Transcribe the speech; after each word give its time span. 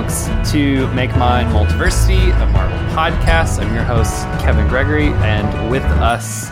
Folks, 0.00 0.28
to 0.50 0.86
Make 0.94 1.14
Mine 1.18 1.44
Multiversity, 1.48 2.34
a 2.40 2.46
Marvel 2.46 2.78
podcast. 2.96 3.60
I'm 3.60 3.74
your 3.74 3.82
host, 3.82 4.24
Kevin 4.42 4.66
Gregory, 4.66 5.08
and 5.08 5.70
with 5.70 5.82
us 5.82 6.48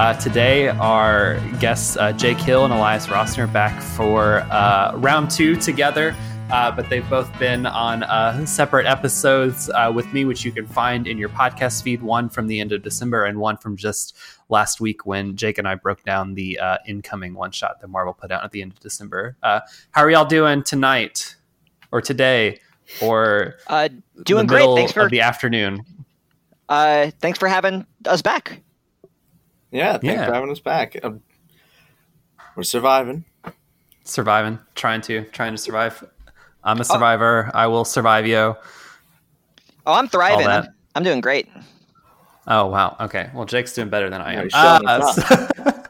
uh, 0.00 0.14
today 0.14 0.66
are 0.66 1.38
guests 1.60 1.96
uh, 1.96 2.10
Jake 2.10 2.38
Hill 2.38 2.64
and 2.64 2.74
Elias 2.74 3.06
Rossner 3.06 3.52
back 3.52 3.80
for 3.80 4.38
uh, 4.50 4.96
round 4.96 5.30
two 5.30 5.54
together. 5.54 6.12
Uh, 6.50 6.72
but 6.72 6.90
they've 6.90 7.08
both 7.08 7.30
been 7.38 7.66
on 7.66 8.02
uh, 8.02 8.44
separate 8.46 8.86
episodes 8.86 9.70
uh, 9.70 9.92
with 9.94 10.12
me, 10.12 10.24
which 10.24 10.44
you 10.44 10.50
can 10.50 10.66
find 10.66 11.06
in 11.06 11.18
your 11.18 11.28
podcast 11.28 11.84
feed. 11.84 12.02
One 12.02 12.28
from 12.28 12.48
the 12.48 12.58
end 12.58 12.72
of 12.72 12.82
December, 12.82 13.26
and 13.26 13.38
one 13.38 13.58
from 13.58 13.76
just 13.76 14.16
last 14.48 14.80
week 14.80 15.06
when 15.06 15.36
Jake 15.36 15.58
and 15.58 15.68
I 15.68 15.76
broke 15.76 16.02
down 16.02 16.34
the 16.34 16.58
incoming 16.84 17.34
one 17.34 17.52
shot 17.52 17.80
that 17.80 17.86
Marvel 17.86 18.12
put 18.12 18.32
out 18.32 18.42
at 18.42 18.50
the 18.50 18.60
end 18.60 18.72
of 18.72 18.80
December. 18.80 19.36
how 19.40 19.62
are 19.94 20.10
y'all 20.10 20.24
doing 20.24 20.64
tonight? 20.64 21.36
or 21.90 22.00
today 22.00 22.60
or 23.02 23.56
uh, 23.66 23.88
doing 24.24 24.46
great. 24.46 24.68
Thanks 24.74 24.92
for 24.92 25.08
the 25.08 25.20
afternoon. 25.20 25.84
Uh, 26.68 27.10
thanks 27.20 27.38
for 27.38 27.48
having 27.48 27.86
us 28.04 28.22
back. 28.22 28.60
Yeah, 29.70 29.92
thanks 29.92 30.04
yeah. 30.04 30.26
for 30.26 30.34
having 30.34 30.50
us 30.50 30.60
back. 30.60 30.96
Um, 31.02 31.22
we're 32.56 32.62
surviving. 32.62 33.24
Surviving, 34.04 34.58
trying 34.74 35.00
to, 35.02 35.24
trying 35.26 35.52
to 35.52 35.58
survive. 35.58 36.02
I'm 36.64 36.78
a 36.78 36.80
oh. 36.80 36.82
survivor. 36.82 37.50
Oh. 37.54 37.58
I 37.58 37.66
will 37.66 37.84
survive 37.84 38.26
you. 38.26 38.56
Oh, 39.86 39.94
I'm 39.94 40.08
thriving. 40.08 40.46
I'm, 40.46 40.66
I'm, 40.94 41.02
doing 41.02 41.20
great. 41.20 41.48
Oh 42.46 42.66
wow. 42.66 42.96
Okay. 43.00 43.30
Well, 43.34 43.44
Jake's 43.44 43.72
doing 43.74 43.88
better 43.88 44.10
than 44.10 44.20
I 44.20 44.34
am. 44.34 44.48
Uh, 44.52 45.82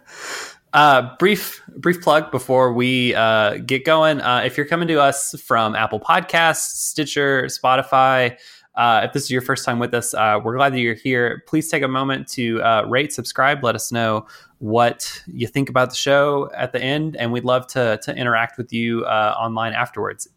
Uh, 0.78 1.16
brief 1.16 1.60
brief 1.78 2.00
plug 2.00 2.30
before 2.30 2.72
we 2.72 3.12
uh, 3.16 3.56
get 3.66 3.84
going. 3.84 4.20
Uh, 4.20 4.42
if 4.46 4.56
you're 4.56 4.64
coming 4.64 4.86
to 4.86 5.00
us 5.00 5.34
from 5.40 5.74
Apple 5.74 5.98
Podcasts, 5.98 6.70
Stitcher, 6.70 7.46
Spotify, 7.46 8.38
uh, 8.76 9.00
if 9.02 9.12
this 9.12 9.24
is 9.24 9.30
your 9.32 9.40
first 9.40 9.64
time 9.64 9.80
with 9.80 9.92
us, 9.92 10.14
uh, 10.14 10.38
we're 10.40 10.54
glad 10.54 10.72
that 10.72 10.78
you're 10.78 10.94
here. 10.94 11.42
Please 11.48 11.68
take 11.68 11.82
a 11.82 11.88
moment 11.88 12.28
to 12.28 12.62
uh, 12.62 12.84
rate, 12.88 13.12
subscribe, 13.12 13.64
let 13.64 13.74
us 13.74 13.90
know 13.90 14.24
what 14.58 15.20
you 15.26 15.48
think 15.48 15.68
about 15.68 15.90
the 15.90 15.96
show 15.96 16.48
at 16.56 16.70
the 16.70 16.80
end, 16.80 17.16
and 17.16 17.32
we'd 17.32 17.44
love 17.44 17.66
to 17.66 17.98
to 18.04 18.14
interact 18.14 18.56
with 18.56 18.72
you 18.72 19.04
online 19.04 19.72
afterwards. 19.72 20.28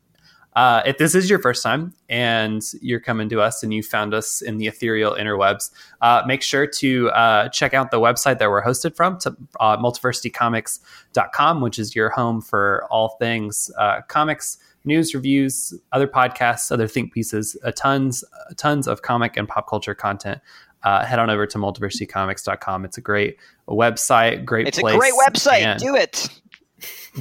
Uh, 0.55 0.81
if 0.85 0.97
this 0.97 1.15
is 1.15 1.29
your 1.29 1.39
first 1.39 1.63
time 1.63 1.93
and 2.09 2.61
you're 2.81 2.99
coming 2.99 3.29
to 3.29 3.39
us 3.39 3.63
and 3.63 3.73
you 3.73 3.81
found 3.81 4.13
us 4.13 4.41
in 4.41 4.57
the 4.57 4.67
ethereal 4.67 5.15
interwebs, 5.15 5.71
uh, 6.01 6.21
make 6.25 6.41
sure 6.41 6.67
to 6.67 7.09
uh, 7.11 7.47
check 7.49 7.73
out 7.73 7.91
the 7.91 7.99
website 7.99 8.39
that 8.39 8.49
we're 8.49 8.63
hosted 8.63 8.95
from, 8.95 9.17
to, 9.19 9.35
uh, 9.59 9.77
multiversitycomics.com, 9.77 11.61
which 11.61 11.79
is 11.79 11.95
your 11.95 12.09
home 12.09 12.41
for 12.41 12.85
all 12.91 13.09
things 13.19 13.71
uh, 13.77 14.01
comics, 14.07 14.57
news, 14.83 15.13
reviews, 15.13 15.73
other 15.93 16.07
podcasts, 16.07 16.71
other 16.71 16.87
think 16.87 17.13
pieces, 17.13 17.55
tons, 17.75 18.23
tons 18.57 18.87
of 18.87 19.01
comic 19.01 19.37
and 19.37 19.47
pop 19.47 19.69
culture 19.69 19.95
content. 19.95 20.41
Uh, 20.83 21.05
head 21.05 21.19
on 21.19 21.29
over 21.29 21.45
to 21.45 21.59
multiversitycomics.com. 21.59 22.85
It's 22.85 22.97
a 22.97 23.01
great 23.01 23.37
website, 23.67 24.43
great 24.45 24.67
it's 24.67 24.79
place. 24.79 24.95
a 24.95 24.97
great 24.97 25.13
website. 25.13 25.77
Do 25.77 25.95
it. 25.95 26.27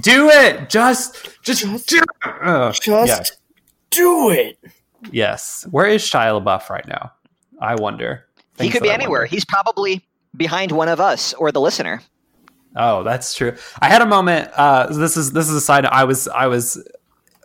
Do 0.00 0.28
it. 0.28 0.70
Just, 0.70 1.42
just, 1.42 1.64
just 1.64 1.88
do 1.88 1.98
it. 1.98 2.04
Uh, 2.24 2.72
just 2.72 3.38
do 3.90 4.30
it. 4.30 4.58
Yes. 5.10 5.66
Where 5.70 5.86
is 5.86 6.02
Shia 6.02 6.42
LaBeouf 6.42 6.68
right 6.70 6.86
now? 6.86 7.12
I 7.60 7.74
wonder. 7.74 8.26
Things 8.54 8.68
he 8.68 8.72
could 8.72 8.82
be 8.82 8.90
anywhere. 8.90 9.26
He's 9.26 9.44
probably 9.44 10.06
behind 10.36 10.72
one 10.72 10.88
of 10.88 11.00
us 11.00 11.34
or 11.34 11.52
the 11.52 11.60
listener. 11.60 12.02
Oh, 12.76 13.02
that's 13.02 13.34
true. 13.34 13.56
I 13.80 13.88
had 13.88 14.02
a 14.02 14.06
moment. 14.06 14.50
Uh, 14.54 14.86
this 14.86 15.16
is 15.16 15.32
this 15.32 15.48
is 15.48 15.54
a 15.54 15.60
side. 15.60 15.86
I 15.86 16.04
was 16.04 16.28
I 16.28 16.46
was 16.46 16.82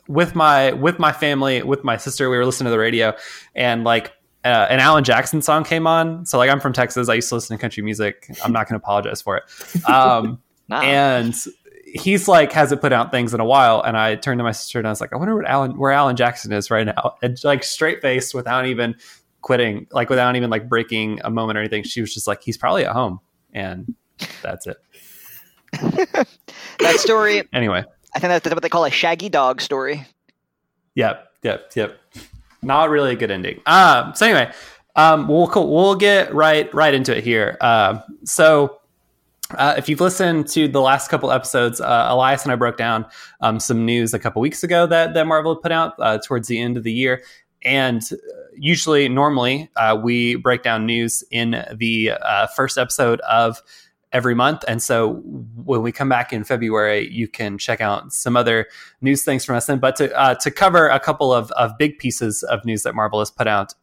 with 0.08 0.36
my 0.36 0.74
with 0.74 1.00
my 1.00 1.12
family 1.12 1.64
with 1.64 1.84
my 1.84 1.98
sister. 1.98 2.30
We 2.30 2.38
were 2.38 2.46
listening 2.46 2.66
to 2.66 2.72
the 2.72 2.80
radio, 2.80 3.16
and 3.56 3.84
like 3.84 4.14
uh, 4.44 4.68
an 4.70 4.80
Alan 4.80 5.04
Jackson 5.04 5.42
song 5.42 5.64
came 5.64 5.88
on. 5.88 6.26
So 6.26 6.38
like 6.38 6.50
I'm 6.50 6.60
from 6.60 6.74
Texas. 6.74 7.10
I 7.10 7.16
used 7.16 7.30
to 7.30 7.36
listen 7.36 7.58
to 7.58 7.62
country 7.62 7.82
music. 7.82 8.30
I'm 8.44 8.52
not 8.52 8.70
going 8.70 8.80
to 8.80 8.84
apologize 8.84 9.22
for 9.22 9.38
it. 9.38 9.90
Um, 9.90 10.42
nah. 10.68 10.82
And 10.82 11.36
he's 11.96 12.28
like 12.28 12.52
hasn't 12.52 12.82
put 12.82 12.92
out 12.92 13.12
things 13.12 13.34
in 13.34 13.40
a 13.40 13.46
while, 13.46 13.82
and 13.82 13.98
I 13.98 14.16
turned 14.16 14.40
to 14.40 14.44
my 14.44 14.52
sister 14.52 14.80
and 14.80 14.88
I 14.88 14.92
was 14.92 15.02
like, 15.02 15.14
I 15.14 15.18
wonder 15.18 15.36
what 15.36 15.48
Alan 15.48 15.78
where 15.78 15.92
Alan 15.92 16.16
Jackson 16.16 16.52
is 16.52 16.70
right 16.70 16.86
now, 16.86 17.16
and 17.22 17.42
like 17.44 17.64
straight 17.64 18.02
faced 18.02 18.34
without 18.34 18.66
even 18.66 18.96
quitting, 19.42 19.88
like 19.92 20.10
without 20.10 20.36
even 20.36 20.50
like 20.50 20.68
breaking 20.68 21.22
a 21.24 21.30
moment 21.30 21.58
or 21.58 21.62
anything. 21.62 21.84
She 21.84 22.02
was 22.02 22.14
just 22.14 22.28
like, 22.28 22.44
he's 22.44 22.58
probably 22.58 22.86
at 22.86 22.92
home, 22.92 23.20
and 23.54 23.96
that's 24.42 24.68
it. 24.68 24.78
that 26.80 26.98
story. 26.98 27.44
anyway, 27.54 27.84
I 28.14 28.20
think 28.20 28.30
that's 28.30 28.50
what 28.50 28.62
they 28.62 28.70
call 28.70 28.86
a 28.86 28.92
shaggy 28.92 29.30
dog 29.30 29.62
story. 29.62 30.06
Yep, 30.96 31.28
yep, 31.44 31.72
yep. 31.76 31.98
Not 32.62 32.90
really 32.90 33.14
a 33.14 33.16
good 33.16 33.32
ending. 33.32 33.62
Um, 33.66 34.14
so 34.16 34.26
anyway, 34.26 34.52
um, 34.96 35.28
we'll 35.28 35.50
we'll 35.54 35.96
get 35.96 36.34
right 36.34 36.74
right 36.74 36.94
into 36.94 37.16
it 37.16 37.24
here. 37.24 37.58
Uh, 37.62 38.00
so 38.24 38.80
uh, 39.52 39.76
if 39.78 39.88
you've 39.88 40.02
listened 40.02 40.48
to 40.48 40.68
the 40.68 40.82
last 40.82 41.10
couple 41.10 41.32
episodes, 41.32 41.80
uh, 41.80 42.08
Elias 42.10 42.44
and 42.44 42.52
I 42.52 42.56
broke 42.56 42.78
down 42.78 43.06
um, 43.42 43.60
some 43.60 43.86
news 43.86 44.14
a 44.14 44.20
couple 44.20 44.42
weeks 44.42 44.64
ago 44.64 44.88
that, 44.88 45.14
that 45.14 45.28
Marvel 45.28 45.56
put 45.56 45.72
out 45.72 45.94
uh, 46.00 46.18
towards 46.18 46.48
the 46.48 46.60
end 46.60 46.78
of 46.78 46.84
the 46.84 46.92
year. 46.92 47.24
And 47.64 48.02
uh, 48.12 48.16
usually, 48.56 49.08
normally, 49.08 49.70
uh, 49.76 50.00
we 50.02 50.36
break 50.36 50.64
down 50.64 50.86
news 50.86 51.24
in 51.30 51.64
the 51.76 52.12
uh, 52.12 52.48
first 52.48 52.78
episode 52.78 53.20
of 53.22 53.62
every 54.12 54.34
month. 54.34 54.64
And 54.68 54.82
so 54.82 55.22
when 55.56 55.82
we 55.82 55.92
come 55.92 56.10
back 56.10 56.34
in 56.34 56.44
February, 56.44 57.08
you 57.12 57.28
can 57.28 57.58
check 57.58 57.82
out 57.82 58.14
some 58.14 58.36
other 58.36 58.68
news 59.02 59.24
things 59.24 59.46
from 59.46 59.58
us 59.58 59.66
then. 59.66 59.78
But 59.78 59.96
to, 59.98 60.38
to 60.40 60.52
cover 60.52 60.88
a 60.88 61.00
couple 61.00 61.34
of, 61.34 61.52
of 61.52 61.78
big 61.78 62.00
pieces 62.00 62.42
of 62.44 62.64
news 62.66 62.84
that 62.84 62.96
Marvel 62.96 63.20
has 63.20 63.30
put 63.30 63.46
out 63.46 63.74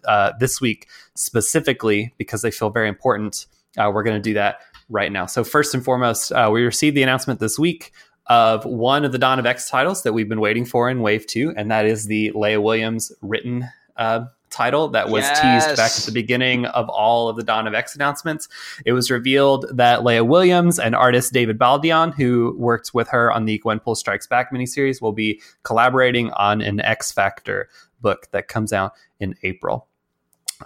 this 0.40 0.58
week 0.58 0.88
specifically, 1.14 2.14
because 2.16 2.40
they 2.40 2.50
feel 2.50 2.70
very 2.70 2.88
important, 2.88 3.46
we're 3.76 4.02
going 4.02 4.16
to 4.16 4.22
do 4.22 4.32
that 4.34 4.60
right 4.88 5.12
now. 5.12 5.26
So 5.26 5.44
first 5.44 5.74
and 5.74 5.84
foremost, 5.84 6.32
uh, 6.32 6.50
we 6.52 6.62
received 6.62 6.96
the 6.96 7.02
announcement 7.02 7.40
this 7.40 7.58
week 7.58 7.92
of 8.26 8.64
one 8.64 9.04
of 9.04 9.12
the 9.12 9.18
Dawn 9.18 9.38
of 9.38 9.46
X 9.46 9.68
titles 9.68 10.02
that 10.04 10.12
we've 10.12 10.28
been 10.28 10.40
waiting 10.40 10.64
for 10.64 10.88
in 10.88 11.00
Wave 11.00 11.26
Two, 11.26 11.52
and 11.56 11.70
that 11.70 11.86
is 11.86 12.06
the 12.06 12.30
Leah 12.34 12.60
Williams 12.60 13.12
written 13.20 13.68
uh, 13.96 14.26
title 14.50 14.88
that 14.88 15.08
was 15.08 15.22
yes. 15.22 15.40
teased 15.66 15.76
back 15.76 15.90
at 15.90 16.04
the 16.04 16.12
beginning 16.12 16.66
of 16.66 16.88
all 16.88 17.28
of 17.28 17.36
the 17.36 17.42
Dawn 17.42 17.66
of 17.66 17.74
X 17.74 17.94
announcements. 17.94 18.48
It 18.84 18.92
was 18.92 19.10
revealed 19.10 19.66
that 19.72 20.04
Leah 20.04 20.24
Williams 20.24 20.78
and 20.78 20.94
artist 20.94 21.32
David 21.32 21.58
Baldeón, 21.58 22.14
who 22.14 22.54
worked 22.58 22.92
with 22.94 23.08
her 23.08 23.32
on 23.32 23.46
the 23.46 23.60
Gwenpool 23.64 23.96
Strikes 23.96 24.26
Back 24.26 24.52
miniseries, 24.52 25.00
will 25.00 25.12
be 25.12 25.40
collaborating 25.62 26.30
on 26.32 26.60
an 26.60 26.80
X 26.80 27.10
Factor 27.10 27.68
book 28.00 28.28
that 28.32 28.48
comes 28.48 28.72
out 28.72 28.92
in 29.18 29.34
April. 29.42 29.88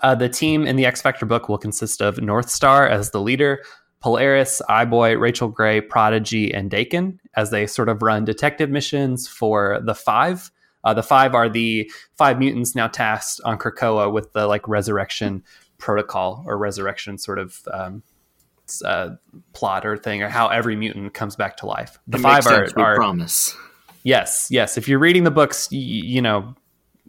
Uh, 0.03 0.15
the 0.15 0.29
team 0.29 0.67
in 0.67 0.77
the 0.77 0.85
X 0.85 1.01
Factor 1.01 1.25
book 1.25 1.49
will 1.49 1.59
consist 1.59 2.03
of 2.03 2.17
Northstar 2.17 2.91
as 2.91 3.13
the 3.13 3.21
leader, 3.21 3.63
Polaris, 4.01 4.63
Eye-Boy, 4.69 5.17
Rachel 5.17 5.49
Grey, 5.49 5.81
Prodigy, 5.81 6.53
and 6.53 6.71
Daken 6.71 7.19
as 7.35 7.51
they 7.51 7.67
sort 7.67 7.89
of 7.89 8.03
run 8.03 8.25
detective 8.25 8.71
missions 8.71 9.27
for 9.27 9.81
the 9.83 9.95
Five. 9.95 10.51
Uh, 10.85 10.95
the 10.95 11.03
Five 11.03 11.35
are 11.35 11.49
the 11.49 11.91
five 12.17 12.39
mutants 12.39 12.75
now 12.75 12.87
tasked 12.87 13.41
on 13.45 13.59
Krakoa 13.59 14.13
with 14.13 14.33
the 14.33 14.47
like 14.47 14.67
resurrection 14.69 15.43
protocol 15.79 16.45
or 16.47 16.57
resurrection 16.57 17.19
sort 17.19 17.39
of 17.39 17.61
um, 17.73 18.03
uh, 18.85 19.11
plot 19.53 19.85
or 19.85 19.97
thing, 19.97 20.23
or 20.23 20.29
how 20.29 20.49
every 20.49 20.77
mutant 20.77 21.13
comes 21.15 21.35
back 21.35 21.57
to 21.59 21.67
life. 21.67 21.99
The 22.07 22.19
it 22.19 22.23
five 22.23 22.47
are, 22.47 22.69
are 22.77 22.97
promise. 22.97 23.57
Yes, 24.05 24.49
yes. 24.51 24.79
If 24.79 24.87
you're 24.89 25.01
reading 25.01 25.25
the 25.25 25.31
books, 25.33 25.69
y- 25.73 25.79
you 25.79 26.23
know 26.23 26.55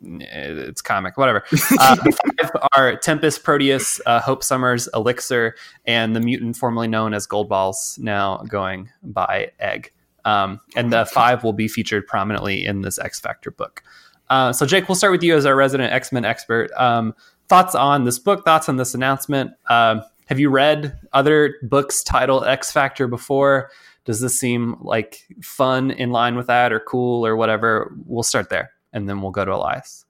it's 0.04 0.82
comic, 0.82 1.18
whatever. 1.18 1.44
Uh, 1.80 1.96
five 2.40 2.52
are 2.76 2.96
Tempest, 2.98 3.44
Proteus, 3.44 4.00
uh, 4.06 4.20
Hope 4.20 4.44
Summers, 4.44 4.88
Elixir, 4.94 5.56
and 5.86 6.16
the 6.16 6.20
mutant 6.20 6.56
formerly 6.56 6.88
known 6.88 7.14
as 7.14 7.28
Goldballs, 7.28 8.00
now 8.00 8.38
going 8.48 8.90
by 9.04 9.52
Egg. 9.60 9.92
Um, 10.26 10.60
and 10.76 10.92
the 10.92 11.06
five 11.06 11.44
will 11.44 11.54
be 11.54 11.68
featured 11.68 12.06
prominently 12.06 12.66
in 12.66 12.82
this 12.82 13.00
X 13.00 13.20
Factor 13.20 13.52
book. 13.52 13.84
Uh, 14.30 14.52
so, 14.52 14.66
Jake, 14.66 14.90
we'll 14.90 14.96
start 14.96 15.12
with 15.12 15.24
you 15.24 15.36
as 15.36 15.46
our 15.46 15.56
resident 15.56 15.94
X 15.94 16.12
Men 16.12 16.26
expert. 16.26 16.70
Um, 16.74 17.16
thoughts 17.48 17.76
on 17.76 18.04
this 18.04 18.20
book? 18.20 18.44
Thoughts 18.44 18.68
on 18.68 18.76
this 18.76 18.94
announcement? 18.94 19.52
Um, 19.70 20.04
have 20.26 20.40
you 20.40 20.50
read 20.50 21.00
other 21.14 21.56
books 21.64 22.04
titled 22.04 22.46
X 22.46 22.72
Factor 22.72 23.08
before? 23.08 23.72
Does 24.04 24.20
this 24.20 24.38
seem 24.38 24.76
like 24.82 25.26
fun 25.42 25.92
in 25.92 26.12
line 26.12 26.36
with 26.36 26.48
that, 26.48 26.74
or 26.74 26.82
cool, 26.82 27.26
or 27.26 27.38
whatever? 27.38 27.96
We'll 28.06 28.24
start 28.24 28.50
there 28.50 28.72
and 28.94 29.08
then 29.08 29.22
we'll 29.22 29.32
go 29.32 29.46
to 29.46 29.54
Elias. 29.54 30.06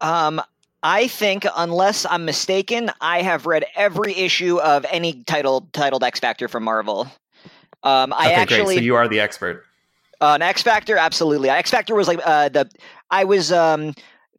Um, 0.00 0.40
I 0.82 1.08
think, 1.08 1.46
unless 1.56 2.06
I'm 2.06 2.24
mistaken, 2.24 2.90
I 3.00 3.22
have 3.22 3.46
read 3.46 3.66
every 3.76 4.14
issue 4.14 4.58
of 4.60 4.86
any 4.90 5.22
titled 5.24 5.72
titled 5.72 6.02
X 6.02 6.20
Factor 6.20 6.48
from 6.48 6.64
Marvel. 6.64 7.02
Um, 7.82 8.12
I 8.12 8.26
okay, 8.26 8.34
actually, 8.34 8.64
great. 8.64 8.76
so 8.76 8.82
you 8.82 8.94
are 8.94 9.08
the 9.08 9.20
expert. 9.20 9.64
Uh, 10.20 10.32
an 10.34 10.42
X 10.42 10.62
Factor, 10.62 10.96
absolutely. 10.96 11.48
X 11.48 11.70
Factor 11.70 11.94
was 11.94 12.08
like 12.08 12.20
uh, 12.24 12.48
the 12.48 12.70
I 13.10 13.24
was 13.24 13.52
um, 13.52 13.94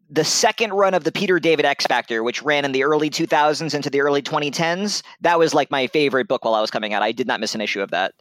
the 0.09 0.23
second 0.23 0.73
run 0.73 0.93
of 0.93 1.03
the 1.03 1.11
Peter 1.11 1.39
David 1.39 1.65
X 1.65 1.85
Factor, 1.85 2.21
which 2.21 2.41
ran 2.43 2.65
in 2.65 2.71
the 2.71 2.83
early 2.83 3.09
2000s 3.09 3.73
into 3.73 3.89
the 3.89 4.01
early 4.01 4.21
2010s. 4.21 5.01
That 5.21 5.39
was 5.39 5.53
like 5.53 5.71
my 5.71 5.87
favorite 5.87 6.27
book 6.27 6.43
while 6.43 6.53
I 6.53 6.61
was 6.61 6.69
coming 6.69 6.93
out. 6.93 7.01
I 7.01 7.11
did 7.11 7.27
not 7.27 7.39
miss 7.39 7.55
an 7.55 7.61
issue 7.61 7.81
of 7.81 7.91
that. 7.91 8.13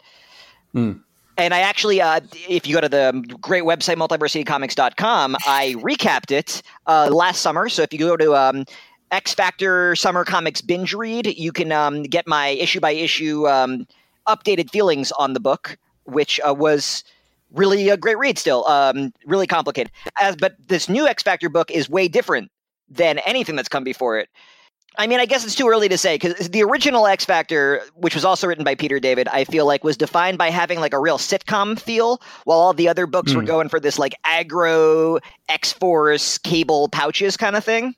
Mm. 0.75 1.02
And 1.40 1.54
I 1.54 1.60
actually, 1.60 2.00
uh, 2.00 2.20
if 2.48 2.66
you 2.66 2.75
go 2.75 2.81
to 2.81 2.88
the 2.88 3.37
great 3.40 3.64
website 3.64 3.96
multiversitycomics.com, 3.96 5.37
I 5.46 5.75
recapped 5.78 6.31
it 6.31 6.62
uh, 6.87 7.08
last 7.10 7.40
summer. 7.40 7.69
So 7.69 7.82
if 7.82 7.92
you 7.92 7.98
go 7.98 8.16
to 8.16 8.34
um, 8.34 8.64
X 9.10 9.34
Factor 9.34 9.96
Summer 9.96 10.25
Comics 10.25 10.60
binge 10.60 10.92
read, 10.92 11.26
you 11.26 11.52
can 11.52 11.72
um, 11.72 12.02
get 12.02 12.26
my 12.26 12.48
issue 12.48 12.81
by 12.81 12.90
issue 12.90 13.48
um, 13.48 13.87
updated 14.28 14.70
feelings 14.70 15.12
on 15.12 15.32
the 15.32 15.40
book, 15.40 15.78
which 16.04 16.38
uh, 16.46 16.54
was 16.54 17.04
really 17.52 17.88
a 17.88 17.96
great 17.96 18.19
read. 18.19 18.38
Still, 18.38 18.66
um, 18.66 19.12
really 19.25 19.46
complicated. 19.46 19.90
As 20.20 20.37
but 20.37 20.56
this 20.69 20.88
new 20.88 21.06
X 21.06 21.22
Factor 21.22 21.48
book 21.48 21.70
is 21.70 21.88
way 21.88 22.06
different 22.06 22.50
than 22.88 23.19
anything 23.20 23.56
that's 23.56 23.69
come 23.69 23.84
before 23.84 24.19
it. 24.19 24.28
I 24.98 25.06
mean, 25.06 25.20
I 25.20 25.26
guess 25.26 25.44
it's 25.44 25.54
too 25.54 25.69
early 25.69 25.88
to 25.88 25.96
say 25.96 26.16
because 26.16 26.48
the 26.48 26.62
original 26.62 27.06
X 27.06 27.25
Factor, 27.25 27.82
which 27.94 28.14
was 28.14 28.25
also 28.25 28.46
written 28.46 28.64
by 28.64 28.75
Peter 28.75 28.98
David, 28.98 29.28
I 29.28 29.44
feel 29.44 29.66
like 29.66 29.84
was 29.84 29.96
defined 29.96 30.37
by 30.37 30.50
having 30.50 30.81
like 30.81 30.92
a 30.92 30.98
real 30.98 31.16
sitcom 31.16 31.78
feel, 31.78 32.20
while 32.44 32.58
all 32.58 32.72
the 32.72 32.88
other 32.88 33.06
books 33.06 33.32
mm. 33.32 33.37
were 33.37 33.42
hmm. 33.42 33.46
going 33.46 33.69
for 33.69 33.81
this 33.81 33.98
like 33.98 34.14
aggro 34.26 35.20
X 35.48 35.72
Force 35.72 36.38
cable 36.38 36.88
pouches 36.88 37.37
kind 37.37 37.56
of 37.56 37.64
thing. 37.64 37.94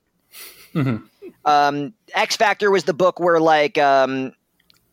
Mm-hmm. 0.75 1.05
Um, 1.45 1.93
X 2.13 2.35
Factor 2.35 2.71
was 2.71 2.83
the 2.83 2.93
book 2.93 3.19
where 3.19 3.39
like 3.39 3.77
um, 3.77 4.33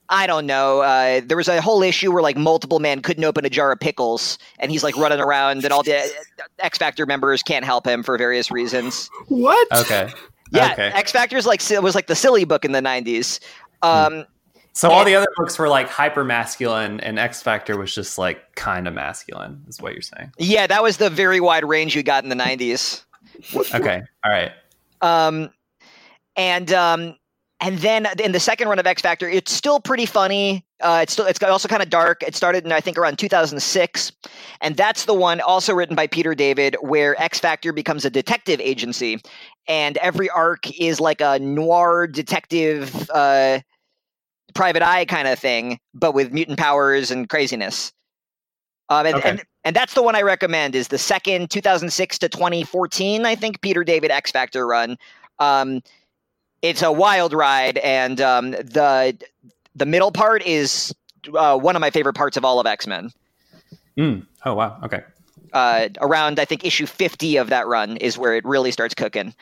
I 0.09 0.27
don't 0.27 0.47
know. 0.47 0.81
Uh, 0.81 1.21
there 1.25 1.37
was 1.37 1.49
a 1.49 1.61
whole 1.61 1.83
issue 1.83 2.11
where 2.13 2.23
like 2.23 2.37
multiple 2.37 2.81
men 2.81 3.01
couldn't 3.03 3.25
open 3.25 3.45
a 3.45 3.51
jar 3.51 3.71
of 3.71 3.79
pickles, 3.79 4.39
and 4.59 4.73
he's 4.73 4.83
like 4.83 4.97
running 4.97 5.21
around, 5.21 5.65
and 5.65 5.73
all 5.73 5.85
the 5.85 6.11
X 6.59 6.79
Factor 6.79 7.07
members 7.07 7.43
can't 7.43 7.65
help 7.65 7.87
him 7.87 8.03
for 8.03 8.19
various 8.19 8.51
reasons. 8.51 9.11
What? 9.29 9.69
Okay. 9.71 10.13
Yeah, 10.53 10.73
okay. 10.73 10.89
X 10.89 11.13
Factor's 11.13 11.47
like 11.47 11.63
was 11.83 11.95
like 11.95 12.07
the 12.07 12.15
silly 12.15 12.45
book 12.45 12.65
in 12.65 12.73
the 12.73 12.81
'90s. 12.81 13.41
Um, 13.83 14.25
so 14.73 14.89
and, 14.89 14.97
all 14.97 15.05
the 15.05 15.15
other 15.15 15.29
books 15.37 15.59
were 15.59 15.69
like 15.69 15.89
hyper 15.89 16.25
masculine, 16.25 17.01
and 17.01 17.19
X 17.19 17.43
Factor 17.43 17.77
was 17.77 17.95
just 17.95 18.19
like 18.19 18.55
kind 18.55 18.87
of 18.87 18.95
masculine, 18.95 19.63
is 19.69 19.81
what 19.81 19.93
you're 19.93 20.03
saying? 20.03 20.33
Yeah, 20.39 20.67
that 20.67 20.83
was 20.83 20.97
the 20.99 21.11
very 21.11 21.41
wide 21.41 21.65
range 21.65 21.95
you 21.97 22.03
got 22.03 22.25
in 22.25 22.31
the 22.31 22.37
'90s. 22.37 23.05
okay, 23.75 24.03
all 24.25 24.33
right. 24.33 24.53
Um, 25.03 25.51
and 26.37 26.73
um, 26.73 27.17
and 27.61 27.79
then 27.79 28.07
in 28.23 28.33
the 28.33 28.41
second 28.41 28.69
run 28.69 28.79
of 28.79 28.87
X 28.87 29.03
Factor, 29.03 29.29
it's 29.29 29.53
still 29.53 29.81
pretty 29.81 30.07
funny. 30.07 30.65
Uh, 30.81 31.01
it's 31.03 31.13
still 31.13 31.27
it's 31.27 31.43
also 31.43 31.69
kind 31.69 31.83
of 31.83 31.91
dark. 31.91 32.23
It 32.23 32.35
started 32.35 32.65
in 32.65 32.73
I 32.73 32.81
think 32.81 32.97
around 32.97 33.19
2006, 33.19 34.13
and 34.63 34.77
that's 34.77 35.05
the 35.05 35.15
one 35.15 35.41
also 35.43 35.75
written 35.75 35.95
by 35.95 36.07
Peter 36.07 36.35
David, 36.35 36.77
where 36.81 37.21
X 37.21 37.39
Factor 37.39 37.73
becomes 37.73 38.07
a 38.07 38.11
detective 38.11 38.61
agency, 38.61 39.21
and 39.69 39.99
every 39.99 40.31
arc 40.31 40.81
is 40.81 41.01
like 41.01 41.21
a 41.21 41.39
noir 41.39 42.07
detective, 42.07 43.11
uh, 43.11 43.61
private 44.55 44.83
eye 44.83 45.05
kind 45.05 45.29
of 45.29 45.39
thing, 45.39 45.79
but 45.93 46.15
with 46.15 46.33
mutant 46.33 46.59
powers 46.59 47.11
and 47.11 47.29
craziness. 47.29 47.93
Um, 48.89 49.07
and, 49.07 49.17
okay. 49.17 49.29
and 49.29 49.45
and 49.65 49.77
that's 49.77 49.93
the 49.93 50.03
one 50.03 50.17
I 50.17 50.23
recommend 50.23 50.75
is 50.75 50.89
the 50.89 50.99
second 50.99 51.51
2006 51.51 52.19
to 52.21 52.29
2014 52.31 53.27
I 53.27 53.35
think 53.35 53.61
Peter 53.61 53.85
David 53.85 54.11
X 54.11 54.31
Factor 54.31 54.67
run. 54.67 54.97
Um, 55.39 55.83
it's 56.63 56.83
a 56.83 56.93
wild 56.93 57.33
ride, 57.33 57.79
and 57.79 58.21
um, 58.21 58.51
the 58.53 59.17
the 59.75 59.87
middle 59.87 60.13
part 60.13 60.43
is 60.45 60.95
uh, 61.35 61.59
one 61.59 61.77
of 61.77 61.81
my 61.81 61.91
favorite 61.91 62.15
parts 62.15 62.37
of 62.37 62.45
all 62.45 62.61
of 62.61 62.67
X 62.67 62.87
Men. 62.87 63.11
Mm. 63.97 64.27
Oh 64.45 64.55
wow! 64.55 64.79
Okay. 64.85 65.03
Uh, 65.53 65.89
around 66.01 66.39
I 66.39 66.45
think 66.45 66.65
issue 66.65 66.87
fifty 66.87 67.37
of 67.37 67.49
that 67.49 67.67
run 67.67 67.97
is 67.97 68.17
where 68.17 68.35
it 68.35 68.45
really 68.45 68.71
starts 68.71 68.95
cooking. 68.95 69.35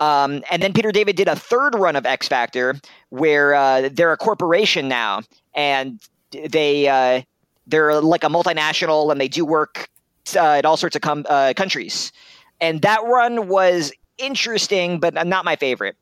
Um, 0.00 0.42
and 0.50 0.62
then 0.62 0.72
Peter 0.72 0.90
David 0.90 1.16
did 1.16 1.28
a 1.28 1.36
third 1.36 1.74
run 1.74 1.96
of 1.96 2.04
X 2.04 2.28
Factor 2.28 2.74
where 3.10 3.54
uh, 3.54 3.88
they're 3.92 4.12
a 4.12 4.16
corporation 4.16 4.88
now, 4.88 5.22
and 5.54 6.00
they 6.32 6.88
uh, 6.88 7.22
they're 7.66 8.00
like 8.00 8.24
a 8.24 8.28
multinational, 8.28 9.10
and 9.10 9.20
they 9.20 9.28
do 9.28 9.44
work 9.44 9.88
uh, 10.36 10.56
in 10.58 10.66
all 10.66 10.76
sorts 10.76 10.96
of 10.96 11.02
com- 11.02 11.26
uh, 11.28 11.52
countries. 11.56 12.12
And 12.60 12.82
that 12.82 13.02
run 13.04 13.48
was 13.48 13.92
interesting, 14.18 15.00
but 15.00 15.14
not 15.26 15.44
my 15.44 15.56
favorite. 15.56 15.96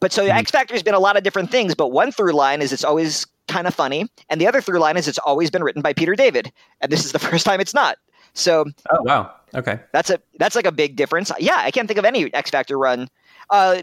But 0.00 0.12
so 0.12 0.22
mm-hmm. 0.22 0.36
X 0.36 0.50
Factor 0.50 0.74
has 0.74 0.82
been 0.82 0.94
a 0.94 0.98
lot 0.98 1.16
of 1.16 1.22
different 1.22 1.50
things, 1.50 1.74
but 1.74 1.88
one 1.88 2.10
through 2.10 2.32
line 2.32 2.62
is 2.62 2.72
it's 2.72 2.84
always 2.84 3.26
kind 3.48 3.66
of 3.66 3.74
funny, 3.74 4.06
and 4.28 4.40
the 4.40 4.46
other 4.46 4.60
through 4.60 4.78
line 4.78 4.96
is 4.96 5.06
it's 5.06 5.18
always 5.18 5.50
been 5.50 5.62
written 5.62 5.82
by 5.82 5.92
Peter 5.92 6.14
David, 6.14 6.52
and 6.80 6.90
this 6.90 7.04
is 7.04 7.12
the 7.12 7.18
first 7.30 7.44
time 7.44 7.60
it's 7.60 7.74
not. 7.74 7.98
So, 8.32 8.64
oh 8.90 9.02
wow, 9.02 9.32
okay, 9.54 9.80
that's 9.92 10.08
a 10.10 10.20
that's 10.38 10.56
like 10.56 10.66
a 10.66 10.72
big 10.72 10.96
difference. 10.96 11.30
Yeah, 11.38 11.56
I 11.58 11.70
can't 11.70 11.86
think 11.86 11.98
of 11.98 12.04
any 12.04 12.32
X 12.32 12.50
Factor 12.50 12.78
run. 12.78 13.08
Uh, 13.50 13.82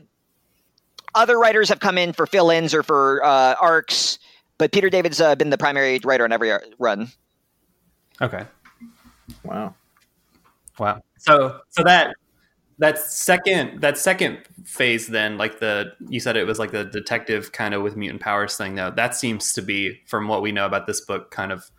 other 1.15 1.37
writers 1.37 1.69
have 1.69 1.79
come 1.79 1.97
in 1.97 2.13
for 2.13 2.25
fill-ins 2.25 2.73
or 2.73 2.83
for 2.83 3.23
uh, 3.23 3.55
arcs, 3.59 4.19
but 4.57 4.71
Peter 4.71 4.89
David's 4.89 5.21
uh, 5.21 5.35
been 5.35 5.49
the 5.49 5.57
primary 5.57 5.99
writer 6.03 6.23
on 6.23 6.31
every 6.31 6.51
run. 6.79 7.09
Okay. 8.21 8.45
Wow. 9.43 9.75
Wow. 10.79 11.01
So 11.17 11.59
so 11.69 11.83
that 11.83 12.15
that 12.79 12.97
second 13.00 13.81
that 13.81 13.97
second 13.97 14.39
phase 14.65 15.07
then 15.07 15.38
like 15.38 15.59
the 15.59 15.91
you 16.09 16.19
said 16.19 16.38
it 16.38 16.45
was 16.45 16.59
like 16.59 16.71
the 16.71 16.85
detective 16.85 17.51
kind 17.51 17.74
of 17.74 17.81
with 17.81 17.95
mutant 17.95 18.21
powers 18.21 18.56
thing 18.56 18.75
though 18.75 18.91
that 18.91 19.15
seems 19.15 19.53
to 19.53 19.62
be 19.62 20.00
from 20.06 20.27
what 20.27 20.41
we 20.41 20.51
know 20.51 20.65
about 20.65 20.85
this 20.85 21.01
book 21.01 21.31
kind 21.31 21.51
of 21.51 21.71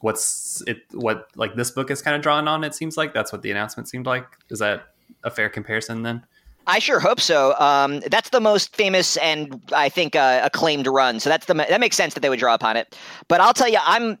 what's 0.00 0.62
it 0.66 0.78
what 0.92 1.28
like 1.36 1.54
this 1.54 1.70
book 1.70 1.90
is 1.90 2.02
kind 2.02 2.14
of 2.14 2.22
drawn 2.22 2.46
on 2.46 2.62
it 2.62 2.74
seems 2.74 2.96
like 2.96 3.14
that's 3.14 3.32
what 3.32 3.42
the 3.42 3.50
announcement 3.50 3.88
seemed 3.88 4.06
like 4.06 4.26
is 4.50 4.58
that 4.58 4.88
a 5.22 5.30
fair 5.30 5.48
comparison 5.48 6.02
then 6.02 6.22
I 6.66 6.78
sure 6.78 6.98
hope 6.98 7.20
so. 7.20 7.54
Um, 7.58 8.00
that's 8.10 8.30
the 8.30 8.40
most 8.40 8.74
famous 8.74 9.18
and 9.18 9.62
I 9.74 9.90
think 9.90 10.16
uh, 10.16 10.40
acclaimed 10.42 10.86
run, 10.86 11.20
so 11.20 11.28
that's 11.28 11.44
the 11.44 11.52
that 11.52 11.78
makes 11.78 11.94
sense 11.94 12.14
that 12.14 12.20
they 12.20 12.30
would 12.30 12.38
draw 12.38 12.54
upon 12.54 12.78
it. 12.78 12.98
But 13.28 13.42
I'll 13.42 13.52
tell 13.52 13.68
you, 13.68 13.76
I'm 13.82 14.16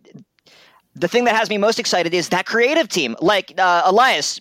the 0.94 1.08
thing 1.08 1.24
that 1.24 1.34
has 1.34 1.50
me 1.50 1.58
most 1.58 1.78
excited 1.78 2.14
is 2.14 2.28
that 2.30 2.46
creative 2.46 2.88
team. 2.88 3.16
Like 3.20 3.54
uh, 3.58 3.82
Elias, 3.84 4.40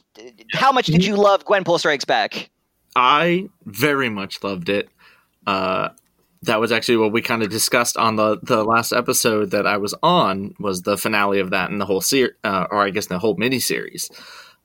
how 0.51 0.71
much 0.71 0.87
did 0.87 1.05
you 1.05 1.15
love 1.15 1.45
Gwenpool 1.45 1.79
Strikes 1.79 2.05
Back? 2.05 2.49
I 2.95 3.49
very 3.65 4.09
much 4.09 4.43
loved 4.43 4.69
it. 4.69 4.89
Uh, 5.47 5.89
that 6.43 6.59
was 6.59 6.71
actually 6.71 6.97
what 6.97 7.11
we 7.11 7.21
kind 7.21 7.41
of 7.41 7.49
discussed 7.49 7.97
on 7.97 8.17
the 8.17 8.37
the 8.43 8.63
last 8.63 8.91
episode 8.91 9.51
that 9.51 9.65
I 9.65 9.77
was 9.77 9.95
on 10.03 10.53
was 10.59 10.81
the 10.81 10.97
finale 10.97 11.39
of 11.39 11.51
that 11.51 11.71
and 11.71 11.79
the 11.79 11.85
whole 11.85 12.01
series, 12.01 12.33
uh, 12.43 12.67
or 12.69 12.81
I 12.81 12.89
guess 12.89 13.07
the 13.07 13.19
whole 13.19 13.35
miniseries. 13.35 14.09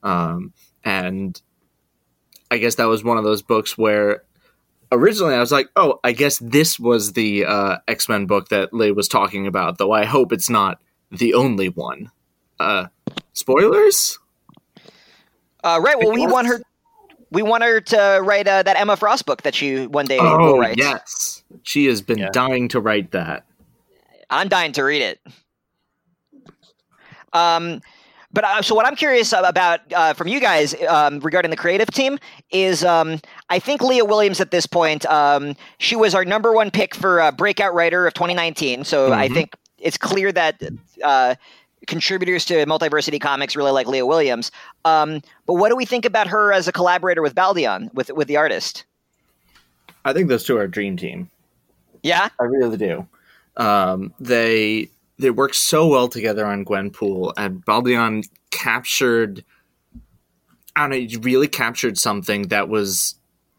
Um, 0.03 0.53
and 0.83 1.41
I 2.51 2.57
guess 2.57 2.75
that 2.75 2.85
was 2.85 3.03
one 3.03 3.17
of 3.17 3.23
those 3.23 3.41
books 3.41 3.77
where 3.77 4.23
originally 4.91 5.35
I 5.35 5.39
was 5.39 5.51
like, 5.51 5.69
oh, 5.75 5.99
I 6.03 6.11
guess 6.11 6.37
this 6.39 6.79
was 6.79 7.13
the 7.13 7.45
uh, 7.45 7.77
X 7.87 8.09
Men 8.09 8.25
book 8.25 8.49
that 8.49 8.73
Leah 8.73 8.93
was 8.93 9.07
talking 9.07 9.47
about. 9.47 9.77
Though 9.77 9.91
I 9.91 10.05
hope 10.05 10.31
it's 10.33 10.49
not 10.49 10.79
the 11.11 11.33
only 11.33 11.69
one. 11.69 12.11
Uh, 12.59 12.87
spoilers. 13.33 14.19
Uh, 15.63 15.79
right. 15.81 15.97
Well, 15.97 16.11
we 16.11 16.27
want 16.27 16.47
her. 16.47 16.61
We 17.31 17.43
want 17.43 17.63
her 17.63 17.79
to 17.79 18.21
write 18.23 18.47
uh, 18.47 18.63
that 18.63 18.77
Emma 18.77 18.97
Frost 18.97 19.25
book 19.25 19.43
that 19.43 19.53
she 19.53 19.85
one 19.85 20.05
day 20.05 20.17
oh, 20.19 20.37
will 20.37 20.59
write. 20.59 20.77
Yes, 20.77 21.43
she 21.63 21.85
has 21.85 22.01
been 22.01 22.17
yeah. 22.17 22.29
dying 22.31 22.67
to 22.69 22.79
write 22.79 23.11
that. 23.11 23.45
I'm 24.29 24.47
dying 24.47 24.71
to 24.73 24.83
read 24.83 25.01
it. 25.01 25.19
Um, 27.33 27.81
but 28.31 28.43
uh, 28.43 28.61
so 28.61 28.75
what 28.75 28.85
I'm 28.85 28.95
curious 28.95 29.33
about 29.33 29.81
uh, 29.93 30.13
from 30.13 30.27
you 30.27 30.39
guys 30.39 30.75
um, 30.87 31.19
regarding 31.19 31.49
the 31.49 31.57
creative 31.57 31.89
team 31.91 32.19
is 32.51 32.83
um, 32.83 33.19
I 33.49 33.59
think 33.59 33.81
Leah 33.81 34.05
Williams 34.05 34.39
at 34.39 34.51
this 34.51 34.67
point 34.67 35.05
um, 35.07 35.55
she 35.79 35.95
was 35.95 36.13
our 36.13 36.23
number 36.23 36.53
one 36.53 36.69
pick 36.69 36.93
for 36.93 37.21
uh, 37.21 37.31
breakout 37.31 37.73
writer 37.73 38.05
of 38.05 38.13
2019. 38.13 38.83
So 38.83 39.09
mm-hmm. 39.09 39.19
I 39.19 39.29
think 39.29 39.55
it's 39.81 39.97
clear 39.97 40.31
that 40.31 40.61
uh, 41.03 41.35
contributors 41.87 42.45
to 42.45 42.65
Multiversity 42.65 43.19
Comics 43.19 43.55
really 43.55 43.71
like 43.71 43.87
Leah 43.87 44.05
Williams. 44.05 44.51
Um, 44.85 45.21
but 45.45 45.55
what 45.55 45.69
do 45.69 45.75
we 45.75 45.85
think 45.85 46.05
about 46.05 46.27
her 46.27 46.53
as 46.53 46.67
a 46.67 46.71
collaborator 46.71 47.21
with 47.21 47.35
Baldeón, 47.35 47.93
with 47.93 48.11
with 48.11 48.27
the 48.27 48.37
artist? 48.37 48.85
I 50.05 50.13
think 50.13 50.29
those 50.29 50.43
two 50.43 50.57
are 50.57 50.63
a 50.63 50.71
dream 50.71 50.97
team. 50.97 51.29
Yeah, 52.03 52.29
I 52.39 52.43
really 52.43 52.77
do. 52.77 53.07
Um, 53.57 54.13
they 54.19 54.89
they 55.17 55.31
work 55.31 55.53
so 55.53 55.87
well 55.87 56.07
together 56.07 56.45
on 56.45 56.63
Gwenpool, 56.63 57.33
and 57.37 57.63
Baldeón 57.65 58.27
captured. 58.51 59.43
I 60.75 60.87
don't 60.87 61.13
know. 61.13 61.19
Really 61.21 61.47
captured 61.47 61.97
something 61.97 62.43
that 62.47 62.69
was 62.69 63.15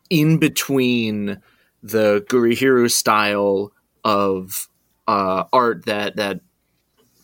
in 0.09 0.39
between 0.39 1.41
the 1.83 2.25
Gurihiru 2.29 2.91
style 2.91 3.73
of 4.05 4.70
uh, 5.11 5.45
art 5.53 5.87
that 5.87 6.17
that 6.17 6.41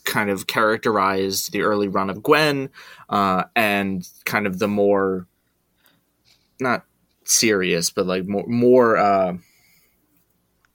kind 0.03 0.29
of 0.29 0.45
characterized 0.45 1.53
the 1.53 1.61
early 1.61 1.87
run 1.87 2.09
of 2.09 2.21
Gwen 2.21 2.69
uh, 3.09 3.43
and 3.55 4.05
kind 4.25 4.45
of 4.45 4.59
the 4.59 4.67
more 4.67 5.25
not 6.59 6.83
serious 7.23 7.89
but 7.89 8.05
like 8.05 8.25
more 8.27 8.45
more 8.47 8.97
uh, 8.97 9.37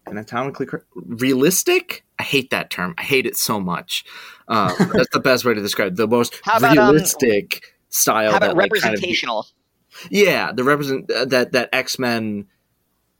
anatomically 0.06 0.66
realistic. 0.94 2.04
I 2.18 2.22
hate 2.22 2.50
that 2.50 2.70
term. 2.70 2.94
I 2.96 3.02
hate 3.02 3.26
it 3.26 3.36
so 3.36 3.60
much. 3.60 4.04
Uh, 4.48 4.72
that's 4.92 5.10
the 5.12 5.20
best 5.20 5.44
way 5.44 5.52
to 5.52 5.60
describe 5.60 5.92
it. 5.92 5.96
the 5.96 6.08
most 6.08 6.40
about, 6.46 6.64
um, 6.64 6.76
realistic 6.76 7.54
um, 7.54 7.70
style. 7.90 8.30
How 8.30 8.36
about 8.38 8.48
that, 8.48 8.56
representational? 8.56 9.36
Like, 9.36 9.44
kind 9.44 10.06
of, 10.06 10.12
yeah, 10.12 10.52
the 10.52 10.64
represent 10.64 11.10
uh, 11.10 11.26
that 11.26 11.52
that 11.52 11.68
X 11.74 11.98
Men 11.98 12.46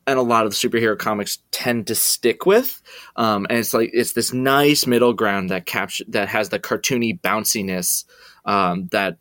and 0.06 0.18
a 0.18 0.23
lot 0.23 0.47
of 0.47 0.52
superhero 0.52 0.99
comics 0.99 1.38
tend 1.50 1.87
to 1.87 1.94
stick 1.94 2.47
with. 2.47 2.82
Um, 3.16 3.47
and 3.49 3.59
it's 3.59 3.75
like 3.75 3.90
it's 3.92 4.12
this 4.12 4.32
nice 4.32 4.87
middle 4.87 5.12
ground 5.12 5.50
that 5.50 5.66
capture 5.66 6.04
that 6.09 6.28
has 6.28 6.49
the 6.49 6.59
cartoony 6.59 7.21
bounciness 7.21 8.04
um, 8.44 8.88
that 8.92 9.18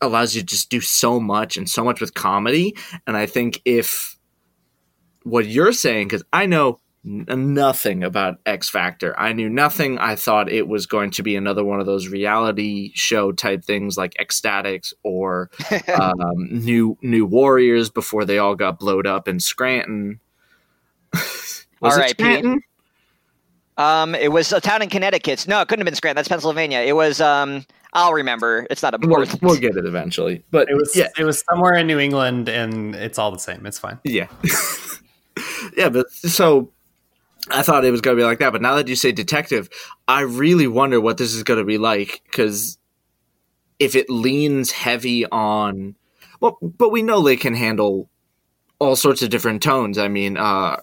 allows 0.00 0.34
you 0.34 0.42
to 0.42 0.46
just 0.46 0.70
do 0.70 0.80
so 0.80 1.18
much 1.18 1.56
and 1.56 1.68
so 1.68 1.84
much 1.84 2.00
with 2.00 2.14
comedy. 2.14 2.76
And 3.06 3.16
I 3.16 3.26
think 3.26 3.60
if 3.64 4.18
what 5.22 5.46
you're 5.46 5.72
saying, 5.72 6.08
because 6.08 6.24
I 6.32 6.46
know 6.46 6.78
nothing 7.04 8.02
about 8.02 8.38
X 8.46 8.70
Factor. 8.70 9.18
I 9.18 9.32
knew 9.32 9.48
nothing. 9.48 9.98
I 9.98 10.16
thought 10.16 10.50
it 10.50 10.66
was 10.66 10.86
going 10.86 11.10
to 11.12 11.22
be 11.22 11.36
another 11.36 11.62
one 11.62 11.80
of 11.80 11.86
those 11.86 12.08
reality 12.08 12.92
show 12.94 13.30
type 13.32 13.64
things 13.64 13.96
like 13.96 14.16
X-Statix 14.18 14.94
or 15.02 15.50
um, 16.00 16.48
New 16.50 16.96
New 17.02 17.26
Warriors 17.26 17.90
before 17.90 18.24
they 18.24 18.38
all 18.38 18.54
got 18.54 18.78
blowed 18.78 19.06
up 19.06 19.28
in 19.28 19.38
Scranton. 19.38 20.20
all 21.82 21.90
right, 21.96 22.10
Scranton? 22.10 22.54
Pete. 22.54 22.64
Um, 23.76 24.14
it 24.14 24.30
was 24.30 24.52
a 24.52 24.60
town 24.60 24.82
in 24.82 24.88
Connecticut. 24.88 25.46
No, 25.48 25.60
it 25.60 25.68
couldn't 25.68 25.80
have 25.80 25.86
been 25.86 25.96
Scranton. 25.96 26.16
That's 26.16 26.28
Pennsylvania. 26.28 26.80
It 26.80 26.94
was. 26.94 27.20
Um, 27.20 27.66
I'll 27.92 28.12
remember. 28.12 28.66
It's 28.70 28.82
not 28.82 28.94
important. 28.94 29.40
We'll, 29.42 29.52
we'll 29.52 29.60
get 29.60 29.76
it 29.76 29.86
eventually. 29.86 30.44
But 30.50 30.68
it 30.70 30.74
was. 30.74 30.94
Yeah. 30.96 31.08
it 31.18 31.24
was 31.24 31.44
somewhere 31.50 31.74
in 31.74 31.86
New 31.86 31.98
England, 31.98 32.48
and 32.48 32.94
it's 32.94 33.18
all 33.18 33.30
the 33.30 33.38
same. 33.38 33.66
It's 33.66 33.78
fine. 33.78 33.98
Yeah. 34.04 34.28
yeah, 35.76 35.88
but 35.88 36.10
so 36.10 36.70
I 37.50 37.62
thought 37.62 37.84
it 37.84 37.90
was 37.90 38.00
going 38.00 38.16
to 38.16 38.20
be 38.20 38.26
like 38.26 38.38
that, 38.38 38.52
but 38.52 38.62
now 38.62 38.76
that 38.76 38.88
you 38.88 38.96
say 38.96 39.12
detective, 39.12 39.68
I 40.08 40.22
really 40.22 40.66
wonder 40.66 41.00
what 41.00 41.18
this 41.18 41.34
is 41.34 41.42
going 41.42 41.58
to 41.58 41.64
be 41.64 41.78
like 41.78 42.22
because 42.24 42.78
if 43.78 43.94
it 43.94 44.08
leans 44.08 44.70
heavy 44.70 45.26
on, 45.26 45.96
well, 46.40 46.58
but 46.62 46.90
we 46.90 47.02
know 47.02 47.22
they 47.22 47.36
can 47.36 47.54
handle 47.54 48.08
all 48.78 48.96
sorts 48.96 49.22
of 49.22 49.30
different 49.30 49.62
tones. 49.62 49.98
I 49.98 50.08
mean, 50.08 50.36
uh, 50.36 50.76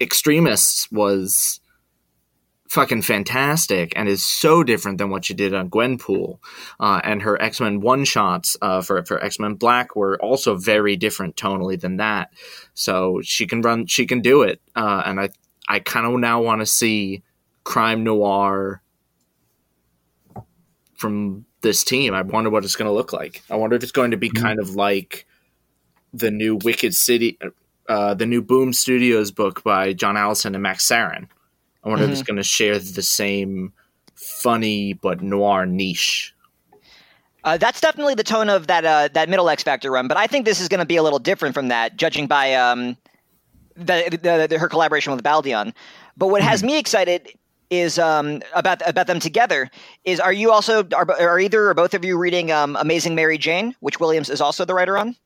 X-Tremists 0.00 0.90
was 0.90 1.60
fucking 2.68 3.02
fantastic 3.02 3.92
and 3.96 4.08
is 4.08 4.22
so 4.22 4.62
different 4.62 4.98
than 4.98 5.10
what 5.10 5.28
you 5.28 5.34
did 5.34 5.54
on 5.54 5.70
Gwenpool. 5.70 6.38
Uh, 6.78 7.00
and 7.02 7.22
her 7.22 7.40
X 7.40 7.60
Men 7.60 7.80
one 7.80 8.04
shots 8.04 8.56
uh, 8.60 8.82
for 8.82 9.02
for 9.04 9.22
X 9.22 9.38
Men 9.38 9.54
Black 9.54 9.96
were 9.96 10.20
also 10.22 10.56
very 10.56 10.96
different 10.96 11.36
tonally 11.36 11.80
than 11.80 11.96
that. 11.96 12.30
So 12.74 13.20
she 13.22 13.46
can 13.46 13.62
run, 13.62 13.86
she 13.86 14.06
can 14.06 14.20
do 14.20 14.42
it, 14.42 14.60
uh, 14.76 15.02
and 15.04 15.20
I 15.20 15.30
I 15.68 15.80
kind 15.80 16.06
of 16.06 16.18
now 16.18 16.40
want 16.40 16.60
to 16.60 16.66
see 16.66 17.22
crime 17.64 18.02
noir 18.02 18.82
from 20.96 21.44
this 21.60 21.84
team. 21.84 22.14
I 22.14 22.22
wonder 22.22 22.50
what 22.50 22.64
it's 22.64 22.76
going 22.76 22.88
to 22.88 22.92
look 22.92 23.12
like. 23.12 23.42
I 23.50 23.56
wonder 23.56 23.76
if 23.76 23.82
it's 23.82 23.92
going 23.92 24.10
to 24.12 24.16
be 24.16 24.30
mm-hmm. 24.30 24.42
kind 24.42 24.58
of 24.58 24.74
like 24.74 25.26
the 26.12 26.30
new 26.30 26.56
Wicked 26.56 26.94
City, 26.94 27.38
uh, 27.88 28.14
the 28.14 28.26
new 28.26 28.40
Boom 28.40 28.72
Studios 28.72 29.30
book 29.30 29.62
by 29.62 29.92
John 29.92 30.16
Allison 30.16 30.54
and 30.54 30.62
Max 30.62 30.88
Sarin. 30.88 31.28
I 31.84 31.88
wonder 31.88 32.04
mm-hmm. 32.04 32.12
if 32.12 32.18
it's 32.18 32.20
mm-hmm. 32.22 32.34
going 32.34 32.36
to 32.36 32.42
share 32.42 32.78
the 32.78 33.02
same 33.02 33.72
funny 34.14 34.94
but 34.94 35.22
noir 35.22 35.66
niche. 35.66 36.34
Uh, 37.44 37.56
that's 37.56 37.80
definitely 37.80 38.14
the 38.14 38.24
tone 38.24 38.48
of 38.48 38.66
that 38.66 38.84
uh, 38.84 39.08
that 39.14 39.28
middle 39.28 39.48
X 39.48 39.62
Factor 39.62 39.90
run, 39.90 40.08
but 40.08 40.16
I 40.16 40.26
think 40.26 40.44
this 40.44 40.60
is 40.60 40.68
going 40.68 40.80
to 40.80 40.86
be 40.86 40.96
a 40.96 41.02
little 41.02 41.20
different 41.20 41.54
from 41.54 41.68
that, 41.68 41.96
judging 41.96 42.26
by 42.26 42.54
um, 42.54 42.96
the, 43.78 44.18
the, 44.22 44.46
the, 44.48 44.58
her 44.58 44.68
collaboration 44.68 45.12
with 45.14 45.22
Baldeón. 45.22 45.72
But 46.16 46.28
what 46.28 46.42
has 46.42 46.60
mm-hmm. 46.60 46.66
me 46.68 46.78
excited 46.78 47.32
is 47.70 47.98
um, 47.98 48.42
about 48.54 48.86
about 48.88 49.06
them 49.06 49.20
together. 49.20 49.70
Is 50.04 50.20
are 50.20 50.32
you 50.32 50.50
also 50.50 50.86
are, 50.94 51.10
are 51.20 51.38
either 51.38 51.68
or 51.68 51.74
both 51.74 51.94
of 51.94 52.04
you 52.04 52.18
reading 52.18 52.50
um, 52.50 52.76
Amazing 52.76 53.14
Mary 53.14 53.38
Jane, 53.38 53.74
which 53.80 54.00
Williams 54.00 54.30
is 54.30 54.40
also 54.40 54.64
the 54.64 54.74
writer 54.74 54.96
on? 54.96 55.16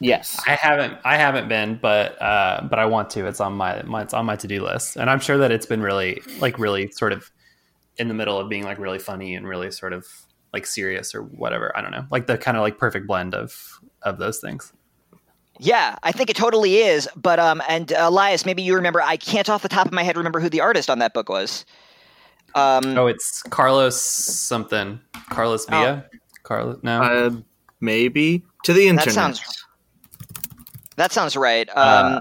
Yes, 0.00 0.40
I 0.46 0.54
haven't. 0.54 0.98
I 1.04 1.16
haven't 1.16 1.48
been, 1.48 1.78
but 1.80 2.20
uh, 2.20 2.66
but 2.68 2.78
I 2.78 2.86
want 2.86 3.10
to. 3.10 3.26
It's 3.26 3.40
on 3.40 3.54
my, 3.54 3.82
my 3.82 4.02
it's 4.02 4.12
on 4.12 4.26
my 4.26 4.36
to 4.36 4.46
do 4.46 4.62
list, 4.62 4.96
and 4.96 5.08
I'm 5.08 5.20
sure 5.20 5.38
that 5.38 5.50
it's 5.50 5.66
been 5.66 5.80
really 5.80 6.22
like 6.38 6.58
really 6.58 6.90
sort 6.90 7.12
of 7.12 7.30
in 7.96 8.08
the 8.08 8.14
middle 8.14 8.38
of 8.38 8.50
being 8.50 8.64
like 8.64 8.78
really 8.78 8.98
funny 8.98 9.34
and 9.34 9.48
really 9.48 9.70
sort 9.70 9.94
of 9.94 10.06
like 10.52 10.66
serious 10.66 11.14
or 11.14 11.22
whatever. 11.22 11.76
I 11.76 11.80
don't 11.80 11.92
know, 11.92 12.06
like 12.10 12.26
the 12.26 12.36
kind 12.36 12.56
of 12.58 12.62
like 12.62 12.78
perfect 12.78 13.06
blend 13.06 13.34
of 13.34 13.80
of 14.02 14.18
those 14.18 14.38
things. 14.38 14.72
Yeah, 15.58 15.96
I 16.02 16.12
think 16.12 16.30
it 16.30 16.36
totally 16.36 16.78
is. 16.78 17.08
But 17.16 17.38
um, 17.38 17.62
and 17.68 17.92
uh, 17.92 18.08
Elias, 18.08 18.44
maybe 18.44 18.62
you 18.62 18.74
remember. 18.74 19.02
I 19.02 19.16
can't 19.16 19.48
off 19.48 19.62
the 19.62 19.68
top 19.68 19.86
of 19.86 19.92
my 19.92 20.02
head 20.02 20.16
remember 20.16 20.40
who 20.40 20.48
the 20.48 20.60
artist 20.60 20.90
on 20.90 20.98
that 20.98 21.14
book 21.14 21.28
was. 21.28 21.64
Um, 22.54 22.96
oh, 22.98 23.06
it's 23.06 23.42
Carlos 23.44 24.00
something. 24.00 25.00
Carlos 25.30 25.66
oh. 25.68 25.70
Villa. 25.70 26.04
Oh. 26.04 26.18
Carlos. 26.42 26.78
No, 26.82 27.02
uh, 27.02 27.30
maybe 27.80 28.42
to 28.64 28.72
the 28.72 28.88
internet. 28.88 29.06
That 29.06 29.12
sounds. 29.12 29.64
That 30.96 31.12
sounds 31.12 31.36
right. 31.36 31.68
Um, 31.70 31.76
uh, 31.76 32.20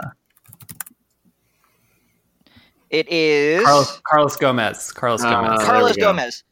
it 2.89 3.07
is 3.09 3.63
Carlos, 3.63 4.01
Carlos 4.03 4.35
Gomez. 4.35 4.91
Carlos 4.91 5.23
uh, 5.23 5.29
Gomez. 5.29 5.63
Carlos 5.63 5.95
Gomez. 5.97 6.43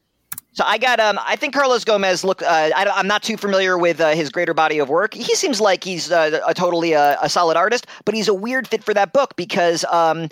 So 0.54 0.62
I 0.64 0.78
got 0.78 1.00
um 1.00 1.18
I 1.22 1.36
think 1.36 1.52
Carlos 1.52 1.84
Gomez 1.84 2.24
look 2.24 2.40
uh, 2.40 2.70
I, 2.74 2.98
am 2.98 3.08
not 3.08 3.22
too 3.22 3.36
familiar 3.36 3.76
with 3.76 4.00
uh, 4.00 4.10
his 4.10 4.30
greater 4.30 4.54
body 4.54 4.78
of 4.78 4.88
work. 4.88 5.12
He 5.12 5.34
seems 5.34 5.60
like 5.60 5.82
he's 5.82 6.10
uh, 6.12 6.40
a 6.46 6.54
totally 6.54 6.94
uh, 6.94 7.16
a 7.20 7.28
solid 7.28 7.56
artist, 7.56 7.88
but 8.04 8.14
he's 8.14 8.28
a 8.28 8.34
weird 8.34 8.68
fit 8.68 8.82
for 8.82 8.94
that 8.94 9.12
book 9.12 9.34
because 9.36 9.84
um 9.90 10.28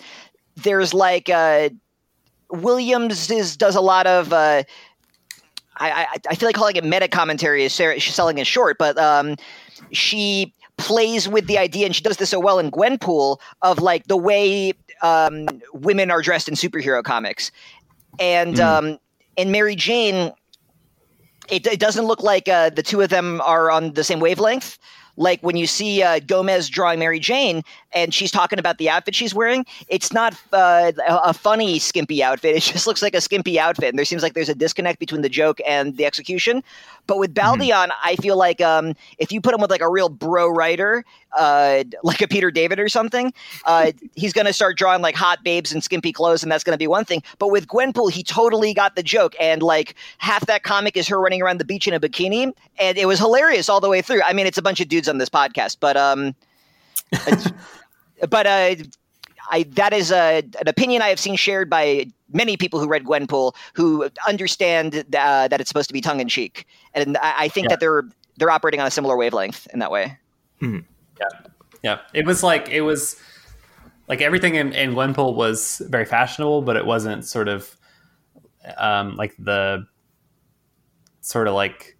there's 0.57 0.95
like 0.95 1.29
uh, 1.29 1.71
Williams 2.51 3.31
is 3.31 3.57
does 3.57 3.75
a 3.75 3.81
lot 3.81 4.07
of 4.07 4.33
uh, 4.33 4.63
I, 5.79 5.91
I, 5.91 6.07
I 6.31 6.35
feel 6.37 6.49
like 6.49 6.55
calling 6.55 6.77
it 6.77 6.85
meta 6.85 7.09
commentary 7.09 7.65
is 7.65 7.73
selling 7.73 8.39
it 8.39 8.47
short, 8.47 8.79
but 8.79 8.97
um 8.99 9.35
she 9.91 10.55
plays 10.77 11.29
with 11.29 11.47
the 11.49 11.59
idea 11.59 11.87
and 11.87 11.97
she 11.97 12.03
does 12.03 12.17
this 12.17 12.31
so 12.31 12.39
well 12.39 12.59
in 12.61 12.71
Gwenpool 12.71 13.39
of 13.63 13.81
like 13.81 14.07
the 14.07 14.17
way 14.17 14.73
um, 15.03 15.47
women 15.75 16.11
are 16.11 16.23
dressed 16.23 16.49
in 16.49 16.55
superhero 16.55 17.03
comics. 17.03 17.51
And 18.19 18.57
mm. 18.57 18.61
um, 18.65 18.99
and 19.37 19.53
Mary 19.53 19.75
Jane, 19.77 20.33
it, 21.49 21.67
it 21.67 21.81
doesn't 21.81 22.05
look 22.05 22.23
like 22.23 22.49
uh, 22.49 22.71
the 22.71 22.83
two 22.83 23.01
of 23.01 23.11
them 23.11 23.41
are 23.43 23.71
on 23.71 23.93
the 23.93 24.05
same 24.05 24.21
wavelength. 24.21 24.79
Like 25.17 25.43
when 25.43 25.57
you 25.57 25.67
see 25.67 26.03
uh, 26.03 26.21
Gomez 26.21 26.71
drawing 26.71 26.99
Mary 26.99 27.19
Jane 27.19 27.63
and 27.93 28.15
she's 28.15 28.31
talking 28.31 28.59
about 28.59 28.79
the 28.79 28.89
outfit 28.89 29.15
she's 29.15 29.35
wearing, 29.35 29.67
it's 29.89 30.11
not 30.13 30.35
uh, 30.53 30.93
a 31.07 31.35
funny 31.35 31.79
skimpy 31.79 32.23
outfit. 32.23 32.57
It 32.57 32.63
just 32.63 32.87
looks 32.87 33.03
like 33.03 33.15
a 33.15 33.21
skimpy 33.21 33.61
outfit, 33.61 33.91
and 33.91 33.99
there 33.99 34.07
seems 34.07 34.23
like 34.23 34.33
there's 34.33 34.49
a 34.49 34.55
disconnect 34.55 34.99
between 34.99 35.21
the 35.21 35.29
joke 35.29 35.61
and 35.67 35.97
the 35.99 36.07
execution. 36.07 36.65
But 37.07 37.19
with 37.19 37.35
Baldeón, 37.35 37.89
mm-hmm. 37.89 37.91
I 38.09 38.17
feel 38.17 38.37
like 38.37 38.61
um, 38.61 38.95
if 39.19 39.33
you 39.33 39.41
put 39.41 39.55
him 39.55 39.61
with 39.61 39.71
like 39.71 39.81
a 39.81 39.89
real 39.89 40.09
bro 40.09 40.49
writer, 40.49 41.05
uh, 41.37 41.85
like 42.03 42.21
a 42.23 42.29
Peter 42.29 42.51
David 42.51 42.79
or 42.79 42.89
something, 42.89 43.33
uh, 43.67 43.93
he's 44.15 44.33
going 44.33 44.47
to 44.47 44.53
start 44.53 44.77
drawing 44.77 45.03
like 45.03 45.15
hot 45.15 45.43
babes 45.43 45.73
in 45.73 45.81
skimpy 45.81 46.13
clothes, 46.13 46.43
and 46.43 46.51
that's 46.51 46.65
going 46.65 46.75
to 46.75 46.79
be 46.79 46.87
one 46.87 47.05
thing. 47.05 47.23
But 47.39 47.49
with 47.49 47.67
Gwenpool, 47.67 48.11
he 48.11 48.23
totally 48.23 48.73
got 48.73 48.97
the 48.97 49.03
joke, 49.03 49.35
and 49.41 49.63
like 49.63 49.95
half 50.19 50.47
that 50.47 50.63
comic 50.63 50.97
is 50.97 51.09
her 51.09 51.21
running 51.21 51.43
around 51.43 51.59
the 51.59 51.65
beach 51.65 51.89
in 51.89 51.95
a 51.95 52.01
bikini, 52.01 52.53
and 52.79 52.99
it 52.99 53.07
was 53.07 53.19
hilarious 53.19 53.69
all 53.69 53.81
the 53.81 53.89
way 53.89 54.03
through. 54.03 54.23
I 54.25 54.33
mean, 54.33 54.47
it's 54.47 54.59
a 54.59 54.63
bunch 54.63 54.81
of 54.81 54.89
dudes 54.89 55.09
on 55.09 55.19
this 55.19 55.29
podcast, 55.29 55.79
but 55.81 55.97
um, 55.97 56.35
but 58.29 58.47
uh, 58.47 58.75
I 59.51 59.65
that 59.71 59.93
is 59.93 60.11
a, 60.11 60.39
an 60.39 60.69
opinion 60.69 61.03
I 61.03 61.09
have 61.09 61.21
seen 61.21 61.37
shared 61.37 61.69
by 61.69 62.07
many 62.33 62.57
people 62.57 62.81
who 62.81 62.89
read 62.89 63.05
Gwenpool 63.05 63.55
who 63.75 64.09
understand 64.27 64.95
uh, 64.97 65.49
that 65.49 65.61
it's 65.61 65.69
supposed 65.69 65.89
to 65.89 65.93
be 65.93 66.01
tongue 66.01 66.21
in 66.21 66.29
cheek, 66.29 66.67
and 66.95 67.17
I, 67.19 67.45
I 67.45 67.49
think 67.49 67.65
yeah. 67.65 67.69
that 67.71 67.81
they're 67.81 68.05
they're 68.37 68.51
operating 68.51 68.81
on 68.81 68.87
a 68.87 68.91
similar 68.91 69.17
wavelength 69.17 69.67
in 69.73 69.79
that 69.79 69.91
way. 69.91 70.19
Hmm. 70.61 70.81
Yeah, 71.21 71.51
yeah. 71.83 71.99
It 72.15 72.27
was 72.27 72.43
like 72.43 72.69
it 72.69 72.83
was 72.83 73.21
like 74.09 74.21
everything 74.21 74.55
in, 74.55 74.73
in 74.73 74.95
Gwenpool 74.95 75.35
was 75.35 75.81
very 75.89 76.05
fashionable, 76.05 76.63
but 76.63 76.77
it 76.77 76.87
wasn't 76.87 77.25
sort 77.25 77.49
of 77.49 77.77
um, 78.77 79.17
like 79.17 79.35
the 79.39 79.87
sort 81.21 81.49
of 81.49 81.55
like 81.55 81.97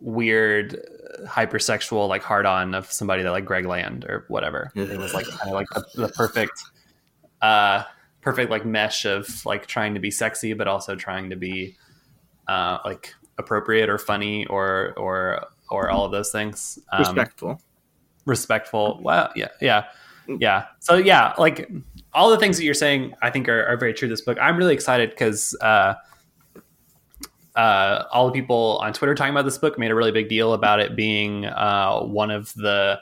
weird 0.00 0.76
hypersexual 1.24 2.08
like 2.08 2.22
hard 2.22 2.46
on 2.46 2.74
of 2.74 2.90
somebody 2.90 3.22
that 3.22 3.30
like 3.30 3.44
Greg 3.44 3.66
Land 3.66 4.04
or 4.04 4.24
whatever. 4.28 4.72
It 4.74 4.98
was 4.98 5.14
like 5.14 5.26
kind 5.26 5.48
of 5.48 5.54
like 5.54 5.68
the, 5.70 5.84
the, 5.94 6.08
perfect 6.08 6.60
uh 7.40 7.84
perfect 8.20 8.50
like 8.50 8.64
mesh 8.64 9.04
of 9.04 9.44
like 9.46 9.66
trying 9.66 9.94
to 9.94 10.00
be 10.00 10.10
sexy 10.10 10.52
but 10.52 10.66
also 10.66 10.94
trying 10.94 11.30
to 11.30 11.36
be 11.36 11.76
uh 12.48 12.78
like 12.84 13.14
appropriate 13.38 13.88
or 13.88 13.98
funny 13.98 14.46
or 14.46 14.94
or 14.96 15.46
or 15.70 15.90
all 15.90 16.04
of 16.04 16.12
those 16.12 16.32
things. 16.32 16.78
Um, 16.92 17.00
respectful. 17.00 17.60
Respectful. 18.24 19.00
Well, 19.02 19.30
yeah, 19.36 19.48
yeah. 19.60 19.84
Yeah. 20.26 20.66
So 20.80 20.96
yeah, 20.96 21.34
like 21.38 21.70
all 22.12 22.30
the 22.30 22.38
things 22.38 22.56
that 22.58 22.64
you're 22.64 22.74
saying 22.74 23.14
I 23.22 23.30
think 23.30 23.48
are, 23.48 23.66
are 23.66 23.76
very 23.76 23.94
true 23.94 24.08
this 24.08 24.20
book. 24.20 24.38
I'm 24.40 24.56
really 24.56 24.74
excited 24.74 25.10
because 25.10 25.56
uh 25.60 25.94
uh, 27.58 28.04
all 28.12 28.26
the 28.26 28.32
people 28.32 28.78
on 28.80 28.92
Twitter 28.92 29.16
talking 29.16 29.32
about 29.32 29.44
this 29.44 29.58
book 29.58 29.80
made 29.80 29.90
a 29.90 29.94
really 29.94 30.12
big 30.12 30.28
deal 30.28 30.52
about 30.52 30.78
it 30.78 30.94
being 30.94 31.44
uh, 31.44 32.00
one 32.00 32.30
of 32.30 32.54
the 32.54 33.00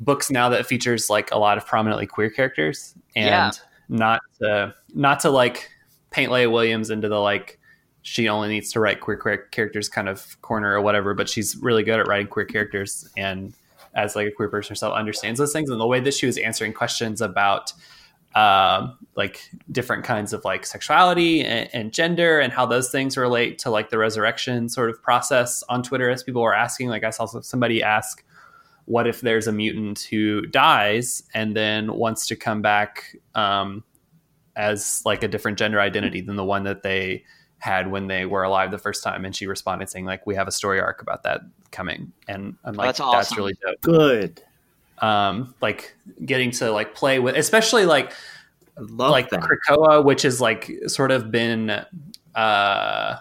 books 0.00 0.30
now 0.30 0.50
that 0.50 0.66
features 0.66 1.08
like 1.08 1.30
a 1.30 1.38
lot 1.38 1.56
of 1.56 1.64
prominently 1.64 2.06
queer 2.06 2.28
characters, 2.28 2.94
and 3.16 3.26
yeah. 3.26 3.50
Not 3.88 4.20
to 4.40 4.74
not 4.94 5.20
to 5.20 5.30
like 5.30 5.70
paint 6.10 6.32
Leah 6.32 6.50
Williams 6.50 6.90
into 6.90 7.08
the 7.08 7.18
like 7.18 7.58
she 8.02 8.28
only 8.28 8.48
needs 8.48 8.72
to 8.72 8.80
write 8.80 9.00
queer, 9.00 9.18
queer 9.18 9.36
characters 9.50 9.88
kind 9.88 10.08
of 10.08 10.40
corner 10.40 10.72
or 10.72 10.80
whatever, 10.80 11.12
but 11.12 11.28
she's 11.28 11.56
really 11.56 11.82
good 11.82 12.00
at 12.00 12.06
writing 12.06 12.26
queer 12.26 12.46
characters, 12.46 13.08
and 13.16 13.52
as 13.94 14.16
like 14.16 14.26
a 14.26 14.30
queer 14.30 14.48
person 14.48 14.70
herself 14.70 14.94
understands 14.94 15.38
those 15.38 15.52
things 15.52 15.68
and 15.70 15.80
the 15.80 15.86
way 15.86 16.00
that 16.00 16.14
she 16.14 16.26
was 16.26 16.38
answering 16.38 16.72
questions 16.72 17.20
about 17.20 17.72
um, 18.34 18.96
like 19.16 19.50
different 19.72 20.04
kinds 20.04 20.32
of 20.32 20.44
like 20.44 20.64
sexuality 20.64 21.42
and, 21.42 21.68
and, 21.72 21.92
gender 21.92 22.38
and 22.38 22.52
how 22.52 22.66
those 22.66 22.90
things 22.90 23.16
relate 23.16 23.58
to 23.58 23.70
like 23.70 23.90
the 23.90 23.98
resurrection 23.98 24.68
sort 24.68 24.90
of 24.90 25.02
process 25.02 25.64
on 25.68 25.82
Twitter 25.82 26.10
as 26.10 26.22
people 26.22 26.42
were 26.42 26.54
asking. 26.54 26.88
Like 26.88 27.04
I 27.04 27.10
saw 27.10 27.26
somebody 27.26 27.82
ask, 27.82 28.22
what 28.88 29.06
if 29.06 29.20
there's 29.20 29.46
a 29.46 29.52
mutant 29.52 30.00
who 30.00 30.46
dies 30.46 31.22
and 31.34 31.54
then 31.54 31.92
wants 31.94 32.26
to 32.26 32.36
come 32.36 32.62
back 32.62 33.16
um, 33.34 33.84
as 34.56 35.02
like 35.04 35.22
a 35.22 35.28
different 35.28 35.58
gender 35.58 35.80
identity 35.80 36.20
than 36.20 36.36
the 36.36 36.44
one 36.44 36.64
that 36.64 36.82
they 36.82 37.24
had 37.58 37.90
when 37.90 38.06
they 38.06 38.24
were 38.24 38.42
alive 38.42 38.70
the 38.70 38.78
first 38.78 39.04
time? 39.04 39.24
And 39.24 39.36
she 39.36 39.46
responded 39.46 39.90
saying 39.90 40.04
like, 40.04 40.26
we 40.26 40.34
have 40.34 40.48
a 40.48 40.52
story 40.52 40.80
arc 40.80 41.02
about 41.02 41.22
that 41.24 41.42
coming. 41.70 42.12
And 42.26 42.56
I'm 42.64 42.74
like, 42.74 42.88
that's, 42.88 43.00
awesome. 43.00 43.18
that's 43.18 43.36
really 43.36 43.54
dope. 43.62 43.80
Good 43.82 44.42
um, 45.00 45.54
like 45.60 45.94
getting 46.24 46.50
to 46.52 46.70
like 46.70 46.94
play 46.94 47.18
with, 47.18 47.36
especially 47.36 47.84
like 47.86 48.12
like 48.76 49.30
that. 49.30 49.40
Krakoa, 49.40 50.04
which 50.04 50.24
is 50.24 50.40
like 50.40 50.70
sort 50.86 51.10
of 51.10 51.30
been 51.30 51.70
uh, 52.34 53.16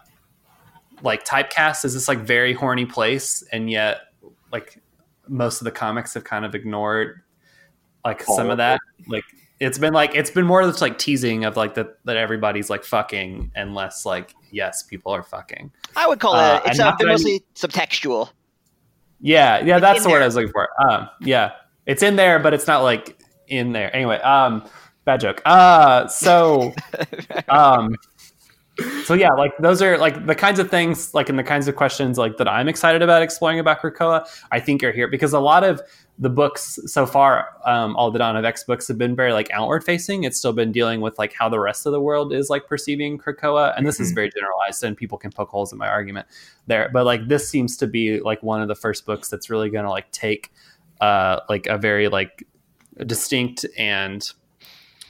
like 1.03 1.25
typecast 1.25 1.85
as 1.85 1.93
this 1.93 2.07
like 2.07 2.19
very 2.19 2.53
horny 2.53 2.85
place, 2.85 3.43
and 3.51 3.69
yet 3.69 4.01
like 4.51 4.81
most 5.29 5.61
of 5.61 5.65
the 5.65 5.71
comics 5.71 6.13
have 6.13 6.23
kind 6.23 6.45
of 6.45 6.55
ignored 6.55 7.21
like 8.05 8.23
oh. 8.27 8.35
some 8.35 8.49
of 8.49 8.57
that. 8.57 8.79
Like 9.07 9.23
it's 9.59 9.77
been 9.77 9.93
like 9.93 10.15
it's 10.15 10.31
been 10.31 10.45
more 10.45 10.61
of 10.61 10.71
this 10.71 10.81
like 10.81 10.97
teasing 10.97 11.45
of 11.45 11.57
like 11.57 11.75
that 11.75 11.97
that 12.05 12.17
everybody's 12.17 12.69
like 12.69 12.83
fucking 12.83 13.51
and 13.55 13.73
less 13.73 14.05
like 14.05 14.35
yes 14.51 14.83
people 14.83 15.11
are 15.11 15.23
fucking. 15.23 15.71
I 15.95 16.07
would 16.07 16.19
call 16.19 16.35
uh, 16.35 16.57
it 16.57 16.71
it's 16.71 16.79
uh, 16.79 16.95
mostly 17.01 17.43
subtextual. 17.55 18.29
Yeah, 19.19 19.63
yeah, 19.63 19.79
that's 19.79 20.03
the 20.03 20.09
word 20.09 20.21
I 20.21 20.25
was 20.25 20.35
looking 20.35 20.51
for. 20.51 20.69
Um, 20.87 21.09
yeah, 21.21 21.53
it's 21.87 22.03
in 22.03 22.17
there, 22.17 22.37
but 22.37 22.53
it's 22.53 22.67
not 22.67 22.83
like 22.83 23.19
in 23.47 23.71
there. 23.71 23.93
Anyway, 23.95 24.17
um, 24.17 24.63
bad 25.05 25.21
joke. 25.21 25.41
Uh, 25.43 26.07
so, 26.07 26.73
um, 27.49 27.95
so 29.03 29.13
yeah, 29.13 29.31
like 29.31 29.57
those 29.59 29.81
are 29.81 29.97
like 29.97 30.25
the 30.25 30.35
kinds 30.35 30.59
of 30.59 30.69
things, 30.69 31.13
like 31.13 31.29
in 31.29 31.35
the 31.35 31.43
kinds 31.43 31.67
of 31.67 31.75
questions 31.75 32.17
like 32.17 32.37
that 32.37 32.47
I'm 32.47 32.67
excited 32.67 33.01
about 33.01 33.21
exploring 33.21 33.59
about 33.59 33.81
Krakoa. 33.81 34.27
I 34.51 34.59
think 34.59 34.83
are 34.83 34.91
here 34.91 35.07
because 35.07 35.33
a 35.33 35.39
lot 35.39 35.63
of 35.63 35.81
the 36.19 36.29
books 36.29 36.79
so 36.85 37.05
far, 37.05 37.49
um, 37.65 37.95
all 37.95 38.11
the 38.11 38.19
Dawn 38.19 38.35
of 38.35 38.45
X 38.45 38.63
books 38.63 38.87
have 38.87 38.97
been 38.97 39.15
very 39.15 39.33
like 39.33 39.49
outward 39.51 39.83
facing. 39.83 40.23
It's 40.23 40.37
still 40.37 40.53
been 40.53 40.71
dealing 40.71 41.01
with 41.01 41.17
like 41.17 41.33
how 41.33 41.49
the 41.49 41.59
rest 41.59 41.85
of 41.85 41.91
the 41.91 42.01
world 42.01 42.33
is 42.33 42.49
like 42.49 42.67
perceiving 42.67 43.17
Krakoa, 43.17 43.75
and 43.77 43.85
this 43.85 43.95
mm-hmm. 43.95 44.03
is 44.03 44.11
very 44.11 44.29
generalized, 44.29 44.83
and 44.83 44.95
people 44.95 45.17
can 45.17 45.31
poke 45.31 45.49
holes 45.49 45.71
in 45.71 45.77
my 45.77 45.87
argument 45.87 46.27
there. 46.67 46.89
But 46.91 47.05
like 47.05 47.27
this 47.27 47.49
seems 47.49 47.77
to 47.77 47.87
be 47.87 48.19
like 48.19 48.43
one 48.43 48.61
of 48.61 48.67
the 48.67 48.75
first 48.75 49.05
books 49.05 49.29
that's 49.29 49.49
really 49.49 49.69
going 49.69 49.85
to 49.85 49.91
like 49.91 50.11
take 50.11 50.51
uh, 51.01 51.39
like 51.49 51.67
a 51.67 51.77
very 51.77 52.07
like 52.07 52.47
distinct 53.05 53.65
and 53.77 54.31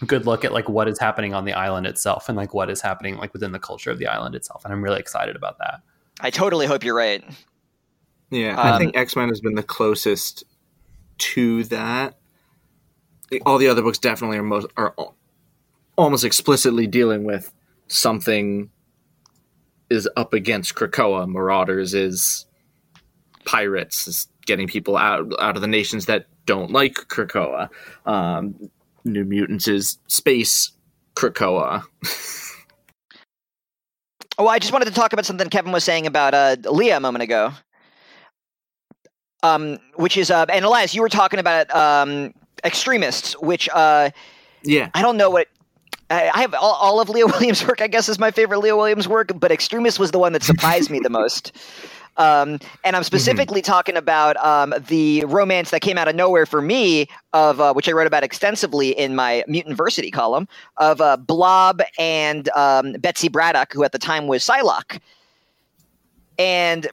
good 0.05 0.25
look 0.25 0.45
at 0.45 0.53
like 0.53 0.69
what 0.69 0.87
is 0.87 0.99
happening 0.99 1.33
on 1.33 1.45
the 1.45 1.53
island 1.53 1.87
itself 1.87 2.29
and 2.29 2.37
like 2.37 2.53
what 2.53 2.69
is 2.69 2.81
happening 2.81 3.17
like 3.17 3.33
within 3.33 3.51
the 3.51 3.59
culture 3.59 3.89
of 3.89 3.97
the 3.97 4.07
island 4.07 4.35
itself 4.35 4.63
and 4.63 4.73
i'm 4.73 4.83
really 4.83 4.99
excited 4.99 5.35
about 5.35 5.57
that. 5.59 5.81
I 6.19 6.29
totally 6.29 6.65
hope 6.65 6.83
you're 6.83 6.95
right. 6.95 7.23
Yeah 8.29 8.51
um, 8.59 8.73
i 8.73 8.77
think 8.77 8.95
x-men 8.95 9.29
has 9.29 9.41
been 9.41 9.55
the 9.55 9.63
closest 9.63 10.43
to 11.17 11.63
that. 11.65 12.17
All 13.45 13.57
the 13.57 13.67
other 13.67 13.81
books 13.81 13.97
definitely 13.97 14.37
are 14.37 14.43
most 14.43 14.67
are 14.77 14.95
almost 15.97 16.23
explicitly 16.23 16.87
dealing 16.87 17.23
with 17.23 17.51
something 17.87 18.69
is 19.89 20.07
up 20.15 20.33
against 20.33 20.75
krakoa. 20.75 21.27
Marauders 21.27 21.93
is 21.93 22.45
pirates 23.45 24.07
is 24.07 24.27
getting 24.45 24.67
people 24.67 24.97
out 24.97 25.27
out 25.39 25.55
of 25.55 25.61
the 25.61 25.67
nations 25.67 26.05
that 26.05 26.27
don't 26.45 26.71
like 26.71 26.93
Krakoa. 26.93 27.69
Um, 28.05 28.69
New 29.07 29.25
Mutants 29.25 29.67
is 29.67 29.97
space 30.07 30.71
Krakoa. 31.15 31.83
oh, 34.37 34.47
I 34.47 34.59
just 34.59 34.71
wanted 34.71 34.85
to 34.85 34.93
talk 34.93 35.13
about 35.13 35.25
something 35.25 35.49
Kevin 35.49 35.71
was 35.71 35.83
saying 35.83 36.05
about 36.05 36.33
uh, 36.33 36.55
Leah 36.69 36.97
a 36.97 36.99
moment 36.99 37.23
ago. 37.23 37.53
Um, 39.43 39.77
which 39.95 40.17
is, 40.17 40.31
uh, 40.31 40.45
and 40.49 40.65
Elias, 40.65 40.95
you 40.95 41.01
were 41.01 41.09
talking 41.09 41.39
about 41.39 41.73
um, 41.73 42.33
X-Tremists, 42.63 43.39
which, 43.39 43.69
uh, 43.69 44.09
yeah, 44.63 44.89
I 44.95 45.03
don't 45.03 45.15
know 45.15 45.29
what 45.29 45.47
I 46.09 46.41
have 46.41 46.53
all, 46.53 46.73
all, 46.73 46.99
of 46.99 47.09
Leah 47.09 47.27
Williams' 47.27 47.65
work. 47.65 47.81
I 47.81 47.87
guess 47.87 48.09
is 48.09 48.19
my 48.19 48.31
favorite 48.31 48.59
Leah 48.59 48.75
Williams 48.75 49.07
work, 49.07 49.31
but 49.35 49.51
X-Tremist 49.51 49.99
was 49.99 50.11
the 50.11 50.19
one 50.19 50.33
that 50.33 50.43
surprised 50.43 50.89
me 50.89 50.99
the 50.99 51.09
most. 51.09 51.55
Um, 52.17 52.59
and 52.83 52.95
I'm 52.95 53.01
mm-hmm. 53.01 53.03
specifically 53.03 53.61
mm-hmm. 53.61 53.71
talking 53.71 53.95
about 53.97 54.37
um, 54.37 54.73
the 54.87 55.23
romance 55.25 55.71
that 55.71 55.81
came 55.81 55.97
out 55.97 56.07
of 56.07 56.15
nowhere 56.15 56.45
for 56.45 56.61
me, 56.61 57.07
of 57.33 57.61
uh, 57.61 57.73
which 57.73 57.87
I 57.87 57.91
wrote 57.91 58.07
about 58.07 58.23
extensively 58.23 58.89
in 58.89 59.15
my 59.15 59.43
Mutantversity 59.47 60.11
column, 60.11 60.47
of 60.77 61.01
uh, 61.01 61.17
Blob 61.17 61.81
and 61.99 62.49
um, 62.49 62.93
Betsy 62.93 63.29
Braddock, 63.29 63.73
who 63.73 63.83
at 63.83 63.91
the 63.91 63.99
time 63.99 64.27
was 64.27 64.43
Psylocke. 64.43 64.99
And 66.39 66.87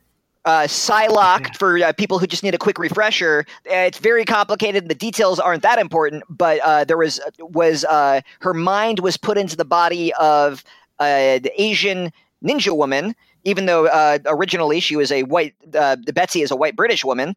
uh, 0.44 0.64
Psylocke, 0.64 1.56
for 1.56 1.78
uh, 1.78 1.92
people 1.94 2.18
who 2.18 2.26
just 2.26 2.42
need 2.42 2.54
a 2.54 2.58
quick 2.58 2.78
refresher, 2.78 3.46
it's 3.64 3.98
very 3.98 4.24
complicated. 4.24 4.88
The 4.88 4.94
details 4.94 5.40
aren't 5.40 5.62
that 5.62 5.78
important, 5.78 6.22
but 6.28 6.60
uh, 6.60 6.84
there 6.84 6.98
was 6.98 7.20
was 7.38 7.84
uh, 7.84 8.20
her 8.40 8.52
mind 8.52 9.00
was 9.00 9.16
put 9.16 9.38
into 9.38 9.56
the 9.56 9.64
body 9.64 10.12
of 10.14 10.62
uh, 10.98 11.38
the 11.38 11.50
Asian 11.56 12.12
ninja 12.44 12.76
woman 12.76 13.14
even 13.44 13.66
though 13.66 13.86
uh, 13.86 14.18
originally 14.26 14.80
she 14.80 14.96
was 14.96 15.12
a 15.12 15.22
white, 15.24 15.54
uh, 15.74 15.96
Betsy 16.14 16.42
is 16.42 16.50
a 16.50 16.56
white 16.56 16.76
British 16.76 17.04
woman, 17.04 17.34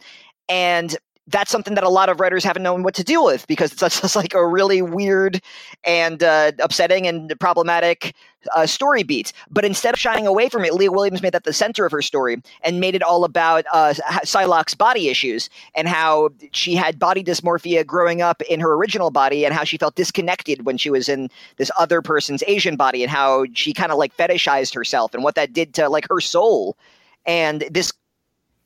and 0.49 0.95
that's 1.27 1.51
something 1.51 1.75
that 1.75 1.83
a 1.83 1.89
lot 1.89 2.09
of 2.09 2.19
writers 2.19 2.43
haven't 2.43 2.63
known 2.63 2.83
what 2.83 2.95
to 2.95 3.03
deal 3.03 3.25
with 3.25 3.45
because 3.47 3.71
it's 3.71 3.81
just 3.81 4.15
like 4.15 4.33
a 4.33 4.45
really 4.45 4.81
weird 4.81 5.41
and 5.83 6.23
uh, 6.23 6.51
upsetting 6.59 7.05
and 7.05 7.33
problematic 7.39 8.15
uh, 8.55 8.65
story 8.65 9.03
beat. 9.03 9.33
But 9.49 9.65
instead 9.65 9.93
of 9.93 9.99
shying 9.99 10.25
away 10.25 10.47
from 10.47 10.63
it, 10.63 10.73
Leah 10.73 10.91
Williams 10.91 11.21
made 11.21 11.33
that 11.33 11.43
the 11.43 11.53
center 11.53 11.85
of 11.85 11.91
her 11.91 12.01
story 12.01 12.41
and 12.61 12.79
made 12.79 12.95
it 12.95 13.03
all 13.03 13.25
about 13.25 13.65
uh, 13.73 13.93
Psylocke's 14.23 14.75
body 14.75 15.09
issues 15.09 15.49
and 15.75 15.87
how 15.87 16.29
she 16.51 16.75
had 16.75 16.97
body 16.97 17.23
dysmorphia 17.23 17.85
growing 17.85 18.21
up 18.21 18.41
in 18.43 18.59
her 18.59 18.73
original 18.73 19.11
body 19.11 19.45
and 19.45 19.53
how 19.53 19.63
she 19.63 19.77
felt 19.77 19.95
disconnected 19.95 20.65
when 20.65 20.77
she 20.77 20.89
was 20.89 21.09
in 21.09 21.29
this 21.57 21.71
other 21.77 22.01
person's 22.01 22.43
Asian 22.47 22.77
body 22.77 23.03
and 23.03 23.11
how 23.11 23.45
she 23.53 23.73
kind 23.73 23.91
of 23.91 23.97
like 23.97 24.15
fetishized 24.15 24.73
herself 24.73 25.13
and 25.13 25.23
what 25.23 25.35
that 25.35 25.51
did 25.51 25.73
to 25.73 25.89
like 25.89 26.07
her 26.09 26.21
soul. 26.21 26.77
And 27.25 27.65
this 27.69 27.91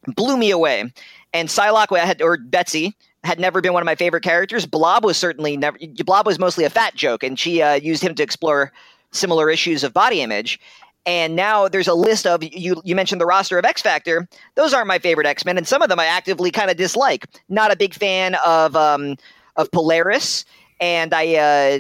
blew 0.08 0.38
me 0.38 0.52
away. 0.52 0.92
And 1.34 1.50
Psylocke 1.50 1.98
had, 1.98 2.22
or 2.22 2.38
Betsy 2.38 2.96
had 3.24 3.40
never 3.40 3.62
been 3.62 3.74
one 3.74 3.82
of 3.82 3.86
my 3.86 3.96
favorite 3.96 4.24
characters. 4.24 4.66
Blob 4.66 5.06
was 5.06 5.18
certainly 5.18 5.56
never. 5.58 5.78
Blob 6.06 6.26
was 6.26 6.40
mostly 6.40 6.66
a 6.66 6.70
fat 6.70 6.96
joke, 6.96 7.24
and 7.24 7.40
she 7.40 7.62
uh, 7.62 7.76
used 7.76 8.04
him 8.04 8.16
to 8.16 8.24
explore 8.24 8.72
similar 9.12 9.50
issues 9.50 9.84
of 9.84 9.94
body 9.94 10.22
image. 10.22 10.60
And 11.06 11.36
now 11.36 11.68
there's 11.68 11.88
a 11.88 11.94
list 11.94 12.28
of 12.28 12.44
you. 12.44 12.82
You 12.84 12.96
mentioned 12.96 13.22
the 13.22 13.26
roster 13.26 13.58
of 13.58 13.66
X 13.66 13.82
Factor. 13.82 14.28
Those 14.56 14.74
aren't 14.74 14.88
my 14.88 15.00
favorite 15.00 15.28
X 15.28 15.46
Men, 15.46 15.58
and 15.58 15.68
some 15.68 15.82
of 15.82 15.90
them 15.90 16.00
I 16.00 16.06
actively 16.06 16.52
kind 16.52 16.70
of 16.70 16.78
dislike. 16.78 17.26
Not 17.50 17.72
a 17.72 17.76
big 17.76 17.94
fan 17.94 18.36
of 18.46 18.76
um, 18.76 19.16
of 19.56 19.72
Polaris, 19.72 20.46
and 20.80 21.14
I 21.14 21.36
uh, 21.36 21.80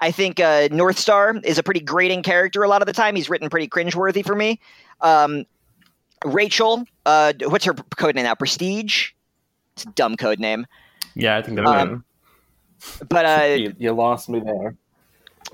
I 0.00 0.10
think 0.10 0.38
uh, 0.40 0.68
North 0.70 0.98
Star 0.98 1.36
is 1.42 1.58
a 1.58 1.62
pretty 1.62 1.80
grating 1.80 2.22
character 2.22 2.62
a 2.62 2.68
lot 2.68 2.82
of 2.82 2.86
the 2.86 2.92
time. 2.92 3.16
He's 3.16 3.30
written 3.30 3.48
pretty 3.48 3.68
cringeworthy 3.68 4.24
for 4.24 4.34
me. 4.34 4.60
Um, 5.00 5.44
Rachel, 6.24 6.84
uh, 7.04 7.32
what's 7.44 7.64
her 7.64 7.74
code 7.74 8.14
name 8.14 8.24
now? 8.24 8.34
Prestige. 8.34 9.10
It's 9.74 9.84
a 9.84 9.90
dumb 9.90 10.16
code 10.16 10.40
name. 10.40 10.66
Yeah, 11.14 11.36
I 11.36 11.42
think 11.42 11.56
that's 11.56 11.68
um, 11.68 12.04
But 13.08 13.26
uh, 13.26 13.44
you, 13.58 13.74
you, 13.78 13.92
lost 13.92 14.28
me 14.28 14.40
there. 14.40 14.76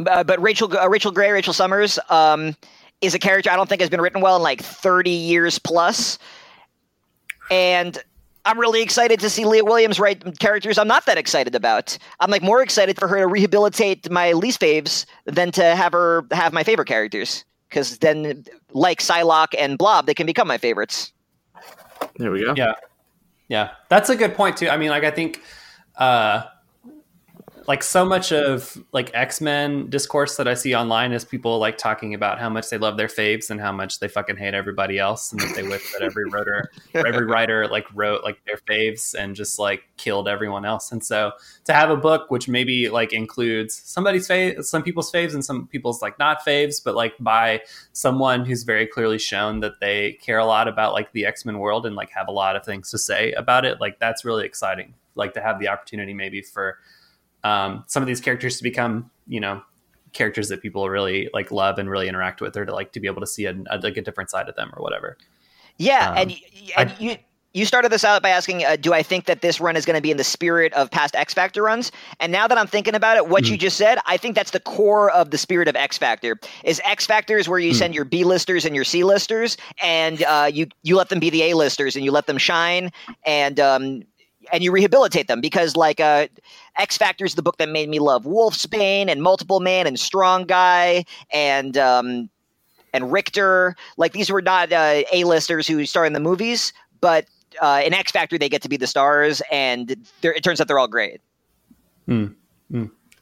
Uh, 0.06 0.24
but 0.24 0.40
Rachel, 0.40 0.76
uh, 0.76 0.88
Rachel 0.88 1.10
Grey, 1.10 1.30
Rachel 1.30 1.52
Summers, 1.52 1.98
um, 2.08 2.56
is 3.00 3.14
a 3.14 3.18
character 3.18 3.50
I 3.50 3.56
don't 3.56 3.68
think 3.68 3.80
has 3.80 3.90
been 3.90 4.00
written 4.00 4.20
well 4.20 4.36
in 4.36 4.42
like 4.42 4.62
30 4.62 5.10
years 5.10 5.58
plus. 5.58 6.18
And 7.50 7.98
I'm 8.44 8.58
really 8.58 8.82
excited 8.82 9.20
to 9.20 9.30
see 9.30 9.44
Leah 9.44 9.64
Williams 9.64 10.00
write 10.00 10.38
characters 10.38 10.78
I'm 10.78 10.88
not 10.88 11.06
that 11.06 11.18
excited 11.18 11.54
about. 11.54 11.96
I'm 12.20 12.30
like 12.30 12.42
more 12.42 12.62
excited 12.62 12.98
for 12.98 13.08
her 13.08 13.18
to 13.18 13.26
rehabilitate 13.26 14.10
my 14.10 14.32
least 14.32 14.60
faves 14.60 15.04
than 15.26 15.52
to 15.52 15.76
have 15.76 15.92
her 15.92 16.24
have 16.30 16.52
my 16.52 16.64
favorite 16.64 16.88
characters 16.88 17.44
because 17.72 17.96
then, 17.98 18.44
like 18.74 19.00
Psylocke 19.00 19.54
and 19.58 19.78
Blob, 19.78 20.04
they 20.04 20.12
can 20.12 20.26
become 20.26 20.46
my 20.46 20.58
favorites. 20.58 21.10
There 22.18 22.30
we 22.30 22.44
go. 22.44 22.52
Yeah, 22.54 22.74
yeah, 23.48 23.70
that's 23.88 24.10
a 24.10 24.16
good 24.16 24.34
point 24.34 24.58
too. 24.58 24.68
I 24.68 24.76
mean, 24.76 24.90
like 24.90 25.04
I 25.04 25.10
think, 25.10 25.40
uh, 25.96 26.42
like 27.66 27.82
so 27.82 28.04
much 28.04 28.32
of 28.32 28.82
like 28.92 29.10
x-men 29.14 29.88
discourse 29.88 30.36
that 30.36 30.48
i 30.48 30.54
see 30.54 30.74
online 30.74 31.12
is 31.12 31.24
people 31.24 31.58
like 31.58 31.78
talking 31.78 32.14
about 32.14 32.38
how 32.38 32.48
much 32.48 32.68
they 32.70 32.78
love 32.78 32.96
their 32.96 33.08
faves 33.08 33.50
and 33.50 33.60
how 33.60 33.72
much 33.72 34.00
they 34.00 34.08
fucking 34.08 34.36
hate 34.36 34.54
everybody 34.54 34.98
else 34.98 35.32
and 35.32 35.40
that 35.40 35.54
they 35.54 35.62
wish 35.62 35.92
that 35.92 36.02
every 36.02 36.24
writer 36.30 36.70
every 36.94 37.26
writer 37.32 37.68
like 37.68 37.86
wrote 37.94 38.22
like 38.24 38.38
their 38.44 38.56
faves 38.68 39.14
and 39.14 39.34
just 39.34 39.58
like 39.58 39.82
killed 39.96 40.28
everyone 40.28 40.64
else. 40.64 40.90
And 40.90 41.04
so 41.04 41.32
to 41.64 41.72
have 41.72 41.90
a 41.90 41.96
book 41.96 42.30
which 42.30 42.48
maybe 42.48 42.88
like 42.88 43.12
includes 43.12 43.74
somebody's 43.74 44.28
fave 44.28 44.64
some 44.64 44.82
people's 44.82 45.12
faves 45.12 45.34
and 45.34 45.44
some 45.44 45.66
people's 45.68 46.02
like 46.02 46.18
not 46.18 46.44
faves 46.44 46.82
but 46.82 46.94
like 46.94 47.14
by 47.20 47.60
someone 47.92 48.44
who's 48.44 48.64
very 48.64 48.86
clearly 48.86 49.18
shown 49.18 49.60
that 49.60 49.80
they 49.80 50.18
care 50.20 50.38
a 50.38 50.44
lot 50.44 50.68
about 50.68 50.92
like 50.92 51.12
the 51.12 51.24
x-men 51.24 51.58
world 51.58 51.86
and 51.86 51.94
like 51.94 52.10
have 52.10 52.28
a 52.28 52.32
lot 52.32 52.56
of 52.56 52.64
things 52.64 52.90
to 52.90 52.98
say 52.98 53.32
about 53.32 53.64
it 53.64 53.80
like 53.80 53.98
that's 53.98 54.24
really 54.24 54.44
exciting. 54.44 54.94
Like 55.14 55.34
to 55.34 55.42
have 55.42 55.60
the 55.60 55.68
opportunity 55.68 56.14
maybe 56.14 56.40
for 56.40 56.78
um, 57.44 57.84
some 57.86 58.02
of 58.02 58.06
these 58.06 58.20
characters 58.20 58.56
to 58.58 58.62
become 58.62 59.10
you 59.26 59.40
know 59.40 59.62
characters 60.12 60.48
that 60.48 60.60
people 60.60 60.88
really 60.90 61.28
like 61.32 61.50
love 61.50 61.78
and 61.78 61.88
really 61.88 62.08
interact 62.08 62.40
with 62.40 62.56
or 62.56 62.66
to 62.66 62.74
like 62.74 62.92
to 62.92 63.00
be 63.00 63.06
able 63.06 63.20
to 63.20 63.26
see 63.26 63.46
a, 63.46 63.54
a 63.70 63.78
like 63.78 63.96
a 63.96 64.02
different 64.02 64.28
side 64.30 64.48
of 64.48 64.54
them 64.56 64.70
or 64.76 64.82
whatever 64.82 65.16
Yeah, 65.78 66.10
Um, 66.10 66.16
and, 66.18 66.30
and 66.76 66.90
I- 66.90 66.96
you 66.98 67.16
you 67.54 67.66
started 67.66 67.92
this 67.92 68.02
out 68.02 68.22
by 68.22 68.30
asking, 68.30 68.64
uh, 68.64 68.76
do 68.76 68.94
I 68.94 69.02
think 69.02 69.26
that 69.26 69.42
this 69.42 69.60
run 69.60 69.76
is 69.76 69.84
going 69.84 69.96
to 69.96 70.00
be 70.00 70.10
in 70.10 70.16
the 70.16 70.24
spirit 70.24 70.72
of 70.72 70.90
past 70.90 71.14
X 71.14 71.34
Factor 71.34 71.62
runs? 71.62 71.92
And 72.18 72.32
now 72.32 72.48
that 72.48 72.56
I'm 72.56 72.66
thinking 72.66 72.94
about 72.94 73.18
it, 73.18 73.28
what 73.28 73.46
you 73.46 73.58
just 73.58 73.76
said, 73.76 73.98
I 74.06 74.16
think 74.16 74.34
that's 74.34 74.52
the 74.52 74.60
core 74.60 75.10
of 75.10 75.32
the 75.32 75.36
spirit 75.36 75.68
of 75.68 75.76
X 75.76 75.98
Factor. 75.98 76.38
Is 76.64 76.80
X 76.82 77.04
Factor 77.04 77.36
is 77.36 77.50
where 77.50 77.58
you 77.58 77.74
send 77.74 77.94
your 77.94 78.06
B 78.06 78.24
listers 78.24 78.64
and 78.64 78.74
your 78.74 78.84
C 78.84 79.04
listers, 79.04 79.58
and 79.82 80.22
uh, 80.22 80.48
you 80.50 80.66
you 80.82 80.96
let 80.96 81.10
them 81.10 81.20
be 81.20 81.28
the 81.28 81.42
A 81.42 81.54
listers, 81.54 81.94
and 81.94 82.02
you 82.06 82.10
let 82.10 82.26
them 82.26 82.38
shine, 82.38 82.90
and 83.26 83.60
um, 83.60 84.02
and 84.52 84.62
you 84.62 84.72
rehabilitate 84.72 85.28
them 85.28 85.40
because 85.40 85.76
like 85.76 86.00
uh, 86.00 86.26
X 86.76 86.96
Factor 86.96 87.24
is 87.24 87.34
the 87.34 87.42
book 87.42 87.58
that 87.58 87.68
made 87.68 87.88
me 87.88 87.98
love 87.98 88.24
Wolfsbane 88.24 89.08
and 89.08 89.22
Multiple 89.22 89.60
Man 89.60 89.86
and 89.86 89.98
Strong 89.98 90.46
Guy 90.46 91.04
and 91.32 91.76
um, 91.76 92.30
and 92.92 93.12
Rictor. 93.12 93.76
Like 93.96 94.12
these 94.12 94.30
were 94.30 94.42
not 94.42 94.72
uh, 94.72 95.02
A-listers 95.12 95.66
who 95.66 95.84
star 95.86 96.04
in 96.06 96.12
the 96.12 96.20
movies, 96.20 96.72
but 97.00 97.26
uh, 97.60 97.82
in 97.84 97.94
X 97.94 98.10
Factor 98.12 98.38
they 98.38 98.48
get 98.48 98.62
to 98.62 98.68
be 98.68 98.76
the 98.76 98.86
stars, 98.86 99.42
and 99.50 99.96
it 100.22 100.42
turns 100.42 100.60
out 100.60 100.68
they're 100.68 100.78
all 100.78 100.88
great. 100.88 101.20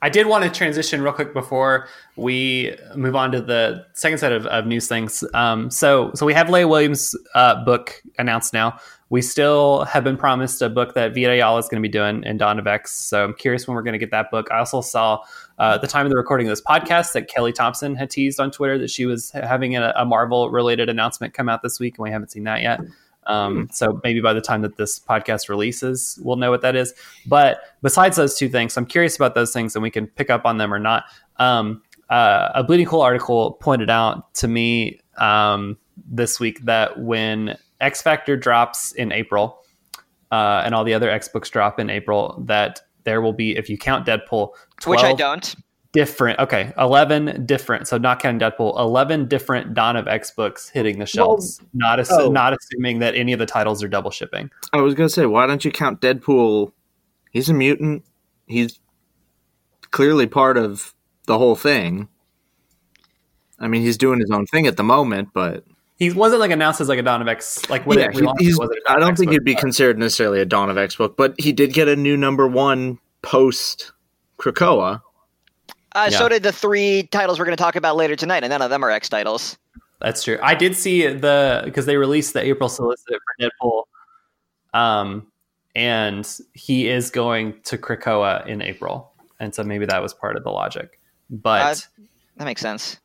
I 0.03 0.09
did 0.09 0.27
want 0.27 0.45
to 0.45 0.51
transition 0.51 1.03
real 1.03 1.13
quick 1.13 1.35
before 1.35 1.87
we 2.17 2.75
move 2.97 3.15
on 3.15 3.33
to 3.33 3.41
the 3.43 3.85
second 3.93 4.19
set 4.19 4.33
of, 4.33 4.47
of 4.47 4.67
news 4.67 4.89
things. 4.89 5.23
Um, 5.35 5.71
so, 5.71 6.11
so 6.15 6.25
we 6.25 6.33
have 6.33 6.49
Leah 6.49 6.67
Williams' 6.67 7.15
uh, 7.35 7.63
book 7.65 8.03
announced 8.19 8.55
now. 8.55 8.79
We 9.11 9.23
still 9.23 9.85
have 9.85 10.05
been 10.05 10.17
promised 10.17 10.63
a 10.63 10.69
book 10.69 10.95
that 10.95 11.17
Ayala 11.17 11.59
is 11.59 11.69
going 11.69 11.83
to 11.83 11.87
be 11.87 11.93
doing 11.93 12.23
in 12.25 12.37
Dawn 12.37 12.59
of 12.59 12.67
X. 12.67 12.93
So 12.93 13.25
I'm 13.25 13.35
curious 13.35 13.67
when 13.67 13.75
we're 13.75 13.83
going 13.83 13.93
to 13.93 13.99
get 13.99 14.13
that 14.13 14.31
book. 14.31 14.49
I 14.51 14.59
also 14.59 14.81
saw 14.81 15.19
uh, 15.59 15.73
at 15.75 15.81
the 15.81 15.89
time 15.89 16.07
of 16.07 16.11
the 16.11 16.17
recording 16.17 16.47
of 16.47 16.53
this 16.53 16.63
podcast 16.63 17.13
that 17.13 17.29
Kelly 17.29 17.53
Thompson 17.53 17.97
had 17.97 18.09
teased 18.09 18.39
on 18.39 18.51
Twitter 18.53 18.79
that 18.79 18.89
she 18.89 19.07
was 19.07 19.33
having 19.33 19.77
a, 19.77 19.93
a 19.97 20.05
Marvel 20.05 20.51
related 20.51 20.89
announcement 20.89 21.35
come 21.35 21.49
out 21.49 21.63
this 21.63 21.81
week, 21.81 21.99
and 21.99 22.05
we 22.05 22.11
haven't 22.11 22.31
seen 22.31 22.45
that 22.45 22.63
yet. 22.63 22.81
Um, 23.27 23.69
so 23.73 24.01
maybe 24.03 24.21
by 24.21 24.33
the 24.33 24.41
time 24.41 24.63
that 24.63 24.77
this 24.77 24.99
podcast 24.99 25.49
releases, 25.49 26.19
we'll 26.23 26.37
know 26.37 26.51
what 26.51 26.63
that 26.63 26.77
is. 26.77 26.95
But 27.27 27.61
besides 27.83 28.17
those 28.17 28.37
two 28.37 28.49
things, 28.49 28.77
I'm 28.77 28.87
curious 28.87 29.17
about 29.17 29.35
those 29.35 29.53
things, 29.53 29.75
and 29.75 29.83
we 29.83 29.91
can 29.91 30.07
pick 30.07 30.31
up 30.31 30.47
on 30.47 30.59
them 30.59 30.73
or 30.73 30.79
not. 30.79 31.05
Um, 31.37 31.83
uh, 32.09 32.51
a 32.55 32.65
Bleeding 32.65 32.87
Cool 32.87 33.03
article 33.03 33.53
pointed 33.53 33.91
out 33.91 34.35
to 34.35 34.49
me 34.49 35.01
um, 35.19 35.79
this 36.09 36.41
week 36.41 36.65
that 36.65 36.99
when 37.01 37.57
X 37.81 38.03
Factor 38.03 38.37
drops 38.37 38.93
in 38.93 39.13
April, 39.13 39.63
uh, 40.31 40.63
and 40.65 40.75
all 40.75 40.85
the 40.85 40.95
other 40.95 41.11
X 41.11 41.29
books 41.29 41.51
drop 41.51 41.81
in 41.81 41.91
April, 41.91 42.43
that 42.47 42.81
there 43.05 43.21
will 43.21 43.33
be, 43.33 43.57
if 43.57 43.69
you 43.71 43.79
count 43.79 44.07
Deadpool, 44.07 44.51
Which 44.85 45.01
I 45.01 45.15
don't. 45.15 45.55
different. 45.93 46.39
Okay, 46.39 46.73
eleven 46.79 47.45
different. 47.47 47.89
So 47.89 47.99
not 47.99 48.21
counting 48.21 48.41
Deadpool, 48.41 48.79
eleven 48.79 49.27
different 49.27 49.75
Dawn 49.75 49.97
of 49.97 50.07
X 50.07 50.31
books 50.31 50.69
hitting 50.69 50.99
the 50.99 51.07
shelves. 51.07 51.61
not 51.73 51.99
assu- 51.99 52.27
oh. 52.27 52.31
not 52.31 52.55
assuming 52.55 52.99
that 53.01 53.15
any 53.15 53.33
of 53.33 53.39
the 53.39 53.47
titles 53.47 53.83
are 53.83 53.89
double 53.89 54.11
shipping. 54.11 54.51
I 54.73 54.81
was 54.81 54.95
gonna 54.95 55.09
say, 55.09 55.27
why 55.27 55.47
don't 55.47 55.65
you 55.65 55.73
count 55.73 56.01
Deadpool? 56.01 56.73
He's 57.31 57.49
a 57.49 57.55
mutant. 57.55 58.05
He's 58.47 58.81
clearly 59.91 60.27
part 60.27 60.57
of 60.57 60.95
the 61.27 61.39
whole 61.39 61.57
thing. 61.57 62.09
I 63.59 63.69
mean, 63.69 63.83
he's 63.83 63.99
doing 63.99 64.21
his 64.21 64.31
own 64.31 64.47
thing 64.47 64.67
at 64.67 64.77
the 64.77 64.83
moment, 64.83 65.29
but 65.35 65.65
He 66.01 66.11
wasn't 66.11 66.41
like 66.41 66.51
announced 66.51 66.81
as 66.81 66.89
like 66.89 66.99
a 66.99 67.03
Dawn 67.03 67.21
of 67.23 67.29
X. 67.29 67.69
Like 67.71 67.87
when 67.87 67.99
yeah, 67.99 68.07
it 68.07 68.15
he- 68.15 68.21
relaunched, 68.23 68.41
he's, 68.41 68.55
it 68.57 68.59
wasn't 68.59 68.79
I 68.89 68.99
don't 68.99 69.11
X 69.11 69.21
think 69.21 69.29
book, 69.29 69.33
he'd 69.35 69.45
be 69.45 69.53
but- 69.55 69.61
considered 69.61 69.99
necessarily 69.99 70.41
a 70.41 70.45
Dawn 70.47 70.69
of 70.71 70.79
X 70.79 70.97
book, 70.97 71.17
but 71.17 71.35
he 71.39 71.53
did 71.53 71.73
get 71.75 71.87
a 71.89 71.95
new 71.95 72.17
number 72.17 72.49
one 72.49 72.99
post 73.23 73.93
Krakoa. 74.39 75.03
Uh, 75.95 76.09
Yeah. 76.11 76.19
So 76.19 76.29
did 76.29 76.43
the 76.43 76.53
three 76.53 77.03
titles 77.05 77.39
we're 77.39 77.45
going 77.45 77.57
to 77.57 77.63
talk 77.63 77.77
about 77.77 77.97
later 77.97 78.17
tonight, 78.17 78.43
and 78.43 78.51
none 78.51 78.63
of 78.63 78.71
them 78.71 78.83
are 78.85 78.91
X 78.91 79.09
titles. 79.11 79.59
That's 80.01 80.23
true. 80.25 80.39
I 80.43 80.55
did 80.55 80.75
see 80.75 81.07
the 81.07 81.61
because 81.67 81.85
they 81.85 81.99
released 81.99 82.33
the 82.33 82.43
April 82.43 82.69
solicit 82.71 83.07
for 83.09 83.51
Deadpool, 84.75 84.79
um, 84.81 85.27
and 85.77 86.27
he 86.55 86.89
is 86.89 87.11
going 87.11 87.61
to 87.65 87.77
Krakoa 87.77 88.47
in 88.47 88.63
April, 88.63 89.13
and 89.39 89.55
so 89.55 89.63
maybe 89.63 89.85
that 89.85 90.01
was 90.03 90.15
part 90.15 90.37
of 90.37 90.45
the 90.45 90.51
logic. 90.51 90.99
But 91.29 91.87
That 92.39 92.47
makes 92.47 92.63
sense. 92.63 92.99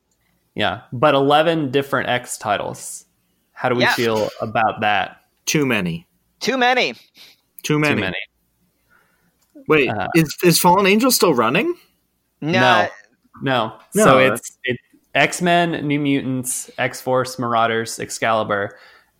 Yeah, 0.55 0.81
but 0.91 1.13
eleven 1.15 1.71
different 1.71 2.09
X 2.09 2.37
titles. 2.37 3.05
How 3.53 3.69
do 3.69 3.75
we 3.75 3.83
Yeah. 3.83 3.93
feel 3.93 4.29
about 4.41 4.81
that? 4.81 5.21
Too 5.45 5.65
many. 5.65 6.07
Too 6.39 6.57
many. 6.57 6.95
Too 7.63 7.79
many. 7.79 7.95
Too 7.95 8.01
many. 8.01 8.17
Wait, 9.67 9.89
Uh, 9.89 10.07
is 10.15 10.35
is 10.43 10.59
Fallen 10.59 10.85
Angel 10.85 11.11
still 11.11 11.33
running? 11.33 11.75
Nah, 12.41 12.51
No, 12.51 12.87
no. 13.41 13.79
No, 13.95 14.03
so 14.03 14.17
that's- 14.19 14.39
it's 14.39 14.57
it 14.63 14.77
X 15.15 15.41
Men, 15.41 15.87
New 15.87 15.99
Mutants, 15.99 16.69
X 16.77 16.99
Force, 17.01 17.39
Marauders, 17.39 17.99
Excalibur, 17.99 18.77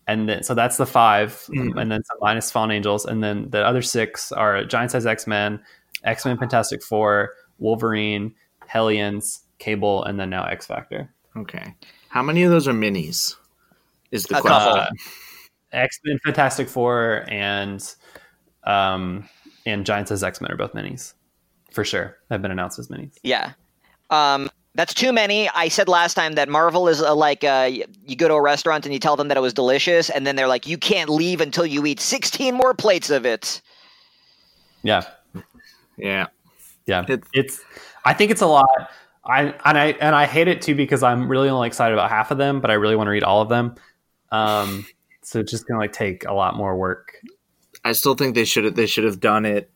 and 0.08 0.28
then 0.30 0.44
so 0.44 0.54
that's 0.54 0.78
the 0.78 0.86
5 0.86 1.32
Mhm. 1.50 1.80
and 1.82 1.92
then 1.92 2.04
some 2.04 2.18
minus 2.22 2.52
Fallen 2.52 2.72
Angels, 2.72 3.06
and 3.06 3.24
then 3.24 3.50
the 3.50 3.66
other 3.66 3.82
six 3.82 4.32
are 4.32 4.66
Giant 4.66 4.92
Size 4.92 5.06
X 5.06 5.26
Men, 5.26 5.64
X 6.04 6.26
Men, 6.26 6.38
Fantastic 6.38 6.84
Four, 6.84 7.32
Wolverine, 7.58 8.36
Hellions, 8.68 9.42
Cable, 9.58 10.04
and 10.04 10.20
then 10.20 10.30
now 10.30 10.44
X 10.46 10.68
Factor. 10.68 11.14
Okay. 11.38 11.74
How 12.10 12.24
many 12.24 12.44
of 12.44 12.52
those 12.52 12.68
are 12.68 12.74
minis? 12.74 13.36
Is 14.12 14.24
the 14.24 14.38
A 14.38 14.42
question. 14.42 14.80
Uh, 14.80 14.90
X 15.74 16.00
Men, 16.06 16.18
Fantastic 16.24 16.70
Four, 16.70 17.26
and 17.28 17.84
um 18.64 19.28
and 19.66 19.86
Giant 19.86 20.08
Size 20.08 20.24
X 20.24 20.40
Men 20.42 20.52
are 20.52 20.58
both 20.58 20.74
minis 20.74 21.14
for 21.72 21.84
sure. 21.84 22.18
Have 22.30 22.42
been 22.42 22.52
announced 22.52 22.80
as 22.80 22.88
minis. 22.88 23.12
Yeah. 23.24 23.52
Um, 24.10 24.50
that's 24.76 24.94
too 24.94 25.12
many. 25.12 25.50
I 25.50 25.68
said 25.70 25.88
last 25.88 26.14
time 26.14 26.34
that 26.34 26.48
Marvel 26.50 26.88
is 26.88 27.02
uh, 27.02 27.14
like 27.16 27.44
uh, 27.44 27.70
you 28.06 28.16
go 28.16 28.28
to 28.28 28.34
a 28.36 28.42
restaurant 28.42 28.86
and 28.86 28.94
you 28.94 29.00
tell 29.00 29.16
them 29.16 29.28
that 29.30 29.38
it 29.38 29.42
was 29.42 29.54
delicious, 29.54 30.10
and 30.10 30.26
then 30.28 30.36
they're 30.36 30.48
like, 30.48 30.68
you 30.68 30.78
can't 30.78 31.10
leave 31.10 31.42
until 31.42 31.66
you 31.66 31.86
eat 31.86 32.00
16 32.00 32.54
more 32.54 32.74
plates 32.74 33.10
of 33.10 33.26
it. 33.26 33.62
Yeah, 34.84 35.04
Yeah. 35.98 36.28
Yeah, 36.86 37.02
It's- 37.10 37.28
it's. 37.34 37.62
I 38.06 38.14
think 38.14 38.30
it's 38.32 38.42
a 38.42 38.46
lot. 38.48 38.68
I 39.26 39.42
and 39.66 39.78
I 39.78 39.86
and 40.00 40.16
I 40.16 40.26
hate 40.26 40.48
it 40.48 40.62
too 40.62 40.76
because 40.76 41.02
I'm 41.04 41.28
really 41.28 41.50
only 41.50 41.68
excited 41.68 41.94
about 41.94 42.10
half 42.10 42.32
of 42.32 42.38
them, 42.38 42.62
but 42.62 42.70
I 42.70 42.76
really 42.76 42.96
want 42.96 43.08
to 43.08 43.12
read 43.12 43.24
all 43.24 43.42
of 43.42 43.50
them. 43.50 43.76
Um, 44.32 44.86
so 45.24 45.40
it's 45.40 45.52
just 45.52 45.68
gonna 45.68 45.80
like 45.80 45.94
take 45.94 46.26
a 46.26 46.34
lot 46.34 46.56
more 46.56 46.76
work. 46.78 47.22
I 47.84 47.92
still 47.94 48.16
think 48.16 48.36
they 48.36 48.46
should 48.46 48.66
have 48.66 48.76
they 48.76 48.86
should 48.86 49.04
have 49.04 49.20
done 49.20 49.46
it 49.46 49.70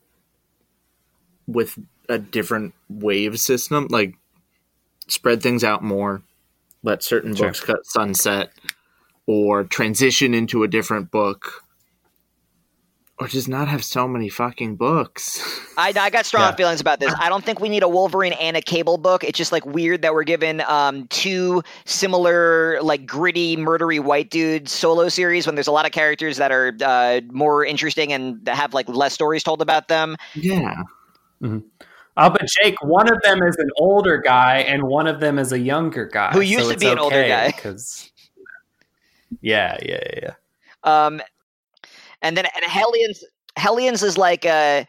with 1.48 1.78
a 2.08 2.18
different 2.20 2.74
wave 2.90 3.40
system, 3.40 3.88
like 3.90 4.16
spread 5.08 5.42
things 5.42 5.64
out 5.64 5.84
more, 5.84 6.22
let 6.84 7.04
certain 7.04 7.36
Sure. 7.36 7.48
books 7.48 7.60
cut 7.60 7.86
sunset, 7.86 8.52
or 9.26 9.64
transition 9.64 10.34
into 10.34 10.64
a 10.64 10.68
different 10.68 11.12
book, 11.12 11.64
or 13.19 13.27
just 13.27 13.49
not 13.49 13.67
have 13.67 13.84
so 13.84 14.08
many 14.08 14.29
fucking 14.29 14.75
books. 14.77 15.39
I, 15.77 15.89
I 15.99 16.10
got 16.10 16.25
strong 16.25 16.43
Yeah. 16.43 16.55
feelings 16.55 16.79
about 16.79 16.99
this. 16.99 17.13
I 17.19 17.27
don't 17.29 17.43
think 17.43 17.60
we 17.60 17.67
need 17.69 17.84
a 17.84 17.88
Wolverine 17.89 18.34
and 18.34 18.55
a 18.55 18.62
Cable 18.62 18.97
book. 18.97 19.23
It's 19.23 19.38
just 19.38 19.51
like 19.51 19.65
weird 19.65 20.01
that 20.03 20.13
we're 20.13 20.23
given 20.23 20.62
um, 20.62 21.05
two 21.08 21.62
similar, 21.86 22.82
like 22.82 23.05
gritty, 23.05 23.58
murdery 23.58 23.99
white 23.99 24.29
dudes 24.29 24.71
solo 24.71 25.10
series 25.10 25.45
when 25.45 25.55
there's 25.55 25.67
a 25.67 25.71
lot 25.71 25.86
of 25.86 25.91
characters 25.91 26.38
that 26.38 26.51
are 26.51 26.73
uh, 26.84 27.21
more 27.32 27.65
interesting 27.65 28.13
and 28.13 28.47
have 28.47 28.73
like 28.73 28.88
less 28.88 29.13
stories 29.13 29.43
told 29.43 29.62
about 29.62 29.88
them. 29.89 30.15
yeah, 30.36 30.75
Oh, 31.41 32.29
but 32.29 32.45
Jake, 32.47 32.75
one 32.84 33.10
of 33.10 33.17
them 33.23 33.41
is 33.43 33.55
an 33.58 33.69
older 33.77 34.17
guy, 34.17 34.58
and 34.58 34.84
one 34.84 35.08
of 35.08 35.21
them 35.21 35.39
is 35.39 35.53
a 35.53 35.60
younger 35.60 36.05
guy 36.05 36.32
Who 36.34 36.41
used 36.41 36.69
to 36.69 36.77
be 36.77 36.88
an 36.89 36.99
older 36.99 37.25
guy. 37.25 37.47
Because 37.55 38.12
yeah, 39.41 39.77
yeah, 39.82 39.99
yeah, 40.13 40.19
yeah. 40.23 41.05
Um, 41.05 41.21
and 42.21 42.38
then 42.38 42.45
and 42.55 42.65
Hellions, 42.65 43.23
Hellions 43.55 44.03
is 44.03 44.17
like 44.17 44.45
uh, 44.45 44.86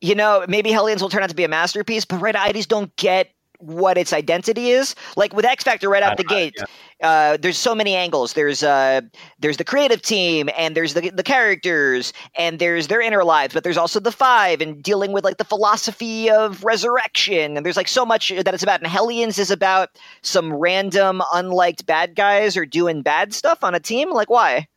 you 0.00 0.14
know, 0.14 0.44
maybe 0.48 0.70
Hellions 0.70 1.02
will 1.02 1.08
turn 1.08 1.22
out 1.22 1.30
to 1.30 1.36
be 1.36 1.44
a 1.44 1.48
masterpiece, 1.48 2.04
but 2.04 2.20
Red 2.20 2.36
Ides 2.36 2.66
don't 2.66 2.94
get 2.96 3.30
what 3.60 3.98
its 3.98 4.12
identity 4.12 4.70
is. 4.70 4.94
Like 5.16 5.32
with 5.32 5.44
X 5.44 5.64
Factor 5.64 5.88
right 5.88 6.02
out 6.02 6.16
the 6.16 6.24
gate, 6.24 6.54
yeah. 6.56 7.08
uh, 7.08 7.36
there's 7.36 7.58
so 7.58 7.74
many 7.74 7.94
angles. 7.94 8.34
There's 8.34 8.62
uh, 8.62 9.00
there's 9.40 9.56
the 9.56 9.64
creative 9.64 10.00
team, 10.00 10.48
and 10.56 10.76
there's 10.76 10.94
the 10.94 11.10
the 11.10 11.24
characters, 11.24 12.12
and 12.36 12.58
there's 12.60 12.86
their 12.86 13.00
inner 13.00 13.24
lives, 13.24 13.54
but 13.54 13.64
there's 13.64 13.76
also 13.76 13.98
the 13.98 14.12
five, 14.12 14.60
and 14.60 14.80
dealing 14.82 15.12
with 15.12 15.24
like 15.24 15.38
the 15.38 15.44
philosophy 15.44 16.30
of 16.30 16.62
resurrection, 16.64 17.56
and 17.56 17.66
there's 17.66 17.76
like 17.76 17.88
so 17.88 18.06
much 18.06 18.28
that 18.28 18.54
it's 18.54 18.62
about. 18.62 18.80
And 18.80 18.86
Hellions 18.86 19.38
is 19.38 19.50
about 19.50 19.90
some 20.22 20.52
random 20.52 21.20
unliked 21.34 21.84
bad 21.86 22.14
guys 22.14 22.56
or 22.56 22.64
doing 22.64 23.02
bad 23.02 23.34
stuff 23.34 23.64
on 23.64 23.74
a 23.74 23.80
team. 23.80 24.12
Like 24.12 24.30
why? 24.30 24.68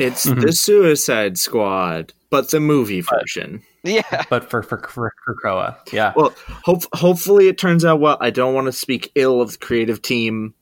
It's 0.00 0.26
mm-hmm. 0.26 0.40
the 0.40 0.52
Suicide 0.52 1.38
Squad, 1.38 2.12
but 2.30 2.50
the 2.50 2.58
movie 2.58 3.02
version. 3.02 3.62
Yeah, 3.82 4.24
but 4.30 4.48
for 4.48 4.62
for 4.62 4.78
for, 4.78 5.12
for 5.24 5.36
Krakoa, 5.36 5.76
yeah. 5.92 6.12
Well, 6.16 6.34
hope, 6.64 6.84
hopefully 6.94 7.48
it 7.48 7.58
turns 7.58 7.84
out 7.84 8.00
well. 8.00 8.16
I 8.20 8.30
don't 8.30 8.54
want 8.54 8.66
to 8.66 8.72
speak 8.72 9.12
ill 9.14 9.40
of 9.40 9.52
the 9.52 9.58
creative 9.58 10.00
team, 10.00 10.54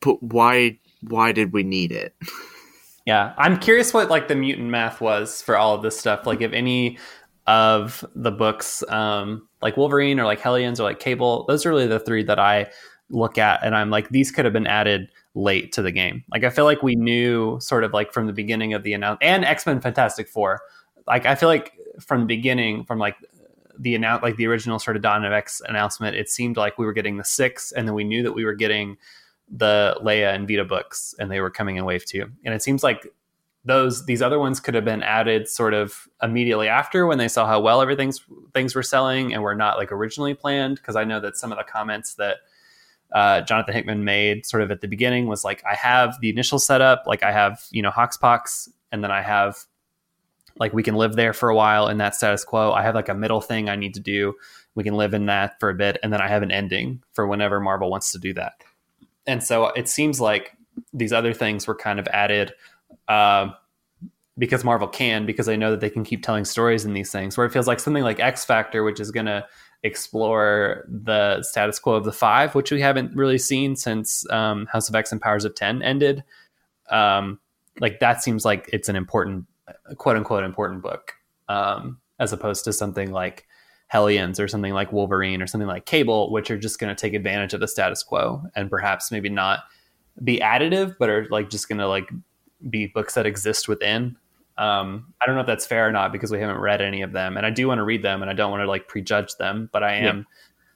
but 0.00 0.22
why 0.22 0.78
why 1.02 1.32
did 1.32 1.52
we 1.52 1.62
need 1.62 1.92
it? 1.92 2.14
Yeah, 3.04 3.34
I'm 3.36 3.58
curious 3.58 3.92
what 3.92 4.10
like 4.10 4.28
the 4.28 4.36
mutant 4.36 4.68
math 4.70 5.00
was 5.00 5.42
for 5.42 5.56
all 5.56 5.74
of 5.74 5.82
this 5.82 5.98
stuff. 5.98 6.24
Like 6.24 6.40
if 6.40 6.52
any 6.52 6.98
of 7.48 8.04
the 8.14 8.30
books, 8.30 8.84
um, 8.88 9.48
like 9.60 9.76
Wolverine 9.76 10.20
or 10.20 10.24
like 10.24 10.38
Hellions 10.38 10.78
or 10.78 10.84
like 10.84 11.00
Cable, 11.00 11.44
those 11.48 11.66
are 11.66 11.70
really 11.70 11.88
the 11.88 11.98
three 11.98 12.22
that 12.22 12.38
I 12.38 12.70
look 13.10 13.38
at, 13.38 13.64
and 13.64 13.74
I'm 13.74 13.90
like 13.90 14.10
these 14.10 14.30
could 14.30 14.44
have 14.44 14.54
been 14.54 14.68
added 14.68 15.08
late 15.34 15.72
to 15.72 15.82
the 15.82 15.92
game. 15.92 16.24
Like 16.30 16.44
I 16.44 16.50
feel 16.50 16.64
like 16.64 16.82
we 16.82 16.94
knew 16.94 17.58
sort 17.60 17.84
of 17.84 17.92
like 17.92 18.12
from 18.12 18.26
the 18.26 18.32
beginning 18.32 18.74
of 18.74 18.82
the 18.82 18.92
announcement 18.92 19.22
and 19.22 19.44
X 19.44 19.66
Men 19.66 19.80
Fantastic 19.80 20.28
Four. 20.28 20.60
Like 21.06 21.26
I 21.26 21.34
feel 21.34 21.48
like 21.48 21.72
from 22.00 22.20
the 22.20 22.26
beginning, 22.26 22.84
from 22.84 22.98
like 22.98 23.16
the 23.78 23.94
announce 23.94 24.22
like 24.22 24.36
the 24.36 24.46
original 24.46 24.78
sort 24.78 24.96
of 24.96 25.02
Dawn 25.02 25.24
of 25.24 25.32
X 25.32 25.62
announcement, 25.66 26.16
it 26.16 26.28
seemed 26.28 26.56
like 26.56 26.78
we 26.78 26.86
were 26.86 26.92
getting 26.92 27.16
the 27.16 27.24
six, 27.24 27.72
and 27.72 27.88
then 27.88 27.94
we 27.94 28.04
knew 28.04 28.22
that 28.22 28.32
we 28.32 28.44
were 28.44 28.54
getting 28.54 28.96
the 29.50 29.98
Leah 30.02 30.32
and 30.32 30.46
Vita 30.48 30.64
books, 30.64 31.14
and 31.18 31.30
they 31.30 31.40
were 31.40 31.50
coming 31.50 31.76
in 31.76 31.84
wave 31.84 32.04
two. 32.04 32.30
And 32.44 32.54
it 32.54 32.62
seems 32.62 32.82
like 32.82 33.06
those 33.64 34.06
these 34.06 34.22
other 34.22 34.38
ones 34.38 34.60
could 34.60 34.74
have 34.74 34.84
been 34.84 35.02
added 35.02 35.48
sort 35.48 35.72
of 35.72 36.08
immediately 36.20 36.68
after 36.68 37.06
when 37.06 37.18
they 37.18 37.28
saw 37.28 37.46
how 37.46 37.60
well 37.60 37.80
everything's 37.80 38.20
things 38.52 38.74
were 38.74 38.82
selling 38.82 39.32
and 39.32 39.42
were 39.42 39.54
not 39.54 39.78
like 39.78 39.92
originally 39.92 40.34
planned. 40.34 40.76
Because 40.76 40.96
I 40.96 41.04
know 41.04 41.20
that 41.20 41.36
some 41.36 41.52
of 41.52 41.58
the 41.58 41.64
comments 41.64 42.14
that 42.14 42.38
uh, 43.14 43.42
Jonathan 43.42 43.74
Hickman 43.74 44.04
made 44.04 44.46
sort 44.46 44.62
of 44.62 44.70
at 44.70 44.80
the 44.80 44.88
beginning 44.88 45.26
was 45.26 45.44
like, 45.44 45.62
I 45.70 45.74
have 45.74 46.18
the 46.20 46.30
initial 46.30 46.58
setup, 46.58 47.04
like 47.06 47.22
I 47.22 47.32
have 47.32 47.64
you 47.70 47.82
know 47.82 47.90
Hoxpox, 47.90 48.68
and 48.90 49.02
then 49.02 49.10
I 49.10 49.22
have 49.22 49.58
like 50.58 50.72
we 50.72 50.82
can 50.82 50.94
live 50.94 51.16
there 51.16 51.32
for 51.32 51.48
a 51.48 51.54
while 51.54 51.88
in 51.88 51.98
that 51.98 52.14
status 52.14 52.44
quo. 52.44 52.72
I 52.72 52.82
have 52.82 52.94
like 52.94 53.08
a 53.08 53.14
middle 53.14 53.40
thing 53.40 53.68
I 53.68 53.76
need 53.76 53.94
to 53.94 54.00
do. 54.00 54.34
We 54.74 54.84
can 54.84 54.96
live 54.96 55.14
in 55.14 55.26
that 55.26 55.60
for 55.60 55.68
a 55.70 55.74
bit, 55.74 55.98
and 56.02 56.12
then 56.12 56.20
I 56.20 56.28
have 56.28 56.42
an 56.42 56.50
ending 56.50 57.02
for 57.12 57.26
whenever 57.26 57.60
Marvel 57.60 57.90
wants 57.90 58.12
to 58.12 58.18
do 58.18 58.32
that. 58.34 58.54
And 59.26 59.42
so 59.42 59.68
it 59.68 59.88
seems 59.88 60.20
like 60.20 60.56
these 60.92 61.12
other 61.12 61.34
things 61.34 61.66
were 61.66 61.74
kind 61.74 61.98
of 61.98 62.08
added 62.08 62.54
uh, 63.08 63.50
because 64.38 64.64
Marvel 64.64 64.88
can, 64.88 65.26
because 65.26 65.46
they 65.46 65.56
know 65.56 65.70
that 65.70 65.80
they 65.80 65.90
can 65.90 66.04
keep 66.04 66.22
telling 66.22 66.44
stories 66.44 66.84
in 66.84 66.94
these 66.94 67.12
things. 67.12 67.36
Where 67.36 67.46
it 67.46 67.52
feels 67.52 67.66
like 67.66 67.80
something 67.80 68.02
like 68.02 68.20
X 68.20 68.44
Factor, 68.44 68.82
which 68.82 69.00
is 69.00 69.10
going 69.10 69.26
to 69.26 69.44
explore 69.82 70.84
the 70.88 71.42
status 71.42 71.78
quo 71.78 71.94
of 71.94 72.04
the 72.04 72.12
five, 72.12 72.54
which 72.54 72.70
we 72.70 72.80
haven't 72.80 73.14
really 73.16 73.38
seen 73.38 73.76
since 73.76 74.28
um, 74.30 74.66
House 74.66 74.88
of 74.88 74.94
X 74.94 75.12
and 75.12 75.20
Powers 75.20 75.44
of 75.44 75.54
Ten 75.54 75.82
ended. 75.82 76.22
Um, 76.90 77.40
like 77.80 78.00
that 78.00 78.22
seems 78.22 78.44
like 78.44 78.68
it's 78.72 78.88
an 78.88 78.96
important 78.96 79.46
quote 79.96 80.16
unquote 80.16 80.44
important 80.44 80.82
book, 80.82 81.14
um, 81.48 81.98
as 82.18 82.32
opposed 82.32 82.64
to 82.64 82.72
something 82.72 83.10
like 83.10 83.46
Hellions 83.88 84.38
or 84.40 84.48
something 84.48 84.72
like 84.72 84.92
Wolverine 84.92 85.42
or 85.42 85.46
something 85.46 85.68
like 85.68 85.86
Cable, 85.86 86.30
which 86.30 86.50
are 86.50 86.58
just 86.58 86.78
going 86.78 86.94
to 86.94 87.00
take 87.00 87.14
advantage 87.14 87.54
of 87.54 87.60
the 87.60 87.68
status 87.68 88.02
quo 88.02 88.42
and 88.54 88.70
perhaps 88.70 89.10
maybe 89.10 89.28
not 89.28 89.60
be 90.22 90.38
additive, 90.38 90.96
but 90.98 91.08
are 91.08 91.26
like 91.30 91.50
just 91.50 91.68
going 91.68 91.78
to 91.78 91.88
like 91.88 92.10
be 92.70 92.86
books 92.86 93.14
that 93.14 93.26
exist 93.26 93.68
within. 93.68 94.16
Um, 94.58 95.12
I 95.20 95.26
don't 95.26 95.34
know 95.34 95.40
if 95.40 95.46
that's 95.46 95.66
fair 95.66 95.88
or 95.88 95.92
not 95.92 96.12
because 96.12 96.30
we 96.30 96.38
haven't 96.38 96.58
read 96.58 96.80
any 96.80 97.02
of 97.02 97.12
them, 97.12 97.36
and 97.36 97.46
I 97.46 97.50
do 97.50 97.68
want 97.68 97.78
to 97.78 97.84
read 97.84 98.02
them, 98.02 98.22
and 98.22 98.30
I 98.30 98.34
don't 98.34 98.50
want 98.50 98.62
to 98.62 98.68
like 98.68 98.88
prejudge 98.88 99.36
them, 99.36 99.68
but 99.72 99.82
I 99.82 99.94
am 99.94 100.26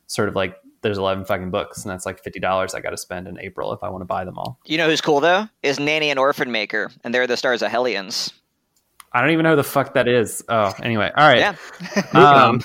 sort 0.07 0.29
of 0.29 0.35
like 0.35 0.57
there's 0.83 0.99
11 0.99 1.25
fucking 1.25 1.51
books 1.51 1.83
and 1.83 1.91
that's 1.91 2.07
like 2.07 2.23
$50 2.23 2.73
i 2.73 2.81
got 2.81 2.91
to 2.91 2.97
spend 2.97 3.27
in 3.27 3.41
april 3.41 3.73
if 3.73 3.83
i 3.83 3.89
want 3.89 4.03
to 4.03 4.07
buy 4.07 4.25
them 4.25 4.39
all 4.39 4.61
you 4.67 4.79
know 4.79 4.89
who's 4.89 5.01
cool 5.01 5.19
though 5.19 5.49
is 5.65 5.81
nanny 5.81 6.11
and 6.11 6.19
orphan 6.21 6.53
maker 6.53 6.93
and 7.03 7.13
they're 7.13 7.27
the 7.27 7.37
stars 7.37 7.61
of 7.61 7.73
hellions 7.73 8.33
I 9.17 9.23
don't 9.23 9.31
even 9.31 9.45
know 9.45 9.51
who 9.51 9.57
the 9.57 9.65
fuck 9.65 9.95
that 9.95 10.09
is. 10.09 10.45
Oh, 10.47 10.75
anyway, 10.83 11.11
all 11.17 11.27
right. 11.27 11.39
Yeah. 11.39 11.57
moving 12.13 12.17
um, 12.17 12.23
on. 12.23 12.61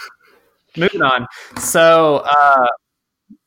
Moving 0.76 1.02
on. 1.02 1.28
So, 1.58 2.26
uh, 2.30 2.67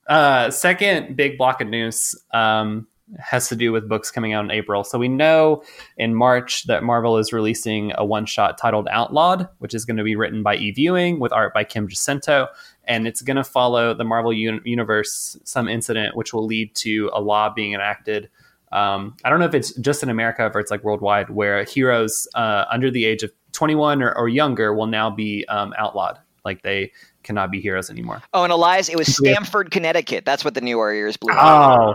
uh, 0.08 0.50
second 0.50 1.14
big 1.14 1.36
block 1.36 1.60
of 1.60 1.68
news 1.68 2.14
um, 2.32 2.86
has 3.18 3.48
to 3.48 3.56
do 3.56 3.72
with 3.72 3.88
books 3.88 4.10
coming 4.10 4.32
out 4.32 4.44
in 4.44 4.50
April. 4.50 4.82
So 4.84 4.98
we 4.98 5.08
know 5.08 5.62
in 5.96 6.14
March 6.14 6.64
that 6.64 6.82
Marvel 6.82 7.18
is 7.18 7.32
releasing 7.32 7.92
a 7.96 8.04
one-shot 8.04 8.56
titled 8.58 8.88
Outlawed, 8.90 9.48
which 9.58 9.74
is 9.74 9.84
going 9.84 9.98
to 9.98 10.04
be 10.04 10.16
written 10.16 10.42
by 10.42 10.56
Eve 10.56 10.78
Ewing 10.78 11.20
with 11.20 11.32
art 11.32 11.52
by 11.52 11.64
Kim 11.64 11.86
Jacinto, 11.86 12.48
and 12.84 13.06
it's 13.06 13.22
going 13.22 13.36
to 13.36 13.44
follow 13.44 13.94
the 13.94 14.04
Marvel 14.04 14.32
un- 14.32 14.60
universe 14.64 15.36
some 15.44 15.68
incident 15.68 16.16
which 16.16 16.32
will 16.32 16.46
lead 16.46 16.74
to 16.76 17.10
a 17.12 17.20
law 17.20 17.52
being 17.52 17.74
enacted 17.74 18.30
um, 18.74 19.16
I 19.24 19.30
don't 19.30 19.38
know 19.38 19.46
if 19.46 19.54
it's 19.54 19.72
just 19.74 20.02
in 20.02 20.10
America 20.10 20.50
or 20.52 20.60
it's 20.60 20.70
like 20.70 20.82
worldwide, 20.82 21.30
where 21.30 21.62
heroes 21.62 22.26
uh, 22.34 22.64
under 22.70 22.90
the 22.90 23.04
age 23.04 23.22
of 23.22 23.30
21 23.52 24.02
or, 24.02 24.12
or 24.12 24.28
younger 24.28 24.74
will 24.74 24.88
now 24.88 25.08
be 25.10 25.46
um, 25.46 25.72
outlawed. 25.78 26.18
Like 26.44 26.62
they 26.62 26.92
cannot 27.22 27.52
be 27.52 27.60
heroes 27.60 27.88
anymore. 27.88 28.20
Oh, 28.34 28.42
and 28.42 28.52
Elias, 28.52 28.88
it 28.88 28.96
was 28.98 29.16
Stamford, 29.16 29.70
Connecticut. 29.70 30.24
That's 30.24 30.44
what 30.44 30.54
the 30.54 30.60
New 30.60 30.76
Warriors 30.76 31.16
blew. 31.16 31.32
Oh, 31.32 31.94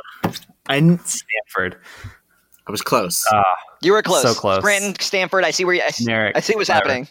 and 0.69 0.99
Stamford. 1.01 1.77
I 2.67 2.71
was 2.71 2.81
close. 2.81 3.25
Uh, 3.31 3.43
you 3.81 3.91
were 3.91 4.01
close. 4.03 4.21
So 4.21 4.33
close. 4.33 4.59
Scranton, 4.59 4.95
Stamford. 4.99 5.43
I 5.43 5.51
see 5.51 5.65
where 5.65 5.75
you. 5.75 5.81
I, 5.81 5.91
Generic, 5.91 6.37
I 6.37 6.39
see 6.39 6.55
what's 6.55 6.69
whatever. 6.69 6.89
happening. 6.89 7.07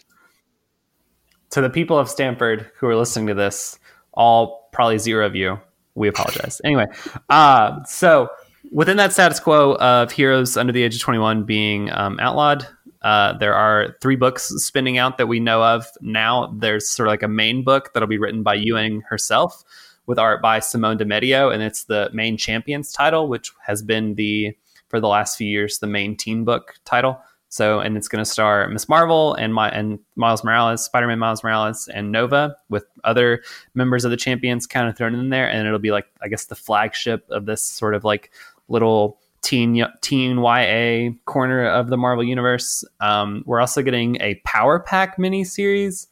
To 1.51 1.61
the 1.61 1.69
people 1.69 1.97
of 1.97 2.09
Stamford 2.09 2.71
who 2.77 2.87
are 2.87 2.95
listening 2.95 3.27
to 3.27 3.33
this, 3.33 3.77
all 4.13 4.69
probably 4.71 4.97
zero 4.99 5.25
of 5.25 5.35
you, 5.35 5.59
we 5.95 6.07
apologize. 6.07 6.61
anyway, 6.65 6.85
uh, 7.29 7.83
so 7.83 8.29
within 8.71 8.97
that 8.97 9.11
status 9.11 9.39
quo 9.39 9.75
of 9.75 10.11
heroes 10.11 10.55
under 10.55 10.71
the 10.71 10.83
age 10.83 10.95
of 10.95 11.01
21 11.01 11.43
being 11.43 11.91
um, 11.91 12.19
outlawed, 12.21 12.65
uh, 13.01 13.37
there 13.37 13.55
are 13.55 13.95
three 14.01 14.15
books 14.15 14.49
spinning 14.57 14.97
out 14.97 15.17
that 15.17 15.27
we 15.27 15.39
know 15.39 15.63
of 15.63 15.85
now. 16.01 16.53
There's 16.57 16.89
sort 16.89 17.07
of 17.07 17.11
like 17.11 17.23
a 17.23 17.27
main 17.27 17.63
book 17.63 17.91
that'll 17.93 18.07
be 18.07 18.17
written 18.17 18.43
by 18.43 18.55
Ewing 18.55 19.01
herself 19.09 19.63
with 20.09 20.17
art 20.17 20.41
by 20.41 20.59
Simone 20.59 20.97
Di 20.97 21.05
Meo, 21.05 21.51
and 21.51 21.61
it's 21.61 21.83
the 21.83 22.09
main 22.11 22.35
champions 22.35 22.91
title, 22.91 23.27
which 23.27 23.51
has 23.61 23.83
been 23.83 24.15
the 24.15 24.57
for 24.87 24.99
the 24.99 25.07
last 25.07 25.37
few 25.37 25.47
years 25.47 25.77
the 25.77 25.85
main 25.85 26.17
teen 26.17 26.43
book 26.43 26.73
title. 26.83 27.21
So, 27.49 27.79
and 27.79 27.95
it's 27.95 28.07
going 28.07 28.23
to 28.23 28.29
star 28.29 28.67
Miss 28.69 28.89
Marvel 28.89 29.35
and 29.35 29.53
my 29.53 29.69
and 29.69 29.99
Miles 30.15 30.43
Morales, 30.43 30.83
Spider 30.83 31.05
Man 31.05 31.19
Miles 31.19 31.43
Morales, 31.43 31.87
and 31.89 32.11
Nova 32.11 32.57
with 32.69 32.85
other 33.03 33.43
members 33.75 34.03
of 34.03 34.09
the 34.09 34.17
Champions 34.17 34.65
kind 34.65 34.89
of 34.89 34.97
thrown 34.97 35.13
in 35.13 35.29
there, 35.29 35.47
and 35.47 35.67
it'll 35.67 35.77
be 35.77 35.91
like 35.91 36.07
I 36.23 36.27
guess 36.27 36.45
the 36.45 36.55
flagship 36.55 37.29
of 37.29 37.45
this 37.45 37.61
sort 37.63 37.93
of 37.93 38.03
like 38.03 38.31
little 38.67 39.19
teen 39.43 39.85
teen 40.01 40.39
YA 40.39 41.11
corner 41.25 41.67
of 41.69 41.91
the 41.91 41.97
Marvel 41.97 42.23
universe. 42.23 42.83
Um, 42.99 43.43
we're 43.45 43.61
also 43.61 43.83
getting 43.83 44.19
a 44.21 44.41
Power 44.43 44.79
Pack 44.79 45.19
mini 45.19 45.43
series. 45.43 46.07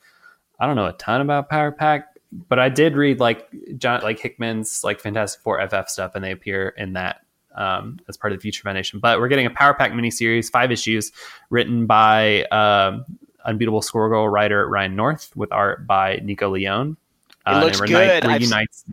I 0.60 0.68
don't 0.68 0.76
know 0.76 0.86
a 0.86 0.94
ton 0.94 1.22
about 1.22 1.50
Power 1.50 1.72
Pack, 1.72 2.17
but 2.32 2.60
I 2.60 2.70
did 2.70 2.96
read 2.96 3.20
like 3.20 3.48
John 3.78 4.02
like 4.02 4.20
Hickman's 4.20 4.84
like 4.84 5.00
Fantastic 5.00 5.42
Four 5.42 5.66
FF 5.68 5.88
stuff, 5.88 6.14
and 6.16 6.24
they 6.24 6.32
appear 6.32 6.70
in 6.70 6.94
that 6.94 7.22
um, 7.56 8.00
as 8.08 8.18
part 8.18 8.34
of 8.34 8.40
the 8.40 8.42
Future 8.42 8.64
Foundation. 8.64 9.00
But 9.00 9.20
we're 9.20 9.28
getting 9.28 9.46
a 9.46 9.50
Power 9.50 9.74
Pack 9.74 9.94
mini 9.94 10.12
series, 10.12 10.50
five 10.50 10.72
issues, 10.72 11.12
written 11.50 11.86
by 11.86 12.44
um, 12.46 13.06
Unbeatable 13.46 13.82
Squirrel 13.82 14.30
writer 14.30 14.68
Ryan 14.68 14.96
North 14.96 15.36
with 15.36 15.52
art 15.52 15.88
by 15.88 16.18
Nico 16.24 16.50
Leone. 16.50 16.98
It 17.46 17.50
uh, 17.50 17.64
looks 17.64 17.80
good. 17.80 18.26
Reunites, 18.26 18.86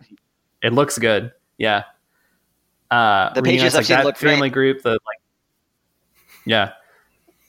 it 0.61 0.73
looks 0.73 0.97
good. 0.97 1.31
Yeah. 1.57 1.83
Uh, 2.89 3.33
the 3.33 3.41
pages 3.41 3.75
I've 3.75 3.79
like 3.79 3.85
seen 3.85 4.03
look 4.03 4.17
family 4.17 4.49
great. 4.49 4.73
group. 4.73 4.83
The 4.83 4.91
like, 4.91 5.19
yeah. 6.45 6.73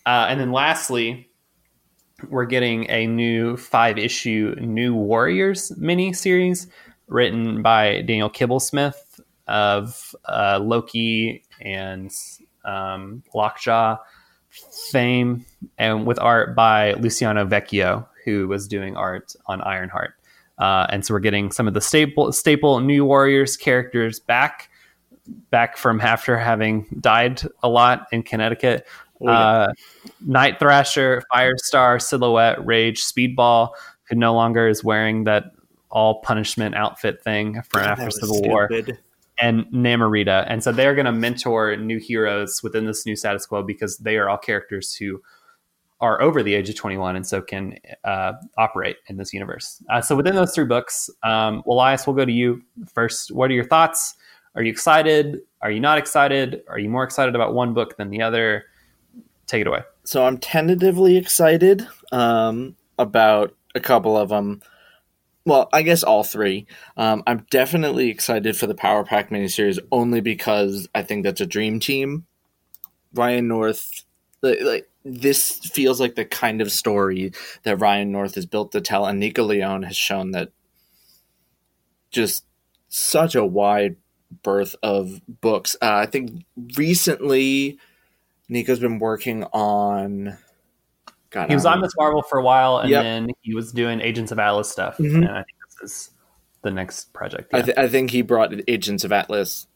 Uh, 0.05 0.27
and 0.29 0.41
then 0.41 0.53
lastly, 0.53 1.31
we're 2.29 2.47
getting 2.47 2.89
a 2.91 3.07
new 3.07 3.57
five 3.57 3.99
issue 3.99 4.55
New 4.59 4.95
Warriors 4.95 5.77
mini 5.77 6.13
series 6.13 6.67
written 7.09 7.63
by 7.63 8.03
Daniel 8.03 8.31
Kibblesmith 8.31 9.21
of 9.47 10.15
uh, 10.29 10.59
Loki 10.63 11.45
and 11.61 12.11
um, 12.65 13.23
Lockjaw 13.35 13.99
fame, 14.91 15.45
and 15.77 16.07
with 16.07 16.19
art 16.19 16.57
by 16.57 16.95
Luciano 16.95 17.45
Vecchio, 17.45 18.07
who 18.25 18.49
was 18.49 18.67
doing 18.67 18.97
art 18.97 19.35
on 19.47 19.61
Ironheart. 19.61 20.15
Uh, 20.59 20.87
and 20.89 21.05
so 21.05 21.13
we're 21.13 21.21
getting 21.21 21.53
some 21.53 21.69
of 21.69 21.75
the 21.75 21.81
staple 21.83 22.33
staple 22.33 22.81
New 22.81 23.05
Warriors 23.05 23.57
characters 23.57 24.19
back 24.19 24.71
back 25.51 25.77
from 25.77 26.01
after 26.01 26.39
having 26.39 26.87
died 27.01 27.43
a 27.63 27.69
lot 27.69 28.07
in 28.13 28.23
Connecticut. 28.23 28.87
Oh, 29.21 29.27
yeah. 29.27 29.39
uh, 29.39 29.73
Night 30.21 30.59
Thrasher, 30.59 31.23
Firestar, 31.33 32.01
Silhouette, 32.01 32.65
Rage, 32.65 33.03
Speedball, 33.03 33.71
who 34.09 34.17
no 34.17 34.35
longer 34.35 34.69
is 34.69 34.85
wearing 34.85 35.25
that 35.25 35.53
all 35.91 36.21
punishment 36.21 36.75
outfit 36.75 37.23
thing 37.23 37.63
for 37.69 37.81
God, 37.81 37.99
after 37.99 38.11
Civil 38.11 38.43
War, 38.43 38.69
and 39.41 39.67
Namorita, 39.67 40.47
and 40.49 40.63
so 40.63 40.73
they're 40.73 40.95
going 40.95 41.07
to 41.07 41.13
mentor 41.13 41.77
new 41.77 41.99
heroes 41.99 42.61
within 42.63 42.87
this 42.87 43.05
new 43.07 43.17
status 43.17 43.47
quo 43.47 43.63
because 43.63 43.99
they 43.99 44.17
are 44.17 44.29
all 44.29 44.39
characters 44.39 44.95
who 44.95 45.23
are 46.01 46.21
over 46.21 46.43
the 46.43 46.55
age 46.55 46.69
of 46.69 46.75
21 46.75 47.17
and 47.17 47.27
so 47.27 47.41
can 47.41 47.79
uh, 48.05 48.33
operate 48.59 48.97
in 49.09 49.17
this 49.17 49.33
universe. 49.33 49.83
Uh, 49.91 50.01
so 50.01 50.15
within 50.15 50.35
those 50.35 50.55
three 50.55 50.67
books, 50.67 51.09
um, 51.23 51.63
Elias, 51.67 52.07
we'll 52.07 52.17
go 52.17 52.25
to 52.25 52.33
you 52.33 52.63
first. 52.93 53.33
What 53.33 53.51
are 53.51 53.55
your 53.55 53.65
thoughts? 53.65 54.15
Are 54.55 54.63
you 54.63 54.71
excited? 54.71 55.41
Are 55.63 55.71
you 55.71 55.81
not 55.81 55.99
excited? 55.99 56.63
Are 56.69 56.79
you 56.79 56.91
more 56.91 57.05
excited 57.05 57.35
about 57.35 57.55
one 57.55 57.73
book 57.73 57.97
than 57.97 58.11
the 58.11 58.23
other? 58.23 58.65
Take 59.47 59.63
it 59.63 59.67
away. 59.67 59.83
So 60.05 60.25
I'm 60.25 60.39
tentatively 60.39 61.17
excited 61.17 61.87
um, 62.13 62.77
about 62.99 63.55
a 63.75 63.81
couple 63.81 64.17
of 64.17 64.29
them. 64.29 64.63
Well, 65.45 65.69
I 65.73 65.83
guess 65.83 66.03
all 66.03 66.25
three. 66.25 66.67
Um, 66.97 67.23
I'm 67.27 67.47
definitely 67.51 68.09
excited 68.09 68.57
for 68.57 68.67
the 68.67 68.75
Power 68.75 69.05
Pack 69.05 69.31
miniseries 69.31 69.79
only 69.93 70.21
because 70.21 70.89
I 70.95 71.03
think 71.03 71.23
that's 71.23 71.41
a 71.41 71.47
dream 71.47 71.79
team. 71.79 72.27
Ryan 73.15 73.47
North, 73.47 74.05
like, 74.43 74.61
like 74.63 74.89
this 75.05 75.61
feels 75.61 76.01
like 76.01 76.17
the 76.17 76.25
kind 76.25 76.61
of 76.61 76.73
story 76.73 77.33
that 77.63 77.77
Ryan 77.77 78.11
North 78.11 78.35
has 78.35 78.47
built 78.47 78.73
to 78.73 78.81
tell, 78.81 79.07
and 79.07 79.21
Nico 79.21 79.45
Leon 79.45 79.85
has 79.85 79.97
shown 79.97 80.33
that 80.33 80.51
just 82.11 82.45
such 82.89 83.37
a 83.37 83.45
wide 83.45 83.97
berth 84.43 84.75
of 84.83 85.21
books. 85.29 85.77
Uh, 85.81 85.95
I 85.95 86.07
think 86.07 86.45
recently 86.77 87.79
Nico's 88.49 88.79
been 88.81 88.99
working 88.99 89.45
on. 89.53 90.37
God, 91.31 91.49
He 91.49 91.55
was 91.55 91.67
on 91.67 91.81
Miss 91.81 91.93
Marvel 91.99 92.23
for 92.23 92.39
a 92.39 92.43
while, 92.43 92.79
and 92.79 92.89
Yep. 92.91 93.03
then 93.03 93.29
he 93.43 93.55
was 93.55 93.73
doing 93.73 94.01
Agents 94.01 94.31
of 94.33 94.39
Atlas 94.39 94.71
stuff, 94.71 94.97
Mhm. 94.99 95.17
and 95.17 95.29
I 95.29 95.43
think 95.43 95.59
this 95.81 95.91
is 95.91 96.11
the 96.63 96.71
next 96.71 97.13
project. 97.13 97.53
I, 97.53 97.63
th- 97.63 97.77
I 97.77 97.89
think 97.89 98.11
he 98.11 98.23
brought 98.23 98.53
Agents 98.69 99.05
of 99.05 99.13
Atlas 99.13 99.67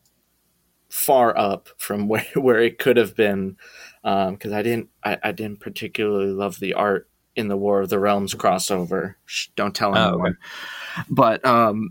far 0.89 1.37
up 1.37 1.69
from 1.79 2.09
where, 2.09 2.25
where 2.35 2.61
it 2.61 2.79
could 2.79 2.97
have 2.97 3.15
been, 3.17 3.57
because 4.03 4.53
I 4.53 4.63
didn't 4.63 4.89
I, 5.05 5.19
I 5.23 5.33
didn't 5.33 5.61
particularly 5.61 6.33
love 6.33 6.59
the 6.61 6.75
art 6.75 7.09
in 7.37 7.49
the 7.49 7.57
War 7.57 7.81
of 7.81 7.89
the 7.91 7.99
Realms 7.99 8.35
crossover. 8.35 9.15
Shh, 9.27 9.49
don't 9.57 9.75
tell 9.75 9.97
Oh, 9.97 10.09
anyone. 10.09 10.37
But 11.11 11.45
um, 11.45 11.91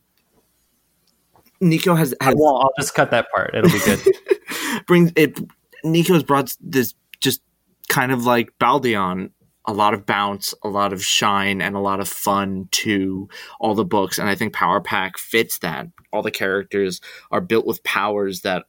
Nico 1.61 1.95
has, 1.95 2.13
I 2.21 2.25
has 2.25 2.35
won't. 2.37 2.63
I'll 2.63 2.73
just 2.79 2.93
cut 2.95 3.11
that 3.11 3.27
part. 3.33 3.53
It'll 3.53 3.69
be 3.69 3.79
good. 3.79 3.99
brings 4.87 5.11
it. 5.15 5.37
Nico's 5.83 6.23
brought 6.23 6.55
this 6.59 6.93
just 7.21 7.41
kind 7.87 8.11
of 8.11 8.25
like 8.25 8.57
Baldeon, 8.59 9.31
a 9.65 9.73
lot 9.73 9.93
of 9.93 10.05
bounce, 10.05 10.53
a 10.63 10.67
lot 10.69 10.93
of 10.93 11.03
shine, 11.03 11.61
and 11.61 11.75
a 11.75 11.79
lot 11.79 11.99
of 11.99 12.07
fun 12.07 12.67
to 12.71 13.29
all 13.59 13.75
the 13.75 13.85
books. 13.85 14.17
And 14.17 14.29
I 14.29 14.35
think 14.35 14.53
Power 14.53 14.81
Pack 14.81 15.17
fits 15.17 15.59
that. 15.59 15.87
All 16.11 16.21
the 16.21 16.31
characters 16.31 17.01
are 17.31 17.41
built 17.41 17.65
with 17.65 17.83
powers 17.83 18.41
that, 18.41 18.65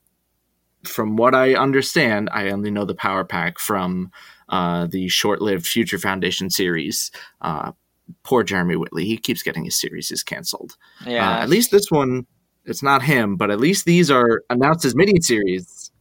from 0.84 1.16
what 1.16 1.34
I 1.34 1.54
understand, 1.54 2.28
I 2.32 2.50
only 2.50 2.70
know 2.70 2.84
the 2.84 2.94
Power 2.94 3.24
Pack 3.24 3.58
from 3.58 4.10
uh, 4.48 4.86
the 4.86 5.08
short-lived 5.08 5.66
Future 5.66 5.98
Foundation 5.98 6.50
series. 6.50 7.10
Uh, 7.40 7.72
poor 8.24 8.42
Jeremy 8.42 8.76
Whitley, 8.76 9.04
he 9.04 9.16
keeps 9.16 9.42
getting 9.42 9.64
his 9.64 9.78
series 9.78 10.10
is 10.10 10.22
canceled. 10.22 10.76
Yeah. 11.06 11.30
Uh, 11.30 11.42
at 11.42 11.48
least 11.48 11.70
this 11.70 11.90
one, 11.90 12.26
it's 12.64 12.82
not 12.82 13.02
him, 13.02 13.36
but 13.36 13.50
at 13.50 13.60
least 13.60 13.84
these 13.84 14.10
are 14.10 14.42
announced 14.50 14.84
as 14.84 14.94
mini-series. 14.94 15.92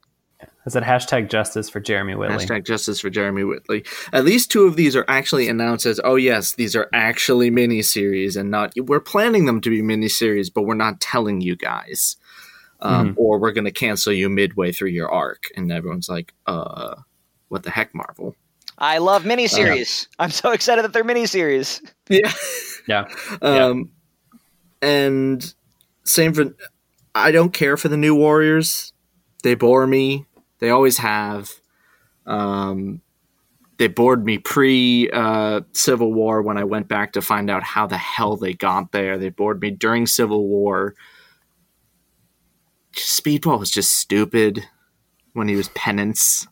I 0.70 0.80
said 0.80 0.84
hashtag 0.84 1.30
justice 1.30 1.70
for 1.70 1.80
Jeremy 1.80 2.16
Whitley. 2.16 2.46
Hashtag 2.46 2.66
justice 2.66 3.00
for 3.00 3.10
Jeremy 3.10 3.44
Whitley. 3.44 3.84
At 4.14 4.24
least 4.24 4.52
two 4.52 4.64
of 4.64 4.76
these 4.76 4.96
are 4.96 5.06
actually 5.08 5.50
announced 5.50 5.86
as, 5.86 6.00
oh 6.04 6.16
yes, 6.16 6.54
these 6.54 6.76
are 6.76 6.88
actually 6.94 7.50
miniseries 7.50 8.38
and 8.38 8.52
not. 8.52 8.74
We're 8.78 9.00
planning 9.00 9.46
them 9.46 9.62
to 9.62 9.70
be 9.70 9.82
miniseries, 9.82 10.54
but 10.54 10.64
we're 10.64 10.76
not 10.76 11.02
telling 11.02 11.42
you 11.42 11.56
guys, 11.56 12.18
um, 12.82 13.16
or 13.18 13.40
we're 13.40 13.52
going 13.52 13.66
to 13.66 13.72
cancel 13.72 14.14
you 14.14 14.30
midway 14.30 14.72
through 14.72 14.90
your 14.90 15.12
arc. 15.12 15.46
And 15.56 15.72
everyone's 15.72 16.08
like, 16.08 16.34
uh, 16.46 16.96
what 17.48 17.64
the 17.64 17.72
heck, 17.72 17.96
Marvel? 17.96 18.36
I 18.78 19.00
love 19.00 19.24
miniseries. 19.24 20.08
I'm 20.20 20.32
so 20.32 20.52
excited 20.52 20.86
that 20.86 20.94
they're 20.94 21.04
miniseries. 21.04 21.82
Yeah. 22.10 22.32
Yeah. 22.88 23.08
Um, 23.42 23.92
and 24.82 25.54
same 26.06 26.34
for. 26.34 26.56
I 27.16 27.32
don't 27.32 27.52
care 27.52 27.76
for 27.76 27.88
the 27.88 27.98
new 27.98 28.16
Warriors. 28.16 28.94
They 29.44 29.56
bore 29.56 29.88
me. 29.88 30.26
They 30.60 30.70
always 30.70 30.98
have. 30.98 31.52
Um, 32.26 33.02
they 33.78 33.88
bored 33.88 34.26
me 34.26 34.38
pre 34.38 35.10
uh, 35.12 35.62
Civil 35.72 36.14
War 36.14 36.42
when 36.42 36.58
I 36.58 36.66
went 36.66 36.88
back 36.88 37.14
to 37.14 37.22
find 37.22 37.50
out 37.50 37.64
how 37.64 37.88
the 37.88 37.98
hell 37.98 38.36
they 38.36 38.54
got 38.54 38.92
there. 38.92 39.18
They 39.18 39.30
bored 39.30 39.62
me 39.62 39.72
during 39.72 40.06
Civil 40.06 40.48
War. 40.48 40.96
Speedball 42.94 43.60
was 43.60 43.72
just 43.72 43.96
stupid 43.96 44.68
when 45.34 45.48
he 45.48 45.56
was 45.56 45.70
penance. 45.70 46.46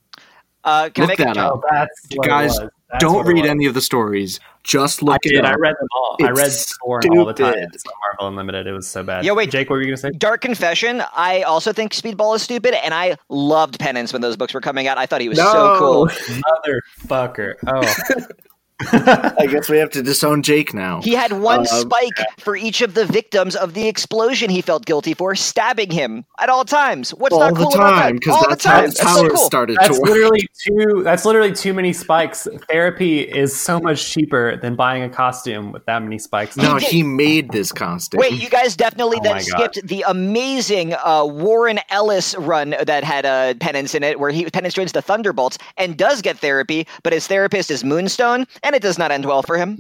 Uh, 0.64 0.90
can 0.90 1.04
Look 1.04 1.20
I 1.20 1.24
make 1.24 1.36
that 1.36 1.38
a, 1.38 1.48
up. 1.48 1.54
Oh, 1.56 1.68
that's 1.70 2.08
what 2.16 2.26
it 2.26 2.30
Guys, 2.30 2.60
was. 2.60 2.70
That's 2.90 3.02
Don't 3.04 3.26
read 3.28 3.46
any 3.46 3.66
of 3.66 3.74
the 3.74 3.82
stories. 3.82 4.40
Just 4.64 5.02
look 5.04 5.16
I 5.16 5.18
it 5.24 5.30
did. 5.30 5.46
up. 5.46 5.52
I 5.52 5.56
read 5.56 5.76
them 5.78 5.88
all. 5.94 6.16
I 6.24 6.30
read 6.32 6.52
Thorn 6.52 7.18
all 7.18 7.26
the 7.26 7.34
time. 7.34 7.54
It's 7.74 7.84
Marvel 7.86 8.28
Unlimited. 8.30 8.66
It 8.66 8.72
was 8.72 8.88
so 8.88 9.04
bad. 9.04 9.26
Yeah, 9.26 9.34
wait. 9.34 9.52
Jake, 9.52 9.70
what 9.70 9.76
were 9.76 9.82
you 9.82 9.88
gonna 9.88 9.98
say? 9.98 10.12
Dark 10.12 10.40
Confession. 10.40 11.04
I 11.14 11.42
also 11.42 11.74
think 11.74 11.92
Speedball 11.92 12.36
is 12.36 12.44
stupid, 12.44 12.74
and 12.86 12.94
I 12.94 13.18
loved 13.28 13.78
Penance 13.80 14.14
when 14.14 14.22
those 14.22 14.38
books 14.38 14.54
were 14.54 14.62
coming 14.62 14.88
out. 14.88 14.98
I 14.98 15.06
thought 15.06 15.20
he 15.20 15.28
was 15.28 15.38
so 15.38 15.76
cool. 15.78 16.08
Motherfucker. 16.08 17.54
Oh, 17.68 18.26
I 18.80 19.48
guess 19.50 19.70
we 19.70 19.78
have 19.80 19.90
to 19.92 20.04
disown 20.04 20.44
Jake 20.44 20.74
now. 20.74 21.02
He 21.02 21.14
had 21.14 21.34
one 21.34 21.60
Um, 21.62 21.66
spike 21.66 22.14
for 22.40 22.56
each 22.56 22.82
of 22.82 22.94
the 22.94 23.06
victims 23.06 23.56
of 23.56 23.74
the 23.74 23.88
explosion 23.88 24.50
he 24.50 24.62
felt 24.62 24.86
guilty 24.86 25.14
for, 25.14 25.34
stabbing 25.36 25.90
him 25.90 26.26
at 26.40 26.50
all 26.50 26.64
times. 26.64 27.10
What's 27.12 27.34
all 27.34 27.40
not 27.40 27.54
the 27.56 27.60
cool 27.64 27.74
about 27.74 27.90
time 27.96 28.14
that? 28.16 28.20
because 28.22 28.36
All 28.36 28.46
that's 28.50 28.64
the 28.64 28.70
how, 28.70 28.76
time. 28.76 28.84
that's 28.86 28.98
That's 29.00 29.10
how 29.10 29.16
so 29.18 29.26
it 29.26 29.30
cool. 29.34 29.46
started 29.46 29.78
that's 29.80 29.96
to 29.96 30.02
work. 30.02 30.10
literally 30.12 30.48
too. 30.66 31.02
That's 31.04 31.26
literally 31.26 31.54
too 31.54 31.74
many 31.74 31.92
spikes. 31.94 32.48
Therapy 32.70 33.22
is 33.22 33.56
so 33.60 33.80
much 33.80 34.12
cheaper 34.12 34.58
than 34.58 34.76
buying 34.76 35.02
a 35.04 35.10
costume 35.10 35.72
with 35.72 35.86
that 35.86 36.04
many 36.04 36.20
spikes. 36.20 36.56
No, 36.58 36.76
He 36.78 36.86
he 36.98 37.04
made 37.04 37.52
this 37.52 37.72
costume. 37.72 38.20
Wait, 38.20 38.34
you 38.34 38.50
guys 38.50 38.76
definitely 38.76 39.18
Oh 39.22 39.24
then 39.24 39.40
skipped 39.42 39.88
the 39.88 40.04
amazing 40.08 40.94
uh, 41.04 41.26
Warren 41.26 41.80
Ellis 41.90 42.36
run 42.38 42.76
that 42.86 43.04
had 43.04 43.26
uh, 43.26 43.54
Penance 43.60 43.96
in 43.96 44.04
it, 44.04 44.20
where 44.20 44.30
he 44.32 44.46
Penance 44.46 44.74
joins 44.76 44.92
the 44.92 45.02
Thunderbolts 45.02 45.58
and 45.78 45.98
does 45.98 46.22
get 46.22 46.38
therapy, 46.38 46.86
but 47.04 47.12
his 47.14 47.26
therapist 47.28 47.72
is 47.72 47.84
Moonstone, 47.84 48.46
and 48.68 48.76
it 48.76 48.82
does 48.82 48.98
not 48.98 49.12
end 49.12 49.26
well 49.26 49.42
for 49.42 49.58
him. 49.58 49.78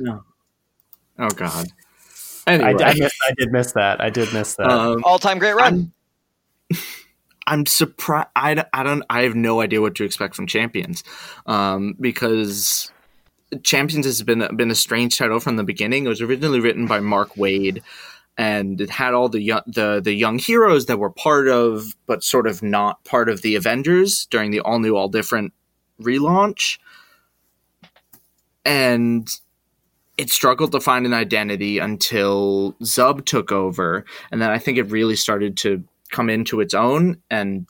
oh 1.20 1.30
God. 1.30 1.68
I, 2.48 2.54
Anyway, 2.54 2.82
I, 2.82 2.94
missed, 2.94 3.16
I 3.28 3.34
did 3.38 3.52
miss 3.52 3.72
that. 3.74 4.00
I 4.02 4.10
did 4.10 4.32
miss 4.34 4.56
that. 4.56 4.68
um, 4.68 5.04
All 5.04 5.20
time 5.20 5.38
great 5.38 5.56
run. 5.56 5.92
I'm, 6.72 6.78
I'm 7.48 7.66
surprised. 7.66 8.30
I, 8.36 8.54
don't- 8.54 8.68
I 8.74 8.84
don't. 8.84 9.04
I 9.10 9.24
have 9.24 9.36
no 9.36 9.60
idea 9.62 9.82
what 9.82 9.96
to 9.96 10.04
expect 10.06 10.34
from 10.36 10.48
Champions, 10.48 11.04
um, 11.46 11.96
because 12.00 12.92
Champions 13.64 14.06
has 14.06 14.22
been 14.24 14.48
been 14.56 14.72
a 14.72 14.76
strange 14.76 15.18
title 15.18 15.40
from 15.40 15.56
the 15.58 15.64
beginning. 15.64 16.06
It 16.06 16.10
was 16.10 16.22
originally 16.22 16.60
written 16.62 16.88
by 16.88 17.00
Mark 17.02 17.34
Waid, 17.36 17.82
and 18.38 18.80
it 18.82 18.90
had 18.90 19.14
all 19.14 19.28
the 19.30 19.42
young, 19.42 19.62
the 19.68 20.02
the 20.04 20.14
young 20.14 20.40
heroes 20.40 20.86
that 20.88 21.00
were 21.00 21.10
part 21.10 21.48
of, 21.50 21.96
but 22.06 22.24
sort 22.24 22.48
of 22.48 22.62
not 22.64 23.04
part 23.06 23.28
of 23.30 23.42
the 23.42 23.56
Avengers 23.56 24.26
during 24.30 24.52
the 24.52 24.60
all 24.62 24.80
new, 24.80 24.96
all 24.98 25.08
different 25.10 25.52
relaunch, 26.02 26.78
and 28.66 29.30
it 30.18 30.30
struggled 30.30 30.72
to 30.72 30.80
find 30.80 31.06
an 31.06 31.14
identity 31.14 31.78
until 31.78 32.74
Zub 32.82 33.26
took 33.26 33.52
over, 33.52 34.04
and 34.32 34.42
then 34.42 34.50
I 34.50 34.58
think 34.58 34.78
it 34.78 34.92
really 34.92 35.16
started 35.16 35.58
to 35.58 35.84
come 36.12 36.30
into 36.30 36.60
its 36.60 36.74
own, 36.74 37.22
and 37.30 37.68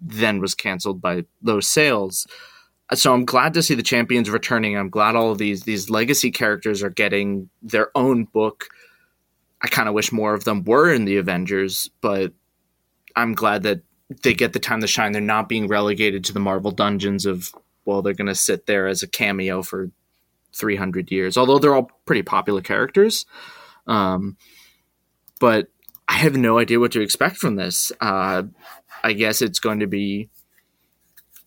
then 0.00 0.40
was 0.40 0.54
canceled 0.54 1.00
by 1.00 1.24
low 1.42 1.60
sales. 1.60 2.26
So 2.94 3.12
I'm 3.12 3.24
glad 3.24 3.52
to 3.54 3.62
see 3.62 3.74
the 3.74 3.82
champions 3.82 4.30
returning. 4.30 4.76
I'm 4.76 4.88
glad 4.88 5.16
all 5.16 5.30
of 5.30 5.38
these 5.38 5.64
these 5.64 5.90
legacy 5.90 6.30
characters 6.30 6.82
are 6.82 6.90
getting 6.90 7.50
their 7.62 7.90
own 7.94 8.24
book. 8.24 8.68
I 9.60 9.68
kind 9.68 9.88
of 9.88 9.94
wish 9.94 10.12
more 10.12 10.34
of 10.34 10.44
them 10.44 10.64
were 10.64 10.92
in 10.92 11.04
the 11.04 11.16
Avengers, 11.16 11.90
but 12.00 12.32
I'm 13.16 13.34
glad 13.34 13.64
that 13.64 13.82
they 14.22 14.32
get 14.32 14.52
the 14.52 14.60
time 14.60 14.80
to 14.80 14.86
shine. 14.86 15.12
They're 15.12 15.20
not 15.20 15.48
being 15.48 15.66
relegated 15.66 16.24
to 16.24 16.32
the 16.32 16.40
Marvel 16.40 16.70
dungeons 16.70 17.26
of 17.26 17.52
well, 17.84 18.02
they're 18.02 18.12
going 18.12 18.26
to 18.26 18.34
sit 18.34 18.66
there 18.66 18.86
as 18.86 19.02
a 19.02 19.08
cameo 19.08 19.62
for 19.62 19.90
300 20.54 21.10
years. 21.10 21.36
Although 21.36 21.58
they're 21.58 21.74
all 21.74 21.90
pretty 22.06 22.22
popular 22.22 22.60
characters, 22.60 23.26
um, 23.86 24.36
but 25.40 25.68
I 26.08 26.14
have 26.14 26.36
no 26.36 26.58
idea 26.58 26.80
what 26.80 26.92
to 26.92 27.00
expect 27.00 27.36
from 27.36 27.56
this. 27.56 27.92
Uh, 28.00 28.44
I 29.04 29.12
guess 29.12 29.42
it's 29.42 29.60
going 29.60 29.80
to 29.80 29.86
be 29.86 30.30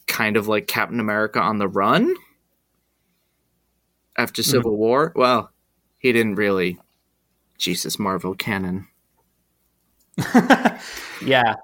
kind 0.07 0.37
of 0.37 0.47
like 0.47 0.67
Captain 0.67 0.99
America 0.99 1.39
on 1.39 1.57
the 1.57 1.67
run 1.67 2.13
after 4.17 4.43
Civil 4.43 4.77
War. 4.77 5.13
Well, 5.15 5.51
he 5.97 6.11
didn't 6.11 6.35
really. 6.35 6.79
Jesus, 7.57 7.99
Marvel 7.99 8.35
canon. 8.35 8.87
yeah 11.25 11.55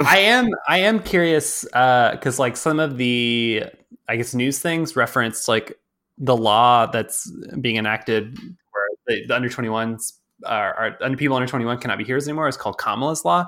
i 0.00 0.18
am 0.18 0.48
i 0.68 0.78
am 0.78 1.00
curious 1.02 1.64
because 1.64 2.38
like 2.38 2.56
some 2.56 2.78
of 2.78 2.98
the 2.98 3.64
i 4.08 4.16
guess 4.16 4.32
news 4.32 4.60
things 4.60 4.94
reference 4.94 5.48
like 5.48 5.78
the 6.18 6.36
law 6.36 6.86
that's 6.86 7.30
being 7.60 7.76
enacted 7.76 8.38
where 8.38 8.88
the, 9.06 9.26
the 9.26 9.34
under 9.34 9.48
21s 9.48 10.12
are, 10.44 10.74
are 10.74 10.96
under 11.00 11.16
people 11.16 11.36
under 11.36 11.48
21 11.48 11.78
cannot 11.78 11.98
be 11.98 12.04
heroes 12.04 12.26
anymore 12.28 12.48
is 12.48 12.56
called 12.56 12.78
Kamala's 12.78 13.24
Law. 13.24 13.46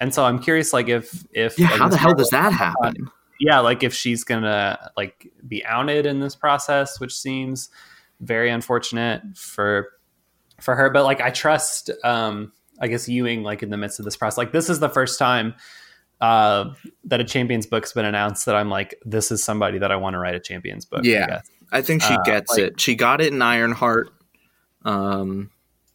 And 0.00 0.14
so 0.14 0.24
I'm 0.24 0.38
curious, 0.38 0.72
like 0.72 0.88
if 0.88 1.24
if 1.32 1.58
Yeah, 1.58 1.70
like, 1.70 1.78
how 1.78 1.88
the 1.88 1.98
hell 1.98 2.14
does 2.14 2.30
that 2.30 2.52
happen? 2.52 2.94
yeah, 3.40 3.60
like 3.60 3.82
if 3.82 3.94
she's 3.94 4.24
gonna 4.24 4.90
like 4.96 5.30
be 5.46 5.64
outed 5.64 6.06
in 6.06 6.20
this 6.20 6.34
process, 6.34 7.00
which 7.00 7.14
seems 7.14 7.68
very 8.20 8.50
unfortunate 8.50 9.22
for 9.36 9.88
for 10.60 10.74
her. 10.74 10.90
But 10.90 11.04
like 11.04 11.20
I 11.20 11.30
trust 11.30 11.90
um 12.04 12.52
I 12.80 12.88
guess 12.88 13.08
Ewing 13.08 13.42
like 13.42 13.62
in 13.62 13.70
the 13.70 13.76
midst 13.76 13.98
of 13.98 14.04
this 14.04 14.16
process. 14.16 14.38
Like 14.38 14.52
this 14.52 14.70
is 14.70 14.80
the 14.80 14.88
first 14.88 15.18
time 15.18 15.54
uh 16.22 16.72
that 17.04 17.20
a 17.20 17.24
champions 17.24 17.66
book's 17.66 17.92
been 17.92 18.04
announced 18.06 18.46
that 18.46 18.54
I'm 18.54 18.70
like, 18.70 18.94
this 19.04 19.30
is 19.30 19.44
somebody 19.44 19.78
that 19.78 19.90
I 19.92 19.96
want 19.96 20.14
to 20.14 20.18
write 20.18 20.34
a 20.34 20.40
champions 20.40 20.84
book. 20.84 21.04
Yeah. 21.04 21.40
Guess. 21.70 21.78
I 21.78 21.82
think 21.82 22.02
she 22.02 22.14
Uh, 22.14 22.22
gets 22.24 22.52
like- 22.52 22.60
it. 22.60 22.80
She 22.80 22.94
got 22.94 23.20
it 23.20 23.32
in 23.32 23.40
Ironheart, 23.42 24.10
um, 24.84 25.50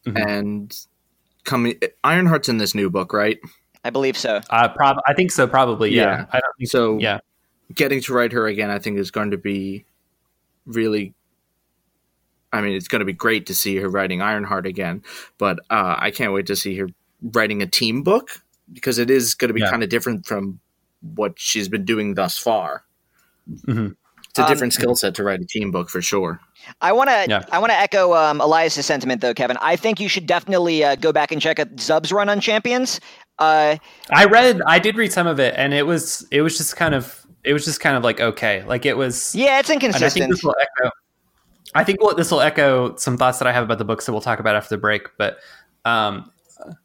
Mhm. 0.05 0.27
and 0.27 0.85
coming 1.43 1.79
Ironheart's 2.03 2.49
in 2.49 2.57
this 2.57 2.73
new 2.75 2.89
book, 2.89 3.13
right? 3.13 3.39
I 3.83 3.89
believe 3.91 4.17
so. 4.17 4.41
Uh, 4.49 4.67
prob- 4.69 5.01
I 5.07 5.13
think 5.13 5.31
so. 5.31 5.47
Probably, 5.47 5.93
yeah. 5.93 6.01
Yeah. 6.03 6.25
I 6.31 6.39
don't 6.39 6.53
think 6.57 6.69
So 6.69 6.97
Yeah, 6.99 7.19
getting 7.73 8.01
to 8.01 8.13
write 8.13 8.31
her 8.31 8.47
again, 8.47 8.69
I 8.71 8.79
think 8.79 8.97
is 8.97 9.11
going 9.11 9.31
to 9.31 9.37
be 9.37 9.85
really. 10.65 11.13
I 12.53 12.61
mean, 12.61 12.73
it's 12.73 12.87
going 12.87 12.99
to 13.01 13.05
be 13.05 13.13
great 13.13 13.45
to 13.47 13.53
see 13.55 13.75
her 13.77 13.89
writing 13.89 14.21
Ironheart 14.21 14.65
again, 14.65 15.03
but 15.37 15.59
uh, 15.69 15.95
I 15.99 16.09
can't 16.11 16.31
wait 16.31 16.45
to 16.47 16.55
see 16.55 16.77
her 16.77 16.87
writing 17.21 17.61
a 17.61 17.67
team 17.67 18.01
book 18.01 18.41
because 18.71 18.97
it 18.97 19.09
is 19.11 19.33
going 19.35 19.49
to 19.49 19.53
be 19.53 19.59
Yeah. 19.59 19.69
kind 19.71 19.83
of 19.83 19.89
different 19.89 20.25
from 20.25 20.59
what 21.01 21.33
she's 21.37 21.67
been 21.67 21.83
doing 21.85 22.13
thus 22.13 22.37
far. 22.37 22.83
Mhm. 23.67 23.95
It's 24.35 24.39
a 24.41 24.43
Um, 24.43 24.49
different 24.49 24.73
skill 24.73 24.95
set 24.97 25.15
to 25.15 25.23
write 25.23 25.39
a 25.39 25.45
team 25.45 25.71
book 25.71 25.89
for 25.89 26.01
sure. 26.01 26.41
I 26.81 26.91
want 26.91 27.09
to 27.09 27.25
Yeah. 27.29 27.45
I 27.53 27.59
want 27.59 27.71
to 27.71 27.79
echo 27.79 28.13
um, 28.13 28.41
Elias's 28.41 28.85
sentiment 28.85 29.21
though, 29.21 29.33
Kevin. 29.33 29.55
I 29.61 29.77
think 29.77 30.01
you 30.01 30.09
should 30.09 30.25
definitely 30.25 30.83
uh, 30.83 30.95
go 30.95 31.13
back 31.13 31.31
and 31.31 31.41
check 31.41 31.57
out 31.57 31.79
Zub's 31.79 32.11
run 32.11 32.27
on 32.27 32.41
Champions. 32.41 32.99
Uh, 33.39 33.77
I 34.11 34.25
read. 34.25 34.61
I 34.67 34.79
did 34.79 34.97
read 34.97 35.13
some 35.13 35.25
of 35.25 35.39
it, 35.39 35.53
and 35.55 35.73
it 35.73 35.83
was 35.87 36.27
it 36.31 36.41
was 36.41 36.57
just 36.57 36.75
kind 36.75 36.93
of 36.93 37.25
it 37.45 37.53
was 37.53 37.63
just 37.63 37.79
kind 37.79 37.95
of 37.95 38.03
like 38.03 38.19
okay, 38.19 38.65
like 38.65 38.85
it 38.85 38.97
was. 38.97 39.33
yeah, 39.33 39.59
it's 39.59 39.69
And 39.69 39.81
I 39.81 40.09
think 40.09 40.29
this 40.29 40.43
will 40.43 40.55
echo. 40.59 40.91
I 41.73 41.85
think 41.85 42.01
what 42.03 42.17
this 42.17 42.29
will 42.29 42.41
echo 42.41 42.97
some 42.97 43.15
thoughts 43.15 43.39
that 43.39 43.47
I 43.47 43.53
have 43.53 43.63
about 43.63 43.77
the 43.77 43.85
books 43.85 44.05
that 44.05 44.11
we'll 44.11 44.21
talk 44.21 44.39
about 44.39 44.57
after 44.57 44.75
the 44.75 44.81
break. 44.81 45.07
But 45.17 45.37
um, 45.85 46.29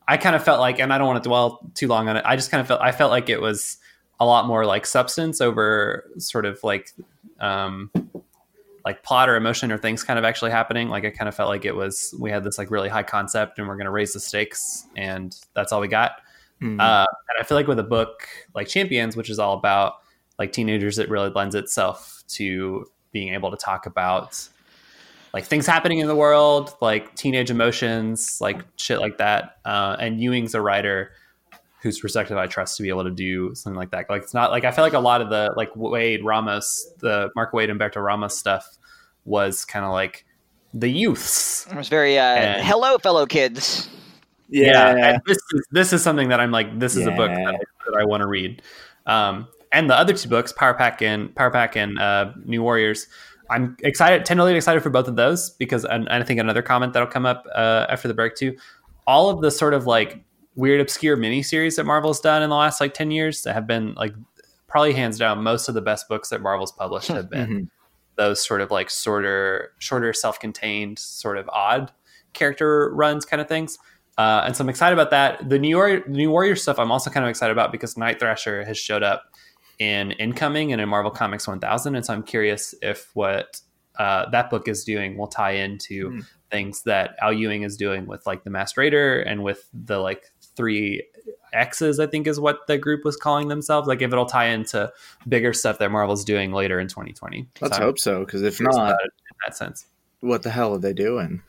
I 0.07 0.16
kind 0.18 0.36
of 0.36 0.44
felt 0.44 0.61
like, 0.61 0.78
and 0.78 0.92
I 0.92 0.98
don't 0.98 1.09
want 1.09 1.20
to 1.22 1.28
dwell 1.28 1.68
too 1.74 1.88
long 1.88 2.09
on 2.09 2.16
it. 2.16 2.22
I 2.24 2.36
just 2.36 2.53
kind 2.53 2.61
of 2.61 2.68
felt 2.68 2.80
I 2.80 2.92
felt 2.92 3.11
like 3.11 3.28
it 3.28 3.40
was 3.40 3.76
a 4.21 4.27
lot 4.27 4.47
more 4.47 4.64
like 4.66 4.87
substance 4.87 5.41
over 5.41 6.09
sort 6.18 6.45
of 6.45 6.62
like 6.62 6.93
um, 7.41 7.91
like 8.85 9.03
plot 9.03 9.29
or 9.29 9.37
emotion 9.37 9.73
or 9.73 9.79
things 9.79 10.05
kind 10.05 10.18
of 10.18 10.25
actually 10.25 10.51
happening. 10.51 10.89
Like 10.89 11.05
I 11.05 11.11
kind 11.11 11.29
of 11.29 11.35
felt 11.35 11.49
like 11.49 11.64
it 11.64 11.75
was 11.75 12.14
we 12.18 12.31
had 12.31 12.45
this 12.45 12.59
like 12.59 12.71
really 12.71 12.89
high 12.89 13.03
concept 13.03 13.59
and 13.59 13.66
we're 13.66 13.77
going 13.77 13.87
to 13.87 13.91
raise 13.91 14.12
the 14.12 14.21
stakes 14.21 14.87
and 14.97 15.37
that's 15.55 15.73
all 15.73 15.81
we 15.81 15.89
got. 15.89 16.21
Mhm. 16.61 16.79
Uh, 16.79 17.07
and 17.29 17.41
I 17.41 17.43
feel 17.43 17.57
like 17.57 17.66
with 17.66 17.79
a 17.79 17.85
book 17.85 18.29
like 18.55 18.68
Champions, 18.68 19.16
which 19.16 19.31
is 19.31 19.39
all 19.39 19.55
about 19.55 19.95
like 20.39 20.53
teenagers, 20.53 20.99
it 20.99 21.09
really 21.09 21.31
lends 21.31 21.55
itself 21.55 22.23
to 22.29 22.87
being 23.12 23.35
able 23.35 23.51
to 23.51 23.57
talk 23.57 23.87
about 23.87 24.49
like 25.33 25.45
things 25.45 25.66
happening 25.66 25.99
in 25.99 26.09
the 26.09 26.16
world, 26.16 26.75
like 26.81 27.14
teenage 27.14 27.51
emotions, 27.51 28.39
like 28.41 28.64
shit 28.77 29.01
like 29.01 29.18
that. 29.18 29.59
Uh, 29.64 29.97
and 29.99 30.21
Ewing's 30.21 30.55
a 30.55 30.61
writer 30.61 31.12
whose 31.83 31.99
perspective 31.99 32.37
I 32.37 32.47
trust 32.47 32.76
to 32.76 32.83
be 32.83 32.89
able 32.91 33.05
to 33.05 33.11
do 33.11 33.55
something 33.55 33.76
like 33.78 33.91
that. 33.93 34.09
Like 34.11 34.22
it's 34.22 34.35
not 34.35 34.51
like 34.51 34.64
I 34.64 34.70
feel 34.70 34.85
like 34.85 34.93
a 34.93 34.99
lot 35.01 35.20
of 35.20 35.31
the 35.31 35.53
like 35.57 35.72
Waid 35.74 36.20
Ramos, 36.22 36.87
the 36.99 37.31
Mark 37.35 37.53
Waid 37.53 37.70
and 37.70 37.81
Berto 37.81 38.03
Ramos 38.05 38.39
stuff 38.39 38.66
was 39.24 39.64
kind 39.64 39.85
of 39.85 39.93
like 39.93 40.24
the 40.72 40.89
youths 40.89 41.66
it 41.66 41.76
was 41.76 41.89
very 41.89 42.18
uh, 42.18 42.22
And- 42.22 42.66
hello, 42.66 42.99
fellow 42.99 43.26
kids. 43.26 43.89
Yeah, 44.53 45.18
this 45.26 45.39
is 45.53 45.66
this 45.70 45.93
is 45.93 46.03
something 46.03 46.28
that 46.31 46.41
I'm 46.41 46.51
like, 46.51 46.78
this 46.81 46.97
is 46.97 47.07
a 47.07 47.12
book 47.12 47.31
that 47.31 47.55
I, 47.55 47.59
that 47.93 48.01
I 48.01 48.05
want 48.05 48.22
to 48.22 48.26
read. 48.26 48.62
Um, 49.07 49.47
and 49.72 49.89
the 49.89 49.95
other 49.97 50.12
two 50.12 50.28
books, 50.28 50.53
Power 50.53 50.74
Pack 50.74 51.01
and 51.03 51.33
Power 51.37 51.53
Pack 51.53 51.76
and 51.76 51.99
uh, 52.01 52.33
New 52.45 52.61
Warriors, 52.62 53.07
I'm 53.49 53.76
excited, 53.85 54.24
tenderly 54.24 54.55
excited 54.57 54.83
for 54.83 54.91
both 54.91 55.07
of 55.07 55.14
those 55.14 55.51
because, 55.51 55.85
and, 55.85 56.09
and 56.09 56.22
I 56.22 56.26
think 56.26 56.41
another 56.41 56.62
comment 56.62 56.93
that'll 56.93 57.09
come 57.09 57.26
up 57.26 57.47
uh, 57.55 57.87
after 57.89 58.09
the 58.09 58.14
break 58.14 58.35
too. 58.35 58.57
All 59.07 59.31
of 59.31 59.41
the 59.41 59.53
sort 59.53 59.72
of 59.72 59.87
like 59.87 60.24
weird, 60.55 60.80
obscure 60.80 61.16
miniseries 61.16 61.76
that 61.76 61.84
Marvel's 61.84 62.20
done 62.20 62.42
in 62.42 62.51
the 62.51 62.57
last 62.57 62.80
like 62.80 62.94
ten 62.94 63.11
years 63.11 63.42
that 63.42 63.55
have 63.55 63.66
been 63.66 63.94
like 63.94 64.14
probably 64.66 64.92
hands 64.92 65.18
down 65.18 65.42
most 65.42 65.68
of 65.68 65.74
the 65.74 65.80
best 65.80 66.09
books 66.09 66.28
that 66.30 66.40
Marvel's 66.40 66.72
published 66.72 67.09
have 67.09 67.28
been 67.30 67.48
Mhm. 67.48 67.68
those 68.16 68.44
sort 68.44 68.61
of 68.61 68.70
like 68.70 68.88
shorter, 68.90 69.72
shorter, 69.78 70.12
self-contained, 70.12 70.98
sort 70.98 71.38
of 71.38 71.48
odd 71.53 71.90
character 72.34 72.90
runs 72.94 73.24
kind 73.24 73.40
of 73.40 73.48
things. 73.48 73.78
Uh, 74.18 74.42
and 74.44 74.55
so 74.57 74.62
I'm 74.62 74.68
excited 74.68 74.92
about 74.92 75.11
that. 75.11 75.48
The 75.48 75.59
New 75.59 75.76
Warrior, 75.76 76.05
New 76.07 76.30
Warrior 76.30 76.55
stuff, 76.55 76.78
I'm 76.78 76.92
also 76.92 77.11
kind 77.11 77.24
of 77.24 77.30
excited 77.30 77.53
about 77.53 77.72
because 77.72 77.96
Night 77.96 78.20
Thrasher 78.20 78.64
has 78.64 78.76
showed 78.78 79.03
up 79.03 79.24
in 79.78 80.11
Incoming 80.12 80.72
and 80.72 80.80
in 80.80 80.88
Marvel 80.88 81.11
Comics 81.11 81.48
1000, 81.48 81.94
and 81.96 82.05
so 82.05 82.12
I'm 82.12 82.22
curious 82.22 82.74
if 82.82 83.11
what 83.14 83.61
uh, 83.98 84.30
that 84.30 84.51
book 84.51 84.68
is 84.68 84.84
doing 84.84 85.16
will 85.18 85.26
tie 85.26 85.53
into 85.53 86.11
Mm. 86.11 86.26
things 86.51 86.82
that 86.84 87.16
Al 87.20 87.32
Ewing 87.32 87.62
is 87.64 87.76
doing 87.76 88.07
with 88.07 88.26
like 88.26 88.44
the 88.44 88.51
Masked 88.51 88.76
Raider 88.78 89.20
and 89.20 89.42
with 89.42 89.68
the 89.74 89.98
like 89.98 90.24
three 90.61 91.02
X's, 91.52 91.98
I 91.98 92.06
think 92.06 92.26
is 92.26 92.38
what 92.38 92.66
the 92.66 92.78
group 92.78 93.04
was 93.04 93.16
calling 93.16 93.48
themselves. 93.48 93.88
Like 93.88 94.02
if 94.02 94.12
it'll 94.12 94.26
tie 94.26 94.46
into 94.46 94.92
bigger 95.28 95.52
stuff 95.52 95.78
that 95.78 95.90
Marvel's 95.90 96.24
doing 96.24 96.52
later 96.52 96.78
in 96.78 96.88
2020. 96.88 97.46
Let's 97.61 97.76
So 97.76 97.82
hope 97.82 97.98
so, 97.98 98.24
because 98.24 98.42
if 98.42 98.61
not, 98.61 98.90
in 98.90 99.08
that 99.46 99.56
sense. 99.56 99.86
what 100.20 100.42
the 100.42 100.50
hell 100.50 100.74
are 100.74 100.78
they 100.78 100.92
doing? 100.92 101.42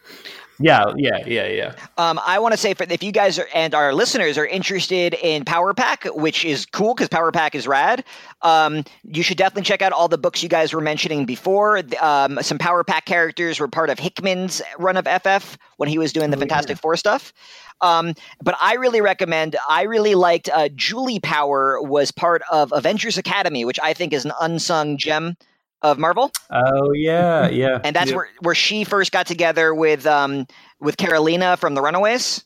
Yeah, 0.62 0.94
yeah, 0.96 1.20
yeah, 1.26 1.48
yeah. 1.48 1.74
Um, 1.98 2.20
I 2.26 2.40
want 2.40 2.54
to 2.54 2.58
say 2.58 2.74
for 2.74 2.84
if 2.90 3.02
you 3.04 3.12
guys 3.12 3.40
are, 3.40 3.48
and 3.54 3.74
our 3.74 3.94
listeners 3.94 4.38
are 4.38 4.46
interested 4.46 5.14
in 5.16 5.44
Power 5.46 5.74
Pack, 5.74 6.06
which 6.14 6.46
is 6.46 6.66
cool 6.66 6.94
because 6.94 7.08
Power 7.10 7.32
Pack 7.32 7.56
is 7.56 7.68
rad. 7.68 8.04
Um, 8.42 8.84
you 9.04 9.24
should 9.24 9.38
definitely 9.38 9.64
check 9.64 9.82
out 9.82 9.92
all 9.92 10.08
the 10.08 10.18
books 10.18 10.44
you 10.44 10.50
guys 10.50 10.74
were 10.74 10.82
mentioning 10.82 11.26
before. 11.26 11.82
Um, 12.02 12.40
some 12.42 12.58
Power 12.58 12.84
Pack 12.84 13.06
characters 13.06 13.60
were 13.60 13.68
part 13.68 13.90
of 13.90 13.98
Hickman's 14.00 14.62
run 14.78 14.98
of 14.98 15.06
FF 15.08 15.58
when 15.78 15.90
he 15.90 15.98
was 15.98 16.14
doing 16.14 16.30
the 16.32 16.38
Oh, 16.38 16.40
Fantastic 16.40 16.78
Four 16.78 16.96
stuff. 16.96 17.34
Um, 17.82 18.14
but 18.44 18.56
I 18.62 18.76
really 18.76 19.02
recommend. 19.02 19.56
I 19.68 19.84
really 19.84 20.16
liked 20.16 20.50
uh, 20.54 20.70
Julie 20.76 21.20
Power 21.20 21.82
was 21.82 22.12
part 22.12 22.44
of 22.52 22.72
Avengers 22.74 23.18
Academy, 23.18 23.66
which 23.66 23.80
I 23.82 23.94
think 23.94 24.14
is 24.14 24.26
an 24.26 24.32
unsung 24.42 24.98
gem 24.98 25.36
of 25.82 25.98
Marvel 25.98 26.32
Oh 26.50 26.92
yeah, 26.94 27.48
yeah. 27.64 27.80
and 27.84 27.96
that's 27.96 28.08
Yep. 28.12 28.16
where 28.16 28.30
where 28.42 28.56
she 28.56 28.84
first 28.84 29.12
got 29.12 29.26
together 29.28 29.74
with 29.74 30.06
um 30.06 30.46
with 30.80 30.98
Carolina 30.98 31.58
from 31.58 31.74
the 31.76 31.82
Runaways. 31.82 32.44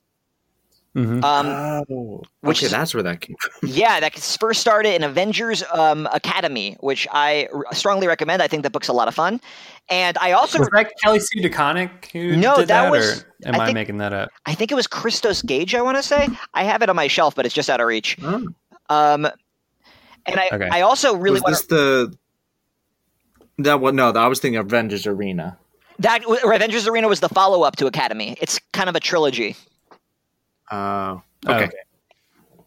Mhm. 0.96 1.22
Um, 1.26 1.86
oh, 1.92 2.24
which 2.40 2.60
okay, 2.60 2.68
is- 2.68 2.72
that's 2.72 2.94
where 2.94 3.04
that 3.04 3.20
came 3.20 3.36
from. 3.42 3.68
yeah, 3.68 4.00
that 4.00 4.16
first 4.18 4.62
started 4.62 4.96
in 4.96 5.04
Avengers 5.04 5.62
um, 5.74 6.08
Academy, 6.14 6.78
which 6.80 7.06
I 7.12 7.50
r- 7.54 7.66
strongly 7.74 8.08
recommend. 8.08 8.42
I 8.42 8.48
think 8.48 8.64
the 8.64 8.70
book's 8.70 8.88
a 8.88 8.94
lot 8.94 9.10
of 9.10 9.14
fun, 9.14 9.42
and 9.90 10.18
I 10.20 10.32
also 10.32 10.58
was 10.60 10.70
that 10.72 10.90
Kelly 11.04 11.20
Sue 11.20 11.42
DeConnick 11.42 12.06
who 12.14 12.38
No, 12.38 12.56
did 12.56 12.70
that 12.70 12.84
that, 12.84 12.92
was- 12.92 13.26
or 13.46 13.50
am 13.50 13.60
I 13.60 13.66
I, 13.68 13.74
making 13.74 13.98
that 13.98 14.14
up? 14.14 14.30
I 14.46 14.54
think 14.56 14.72
it 14.72 14.76
was 14.76 14.88
Christos 14.88 15.42
Gage. 15.42 15.76
I 15.76 15.82
want 15.82 15.98
to 15.98 16.04
say 16.04 16.30
I 16.54 16.64
have 16.64 16.82
it 16.82 16.88
on 16.90 16.96
my 16.96 17.08
shelf, 17.10 17.36
but 17.36 17.46
it's 17.46 17.54
just 17.56 17.70
out 17.70 17.82
of 17.82 17.88
reach. 17.88 18.18
Oh. 18.24 18.46
Um, 18.90 19.26
and 20.28 20.40
I 20.40 20.48
Okay. 20.54 20.70
I 20.72 20.80
also 20.80 21.14
really 21.18 21.34
was 21.34 21.42
want 21.44 21.56
this 21.56 21.66
the 21.66 22.14
that 23.60 23.80
one? 23.80 23.95
No, 23.95 24.10
I 24.12 24.28
was 24.28 24.39
thinking 24.39 24.58
Avengers 24.60 25.08
Arena. 25.08 25.58
that 25.99 26.24
Avengers 26.43 26.88
Arena 26.88 27.08
was 27.08 27.20
the 27.22 27.30
follow 27.30 27.64
up 27.64 27.76
to 27.78 27.88
Academy. 27.88 28.36
It's 28.41 28.60
kind 28.74 28.89
of 28.89 28.95
a 28.95 28.99
trilogy. 28.99 29.56
Oh, 30.72 31.22
Oh, 31.47 31.53
okay. 31.53 31.70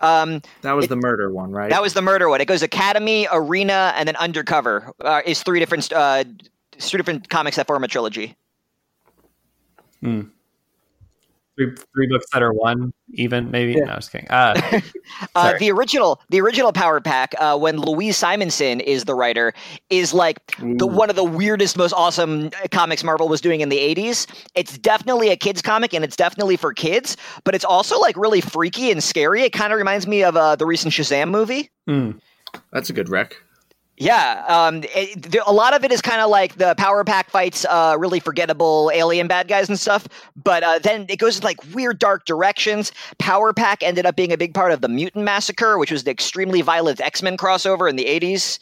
Um, 0.00 0.40
That 0.62 0.72
was 0.72 0.84
It- 0.84 0.88
the 0.88 0.96
murder 0.96 1.32
one, 1.32 1.50
right? 1.50 1.68
That 1.70 1.82
was 1.82 1.92
the 1.94 2.02
murder 2.02 2.28
one. 2.28 2.40
It 2.40 2.44
goes 2.46 2.62
Academy, 2.62 3.26
Arena, 3.32 3.92
and 3.96 4.06
then 4.06 4.14
Undercover. 4.16 4.92
Uh, 5.00 5.22
is 5.26 5.42
three 5.42 5.58
different 5.58 5.92
uh, 5.92 6.22
three 6.78 6.98
different 6.98 7.28
comics 7.28 7.56
that 7.56 7.66
form 7.66 7.82
a 7.82 7.88
trilogy. 7.88 8.36
Three, 11.58 11.74
three 11.92 12.06
books 12.06 12.26
that 12.32 12.40
are 12.40 12.52
one 12.52 12.92
even, 13.10 13.50
maybe. 13.50 13.74
No, 13.74 13.96
just 13.96 14.12
kidding. 14.12 14.28
Uh, 14.30 14.80
Uh, 15.34 15.54
the 15.58 15.70
original, 15.70 16.20
the 16.28 16.40
original 16.40 16.72
Power 16.72 17.00
Pack, 17.00 17.34
uh, 17.38 17.58
when 17.58 17.78
Louise 17.78 18.16
Simonson 18.16 18.78
is 18.80 19.04
the 19.04 19.14
writer, 19.14 19.52
is 19.90 20.12
like 20.14 20.36
the 20.58 20.86
one 20.86 21.08
of 21.10 21.16
the 21.16 21.24
weirdest, 21.24 21.76
most 21.76 21.92
awesome 21.94 22.46
uh, 22.62 22.68
comics 22.70 23.02
Marvel 23.02 23.26
was 23.28 23.40
doing 23.40 23.60
in 23.60 23.68
the 23.70 23.78
'80s. 23.78 24.26
It's 24.54 24.76
definitely 24.78 25.30
a 25.30 25.36
kids 25.36 25.62
comic, 25.62 25.92
and 25.94 26.04
it's 26.04 26.14
definitely 26.16 26.56
for 26.56 26.72
kids, 26.74 27.16
but 27.44 27.54
it's 27.54 27.64
also 27.64 27.98
like 27.98 28.16
really 28.16 28.40
freaky 28.40 28.90
and 28.92 29.02
scary. 29.02 29.42
It 29.42 29.52
kind 29.52 29.72
of 29.72 29.78
reminds 29.78 30.06
me 30.06 30.22
of 30.22 30.36
uh, 30.36 30.54
the 30.56 30.66
recent 30.66 30.92
Shazam 30.92 31.30
movie. 31.30 31.70
mm, 31.88 32.20
That's 32.72 32.90
a 32.90 32.92
good 32.92 33.08
rec. 33.08 33.34
Yeah, 34.00 34.44
um, 34.46 34.84
it, 34.94 35.22
there, 35.22 35.42
a 35.44 35.52
lot 35.52 35.74
of 35.74 35.82
it 35.82 35.90
is 35.90 36.00
kind 36.00 36.20
of 36.20 36.30
like 36.30 36.54
the 36.54 36.74
Power 36.76 37.02
Pack 37.02 37.30
fights, 37.30 37.64
uh, 37.68 37.96
really 37.98 38.20
forgettable 38.20 38.92
alien 38.94 39.26
bad 39.26 39.48
guys 39.48 39.68
and 39.68 39.78
stuff. 39.78 40.06
But 40.36 40.62
uh, 40.62 40.78
then 40.78 41.06
it 41.08 41.16
goes 41.18 41.38
in 41.38 41.42
like 41.44 41.58
weird, 41.74 41.98
dark 41.98 42.24
directions. 42.24 42.92
Power 43.18 43.52
Pack 43.52 43.82
ended 43.82 44.06
up 44.06 44.14
being 44.14 44.32
a 44.32 44.36
big 44.36 44.54
part 44.54 44.70
of 44.70 44.82
the 44.82 44.88
Mutant 44.88 45.24
Massacre, 45.24 45.78
which 45.78 45.90
was 45.90 46.04
the 46.04 46.12
extremely 46.12 46.62
violent 46.62 47.00
X 47.00 47.22
Men 47.22 47.36
crossover 47.36 47.90
in 47.90 47.96
the 47.96 48.04
'80s. 48.04 48.60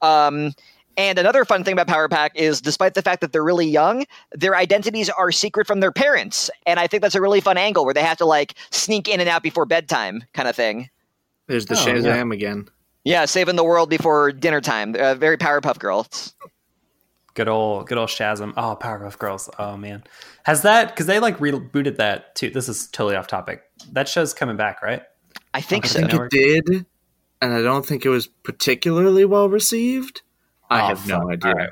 Um, 0.00 0.54
And 0.96 1.16
another 1.18 1.44
fun 1.44 1.62
thing 1.62 1.74
about 1.74 1.86
Power 1.86 2.08
Pack 2.08 2.32
is, 2.34 2.60
despite 2.60 2.94
the 2.94 3.02
fact 3.02 3.20
that 3.20 3.32
they're 3.32 3.44
really 3.44 3.68
young, 3.68 4.04
their 4.32 4.56
identities 4.56 5.08
are 5.08 5.30
secret 5.30 5.66
from 5.66 5.78
their 5.78 5.92
parents, 5.92 6.50
and 6.66 6.80
I 6.80 6.88
think 6.88 7.02
that's 7.02 7.14
a 7.14 7.20
really 7.20 7.40
fun 7.40 7.56
angle 7.56 7.84
where 7.84 7.94
they 7.94 8.02
have 8.02 8.16
to 8.18 8.24
like 8.24 8.54
sneak 8.70 9.06
in 9.06 9.20
and 9.20 9.28
out 9.28 9.42
before 9.44 9.64
bedtime, 9.64 10.24
kind 10.34 10.48
of 10.48 10.56
thing. 10.56 10.90
There's 11.46 11.66
the 11.66 11.74
Oh, 11.74 11.78
Shazam 11.78 12.04
yeah. 12.30 12.34
again. 12.34 12.68
Yeah, 13.08 13.24
saving 13.24 13.56
the 13.56 13.64
world 13.64 13.88
before 13.88 14.32
dinner 14.32 14.60
time. 14.60 14.94
Uh, 14.94 15.14
very 15.14 15.38
Powerpuff 15.38 15.78
Girls. 15.78 16.34
Good 17.32 17.48
old, 17.48 17.86
good 17.86 17.96
old 17.96 18.10
Shazam. 18.10 18.52
Oh, 18.56 18.76
Powerpuff 18.78 19.18
Girls. 19.18 19.48
Oh 19.58 19.76
man, 19.78 20.04
has 20.42 20.60
that 20.62 20.88
because 20.90 21.06
they 21.06 21.18
like 21.18 21.38
rebooted 21.38 21.96
that 21.96 22.34
too? 22.34 22.50
This 22.50 22.68
is 22.68 22.86
totally 22.88 23.16
off 23.16 23.26
topic. 23.26 23.62
That 23.92 24.08
show's 24.08 24.34
coming 24.34 24.56
back, 24.58 24.82
right? 24.82 25.02
I 25.54 25.62
think 25.62 25.86
Okay, 25.86 26.00
so. 26.00 26.04
I 26.04 26.08
think 26.10 26.22
it 26.24 26.30
did, 26.66 26.86
and 27.40 27.54
I 27.54 27.62
don't 27.62 27.86
think 27.86 28.04
it 28.04 28.10
was 28.10 28.26
particularly 28.26 29.24
well 29.24 29.48
received. 29.48 30.20
I 30.68 30.82
Oh, 30.82 30.86
have 30.88 31.06
no 31.08 31.20
fuck. 31.20 31.30
idea. 31.30 31.48
All 31.50 31.54
right. 31.58 31.70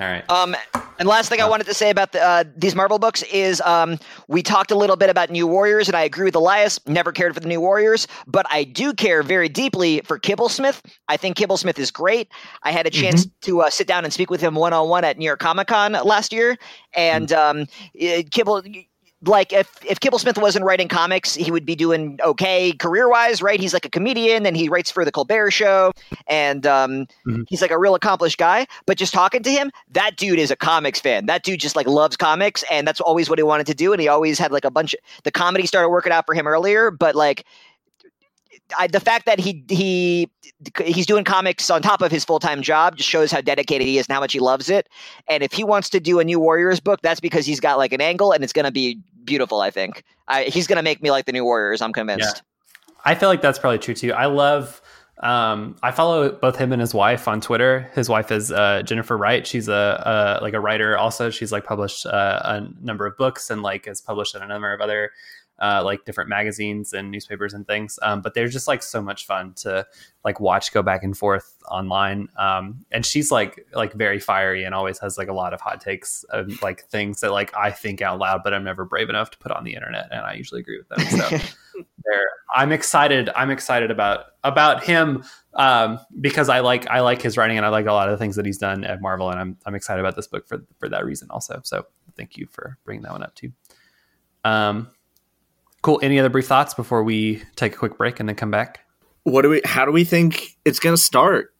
All 0.00 0.08
right. 0.08 0.28
Um, 0.28 0.56
and 0.98 1.08
last 1.08 1.28
thing 1.28 1.40
I 1.40 1.48
wanted 1.48 1.66
to 1.66 1.74
say 1.74 1.90
about 1.90 2.12
the, 2.12 2.20
uh, 2.20 2.44
these 2.56 2.74
Marvel 2.74 2.98
books 2.98 3.22
is 3.24 3.60
um, 3.60 3.98
we 4.26 4.42
talked 4.42 4.70
a 4.70 4.76
little 4.76 4.96
bit 4.96 5.08
about 5.08 5.30
New 5.30 5.46
Warriors, 5.46 5.88
and 5.88 5.96
I 5.96 6.02
agree 6.02 6.24
with 6.24 6.34
Elias. 6.34 6.80
Never 6.86 7.12
cared 7.12 7.34
for 7.34 7.40
the 7.40 7.48
New 7.48 7.60
Warriors, 7.60 8.08
but 8.26 8.44
I 8.50 8.64
do 8.64 8.92
care 8.92 9.22
very 9.22 9.48
deeply 9.48 10.00
for 10.04 10.18
Kibblesmith. 10.18 10.80
I 11.08 11.16
think 11.16 11.36
Kibblesmith 11.36 11.78
is 11.78 11.90
great. 11.90 12.28
I 12.64 12.72
had 12.72 12.86
a 12.86 12.90
chance 12.90 13.26
to 13.42 13.62
uh, 13.62 13.70
sit 13.70 13.86
down 13.86 14.04
and 14.04 14.12
speak 14.12 14.30
with 14.30 14.40
him 14.40 14.56
one 14.56 14.72
on 14.72 14.88
one 14.88 15.04
at 15.04 15.16
New 15.16 15.26
York 15.26 15.40
Comic 15.40 15.68
Con 15.68 15.92
last 15.92 16.32
year, 16.32 16.56
and 16.94 17.32
um, 17.32 17.66
eh, 17.98 18.22
Kibble. 18.30 18.62
Like 19.26 19.52
if 19.52 19.70
if 19.84 20.00
Kibblesmith 20.00 20.40
wasn't 20.40 20.64
writing 20.64 20.88
comics, 20.88 21.34
he 21.34 21.50
would 21.50 21.64
be 21.64 21.74
doing 21.74 22.18
okay 22.24 22.72
career 22.72 23.08
wise, 23.08 23.42
right? 23.42 23.60
He's 23.60 23.72
like 23.72 23.84
a 23.84 23.90
comedian 23.90 24.46
and 24.46 24.56
he 24.56 24.68
writes 24.68 24.90
for 24.90 25.04
the 25.04 25.12
Colbert 25.12 25.50
Show, 25.50 25.92
and 26.26 26.66
um, 26.66 27.06
Mhm. 27.26 27.44
he's 27.48 27.62
like 27.62 27.70
a 27.70 27.78
real 27.78 27.94
accomplished 27.94 28.38
guy. 28.38 28.66
But 28.86 28.98
just 28.98 29.12
talking 29.14 29.42
to 29.42 29.50
him, 29.50 29.70
that 29.90 30.16
dude 30.16 30.38
is 30.38 30.50
a 30.50 30.56
comics 30.56 31.00
fan. 31.00 31.26
That 31.26 31.42
dude 31.42 31.60
just 31.60 31.76
like 31.76 31.86
loves 31.86 32.16
comics, 32.16 32.64
and 32.70 32.86
that's 32.86 33.00
always 33.00 33.28
what 33.30 33.38
he 33.38 33.42
wanted 33.42 33.66
to 33.68 33.74
do. 33.74 33.92
And 33.92 34.00
he 34.00 34.08
always 34.08 34.38
had 34.38 34.52
like 34.52 34.64
a 34.64 34.70
bunch. 34.70 34.94
Of, 34.94 35.00
the 35.24 35.30
comedy 35.30 35.66
started 35.66 35.88
working 35.88 36.12
out 36.12 36.26
for 36.26 36.34
him 36.34 36.46
earlier, 36.46 36.90
but 36.90 37.14
like. 37.14 37.44
I, 38.78 38.86
the 38.86 39.00
fact 39.00 39.26
that 39.26 39.38
he 39.38 39.62
he 39.68 40.30
he's 40.82 41.06
doing 41.06 41.24
comics 41.24 41.68
on 41.68 41.82
top 41.82 42.00
of 42.00 42.10
his 42.10 42.24
full 42.24 42.38
time 42.38 42.62
job 42.62 42.96
just 42.96 43.08
shows 43.08 43.30
how 43.30 43.40
dedicated 43.42 43.86
he 43.86 43.98
is 43.98 44.06
and 44.06 44.14
how 44.14 44.20
much 44.20 44.32
he 44.32 44.40
loves 44.40 44.70
it. 44.70 44.88
And 45.28 45.42
if 45.42 45.52
he 45.52 45.64
wants 45.64 45.90
to 45.90 46.00
do 46.00 46.18
a 46.18 46.24
new 46.24 46.40
Warriors 46.40 46.80
book, 46.80 47.00
that's 47.02 47.20
because 47.20 47.44
he's 47.44 47.60
got 47.60 47.76
like 47.76 47.92
an 47.92 48.00
angle, 48.00 48.32
and 48.32 48.42
it's 48.42 48.52
going 48.54 48.64
to 48.64 48.70
be 48.72 49.00
beautiful. 49.24 49.60
I 49.60 49.70
think 49.70 50.04
I, 50.28 50.44
he's 50.44 50.66
going 50.66 50.76
to 50.76 50.82
make 50.82 51.02
me 51.02 51.10
like 51.10 51.26
the 51.26 51.32
new 51.32 51.44
Warriors. 51.44 51.82
I'm 51.82 51.92
convinced. 51.92 52.42
I 53.04 53.14
feel 53.14 53.28
like 53.28 53.42
that's 53.42 53.58
probably 53.58 53.78
true 53.78 53.94
too. 53.94 54.12
I 54.12 54.26
love. 54.26 54.80
Um, 55.20 55.76
I 55.82 55.92
follow 55.92 56.32
both 56.32 56.56
him 56.56 56.72
and 56.72 56.80
his 56.80 56.92
wife 56.92 57.28
on 57.28 57.40
Twitter. 57.40 57.90
His 57.94 58.08
wife 58.08 58.32
is 58.32 58.50
uh, 58.50 58.82
Jennifer 58.82 59.16
Wright. 59.16 59.46
She's 59.46 59.68
a, 59.68 60.38
a 60.40 60.42
like 60.42 60.54
a 60.54 60.60
writer. 60.60 60.98
Also, 60.98 61.30
she's 61.30 61.52
like 61.52 61.64
published 61.64 62.04
uh, 62.04 62.40
a 62.44 62.68
number 62.82 63.06
of 63.06 63.16
books 63.16 63.48
and 63.48 63.62
like 63.62 63.86
has 63.86 64.00
published 64.00 64.34
in 64.34 64.42
a 64.42 64.46
number 64.46 64.72
of 64.72 64.80
other 64.80 65.12
uh, 65.60 65.82
like 65.84 66.04
different 66.04 66.28
magazines 66.28 66.92
and 66.92 67.10
newspapers 67.10 67.54
and 67.54 67.66
things. 67.66 67.98
Um, 68.02 68.20
but 68.22 68.34
they're 68.34 68.48
just 68.48 68.66
like 68.66 68.82
so 68.82 69.00
much 69.00 69.26
fun 69.26 69.54
to 69.54 69.86
like 70.24 70.40
watch 70.40 70.72
go 70.72 70.82
back 70.82 71.04
and 71.04 71.16
forth 71.16 71.56
online. 71.68 72.28
Um, 72.36 72.84
and 72.90 73.06
she's 73.06 73.30
like 73.30 73.66
like 73.72 73.92
very 73.92 74.18
fiery 74.18 74.64
and 74.64 74.74
always 74.74 74.98
has 74.98 75.16
like 75.16 75.28
a 75.28 75.32
lot 75.32 75.54
of 75.54 75.60
hot 75.60 75.80
takes 75.80 76.24
of 76.24 76.60
like 76.62 76.88
things 76.88 77.20
that 77.20 77.30
like 77.30 77.54
I 77.56 77.70
think 77.70 78.02
out 78.02 78.18
loud, 78.18 78.42
but 78.42 78.52
I'm 78.52 78.64
never 78.64 78.84
brave 78.84 79.08
enough 79.08 79.30
to 79.30 79.38
put 79.38 79.52
on 79.52 79.64
the 79.64 79.74
internet. 79.74 80.08
And 80.10 80.20
I 80.20 80.34
usually 80.34 80.60
agree 80.60 80.78
with 80.78 80.88
them. 80.88 81.20
So 81.20 81.38
there, 82.04 82.22
I'm 82.54 82.72
excited. 82.72 83.30
I'm 83.36 83.50
excited 83.50 83.90
about 83.90 84.26
about 84.42 84.84
him 84.84 85.24
um, 85.54 86.00
because 86.20 86.48
I 86.48 86.60
like 86.60 86.88
I 86.88 87.00
like 87.00 87.22
his 87.22 87.36
writing 87.36 87.56
and 87.56 87.64
I 87.64 87.68
like 87.68 87.86
a 87.86 87.92
lot 87.92 88.08
of 88.08 88.12
the 88.12 88.18
things 88.18 88.36
that 88.36 88.46
he's 88.46 88.58
done 88.58 88.84
at 88.84 89.00
Marvel, 89.00 89.30
and 89.30 89.38
I'm 89.38 89.56
I'm 89.66 89.74
excited 89.74 90.00
about 90.00 90.16
this 90.16 90.26
book 90.26 90.46
for 90.48 90.64
for 90.78 90.88
that 90.88 91.04
reason 91.04 91.28
also. 91.30 91.60
So 91.64 91.86
thank 92.16 92.36
you 92.36 92.46
for 92.50 92.78
bringing 92.84 93.02
that 93.02 93.12
one 93.12 93.22
up 93.22 93.34
too. 93.34 93.52
Um, 94.44 94.88
cool. 95.84 96.00
Any 96.02 96.18
other 96.18 96.30
brief 96.30 96.46
thoughts 96.46 96.74
before 96.74 97.04
we 97.04 97.42
take 97.56 97.74
a 97.74 97.76
quick 97.76 97.98
break 97.98 98.18
and 98.18 98.28
then 98.28 98.34
come 98.34 98.50
back? 98.50 98.80
What 99.22 99.42
do 99.42 99.50
we? 99.50 99.60
How 99.64 99.84
do 99.84 99.92
we 99.92 100.02
think 100.02 100.56
it's 100.64 100.80
going 100.80 100.94
to 100.94 101.00
start? 101.00 101.54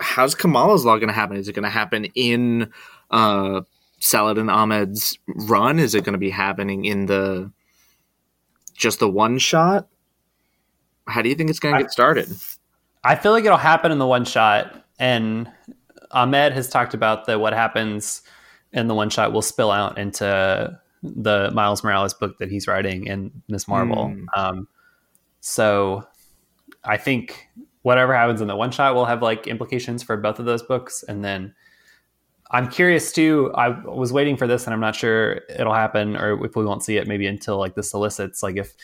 How's 0.00 0.34
Kamala's 0.34 0.84
law 0.84 0.96
going 0.96 1.08
to 1.08 1.14
happen? 1.14 1.36
Is 1.36 1.48
it 1.48 1.54
going 1.54 1.64
to 1.64 1.70
happen 1.70 2.06
in 2.14 2.70
uh, 3.10 3.62
Saladin 4.00 4.50
Ahmed's 4.50 5.18
run? 5.26 5.78
Is 5.78 5.94
it 5.94 6.04
going 6.04 6.12
to 6.12 6.18
be 6.18 6.30
happening 6.30 6.84
in 6.84 7.06
the 7.06 7.50
just 8.74 8.98
the 8.98 9.08
one 9.08 9.38
shot? 9.38 9.88
How 11.06 11.22
do 11.22 11.28
you 11.28 11.34
think 11.34 11.50
it's 11.50 11.60
going 11.60 11.74
to 11.74 11.82
get 11.82 11.90
started? 11.90 12.28
I 13.02 13.14
feel 13.14 13.32
like 13.32 13.44
it'll 13.44 13.56
happen 13.56 13.90
in 13.90 13.98
the 13.98 14.06
one 14.06 14.24
shot, 14.24 14.84
and 14.98 15.50
Ahmed 16.10 16.52
has 16.52 16.68
talked 16.68 16.94
about 16.94 17.26
that 17.26 17.40
what 17.40 17.52
happens 17.52 18.22
in 18.72 18.88
the 18.88 18.94
one 18.94 19.08
shot 19.08 19.32
will 19.32 19.42
spill 19.42 19.70
out 19.70 19.98
into 19.98 20.78
the 21.02 21.50
Miles 21.52 21.84
Morales 21.84 22.14
book 22.14 22.38
that 22.38 22.50
he's 22.50 22.66
writing 22.66 23.06
in 23.06 23.42
Miss 23.48 23.68
Marvel. 23.68 24.08
Hmm. 24.08 24.24
Um, 24.36 24.68
so 25.40 26.06
I 26.84 26.96
think 26.96 27.48
whatever 27.82 28.14
happens 28.14 28.40
in 28.40 28.48
the 28.48 28.56
one 28.56 28.70
shot 28.70 28.94
will 28.94 29.06
have 29.06 29.22
like 29.22 29.46
implications 29.46 30.02
for 30.02 30.16
both 30.16 30.38
of 30.38 30.46
those 30.46 30.62
books, 30.62 31.04
and 31.06 31.24
then. 31.24 31.54
I'm 32.50 32.70
curious 32.70 33.12
too. 33.12 33.52
I 33.54 33.68
was 33.68 34.10
waiting 34.10 34.38
for 34.38 34.46
this, 34.46 34.66
and 34.66 34.72
I'm 34.72 34.80
not 34.80 34.96
sure 34.96 35.42
it'll 35.54 35.74
happen, 35.74 36.16
or 36.16 36.46
if 36.46 36.56
we 36.56 36.64
won't 36.64 36.82
see 36.82 36.96
it 36.96 37.06
maybe 37.06 37.26
until 37.26 37.58
like 37.58 37.74
the 37.74 37.82
solicits. 37.82 38.42
Like 38.42 38.56
if 38.56 38.74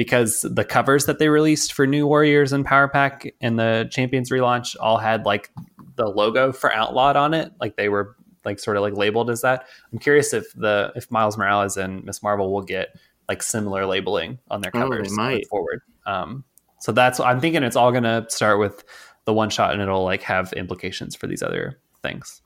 because 0.00 0.40
the 0.50 0.64
covers 0.64 1.04
that 1.04 1.18
they 1.18 1.28
released 1.28 1.74
for 1.74 1.86
New 1.86 2.06
Warriors 2.06 2.54
and 2.54 2.64
Power 2.64 2.88
Pack 2.88 3.34
and 3.42 3.58
the 3.58 3.86
Champions 3.90 4.30
relaunch 4.30 4.74
all 4.80 4.96
had 4.96 5.26
like 5.26 5.50
the 5.96 6.06
logo 6.06 6.52
for 6.52 6.72
Outlawed 6.72 7.16
on 7.16 7.34
it, 7.34 7.52
like 7.60 7.76
they 7.76 7.90
were 7.90 8.16
like 8.44 8.58
sort 8.58 8.76
of 8.76 8.82
like 8.82 8.94
labeled 8.94 9.30
as 9.30 9.42
that. 9.42 9.66
I'm 9.92 9.98
curious 9.98 10.32
if 10.32 10.52
the 10.54 10.92
if 10.96 11.10
Miles 11.10 11.36
Morales 11.36 11.76
and 11.76 12.04
Miss 12.04 12.22
Marvel 12.22 12.52
will 12.52 12.62
get 12.62 12.96
like 13.28 13.42
similar 13.42 13.86
labeling 13.86 14.38
on 14.50 14.60
their 14.60 14.72
Oh, 14.74 14.80
covers 14.80 15.10
might. 15.16 15.46
forward. 15.48 15.80
Um, 16.06 16.44
so 16.80 16.92
that's 16.92 17.20
I'm 17.20 17.40
thinking 17.40 17.62
it's 17.62 17.76
all 17.76 17.92
gonna 17.92 18.26
start 18.28 18.58
with 18.58 18.84
the 19.26 19.32
one 19.34 19.50
shot 19.50 19.72
and 19.72 19.82
it'll 19.82 20.04
like 20.04 20.22
have 20.22 20.52
implications 20.54 21.14
for 21.14 21.26
these 21.26 21.42
other 21.42 21.78
things. 22.02 22.40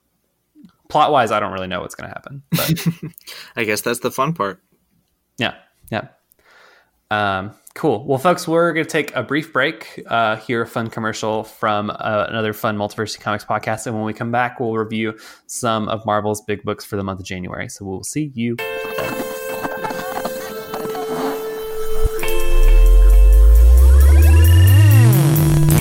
Plot 0.88 1.12
wise, 1.12 1.30
I 1.30 1.40
don't 1.40 1.52
really 1.52 1.66
know 1.68 1.80
what's 1.80 1.94
gonna 1.94 2.08
happen, 2.10 2.42
but 2.50 2.86
I 3.56 3.64
guess 3.64 3.80
that's 3.80 4.00
the 4.00 4.10
fun 4.10 4.34
part. 4.34 4.60
yeah, 5.38 5.54
yeah. 5.90 6.08
Um, 7.10 7.54
cool. 7.74 8.04
Well, 8.06 8.18
folks, 8.18 8.46
we're 8.48 8.72
going 8.72 8.86
to 8.86 8.90
take 8.90 9.14
a 9.14 9.22
brief 9.22 9.52
break, 9.52 10.02
uh, 10.06 10.36
hear 10.36 10.62
a 10.62 10.66
fun 10.66 10.88
commercial 10.90 11.44
from 11.44 11.90
uh, 11.90 12.26
another 12.28 12.52
fun 12.52 12.76
Multiversity 12.76 13.20
Comics 13.20 13.44
podcast. 13.44 13.86
And 13.86 13.94
when 13.94 14.04
we 14.04 14.12
come 14.12 14.30
back, 14.30 14.60
we'll 14.60 14.74
review 14.74 15.18
some 15.46 15.88
of 15.88 16.06
Marvel's 16.06 16.40
big 16.42 16.62
books 16.62 16.84
for 16.84 16.96
the 16.96 17.04
month 17.04 17.20
of 17.20 17.26
January. 17.26 17.68
So 17.68 17.84
we'll 17.84 18.04
see 18.04 18.30
you. 18.34 18.56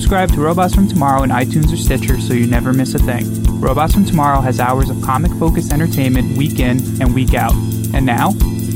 subscribe 0.00 0.32
to 0.32 0.40
Robots 0.40 0.74
from 0.74 0.88
Tomorrow 0.88 1.24
in 1.24 1.30
iTunes 1.30 1.70
or 1.70 1.76
Stitcher 1.76 2.18
so 2.18 2.32
you 2.32 2.46
never 2.46 2.72
miss 2.72 2.94
a 2.94 2.98
thing. 2.98 3.26
Robots 3.60 3.92
from 3.92 4.06
Tomorrow 4.06 4.40
has 4.40 4.58
hours 4.58 4.88
of 4.88 5.00
comic 5.02 5.30
focused 5.32 5.74
entertainment 5.74 6.38
week 6.38 6.58
in 6.58 6.78
and 7.02 7.14
week 7.14 7.34
out. 7.34 7.52
And 7.92 8.06
now, 8.06 8.32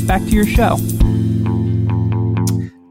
back 0.06 0.20
to 0.20 0.28
your 0.28 0.44
show. 0.44 0.76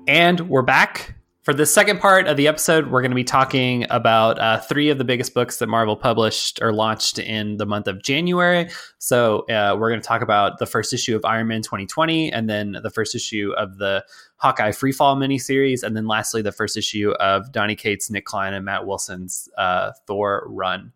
And 0.08 0.50
we're 0.50 0.64
back. 0.64 1.14
For 1.44 1.54
the 1.54 1.66
second 1.66 2.00
part 2.00 2.28
of 2.28 2.38
the 2.38 2.48
episode, 2.48 2.90
we're 2.90 3.02
going 3.02 3.12
to 3.12 3.16
be 3.16 3.26
talking 3.26 3.86
about 3.90 4.40
uh, 4.40 4.62
three 4.62 4.90
of 4.90 4.98
the 4.98 5.04
biggest 5.04 5.34
books 5.34 5.58
that 5.58 5.68
Marvel 5.68 5.98
published 5.98 6.62
or 6.62 6.72
launched 6.72 7.20
in 7.20 7.58
the 7.58 7.66
month 7.66 7.86
of 7.90 8.02
January. 8.02 8.70
So 9.00 9.40
uh, 9.48 9.76
we're 9.78 9.90
going 9.90 10.00
to 10.00 10.08
talk 10.08 10.22
about 10.22 10.60
the 10.60 10.66
first 10.66 10.94
issue 10.94 11.18
of 11.18 11.26
Iron 11.26 11.50
Man 11.50 11.62
2020, 11.62 12.32
and 12.32 12.50
then 12.50 12.78
the 12.82 12.90
first 12.90 13.14
issue 13.14 13.52
of 13.58 13.78
the 13.78 14.06
Hawkeye 14.38 14.72
Freefall 14.72 15.18
miniseries, 15.18 15.84
and 15.84 15.98
then 15.98 16.08
lastly 16.08 16.42
the 16.42 16.54
first 16.54 16.78
issue 16.78 17.12
of 17.20 17.52
Donny 17.52 17.76
Cates, 17.76 18.10
Nic 18.10 18.24
Klein, 18.24 18.54
and 18.54 18.64
Matt 18.64 18.88
Wilson's 18.88 19.50
uh, 19.58 19.92
Thor 20.08 20.46
run. 20.48 20.94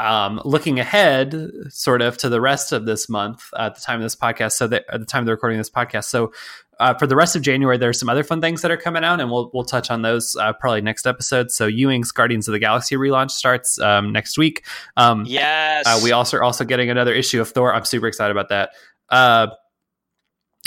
Um, 0.00 0.40
looking 0.44 0.80
ahead, 0.80 1.36
sort 1.68 2.00
of 2.00 2.16
to 2.18 2.28
the 2.28 2.40
rest 2.40 2.72
of 2.72 2.86
this 2.86 3.08
month 3.08 3.44
at 3.56 3.74
the 3.74 3.80
time 3.80 3.96
of 3.96 4.02
this 4.02 4.16
podcast, 4.16 4.52
so 4.52 4.66
that 4.66 4.84
at 4.90 4.98
the 4.98 5.06
time 5.06 5.20
of 5.20 5.26
the 5.26 5.32
recording 5.32 5.58
of 5.58 5.60
this 5.60 5.70
podcast, 5.70 6.04
so 6.04 6.32
uh, 6.80 6.94
for 6.94 7.06
the 7.06 7.14
rest 7.14 7.36
of 7.36 7.42
January, 7.42 7.76
there's 7.76 8.00
some 8.00 8.08
other 8.08 8.24
fun 8.24 8.40
things 8.40 8.62
that 8.62 8.70
are 8.70 8.76
coming 8.78 9.04
out, 9.04 9.20
and 9.20 9.30
we'll 9.30 9.50
we'll 9.52 9.64
touch 9.64 9.90
on 9.90 10.00
those 10.00 10.34
uh, 10.36 10.54
probably 10.54 10.80
next 10.80 11.06
episode. 11.06 11.50
So 11.50 11.66
Ewing's 11.66 12.10
Guardians 12.10 12.48
of 12.48 12.52
the 12.52 12.58
Galaxy 12.58 12.96
relaunch 12.96 13.32
starts 13.32 13.78
um, 13.78 14.10
next 14.10 14.38
week. 14.38 14.64
Um, 14.96 15.24
yes, 15.26 15.86
uh, 15.86 16.00
we 16.02 16.12
also 16.12 16.38
are 16.38 16.42
also 16.42 16.64
getting 16.64 16.88
another 16.88 17.12
issue 17.12 17.40
of 17.40 17.50
Thor. 17.50 17.74
I'm 17.74 17.84
super 17.84 18.06
excited 18.06 18.34
about 18.34 18.48
that. 18.48 18.70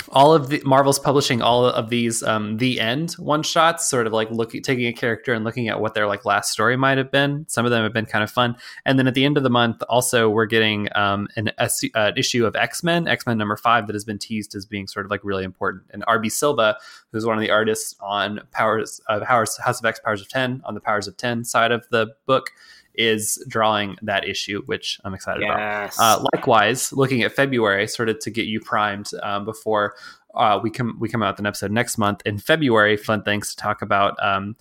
Uh, 0.02 0.04
all 0.12 0.34
of 0.34 0.48
the 0.48 0.60
Marvel's 0.64 0.98
publishing 0.98 1.40
all 1.40 1.66
of 1.66 1.88
these 1.88 2.22
um, 2.22 2.56
the 2.58 2.80
end 2.80 3.12
one 3.12 3.42
shots, 3.42 3.88
sort 3.88 4.06
of 4.06 4.12
like 4.12 4.30
looking 4.30 4.62
taking 4.62 4.86
a 4.86 4.92
character 4.92 5.32
and 5.32 5.44
looking 5.44 5.68
at 5.68 5.80
what 5.80 5.94
their 5.94 6.06
like 6.06 6.24
last 6.24 6.52
story 6.52 6.76
might 6.76 6.98
have 6.98 7.10
been. 7.10 7.44
Some 7.48 7.64
of 7.64 7.70
them 7.70 7.82
have 7.82 7.92
been 7.92 8.06
kind 8.06 8.24
of 8.24 8.30
fun, 8.30 8.56
and 8.84 8.98
then 8.98 9.06
at 9.06 9.14
the 9.14 9.24
end 9.24 9.36
of 9.36 9.42
the 9.42 9.50
month, 9.50 9.82
also 9.88 10.28
we're 10.28 10.46
getting 10.46 10.88
um, 10.96 11.28
an, 11.36 11.50
a, 11.58 11.70
an 11.94 12.14
issue 12.16 12.44
of 12.44 12.56
X 12.56 12.82
Men, 12.82 13.06
X 13.06 13.26
Men 13.26 13.38
number 13.38 13.56
five, 13.56 13.86
that 13.86 13.94
has 13.94 14.04
been 14.04 14.18
teased 14.18 14.54
as 14.54 14.66
being 14.66 14.86
sort 14.86 15.06
of 15.06 15.10
like 15.10 15.20
really 15.22 15.44
important. 15.44 15.84
And 15.90 16.04
RB 16.06 16.30
Silva, 16.30 16.76
who's 17.12 17.24
one 17.24 17.36
of 17.36 17.40
the 17.40 17.50
artists 17.50 17.94
on 18.00 18.40
Powers 18.52 19.00
of 19.08 19.22
House 19.22 19.58
of 19.58 19.84
X, 19.84 20.00
Powers 20.00 20.20
of 20.20 20.28
Ten, 20.28 20.60
on 20.64 20.74
the 20.74 20.80
Powers 20.80 21.06
of 21.06 21.16
Ten 21.16 21.44
side 21.44 21.72
of 21.72 21.86
the 21.90 22.08
book, 22.26 22.50
is 22.94 23.42
drawing 23.48 23.96
that 24.02 24.28
issue, 24.28 24.62
which 24.66 25.00
I'm 25.04 25.14
excited 25.14 25.42
yes. 25.42 25.96
about. 25.96 26.20
Uh, 26.20 26.26
likewise, 26.34 26.92
looking 26.92 27.22
at 27.22 27.32
February, 27.32 27.86
sort 27.88 28.08
of 28.08 28.18
to 28.20 28.30
get 28.30 28.46
you 28.46 28.60
primed 28.60 29.10
um, 29.22 29.44
before 29.44 29.94
uh, 30.34 30.58
we 30.62 30.70
come 30.70 30.96
we 30.98 31.08
come 31.08 31.22
out 31.22 31.34
with 31.34 31.40
an 31.40 31.46
episode 31.46 31.70
next 31.70 31.98
month 31.98 32.22
in 32.26 32.38
February. 32.38 32.96
Fun 32.96 33.22
things 33.22 33.50
to 33.50 33.56
talk 33.56 33.82
about. 33.82 34.16
Um, 34.24 34.56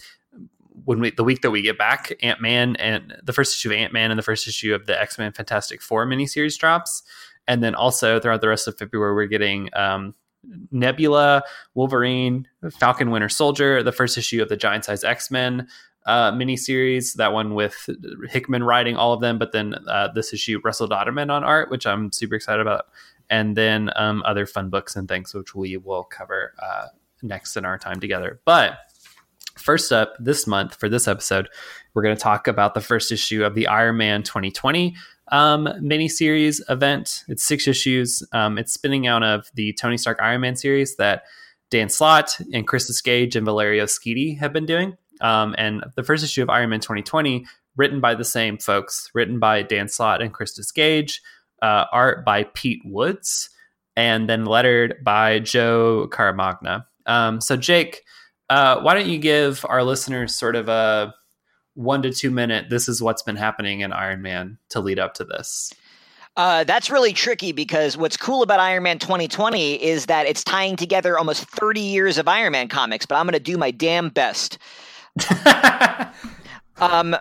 when 0.85 0.99
we 0.99 1.11
the 1.11 1.23
week 1.23 1.41
that 1.41 1.51
we 1.51 1.61
get 1.61 1.77
back, 1.77 2.13
Ant 2.21 2.41
Man 2.41 2.75
and 2.77 3.15
the 3.23 3.33
first 3.33 3.55
issue 3.55 3.69
of 3.69 3.75
Ant 3.75 3.93
Man 3.93 4.11
and 4.11 4.17
the 4.17 4.23
first 4.23 4.47
issue 4.47 4.73
of 4.73 4.85
the 4.85 4.99
X 4.99 5.17
Men 5.17 5.31
Fantastic 5.31 5.81
Four 5.81 6.05
miniseries 6.05 6.57
drops, 6.57 7.03
and 7.47 7.63
then 7.63 7.75
also 7.75 8.19
throughout 8.19 8.41
the 8.41 8.49
rest 8.49 8.67
of 8.67 8.77
February, 8.77 9.13
we're 9.13 9.27
getting 9.27 9.69
um, 9.73 10.15
Nebula, 10.71 11.43
Wolverine, 11.73 12.47
Falcon, 12.71 13.11
Winter 13.11 13.29
Soldier, 13.29 13.83
the 13.83 13.91
first 13.91 14.17
issue 14.17 14.41
of 14.41 14.49
the 14.49 14.57
Giant 14.57 14.85
Size 14.85 15.03
X 15.03 15.31
Men, 15.31 15.67
uh, 16.05 16.31
miniseries. 16.31 17.13
That 17.15 17.33
one 17.33 17.53
with 17.53 17.89
Hickman 18.29 18.63
writing 18.63 18.95
all 18.95 19.13
of 19.13 19.21
them, 19.21 19.37
but 19.37 19.51
then 19.51 19.75
uh, 19.87 20.09
this 20.13 20.33
issue 20.33 20.59
Russell 20.63 20.89
Dauterman 20.89 21.31
on 21.31 21.43
art, 21.43 21.69
which 21.69 21.85
I'm 21.85 22.11
super 22.11 22.35
excited 22.35 22.61
about, 22.61 22.85
and 23.29 23.55
then 23.55 23.89
um, 23.95 24.23
other 24.25 24.45
fun 24.45 24.69
books 24.69 24.95
and 24.95 25.07
things, 25.07 25.33
which 25.33 25.55
we 25.55 25.77
will 25.77 26.03
cover 26.03 26.53
uh, 26.61 26.87
next 27.21 27.55
in 27.55 27.65
our 27.65 27.77
time 27.77 27.99
together. 27.99 28.41
But 28.45 28.77
first 29.57 29.91
up 29.91 30.13
this 30.19 30.47
month 30.47 30.75
for 30.75 30.89
this 30.89 31.07
episode, 31.07 31.49
we're 31.93 32.03
going 32.03 32.15
to 32.15 32.21
talk 32.21 32.47
about 32.47 32.73
the 32.73 32.81
first 32.81 33.11
issue 33.11 33.43
of 33.43 33.55
the 33.55 33.67
Iron 33.67 33.97
Man 33.97 34.23
2020 34.23 34.95
um, 35.29 35.65
miniseries 35.81 36.61
event. 36.69 37.23
It's 37.27 37.43
six 37.43 37.67
issues. 37.67 38.23
Um, 38.33 38.57
it's 38.57 38.73
spinning 38.73 39.07
out 39.07 39.23
of 39.23 39.49
the 39.53 39.73
Tony 39.73 39.97
Stark 39.97 40.19
Iron 40.21 40.41
Man 40.41 40.55
series 40.55 40.95
that 40.97 41.23
Dan 41.69 41.89
Slott 41.89 42.39
and 42.53 42.67
Christos 42.67 43.01
Gage 43.01 43.35
and 43.35 43.45
Valerio 43.45 43.85
Schiti 43.85 44.37
have 44.37 44.53
been 44.53 44.65
doing. 44.65 44.97
Um, 45.23 45.55
and 45.57 45.83
the 45.95 46.03
first 46.03 46.23
issue 46.23 46.43
of 46.43 46.49
Iron 46.49 46.69
Man 46.69 46.79
2020, 46.79 47.45
written 47.75 47.99
by 47.99 48.13
the 48.13 48.25
same 48.25 48.57
folks, 48.57 49.09
written 49.13 49.39
by 49.39 49.63
Dan 49.63 49.87
Slott 49.87 50.21
and 50.21 50.33
Christos 50.33 50.71
Gage, 50.71 51.21
uh, 51.61 51.85
art 51.91 52.23
by 52.23 52.43
Pete 52.53 52.81
Woods, 52.85 53.49
and 53.95 54.29
then 54.29 54.45
lettered 54.45 55.03
by 55.03 55.39
Joe 55.39 56.07
Caramagna. 56.11 56.85
Um, 57.05 57.41
so, 57.41 57.57
Jake, 57.57 58.03
uh, 58.49 58.79
why 58.81 58.93
don't 58.93 59.07
you 59.07 59.17
give 59.17 59.65
our 59.69 59.83
listeners 59.83 60.35
sort 60.35 60.55
of 60.55 60.69
a 60.69 61.13
one 61.75 62.01
to 62.03 62.11
two 62.11 62.29
minute, 62.29 62.69
this 62.69 62.87
is 62.87 63.01
what's 63.01 63.23
been 63.23 63.35
happening 63.35 63.81
in 63.81 63.91
Iron 63.93 64.21
Man 64.21 64.57
to 64.69 64.79
lead 64.79 64.99
up 64.99 65.13
to 65.15 65.23
this? 65.23 65.73
Uh, 66.35 66.63
that's 66.63 66.89
really 66.89 67.13
tricky 67.13 67.51
because 67.51 67.95
what's 67.95 68.17
cool 68.17 68.41
about 68.41 68.59
Iron 68.59 68.83
Man 68.83 68.97
2020 68.97 69.81
is 69.83 70.07
that 70.07 70.25
it's 70.25 70.43
tying 70.43 70.75
together 70.75 71.17
almost 71.17 71.45
30 71.45 71.79
years 71.79 72.17
of 72.17 72.27
Iron 72.27 72.53
Man 72.53 72.67
comics, 72.67 73.05
but 73.05 73.15
I'm 73.15 73.25
going 73.25 73.33
to 73.33 73.39
do 73.39 73.57
my 73.57 73.71
damn 73.71 74.09
best. 74.09 74.57
um, 76.77 77.15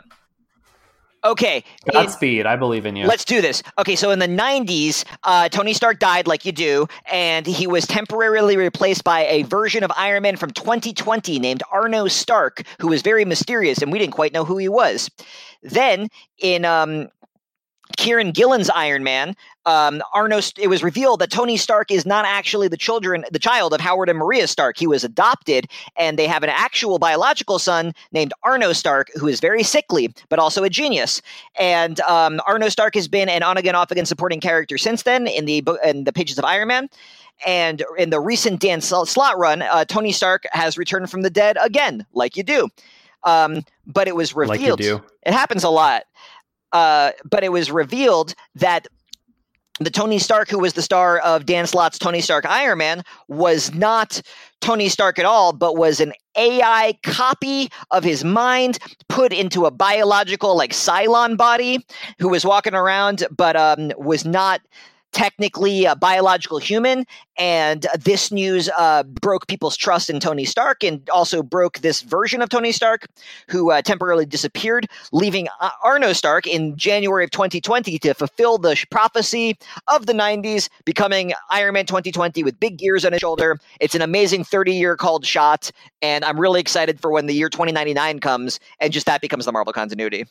okay. 1.25 1.65
Godspeed. 1.93 2.47
I 2.47 2.57
believe 2.57 2.87
in 2.87 2.97
you. 2.97 3.07
Let's 3.07 3.25
do 3.25 3.41
this. 3.41 3.63
Okay, 3.79 3.97
so 3.97 4.11
in 4.11 4.19
the 4.19 4.29
90s, 4.29 5.05
uh, 5.25 5.49
Tony 5.49 5.73
Stark 5.73 5.99
died 5.99 6.27
like 6.27 6.45
you 6.45 6.53
do, 6.53 6.87
and 7.11 7.47
he 7.47 7.67
was 7.67 7.87
temporarily 7.87 8.57
replaced 8.57 9.05
by 9.05 9.21
a 9.27 9.43
version 9.43 9.85
of 9.85 9.93
Iron 9.97 10.23
Man 10.23 10.37
from 10.37 10.51
2020 10.51 11.39
named 11.39 11.63
Arno 11.71 12.09
Stark, 12.09 12.63
who 12.81 12.89
was 12.89 13.03
very 13.03 13.25
mysterious, 13.25 13.83
and 13.83 13.93
we 13.93 13.99
didn't 13.99 14.15
quite 14.15 14.33
know 14.33 14.45
who 14.45 14.59
he 14.59 14.69
was. 14.69 15.11
Then 15.63 16.09
in 16.39 16.65
um, 16.65 17.09
Kieron 17.97 18.33
Gillen's 18.33 18.71
Iron 18.71 19.03
Man, 19.03 19.35
um, 19.65 20.03
Arno, 20.13 20.41
it 20.59 20.69
was 20.69 20.83
revealed 20.83 21.21
that 21.21 21.31
Tony 21.31 21.57
Stark 21.57 21.91
is 21.91 22.05
not 22.05 22.25
actually 22.25 22.69
the 22.69 22.77
children, 22.77 23.25
the 23.31 23.39
child 23.39 23.73
of 23.73 23.81
Howard 23.81 24.09
and 24.09 24.19
Maria 24.19 24.47
Stark. 24.47 24.77
He 24.77 24.87
was 24.87 25.05
adopted, 25.05 25.69
and 25.97 26.19
they 26.19 26.27
have 26.27 26.43
an 26.43 26.51
actual 26.51 26.99
biological 26.99 27.59
son 27.59 27.95
named 28.11 28.33
Arno 28.43 28.73
Stark, 28.73 29.11
who 29.15 29.29
is 29.29 29.41
very 29.41 29.63
sickly 29.63 30.13
but 30.29 30.39
also 30.39 30.65
a 30.65 30.71
genius. 30.71 31.23
And 31.59 32.01
um, 32.01 32.41
Arno 32.47 32.69
Stark 32.69 32.95
has 32.95 33.09
been 33.09 33.29
an 33.29 33.43
on-again, 33.43 33.75
off-again 33.75 34.07
supporting 34.07 34.41
character 34.41 34.79
since 34.79 35.03
then 35.05 35.27
in 35.27 35.45
the 35.45 35.63
in 35.85 36.05
the 36.05 36.13
pages 36.13 36.39
of 36.39 36.45
Iron 36.45 36.69
Man. 36.69 36.89
And 37.47 37.83
in 37.99 38.11
the 38.11 38.21
recent 38.21 38.61
Dan 38.61 38.81
Slott 38.81 39.39
run, 39.39 39.63
uh, 39.63 39.85
Tony 39.85 40.13
Stark 40.13 40.45
has 40.53 40.79
returned 40.79 41.11
from 41.11 41.23
the 41.23 41.31
dead 41.31 41.57
again, 41.61 42.07
like 42.13 42.37
you 42.37 42.43
do. 42.43 42.69
Um, 43.25 43.65
but 43.87 44.09
it 44.09 44.17
was 44.17 44.35
revealed. 44.35 44.81
Like 44.81 45.03
it 45.25 45.33
happens 45.33 45.65
a 45.65 45.71
lot. 45.71 46.05
Uh, 46.73 47.13
but 47.25 47.45
it 47.45 47.53
was 47.53 47.71
revealed 47.71 48.35
that 48.55 48.87
the 49.81 49.91
Tony 49.91 50.19
Stark 50.19 50.49
who 50.49 50.59
was 50.59 50.75
the 50.75 50.83
star 50.83 51.19
of 51.19 51.47
Dan 51.47 51.67
Slott's 51.67 51.99
Tony 51.99 52.21
Stark 52.21 52.45
Iron 52.47 52.79
Man 52.79 53.03
was 53.29 53.75
not 53.75 54.21
Tony 54.61 54.89
Stark 54.89 55.19
at 55.19 55.25
all, 55.25 55.53
but 55.53 55.77
was 55.77 56.01
an 56.01 56.13
AI 56.37 56.97
copy 57.03 57.69
of 57.91 58.05
his 58.05 58.25
mind 58.25 58.79
put 59.09 59.33
into 59.33 59.67
a 59.67 59.71
biological, 59.71 60.57
like 60.57 60.73
Cylon 60.73 61.37
body, 61.37 61.85
who 62.19 62.29
was 62.29 62.45
walking 62.45 62.75
around, 62.75 63.25
but 63.31 63.57
um, 63.57 63.93
was 63.97 64.25
not 64.25 64.61
technically 65.13 65.85
a 65.85 65.95
biological 65.95 66.59
human. 66.59 67.05
And 67.39 67.87
this 67.99 68.33
news 68.33 68.69
uh, 68.77 69.05
broke 69.05 69.47
people's 69.47 69.77
trust 69.77 70.11
in 70.11 70.21
Tony 70.21 70.45
Stark 70.45 70.83
and 70.83 71.09
also 71.11 71.43
broke 71.43 71.79
this 71.79 72.03
version 72.03 72.43
of 72.43 72.49
Tony 72.49 72.73
Stark, 72.73 73.07
who 73.49 73.71
uh, 73.71 73.83
temporarily 73.83 74.27
disappeared, 74.27 74.87
leaving 75.13 75.49
uh, 75.61 75.71
Arno 75.83 76.13
Stark 76.13 76.47
in 76.47 76.77
January 76.77 77.25
of 77.25 77.31
2020 77.31 77.99
to 78.01 78.15
fulfill 78.15 78.59
the 78.59 78.83
prophecy 78.91 79.57
of 79.89 80.07
the 80.07 80.13
90s, 80.13 80.69
becoming 80.85 81.33
Iron 81.51 81.75
Man 81.75 81.87
2020 81.87 82.43
with 82.43 82.59
big 82.61 82.79
gears 82.79 83.05
on 83.05 83.13
his 83.13 83.21
shoulder. 83.21 83.59
It's 83.81 83.95
an 83.95 84.03
amazing 84.03 84.45
30 84.45 84.73
year 84.73 84.97
called 84.97 85.25
shot. 85.25 85.71
And 86.01 86.25
I'm 86.25 86.39
really 86.39 86.61
excited 86.61 87.01
for 87.01 87.11
when 87.11 87.27
the 87.27 87.35
year 87.35 87.49
2099 87.49 88.21
comes 88.21 88.61
and 88.81 88.93
just 88.93 89.07
that 89.07 89.21
becomes 89.21 89.45
the 89.45 89.53
Marvel 89.53 89.73
continuity. 89.73 90.27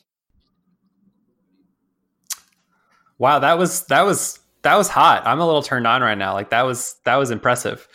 Wow, 3.18 3.38
that 3.38 3.56
was 3.56 3.84
that 3.86 4.02
was 4.02 4.41
that 4.62 4.76
was 4.76 4.88
hot. 4.88 5.26
I'm 5.26 5.40
a 5.40 5.46
little 5.46 5.62
turned 5.62 5.86
on 5.86 6.02
right 6.02 6.18
now. 6.18 6.34
Like 6.34 6.50
that 6.50 6.62
was 6.62 6.96
that 7.04 7.16
was 7.16 7.30
impressive. 7.30 7.86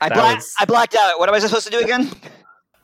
I 0.00 0.08
blacked 0.08 0.38
was... 0.38 0.54
I 0.58 0.64
blacked 0.64 0.96
out. 0.96 1.18
What 1.18 1.28
am 1.28 1.34
I 1.34 1.38
supposed 1.38 1.66
to 1.66 1.70
do 1.70 1.78
again? 1.78 2.10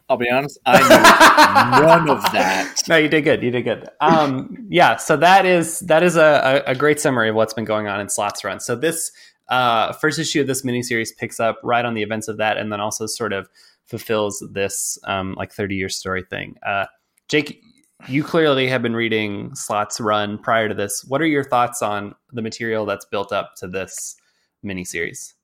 I'll 0.08 0.16
be 0.16 0.30
honest, 0.30 0.58
I 0.64 0.78
knew 0.80 1.86
none 1.86 2.08
of 2.08 2.22
that. 2.32 2.82
No, 2.88 2.96
you 2.96 3.08
did 3.08 3.24
good. 3.24 3.42
You 3.42 3.50
did 3.50 3.62
good. 3.62 3.88
Um, 4.00 4.66
yeah, 4.70 4.96
so 4.96 5.18
that 5.18 5.44
is 5.44 5.80
that 5.80 6.02
is 6.02 6.16
a, 6.16 6.62
a, 6.66 6.74
great 6.74 6.98
summary 6.98 7.28
of 7.28 7.34
what's 7.34 7.52
been 7.52 7.66
going 7.66 7.88
on 7.88 8.00
in 8.00 8.08
Slott's 8.08 8.42
Run. 8.42 8.58
So 8.58 8.74
this 8.74 9.12
uh, 9.48 9.92
first 9.92 10.18
issue 10.18 10.40
of 10.40 10.46
this 10.46 10.62
miniseries 10.62 11.14
picks 11.14 11.40
up 11.40 11.60
right 11.62 11.84
on 11.84 11.92
the 11.92 12.02
events 12.02 12.26
of 12.26 12.38
that, 12.38 12.56
and 12.56 12.72
then 12.72 12.80
also 12.80 13.04
sort 13.04 13.34
of 13.34 13.50
fulfills 13.84 14.42
this 14.50 14.98
um, 15.04 15.34
like 15.34 15.52
30 15.52 15.74
year 15.74 15.90
story 15.90 16.22
thing. 16.22 16.56
Uh, 16.66 16.86
Jake, 17.28 17.62
you 18.06 18.22
clearly 18.22 18.68
have 18.68 18.82
been 18.82 18.94
reading 18.94 19.54
Slott's 19.54 20.00
Run 20.00 20.38
prior 20.38 20.68
to 20.68 20.74
this. 20.74 21.04
What 21.04 21.20
are 21.20 21.26
your 21.26 21.44
thoughts 21.44 21.82
on 21.82 22.14
the 22.32 22.42
material 22.42 22.86
that's 22.86 23.04
built 23.04 23.32
up 23.32 23.56
to 23.56 23.66
this 23.66 24.16
miniseries? 24.64 25.34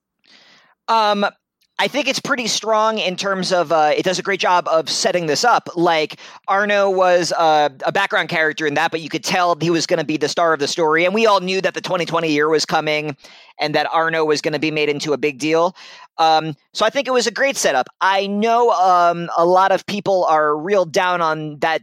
Um, 0.87 1.25
I 1.77 1.89
think 1.89 2.07
it's 2.07 2.21
pretty 2.21 2.47
strong 2.47 2.99
in 2.99 3.17
terms 3.17 3.51
of 3.51 3.73
uh, 3.73 3.91
it 3.95 4.03
does 4.03 4.17
a 4.17 4.21
great 4.21 4.39
job 4.39 4.65
of 4.69 4.89
setting 4.89 5.25
this 5.25 5.43
up. 5.43 5.67
Like 5.75 6.17
Arno 6.47 6.89
was 6.89 7.33
uh, 7.33 7.67
a 7.85 7.91
background 7.91 8.29
character 8.29 8.65
in 8.65 8.75
that, 8.75 8.91
but 8.91 9.01
you 9.01 9.09
could 9.09 9.25
tell 9.25 9.57
he 9.59 9.69
was 9.69 9.85
going 9.85 9.99
to 9.99 10.05
be 10.05 10.15
the 10.15 10.29
star 10.29 10.53
of 10.53 10.61
the 10.61 10.69
story, 10.69 11.03
and 11.03 11.13
we 11.13 11.25
all 11.25 11.41
knew 11.41 11.59
that 11.59 11.73
the 11.73 11.81
2020 11.81 12.31
year 12.31 12.47
was 12.47 12.65
coming, 12.65 13.17
and 13.59 13.75
that 13.75 13.87
Arno 13.91 14.23
was 14.23 14.39
going 14.39 14.53
to 14.53 14.59
be 14.59 14.71
made 14.71 14.87
into 14.87 15.11
a 15.11 15.17
big 15.17 15.37
deal. 15.37 15.75
Um, 16.17 16.55
so 16.73 16.85
I 16.85 16.89
think 16.89 17.09
it 17.09 17.11
was 17.11 17.27
a 17.27 17.31
great 17.31 17.57
setup. 17.57 17.87
I 17.99 18.25
know 18.25 18.71
um, 18.71 19.29
a 19.37 19.45
lot 19.45 19.73
of 19.73 19.85
people 19.85 20.23
are 20.25 20.57
real 20.57 20.85
down 20.85 21.19
on 21.19 21.59
that 21.59 21.81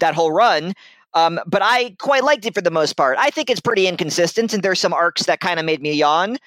that 0.00 0.14
whole 0.14 0.32
run. 0.32 0.74
Um, 1.14 1.40
but 1.46 1.62
I 1.62 1.96
quite 1.98 2.22
liked 2.24 2.46
it 2.46 2.54
for 2.54 2.60
the 2.60 2.70
most 2.70 2.92
part. 2.94 3.18
I 3.18 3.30
think 3.30 3.50
it's 3.50 3.60
pretty 3.60 3.86
inconsistent, 3.86 4.52
and 4.54 4.62
there's 4.62 4.78
some 4.80 4.92
arcs 4.92 5.24
that 5.24 5.40
kind 5.40 5.58
of 5.58 5.66
made 5.66 5.82
me 5.82 5.92
yawn. 5.92 6.38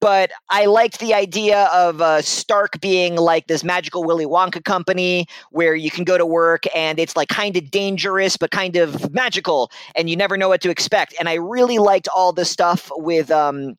but 0.00 0.30
I 0.50 0.66
liked 0.66 0.98
the 1.00 1.14
idea 1.14 1.64
of 1.72 2.00
uh, 2.02 2.20
Stark 2.22 2.80
being 2.80 3.16
like 3.16 3.46
this 3.46 3.64
magical 3.64 4.04
Willy 4.04 4.26
Wonka 4.26 4.62
company 4.64 5.26
where 5.50 5.74
you 5.74 5.90
can 5.90 6.04
go 6.04 6.18
to 6.18 6.26
work 6.26 6.64
and 6.74 6.98
it's 6.98 7.16
like 7.16 7.28
kind 7.28 7.56
of 7.56 7.70
dangerous 7.70 8.36
but 8.36 8.50
kind 8.50 8.76
of 8.76 9.12
magical, 9.12 9.70
and 9.94 10.10
you 10.10 10.16
never 10.16 10.36
know 10.36 10.48
what 10.48 10.60
to 10.62 10.70
expect. 10.70 11.14
And 11.18 11.28
I 11.28 11.34
really 11.34 11.78
liked 11.78 12.08
all 12.14 12.32
the 12.32 12.44
stuff 12.44 12.90
with 12.96 13.30
um, 13.30 13.78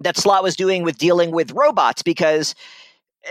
that 0.00 0.16
Slott 0.16 0.42
was 0.42 0.56
doing 0.56 0.82
with 0.82 0.98
dealing 0.98 1.30
with 1.30 1.52
robots 1.52 2.02
because 2.02 2.54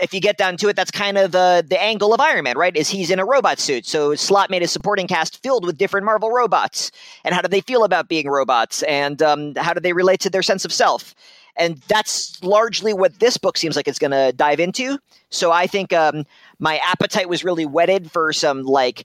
if 0.00 0.14
you 0.14 0.20
get 0.20 0.36
down 0.36 0.56
to 0.58 0.68
it, 0.68 0.76
that's 0.76 0.90
kind 0.90 1.18
of 1.18 1.32
the 1.32 1.64
the 1.66 1.80
angle 1.80 2.14
of 2.14 2.20
Iron 2.20 2.44
Man, 2.44 2.56
right? 2.56 2.76
Is 2.76 2.88
he's 2.88 3.10
in 3.10 3.18
a 3.18 3.24
robot 3.24 3.58
suit. 3.58 3.86
So 3.86 4.14
Slott 4.14 4.50
made 4.50 4.62
a 4.62 4.68
supporting 4.68 5.06
cast 5.06 5.42
filled 5.42 5.64
with 5.64 5.78
different 5.78 6.04
Marvel 6.04 6.30
robots, 6.30 6.90
and 7.24 7.34
how 7.34 7.42
do 7.42 7.48
they 7.48 7.60
feel 7.60 7.84
about 7.84 8.08
being 8.08 8.28
robots, 8.28 8.82
and 8.84 9.22
um, 9.22 9.54
how 9.56 9.72
do 9.72 9.80
they 9.80 9.92
relate 9.92 10.20
to 10.20 10.30
their 10.30 10.42
sense 10.42 10.64
of 10.64 10.72
self? 10.72 11.14
And 11.56 11.78
that's 11.88 12.42
largely 12.42 12.94
what 12.94 13.18
this 13.18 13.36
book 13.36 13.56
seems 13.56 13.74
like 13.74 13.88
it's 13.88 13.98
going 13.98 14.12
to 14.12 14.32
dive 14.36 14.60
into. 14.60 14.96
So 15.30 15.50
I 15.50 15.66
think 15.66 15.92
um, 15.92 16.24
my 16.60 16.80
appetite 16.86 17.28
was 17.28 17.42
really 17.42 17.66
whetted 17.66 18.10
for 18.10 18.32
some 18.32 18.62
like. 18.62 19.04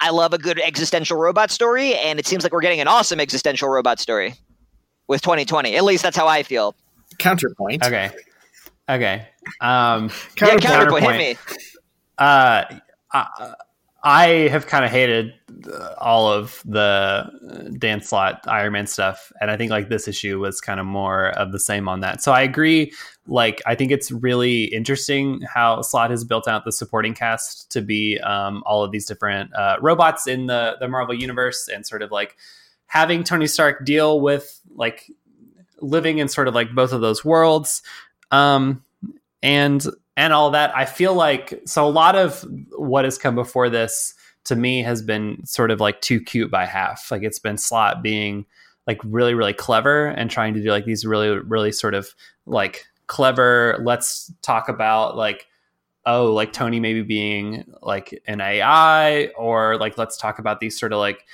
I 0.00 0.10
love 0.10 0.34
a 0.34 0.38
good 0.38 0.60
existential 0.60 1.16
robot 1.16 1.50
story, 1.50 1.94
and 1.94 2.18
it 2.18 2.26
seems 2.26 2.42
like 2.42 2.52
we're 2.52 2.60
getting 2.60 2.80
an 2.80 2.88
awesome 2.88 3.20
existential 3.20 3.68
robot 3.68 3.98
story 3.98 4.34
with 5.06 5.22
2020. 5.22 5.76
At 5.76 5.84
least 5.84 6.02
that's 6.02 6.16
how 6.16 6.26
I 6.26 6.42
feel. 6.42 6.74
Counterpoint. 7.18 7.84
Okay. 7.86 8.10
Okay. 8.88 9.28
Um, 9.60 10.10
Yeah, 10.40 10.56
Counterpoint. 10.58 10.62
counterpoint, 10.62 11.04
hit 11.04 11.38
me. 11.50 11.58
uh, 12.18 12.64
I, 13.12 13.54
I 14.06 14.26
have 14.48 14.66
kind 14.66 14.84
of 14.84 14.90
hated 14.90 15.32
all 15.96 16.30
of 16.30 16.60
the 16.66 17.76
Dan 17.78 18.02
Slott 18.02 18.40
Iron 18.46 18.74
Man 18.74 18.86
stuff, 18.86 19.32
and 19.40 19.50
I 19.50 19.56
think 19.56 19.70
like 19.70 19.88
this 19.88 20.06
issue 20.06 20.38
was 20.38 20.60
kind 20.60 20.78
of 20.78 20.84
more 20.84 21.28
of 21.30 21.52
the 21.52 21.58
same 21.58 21.88
on 21.88 22.00
that. 22.00 22.22
So 22.22 22.30
I 22.30 22.42
agree. 22.42 22.92
Like 23.26 23.62
I 23.64 23.74
think 23.74 23.90
it's 23.90 24.10
really 24.10 24.64
interesting 24.64 25.40
how 25.42 25.80
Slott 25.80 26.10
has 26.10 26.22
built 26.22 26.46
out 26.46 26.66
the 26.66 26.72
supporting 26.72 27.14
cast 27.14 27.70
to 27.72 27.80
be 27.80 28.18
um, 28.20 28.62
all 28.66 28.84
of 28.84 28.90
these 28.92 29.06
different 29.06 29.54
uh, 29.54 29.76
robots 29.80 30.26
in 30.26 30.46
the 30.46 30.76
the 30.80 30.88
Marvel 30.88 31.14
universe, 31.14 31.66
and 31.68 31.86
sort 31.86 32.02
of 32.02 32.10
like 32.10 32.36
having 32.86 33.24
Tony 33.24 33.46
Stark 33.46 33.86
deal 33.86 34.20
with 34.20 34.60
like 34.74 35.10
living 35.80 36.18
in 36.18 36.28
sort 36.28 36.46
of 36.46 36.54
like 36.54 36.74
both 36.74 36.92
of 36.92 37.00
those 37.00 37.24
worlds. 37.24 37.80
Um, 38.34 38.84
and 39.42 39.84
and 40.16 40.32
all 40.32 40.50
that. 40.50 40.76
I 40.76 40.84
feel 40.84 41.14
like 41.14 41.62
so 41.66 41.86
a 41.86 41.90
lot 41.90 42.16
of 42.16 42.44
what 42.76 43.04
has 43.04 43.18
come 43.18 43.34
before 43.34 43.68
this 43.68 44.14
to 44.44 44.56
me 44.56 44.82
has 44.82 45.02
been 45.02 45.44
sort 45.44 45.70
of 45.70 45.80
like 45.80 46.00
too 46.00 46.20
cute 46.20 46.50
by 46.50 46.66
half. 46.66 47.10
Like 47.10 47.22
it's 47.22 47.38
been 47.38 47.58
Slott 47.58 48.02
being 48.02 48.46
like 48.86 49.00
really 49.04 49.34
really 49.34 49.52
clever 49.52 50.06
and 50.06 50.30
trying 50.30 50.54
to 50.54 50.62
do 50.62 50.70
like 50.70 50.84
these 50.84 51.04
really 51.06 51.30
really 51.30 51.72
sort 51.72 51.94
of 51.94 52.14
like 52.46 52.86
clever. 53.06 53.80
Let's 53.82 54.32
talk 54.42 54.68
about 54.68 55.16
like 55.16 55.46
oh 56.06 56.32
like 56.32 56.52
Tony 56.52 56.80
maybe 56.80 57.02
being 57.02 57.64
like 57.82 58.22
an 58.26 58.40
AI 58.40 59.26
or 59.36 59.78
like 59.78 59.96
let's 59.96 60.16
talk 60.16 60.38
about 60.38 60.60
these 60.60 60.78
sort 60.78 60.92
of 60.92 60.98
like 60.98 61.24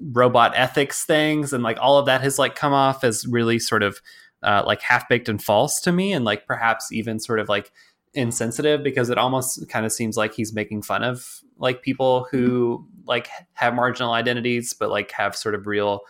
robot 0.00 0.52
ethics 0.54 1.04
things 1.04 1.52
and 1.52 1.62
like 1.62 1.78
all 1.80 1.98
of 1.98 2.06
that 2.06 2.20
has 2.20 2.38
like 2.38 2.54
come 2.54 2.74
off 2.74 3.02
as 3.02 3.26
really 3.26 3.58
sort 3.58 3.82
of 3.82 4.00
uh, 4.46 4.62
like 4.64 4.80
half 4.80 5.08
baked 5.08 5.28
and 5.28 5.42
false 5.42 5.80
to 5.80 5.90
me 5.90 6.12
and 6.12 6.24
like 6.24 6.46
perhaps 6.46 6.92
even 6.92 7.18
sort 7.18 7.40
of 7.40 7.48
like 7.48 7.72
insensitive 8.14 8.82
because 8.82 9.10
it 9.10 9.18
almost 9.18 9.68
kind 9.68 9.84
of 9.84 9.92
seems 9.92 10.16
like 10.16 10.32
he's 10.32 10.54
making 10.54 10.80
fun 10.80 11.02
of 11.02 11.40
like 11.58 11.82
people 11.82 12.28
who 12.30 12.86
like 13.04 13.28
have 13.54 13.74
marginal 13.74 14.12
identities 14.12 14.72
but 14.72 14.88
like 14.88 15.10
have 15.10 15.34
sort 15.34 15.54
of 15.54 15.66
real 15.66 16.00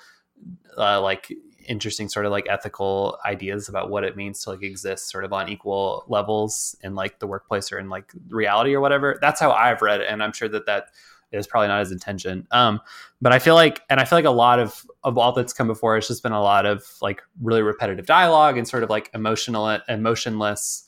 uh, 0.76 1.00
like 1.00 1.32
interesting 1.66 2.08
sort 2.10 2.26
of 2.26 2.30
like 2.30 2.46
ethical 2.48 3.18
ideas 3.24 3.70
about 3.70 3.88
what 3.90 4.04
it 4.04 4.16
means 4.16 4.44
to 4.44 4.50
like 4.50 4.62
exist 4.62 5.10
sort 5.10 5.24
of 5.24 5.32
on 5.32 5.48
equal 5.48 6.04
levels 6.06 6.76
in 6.82 6.94
like 6.94 7.18
the 7.18 7.26
workplace 7.26 7.72
or 7.72 7.78
in 7.78 7.88
like 7.88 8.12
reality 8.28 8.74
or 8.74 8.80
whatever. 8.82 9.18
That's 9.20 9.40
how 9.40 9.50
i've 9.50 9.80
read 9.80 10.02
it 10.02 10.08
and 10.08 10.22
i'm 10.22 10.32
sure 10.32 10.48
that 10.48 10.66
that 10.66 10.88
is 11.32 11.46
probably 11.46 11.68
not 11.68 11.80
his 11.80 11.92
intention. 11.92 12.46
Um 12.50 12.80
but 13.20 13.32
i 13.32 13.38
feel 13.38 13.54
like 13.54 13.80
and 13.88 13.98
i 13.98 14.04
feel 14.04 14.18
like 14.18 14.26
a 14.26 14.30
lot 14.30 14.58
of 14.58 14.86
of 15.02 15.16
all 15.16 15.32
that's 15.32 15.52
come 15.54 15.66
before 15.66 15.96
it's 15.96 16.08
just 16.08 16.22
been 16.22 16.32
a 16.32 16.42
lot 16.42 16.66
of 16.66 16.84
like 17.00 17.22
really 17.40 17.62
repetitive 17.62 18.04
dialogue 18.04 18.58
and 18.58 18.68
sort 18.68 18.82
of 18.82 18.90
like 18.90 19.10
emotional 19.14 19.78
emotionless 19.88 20.86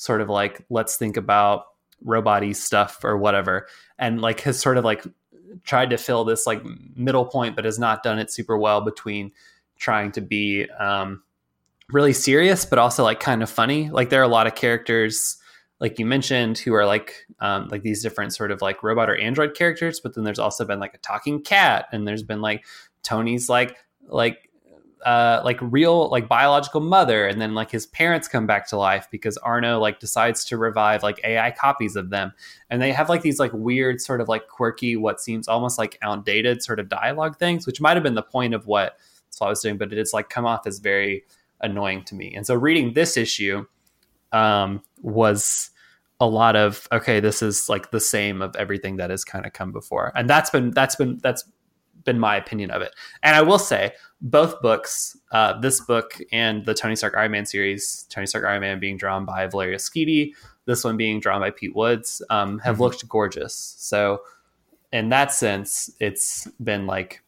sort 0.00 0.20
of 0.20 0.28
like 0.28 0.64
let's 0.70 0.96
think 0.96 1.16
about 1.16 1.64
robot 2.02 2.42
stuff 2.56 3.04
or 3.04 3.18
whatever. 3.18 3.66
And 3.98 4.20
like 4.20 4.40
has 4.40 4.58
sort 4.58 4.78
of 4.78 4.84
like 4.84 5.04
tried 5.64 5.90
to 5.90 5.98
fill 5.98 6.24
this 6.24 6.46
like 6.46 6.62
middle 6.96 7.26
point 7.26 7.56
but 7.56 7.64
has 7.64 7.78
not 7.78 8.02
done 8.02 8.18
it 8.18 8.30
super 8.30 8.56
well 8.56 8.80
between 8.80 9.32
trying 9.78 10.12
to 10.12 10.20
be 10.20 10.66
um 10.78 11.22
really 11.90 12.12
serious 12.12 12.64
but 12.64 12.78
also 12.78 13.02
like 13.02 13.20
kind 13.20 13.42
of 13.42 13.50
funny. 13.50 13.90
Like 13.90 14.10
there 14.10 14.20
are 14.20 14.24
a 14.24 14.28
lot 14.28 14.46
of 14.46 14.54
characters 14.54 15.36
like 15.80 15.98
you 15.98 16.06
mentioned 16.06 16.58
who 16.58 16.74
are 16.74 16.86
like 16.86 17.26
um 17.40 17.68
like 17.68 17.82
these 17.82 18.02
different 18.02 18.32
sort 18.32 18.50
of 18.50 18.62
like 18.62 18.82
robot 18.82 19.10
or 19.10 19.16
android 19.16 19.54
characters 19.54 19.98
but 19.98 20.14
then 20.14 20.24
there's 20.24 20.38
also 20.38 20.64
been 20.64 20.78
like 20.78 20.94
a 20.94 20.98
talking 20.98 21.42
cat 21.42 21.86
and 21.92 22.06
there's 22.06 22.22
been 22.22 22.40
like 22.40 22.64
tony's 23.02 23.48
like 23.48 23.76
like 24.08 24.50
uh, 25.04 25.40
like 25.44 25.58
real 25.62 26.10
like 26.10 26.28
biological 26.28 26.80
mother 26.80 27.26
and 27.26 27.40
then 27.40 27.54
like 27.54 27.70
his 27.70 27.86
parents 27.86 28.28
come 28.28 28.46
back 28.46 28.66
to 28.68 28.76
life 28.76 29.08
because 29.10 29.36
arno 29.38 29.78
like 29.78 29.98
decides 29.98 30.44
to 30.44 30.58
revive 30.58 31.02
like 31.02 31.18
ai 31.24 31.50
copies 31.50 31.96
of 31.96 32.10
them. 32.10 32.32
And 32.68 32.82
they 32.82 32.92
have 32.92 33.08
like 33.08 33.22
these 33.22 33.40
like 33.40 33.52
weird 33.52 34.00
sort 34.00 34.20
of 34.20 34.28
like 34.28 34.48
quirky 34.48 34.96
what 34.96 35.20
seems 35.20 35.48
almost 35.48 35.78
like 35.78 35.98
outdated 36.02 36.62
sort 36.62 36.78
of 36.78 36.88
dialogue 36.88 37.38
things 37.38 37.66
which 37.66 37.80
might 37.80 37.96
have 37.96 38.02
been 38.02 38.14
the 38.14 38.22
point 38.22 38.52
of 38.52 38.66
what 38.66 38.98
Slott 39.30 39.50
was 39.50 39.60
doing 39.62 39.78
but 39.78 39.92
it 39.92 39.98
has 39.98 40.12
like 40.12 40.28
come 40.28 40.44
off 40.44 40.66
as 40.66 40.80
very 40.80 41.24
annoying 41.62 42.04
to 42.04 42.14
me. 42.14 42.34
And 42.34 42.46
so 42.46 42.54
reading 42.54 42.92
this 42.92 43.16
issue 43.16 43.64
um 44.32 44.82
was 45.02 45.70
a 46.20 46.26
lot 46.26 46.54
of 46.56 46.86
okay 46.92 47.18
this 47.20 47.42
is 47.42 47.68
like 47.68 47.90
the 47.90 48.00
same 48.00 48.42
of 48.42 48.54
everything 48.56 48.96
that 48.96 49.10
has 49.10 49.24
kind 49.24 49.46
of 49.46 49.52
come 49.52 49.72
before 49.72 50.12
and 50.14 50.28
that's 50.28 50.50
been 50.50 50.70
that's 50.72 50.94
been 50.96 51.18
that's 51.22 51.44
been 52.04 52.18
my 52.18 52.36
opinion 52.36 52.70
of 52.70 52.82
it 52.82 52.94
and 53.22 53.34
i 53.36 53.40
will 53.42 53.58
say 53.58 53.92
both 54.22 54.60
books, 54.60 55.16
uh, 55.32 55.58
this 55.60 55.80
book 55.80 56.12
and 56.30 56.66
the 56.66 56.74
Tony 56.74 56.94
Stark 56.94 57.14
Iron 57.16 57.32
Man 57.32 57.46
series, 57.46 58.04
Tony 58.10 58.26
Stark 58.26 58.44
Iron 58.44 58.60
Man 58.60 58.78
being 58.78 58.98
drawn 58.98 59.24
by 59.24 59.46
Valerio 59.46 59.78
Schiti, 59.78 60.32
this 60.66 60.84
one 60.84 60.98
being 60.98 61.20
drawn 61.20 61.40
by 61.40 61.48
Pete 61.48 61.74
Woods, 61.74 62.20
um, 62.28 62.58
have 62.58 62.76
Mhm. 62.76 62.80
looked 62.80 63.08
gorgeous. 63.08 63.54
So, 63.78 64.20
in 64.92 65.08
that 65.08 65.32
sense, 65.32 65.90
it's 66.00 66.46
been 66.62 66.86
like 66.86 67.22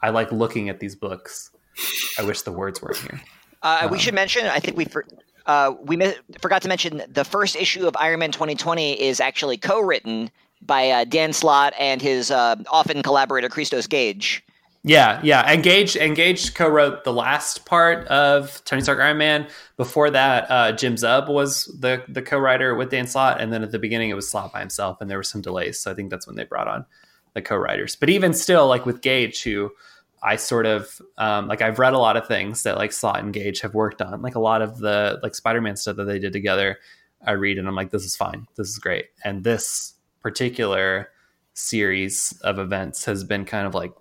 I 0.00 0.10
like 0.10 0.30
looking 0.30 0.68
at 0.68 0.78
these 0.78 0.94
books. 0.94 1.50
I 2.16 2.22
wish 2.22 2.42
the 2.42 2.52
words 2.52 2.80
weren't 2.80 2.98
here. 2.98 3.20
Uh, 3.62 3.88
we 3.90 3.96
Um, 3.96 4.00
should 4.00 4.14
mention. 4.14 4.46
I 4.46 4.60
think 4.60 4.76
we 4.76 4.84
for, 4.84 5.04
uh, 5.46 5.74
we 5.82 5.96
mi- 5.96 6.14
forgot 6.40 6.62
to 6.62 6.68
mention 6.68 7.02
the 7.08 7.24
first 7.24 7.56
issue 7.56 7.86
of 7.86 7.96
Iron 7.98 8.20
Man 8.20 8.32
2020 8.32 9.00
is 9.00 9.20
actually 9.20 9.56
co-written 9.56 10.30
by 10.60 10.90
uh, 10.90 11.04
Dan 11.04 11.32
Slott 11.32 11.74
and 11.78 12.00
his 12.00 12.30
uh, 12.30 12.56
often 12.70 13.02
collaborator 13.02 13.48
Christos 13.48 13.86
Gage. 13.86 14.44
Yeah, 14.84 15.20
yeah. 15.22 15.48
Engage 15.52 15.94
Engage 15.94 16.54
co-wrote 16.54 17.04
the 17.04 17.12
last 17.12 17.64
part 17.66 18.06
of 18.08 18.62
Tony 18.64 18.82
Stark 18.82 18.98
Iron 18.98 19.18
Man. 19.18 19.46
Before 19.76 20.10
that, 20.10 20.50
uh, 20.50 20.72
Jim 20.72 20.96
Zub 20.96 21.28
was 21.28 21.66
the 21.78 22.02
the 22.08 22.20
co-writer 22.20 22.74
with 22.74 22.90
Dan 22.90 23.06
Slott, 23.06 23.40
and 23.40 23.52
then 23.52 23.62
at 23.62 23.70
the 23.70 23.78
beginning 23.78 24.10
it 24.10 24.14
was 24.14 24.28
Slott 24.28 24.52
by 24.52 24.58
himself, 24.58 25.00
and 25.00 25.08
there 25.08 25.18
were 25.18 25.22
some 25.22 25.40
delays. 25.40 25.78
So 25.78 25.92
I 25.92 25.94
think 25.94 26.10
that's 26.10 26.26
when 26.26 26.34
they 26.34 26.44
brought 26.44 26.66
on 26.66 26.84
the 27.34 27.42
co-writers. 27.42 27.94
But 27.94 28.10
even 28.10 28.34
still, 28.34 28.66
like 28.66 28.84
with 28.84 29.02
Gage, 29.02 29.44
who 29.44 29.70
I 30.22 30.36
sort 30.36 30.66
of 30.66 31.00
um, 31.18 31.48
like, 31.48 31.62
I've 31.62 31.78
read 31.78 31.94
a 31.94 31.98
lot 31.98 32.16
of 32.16 32.28
things 32.28 32.62
that 32.62 32.76
like 32.76 32.92
Slott 32.92 33.18
and 33.18 33.32
Gage 33.32 33.60
have 33.62 33.74
worked 33.74 34.00
on, 34.00 34.22
like 34.22 34.36
a 34.36 34.40
lot 34.40 34.62
of 34.62 34.78
the 34.78 35.18
like 35.22 35.34
Spider-Man 35.34 35.76
stuff 35.76 35.96
that 35.96 36.04
they 36.04 36.18
did 36.18 36.32
together. 36.32 36.78
I 37.26 37.32
read 37.32 37.58
and 37.58 37.68
I'm 37.68 37.74
like, 37.74 37.90
this 37.90 38.04
is 38.04 38.16
fine, 38.16 38.46
this 38.56 38.68
is 38.68 38.78
great, 38.78 39.06
and 39.24 39.44
this 39.44 39.94
particular 40.20 41.10
series 41.54 42.38
of 42.42 42.58
events 42.58 43.04
has 43.04 43.24
been 43.24 43.44
kind 43.44 43.66
of 43.66 43.74
like 43.74 43.92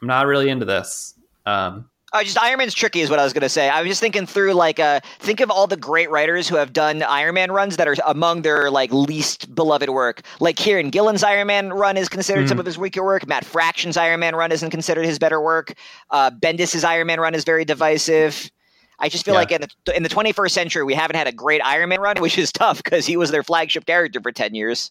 I'm 0.00 0.08
not 0.08 0.26
really 0.26 0.48
into 0.48 0.64
this. 0.64 1.14
Um, 1.46 1.90
Oh, 2.14 2.22
just 2.22 2.38
Iron 2.38 2.56
Man's 2.58 2.72
tricky 2.72 3.00
is 3.02 3.10
what 3.10 3.18
I 3.18 3.24
was 3.24 3.34
going 3.34 3.42
to 3.42 3.50
say. 3.50 3.68
I 3.68 3.82
was 3.82 3.88
just 3.90 4.00
thinking 4.00 4.24
through 4.24 4.54
like 4.54 4.80
uh 4.80 5.00
think 5.18 5.40
of 5.40 5.50
all 5.50 5.66
the 5.66 5.76
great 5.76 6.10
writers 6.10 6.48
who 6.48 6.56
have 6.56 6.72
done 6.72 7.02
Iron 7.02 7.34
Man 7.34 7.52
runs 7.52 7.76
that 7.76 7.86
are 7.86 7.96
among 8.06 8.42
their 8.42 8.70
like 8.70 8.90
least 8.92 9.54
beloved 9.54 9.90
work. 9.90 10.22
Like 10.40 10.56
Kieron 10.56 10.90
Gillen's 10.90 11.22
Iron 11.22 11.48
Man 11.48 11.70
run 11.72 11.98
is 11.98 12.08
considered 12.08 12.46
Mm. 12.46 12.48
some 12.48 12.58
of 12.60 12.64
his 12.64 12.78
weaker 12.78 13.04
work. 13.04 13.26
Matt 13.26 13.44
Fraction's 13.44 13.98
Iron 13.98 14.20
Man 14.20 14.34
run 14.34 14.52
isn't 14.52 14.70
considered 14.70 15.04
his 15.04 15.18
better 15.18 15.38
work. 15.40 15.74
Uh, 16.10 16.30
Bendis's 16.30 16.82
Iron 16.82 17.08
Man 17.08 17.20
run 17.20 17.34
is 17.34 17.44
very 17.44 17.66
divisive. 17.66 18.50
I 18.98 19.10
just 19.10 19.24
feel 19.26 19.34
Yeah. 19.34 19.40
like 19.40 19.52
in 19.52 19.60
the 19.84 19.94
in 19.96 20.02
the 20.02 20.08
21st 20.08 20.50
century 20.50 20.84
we 20.84 20.94
haven't 20.94 21.16
had 21.16 21.26
a 21.28 21.32
great 21.32 21.60
Iron 21.62 21.90
Man 21.90 22.00
run, 22.00 22.16
which 22.22 22.38
is 22.38 22.50
tough 22.50 22.82
because 22.82 23.04
he 23.04 23.18
was 23.18 23.30
their 23.32 23.42
flagship 23.42 23.84
character 23.84 24.20
for 24.22 24.32
10 24.32 24.54
years. 24.54 24.90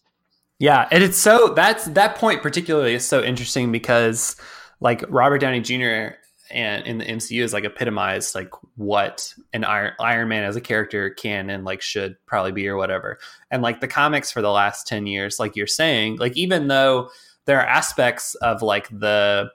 yeah, 0.60 0.86
and 0.92 1.02
it's 1.02 1.18
so 1.18 1.48
that's 1.48 1.86
that 1.86 2.14
point 2.14 2.42
particularly 2.42 2.94
is 2.94 3.04
so 3.04 3.24
interesting 3.24 3.72
because 3.72 4.36
like 4.80 5.02
Robert 5.08 5.38
Downey 5.38 5.60
Jr. 5.60 6.14
and 6.50 6.86
in 6.86 6.98
the 6.98 7.04
MCU 7.04 7.42
is 7.42 7.52
like 7.52 7.64
epitomized 7.64 8.34
like 8.34 8.50
what 8.76 9.34
an 9.52 9.64
Iron, 9.64 9.92
Iron 10.00 10.28
Man 10.28 10.44
as 10.44 10.56
a 10.56 10.60
character 10.60 11.10
can 11.10 11.50
and 11.50 11.64
like 11.64 11.82
should 11.82 12.16
probably 12.26 12.52
be 12.52 12.68
or 12.68 12.76
whatever. 12.76 13.18
And 13.50 13.62
like 13.62 13.80
the 13.80 13.88
comics 13.88 14.30
for 14.30 14.42
the 14.42 14.50
last 14.50 14.86
10 14.86 15.06
years, 15.06 15.38
like 15.38 15.56
you're 15.56 15.66
saying, 15.66 16.16
like 16.16 16.36
even 16.36 16.68
though 16.68 17.10
there 17.44 17.58
are 17.58 17.66
aspects 17.66 18.34
of 18.36 18.62
like 18.62 18.88
the 18.90 19.50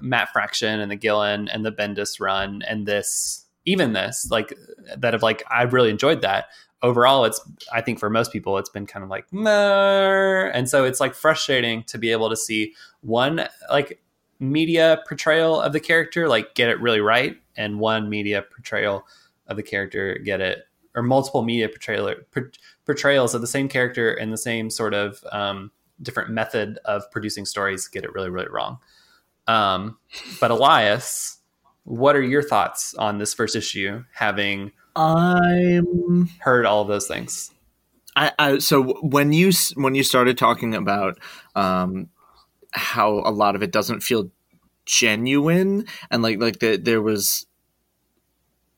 Matt 0.00 0.30
Fraction 0.32 0.80
and 0.80 0.90
the 0.90 0.96
Gillen 0.96 1.48
and 1.48 1.64
the 1.64 1.72
Bendis 1.72 2.20
run 2.20 2.62
and 2.62 2.86
this 2.86 3.46
even 3.64 3.92
this 3.92 4.28
like 4.30 4.52
that 4.96 5.12
have 5.12 5.22
like 5.22 5.42
I've 5.50 5.72
really 5.72 5.90
enjoyed 5.90 6.22
that. 6.22 6.46
Overall, 6.82 7.24
it's 7.24 7.40
I 7.72 7.80
think 7.80 7.98
for 7.98 8.10
most 8.10 8.32
people 8.32 8.58
it's 8.58 8.68
been 8.68 8.86
kind 8.86 9.02
of 9.02 9.08
like 9.08 9.32
Meh. 9.32 10.50
and 10.52 10.68
so 10.68 10.84
it's 10.84 11.00
like 11.00 11.14
frustrating 11.14 11.82
to 11.84 11.96
be 11.96 12.12
able 12.12 12.28
to 12.28 12.36
see 12.36 12.74
one 13.00 13.48
like 13.70 14.02
media 14.38 15.00
portrayal 15.06 15.60
of 15.60 15.72
the 15.72 15.80
character 15.80 16.28
like 16.28 16.54
get 16.54 16.68
it 16.68 16.80
really 16.80 17.00
right 17.00 17.36
and 17.56 17.78
one 17.78 18.08
media 18.08 18.42
portrayal 18.42 19.06
of 19.46 19.56
the 19.56 19.62
character 19.62 20.18
get 20.24 20.40
it 20.40 20.66
or 20.94 21.02
multiple 21.02 21.42
media 21.42 21.68
portrayal, 21.68 22.14
portrayals 22.86 23.34
of 23.34 23.40
the 23.40 23.46
same 23.46 23.68
character 23.68 24.12
and 24.12 24.32
the 24.32 24.38
same 24.38 24.70
sort 24.70 24.94
of 24.94 25.24
um, 25.32 25.70
different 26.02 26.30
method 26.30 26.78
of 26.84 27.10
producing 27.10 27.44
stories 27.44 27.88
get 27.88 28.04
it 28.04 28.12
really 28.12 28.30
really 28.30 28.48
wrong. 28.48 28.78
Um, 29.46 29.98
but 30.40 30.50
elias 30.50 31.38
what 31.84 32.16
are 32.16 32.22
your 32.22 32.42
thoughts 32.42 32.94
on 32.94 33.18
this 33.18 33.34
first 33.34 33.54
issue 33.54 34.04
having 34.12 34.72
I'm 34.96 36.28
heard 36.38 36.66
all 36.66 36.82
of 36.82 36.88
those 36.88 37.06
things? 37.06 37.50
I, 38.16 38.32
I 38.38 38.58
so 38.58 38.94
when 39.02 39.32
you 39.32 39.52
when 39.74 39.94
you 39.94 40.02
started 40.02 40.38
talking 40.38 40.74
about 40.74 41.18
um, 41.54 42.08
how 42.74 43.22
a 43.24 43.30
lot 43.30 43.54
of 43.54 43.62
it 43.62 43.72
doesn't 43.72 44.00
feel 44.00 44.30
genuine. 44.84 45.86
And 46.10 46.22
like 46.22 46.40
like 46.40 46.58
the, 46.58 46.76
there 46.76 47.02
was 47.02 47.46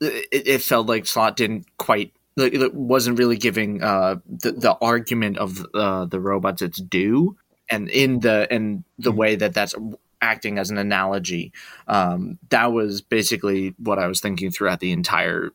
it, 0.00 0.26
it 0.30 0.62
felt 0.62 0.86
like 0.86 1.06
slott 1.06 1.36
didn't 1.36 1.66
quite 1.78 2.12
like 2.36 2.54
it 2.54 2.74
wasn't 2.74 3.18
really 3.18 3.36
giving 3.36 3.82
uh 3.82 4.16
the, 4.26 4.52
the 4.52 4.76
argument 4.80 5.38
of 5.38 5.66
uh, 5.74 6.04
the 6.04 6.20
robots 6.20 6.62
its 6.62 6.80
due. 6.80 7.36
And 7.68 7.88
in 7.90 8.20
the 8.20 8.52
in 8.52 8.84
the 8.98 9.10
mm-hmm. 9.10 9.18
way 9.18 9.36
that 9.36 9.54
that's 9.54 9.74
acting 10.22 10.58
as 10.58 10.70
an 10.70 10.78
analogy 10.78 11.52
um 11.88 12.38
that 12.48 12.72
was 12.72 13.02
basically 13.02 13.74
what 13.76 13.98
i 13.98 14.06
was 14.06 14.18
thinking 14.18 14.50
throughout 14.50 14.80
the 14.80 14.90
entire 14.90 15.50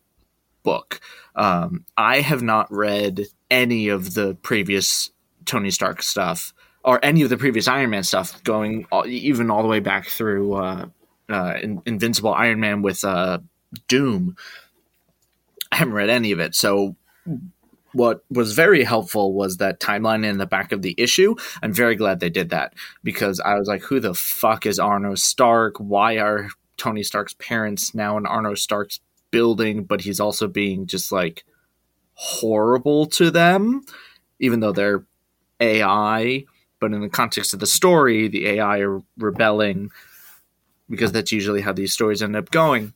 book. 0.62 1.02
Um 1.36 1.86
i 1.98 2.22
have 2.22 2.44
not 2.44 2.72
read 2.72 3.26
any 3.50 3.88
of 3.88 4.14
the 4.14 4.36
previous 4.36 5.10
tony 5.46 5.72
stark 5.72 6.04
stuff 6.04 6.54
or 6.84 7.04
any 7.04 7.22
of 7.22 7.30
the 7.30 7.38
previous 7.38 7.68
Iron 7.68 7.90
Man 7.90 8.04
stuff, 8.04 8.44
going 8.44 8.88
all, 8.92 9.06
even 9.06 9.52
all 9.52 9.62
the 9.62 9.68
way 9.68 9.80
back 9.80 10.08
through 10.08 10.54
uh, 10.54 10.88
uh, 11.30 11.54
Invincible 11.86 12.34
Iron 12.34 12.60
Man 12.60 12.82
with 12.82 13.04
uh, 13.04 13.40
Doom. 13.88 14.36
I 15.72 15.78
haven't 15.78 15.94
read 15.94 16.10
any 16.10 16.32
of 16.32 16.40
it, 16.40 16.56
so 16.56 16.96
what 17.94 18.24
was 18.30 18.54
very 18.54 18.84
helpful 18.84 19.34
was 19.34 19.58
that 19.58 19.80
timeline 19.80 20.26
in 20.26 20.38
the 20.38 20.46
back 20.46 20.72
of 20.72 20.82
the 20.82 20.96
issue. 20.98 21.36
I'm 21.62 21.74
very 21.74 21.96
glad 21.96 22.20
they 22.20 22.30
did 22.30 22.50
that 22.50 22.74
because 23.04 23.40
I 23.40 23.56
was 23.56 23.68
like, 23.68 23.84
who 23.84 24.00
the 24.00 24.14
fuck 24.14 24.66
is 24.66 24.80
Arno 24.80 25.16
Stark? 25.16 25.78
Why 25.78 26.18
are 26.18 26.50
Tony 26.78 27.04
Stark's 27.04 27.36
parents 27.36 27.94
now 27.94 28.18
in 28.18 28.26
Arno 28.26 28.56
Stark's 28.56 29.02
building, 29.30 29.84
but 29.84 30.02
he's 30.02 30.20
also 30.20 30.48
being 30.48 30.88
just 30.88 31.12
like 31.12 31.44
horrible 32.14 33.06
to 33.08 33.32
them, 33.32 33.84
even 34.40 34.60
though 34.60 34.72
they're 34.72 35.06
AI 35.60 36.46
but 36.82 36.92
in 36.92 37.00
the 37.00 37.10
context 37.10 37.54
of 37.54 37.62
the 37.62 37.68
story, 37.68 38.28
the 38.28 38.48
AI 38.48 38.80
are 38.80 39.02
rebelling 39.18 39.92
because 40.90 41.14
that's 41.14 41.32
usually 41.32 41.62
how 41.62 41.72
these 41.72 41.94
stories 41.94 42.22
end 42.22 42.36
up 42.36 42.52
going. 42.52 42.94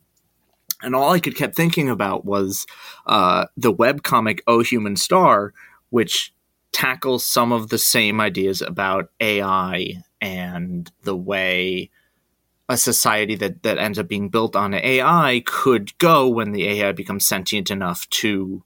And 0.82 0.94
all 0.94 1.14
I 1.14 1.22
could 1.22 1.38
kept 1.38 1.56
thinking 1.56 1.90
about 1.90 2.26
was 2.26 2.66
uh, 3.06 3.46
the 3.56 3.74
webcomic 3.74 4.42
Oh 4.46 4.62
Human 4.62 4.98
Star, 4.98 5.54
which 5.92 6.34
tackles 6.74 7.26
some 7.26 7.54
of 7.54 7.70
the 7.70 7.78
same 7.78 8.20
ideas 8.20 8.62
about 8.62 9.10
AI 9.22 10.04
and 10.20 10.92
the 11.04 11.16
way 11.16 11.90
a 12.68 12.76
society 12.76 13.36
that, 13.36 13.64
that 13.64 13.78
ends 13.78 13.98
up 14.00 14.08
being 14.08 14.28
built 14.28 14.56
on 14.56 14.74
AI 14.74 15.42
could 15.46 15.98
go 16.00 16.28
when 16.28 16.52
the 16.52 16.68
AI 16.68 16.92
becomes 16.92 17.26
sentient 17.26 17.72
enough 17.72 18.10
to 18.10 18.64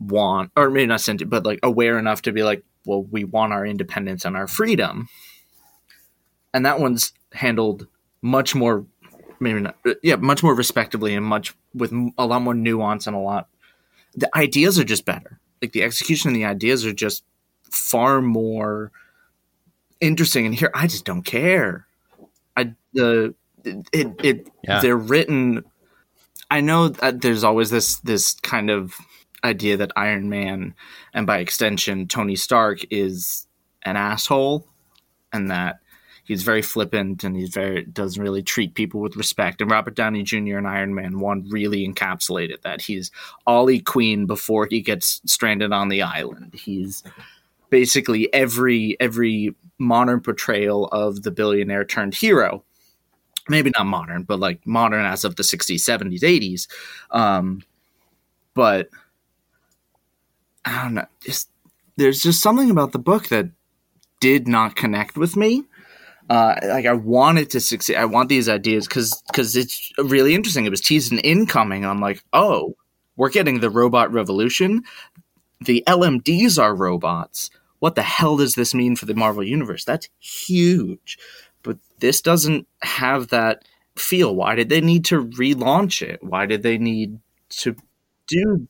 want, 0.00 0.50
or 0.56 0.68
maybe 0.68 0.86
not 0.86 1.00
sentient, 1.00 1.30
but 1.30 1.46
like 1.46 1.60
aware 1.62 1.98
enough 1.98 2.22
to 2.22 2.32
be 2.32 2.42
like, 2.42 2.64
well, 2.88 3.02
we 3.02 3.22
want 3.22 3.52
our 3.52 3.66
independence 3.66 4.24
and 4.24 4.34
our 4.34 4.46
freedom. 4.46 5.08
And 6.54 6.64
that 6.64 6.80
one's 6.80 7.12
handled 7.34 7.86
much 8.22 8.54
more, 8.54 8.86
maybe 9.38 9.60
not, 9.60 9.76
uh, 9.86 9.94
yeah, 10.02 10.16
much 10.16 10.42
more 10.42 10.54
respectably 10.54 11.14
and 11.14 11.24
much 11.24 11.54
with 11.74 11.92
a 12.16 12.26
lot 12.26 12.40
more 12.40 12.54
nuance 12.54 13.06
and 13.06 13.14
a 13.14 13.20
lot. 13.20 13.48
The 14.14 14.34
ideas 14.34 14.78
are 14.78 14.84
just 14.84 15.04
better. 15.04 15.38
Like 15.60 15.72
the 15.72 15.82
execution 15.82 16.28
and 16.28 16.36
the 16.36 16.46
ideas 16.46 16.86
are 16.86 16.94
just 16.94 17.24
far 17.70 18.22
more 18.22 18.90
interesting. 20.00 20.46
And 20.46 20.54
here, 20.54 20.70
I 20.74 20.86
just 20.86 21.04
don't 21.04 21.22
care. 21.22 21.86
I 22.56 22.72
the 22.94 23.34
it 23.64 23.86
it, 23.92 24.24
it 24.24 24.48
yeah. 24.64 24.80
they're 24.80 24.96
written. 24.96 25.62
I 26.50 26.62
know 26.62 26.88
that 26.88 27.20
there's 27.20 27.44
always 27.44 27.68
this 27.68 27.98
this 27.98 28.34
kind 28.40 28.70
of 28.70 28.94
idea 29.44 29.76
that 29.76 29.92
Iron 29.96 30.28
Man 30.28 30.74
and 31.14 31.26
by 31.26 31.38
extension 31.38 32.08
Tony 32.08 32.36
Stark 32.36 32.80
is 32.90 33.46
an 33.82 33.96
asshole 33.96 34.66
and 35.32 35.50
that 35.50 35.80
he's 36.24 36.42
very 36.42 36.62
flippant 36.62 37.24
and 37.24 37.34
he's 37.36 37.48
very 37.48 37.84
doesn't 37.84 38.22
really 38.22 38.42
treat 38.42 38.74
people 38.74 39.00
with 39.00 39.16
respect. 39.16 39.60
And 39.60 39.70
Robert 39.70 39.96
Downey 39.96 40.22
Jr. 40.22 40.58
and 40.58 40.68
Iron 40.68 40.94
Man 40.94 41.20
1 41.20 41.48
really 41.50 41.88
encapsulated 41.88 42.62
that. 42.62 42.82
He's 42.82 43.10
Ollie 43.46 43.80
Queen 43.80 44.26
before 44.26 44.66
he 44.70 44.80
gets 44.80 45.20
stranded 45.24 45.72
on 45.72 45.88
the 45.88 46.02
island. 46.02 46.54
He's 46.54 47.02
basically 47.70 48.32
every 48.32 48.96
every 49.00 49.54
modern 49.78 50.20
portrayal 50.20 50.86
of 50.86 51.22
the 51.22 51.30
billionaire 51.30 51.84
turned 51.84 52.14
hero. 52.14 52.62
Maybe 53.48 53.70
not 53.76 53.86
modern 53.86 54.24
but 54.24 54.38
like 54.38 54.66
modern 54.66 55.06
as 55.06 55.24
of 55.24 55.36
the 55.36 55.42
60s 55.42 55.76
70s 55.76 56.20
80s 56.20 56.68
um, 57.10 57.62
but 58.52 58.90
I 60.68 60.82
don't 60.82 60.94
know. 60.94 61.06
Just 61.24 61.50
there's 61.96 62.22
just 62.22 62.42
something 62.42 62.70
about 62.70 62.92
the 62.92 62.98
book 62.98 63.28
that 63.28 63.50
did 64.20 64.46
not 64.46 64.76
connect 64.76 65.16
with 65.16 65.36
me. 65.36 65.64
Uh, 66.28 66.56
like 66.64 66.84
I 66.84 66.92
wanted 66.92 67.50
to 67.50 67.60
succeed. 67.60 67.96
I 67.96 68.04
want 68.04 68.28
these 68.28 68.48
ideas 68.48 68.86
because 68.86 69.22
because 69.28 69.56
it's 69.56 69.90
really 69.98 70.34
interesting. 70.34 70.66
It 70.66 70.70
was 70.70 70.82
teased 70.82 71.12
in 71.12 71.18
incoming. 71.20 71.84
I'm 71.86 72.00
like, 72.00 72.22
oh, 72.32 72.76
we're 73.16 73.30
getting 73.30 73.60
the 73.60 73.70
robot 73.70 74.12
revolution. 74.12 74.82
The 75.60 75.82
LMDs 75.86 76.62
are 76.62 76.74
robots. 76.74 77.50
What 77.78 77.94
the 77.94 78.02
hell 78.02 78.36
does 78.36 78.54
this 78.54 78.74
mean 78.74 78.94
for 78.94 79.06
the 79.06 79.14
Marvel 79.14 79.42
universe? 79.42 79.84
That's 79.84 80.08
huge. 80.18 81.18
But 81.62 81.78
this 82.00 82.20
doesn't 82.20 82.66
have 82.82 83.28
that 83.28 83.64
feel. 83.96 84.34
Why 84.34 84.54
did 84.54 84.68
they 84.68 84.80
need 84.80 85.06
to 85.06 85.24
relaunch 85.24 86.02
it? 86.02 86.22
Why 86.22 86.44
did 86.44 86.62
they 86.62 86.76
need 86.76 87.20
to 87.60 87.74
do 88.26 88.68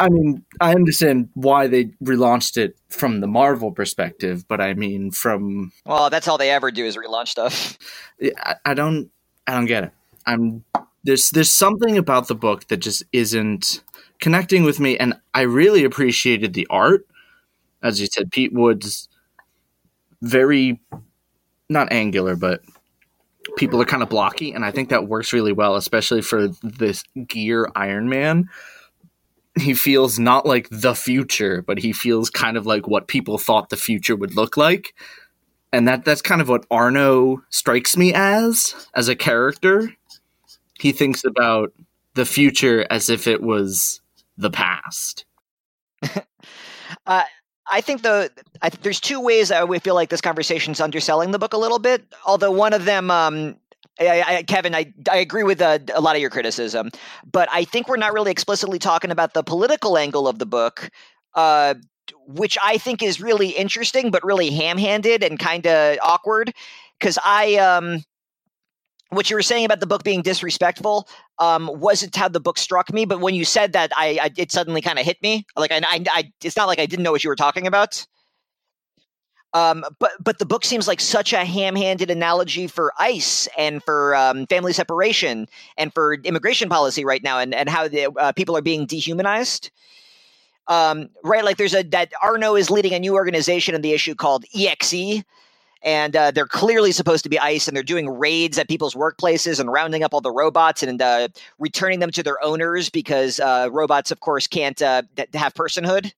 I 0.00 0.08
mean, 0.08 0.42
I 0.62 0.74
understand 0.74 1.28
why 1.34 1.66
they 1.66 1.84
relaunched 2.02 2.56
it 2.56 2.74
from 2.88 3.20
the 3.20 3.26
Marvel 3.26 3.70
perspective, 3.70 4.48
but 4.48 4.58
I 4.58 4.72
mean, 4.72 5.10
from 5.10 5.72
well, 5.84 6.08
that's 6.08 6.26
all 6.26 6.38
they 6.38 6.50
ever 6.50 6.70
do 6.70 6.86
is 6.86 6.96
relaunch 6.96 7.28
stuff. 7.28 7.76
I, 8.38 8.56
I 8.64 8.74
don't, 8.74 9.10
I 9.46 9.52
don't 9.52 9.66
get 9.66 9.84
it. 9.84 9.92
I'm 10.24 10.64
there's 11.04 11.28
there's 11.30 11.52
something 11.52 11.98
about 11.98 12.28
the 12.28 12.34
book 12.34 12.68
that 12.68 12.78
just 12.78 13.02
isn't 13.12 13.82
connecting 14.20 14.64
with 14.64 14.80
me, 14.80 14.96
and 14.96 15.14
I 15.34 15.42
really 15.42 15.84
appreciated 15.84 16.54
the 16.54 16.66
art. 16.70 17.06
As 17.82 18.00
you 18.00 18.06
said, 18.06 18.32
Pete 18.32 18.54
Wood's 18.54 19.06
very 20.22 20.80
not 21.68 21.92
angular, 21.92 22.36
but 22.36 22.62
people 23.58 23.82
are 23.82 23.86
kind 23.86 24.02
of 24.02 24.08
blocky, 24.08 24.52
and 24.52 24.64
I 24.64 24.70
think 24.70 24.88
that 24.88 25.08
works 25.08 25.34
really 25.34 25.52
well, 25.52 25.76
especially 25.76 26.22
for 26.22 26.48
this 26.62 27.04
gear 27.26 27.70
Iron 27.76 28.08
Man 28.08 28.48
he 29.58 29.74
feels 29.74 30.18
not 30.18 30.46
like 30.46 30.68
the 30.70 30.94
future, 30.94 31.62
but 31.62 31.78
he 31.78 31.92
feels 31.92 32.30
kind 32.30 32.56
of 32.56 32.66
like 32.66 32.86
what 32.86 33.08
people 33.08 33.38
thought 33.38 33.68
the 33.68 33.76
future 33.76 34.16
would 34.16 34.36
look 34.36 34.56
like. 34.56 34.94
And 35.72 35.86
that 35.88 36.04
that's 36.04 36.22
kind 36.22 36.40
of 36.40 36.48
what 36.48 36.66
Arno 36.70 37.42
strikes 37.50 37.96
me 37.96 38.12
as 38.14 38.74
as 38.94 39.08
a 39.08 39.16
character. 39.16 39.94
He 40.78 40.92
thinks 40.92 41.24
about 41.24 41.72
the 42.14 42.24
future 42.24 42.86
as 42.90 43.08
if 43.08 43.26
it 43.26 43.42
was 43.42 44.00
the 44.36 44.50
past. 44.50 45.24
uh, 47.06 47.22
I 47.70 47.80
think 47.80 48.02
the 48.02 48.30
I, 48.62 48.70
there's 48.70 49.00
two 49.00 49.20
ways 49.20 49.52
I 49.52 49.78
feel 49.78 49.94
like 49.94 50.10
this 50.10 50.20
conversation 50.20 50.72
is 50.72 50.80
underselling 50.80 51.30
the 51.30 51.38
book 51.38 51.52
a 51.52 51.58
little 51.58 51.78
bit. 51.78 52.04
Although 52.26 52.50
one 52.50 52.72
of 52.72 52.84
them 52.84 53.10
um, 53.10 53.56
I, 54.00 54.24
I, 54.26 54.42
Kevin, 54.42 54.74
I, 54.74 54.92
I 55.10 55.16
agree 55.18 55.42
with 55.42 55.60
uh, 55.60 55.78
a 55.94 56.00
lot 56.00 56.16
of 56.16 56.22
your 56.22 56.30
criticism, 56.30 56.90
but 57.30 57.48
I 57.52 57.64
think 57.64 57.88
we're 57.88 57.96
not 57.96 58.12
really 58.12 58.30
explicitly 58.30 58.78
talking 58.78 59.10
about 59.10 59.34
the 59.34 59.42
political 59.42 59.98
angle 59.98 60.26
of 60.26 60.38
the 60.38 60.46
book, 60.46 60.90
uh, 61.34 61.74
which 62.26 62.56
I 62.62 62.78
think 62.78 63.02
is 63.02 63.20
really 63.20 63.50
interesting, 63.50 64.10
but 64.10 64.24
really 64.24 64.50
ham-handed 64.50 65.22
and 65.22 65.38
kind 65.38 65.66
of 65.66 65.98
awkward. 66.02 66.52
Because 66.98 67.18
I, 67.24 67.56
um, 67.56 68.02
what 69.10 69.28
you 69.28 69.36
were 69.36 69.42
saying 69.42 69.64
about 69.64 69.80
the 69.80 69.86
book 69.86 70.04
being 70.04 70.22
disrespectful 70.22 71.08
um, 71.38 71.70
wasn't 71.74 72.14
how 72.16 72.28
the 72.28 72.40
book 72.40 72.58
struck 72.58 72.92
me, 72.92 73.04
but 73.04 73.20
when 73.20 73.34
you 73.34 73.44
said 73.44 73.72
that, 73.72 73.92
I, 73.96 74.18
I 74.22 74.30
it 74.36 74.52
suddenly 74.52 74.80
kind 74.80 74.98
of 74.98 75.04
hit 75.04 75.20
me. 75.22 75.46
Like 75.56 75.72
I, 75.72 75.80
I, 75.84 76.32
it's 76.42 76.56
not 76.56 76.68
like 76.68 76.78
I 76.78 76.86
didn't 76.86 77.02
know 77.02 77.12
what 77.12 77.24
you 77.24 77.30
were 77.30 77.36
talking 77.36 77.66
about. 77.66 78.06
Um, 79.52 79.84
but 79.98 80.12
but 80.20 80.38
the 80.38 80.46
book 80.46 80.64
seems 80.64 80.86
like 80.86 81.00
such 81.00 81.32
a 81.32 81.44
ham-handed 81.44 82.10
analogy 82.10 82.68
for 82.68 82.92
ICE 82.98 83.48
and 83.58 83.82
for 83.82 84.14
um, 84.14 84.46
family 84.46 84.72
separation 84.72 85.48
and 85.76 85.92
for 85.92 86.14
immigration 86.14 86.68
policy 86.68 87.04
right 87.04 87.22
now, 87.22 87.38
and 87.40 87.52
and 87.54 87.68
how 87.68 87.88
the, 87.88 88.12
uh, 88.16 88.32
people 88.32 88.56
are 88.56 88.62
being 88.62 88.86
dehumanized. 88.86 89.70
Um, 90.68 91.08
right, 91.24 91.44
like 91.44 91.56
there's 91.56 91.74
a 91.74 91.82
that 91.82 92.12
Arno 92.22 92.54
is 92.54 92.70
leading 92.70 92.94
a 92.94 93.00
new 93.00 93.14
organization 93.14 93.74
in 93.74 93.82
the 93.82 93.92
issue 93.92 94.14
called 94.14 94.44
EXE, 94.54 95.24
and 95.82 96.14
uh, 96.14 96.30
they're 96.30 96.46
clearly 96.46 96.92
supposed 96.92 97.24
to 97.24 97.28
be 97.28 97.36
ICE, 97.36 97.66
and 97.66 97.76
they're 97.76 97.82
doing 97.82 98.08
raids 98.08 98.56
at 98.56 98.68
people's 98.68 98.94
workplaces 98.94 99.58
and 99.58 99.72
rounding 99.72 100.04
up 100.04 100.14
all 100.14 100.20
the 100.20 100.30
robots 100.30 100.84
and 100.84 101.02
uh, 101.02 101.26
returning 101.58 101.98
them 101.98 102.12
to 102.12 102.22
their 102.22 102.40
owners 102.44 102.88
because 102.88 103.40
uh, 103.40 103.68
robots, 103.72 104.12
of 104.12 104.20
course, 104.20 104.46
can't 104.46 104.80
uh, 104.80 105.02
have 105.34 105.54
personhood 105.54 106.12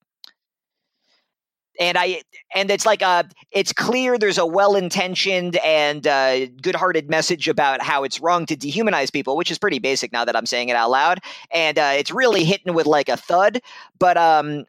and 1.80 1.96
I 1.98 2.22
and 2.54 2.70
it's 2.70 2.86
like 2.86 3.02
uh 3.02 3.24
it's 3.50 3.72
clear 3.72 4.18
there's 4.18 4.38
a 4.38 4.46
well-intentioned 4.46 5.56
and 5.56 6.06
uh, 6.06 6.46
good-hearted 6.60 7.08
message 7.10 7.48
about 7.48 7.82
how 7.82 8.04
it's 8.04 8.20
wrong 8.20 8.46
to 8.46 8.56
dehumanize 8.56 9.12
people, 9.12 9.36
which 9.36 9.50
is 9.50 9.58
pretty 9.58 9.78
basic 9.78 10.12
now 10.12 10.24
that 10.24 10.36
I'm 10.36 10.46
saying 10.46 10.68
it 10.68 10.76
out 10.76 10.90
loud, 10.90 11.20
and 11.50 11.78
uh, 11.78 11.92
it's 11.96 12.10
really 12.10 12.44
hitting 12.44 12.74
with 12.74 12.86
like 12.86 13.08
a 13.08 13.16
thud. 13.16 13.60
But 13.98 14.16
um, 14.16 14.64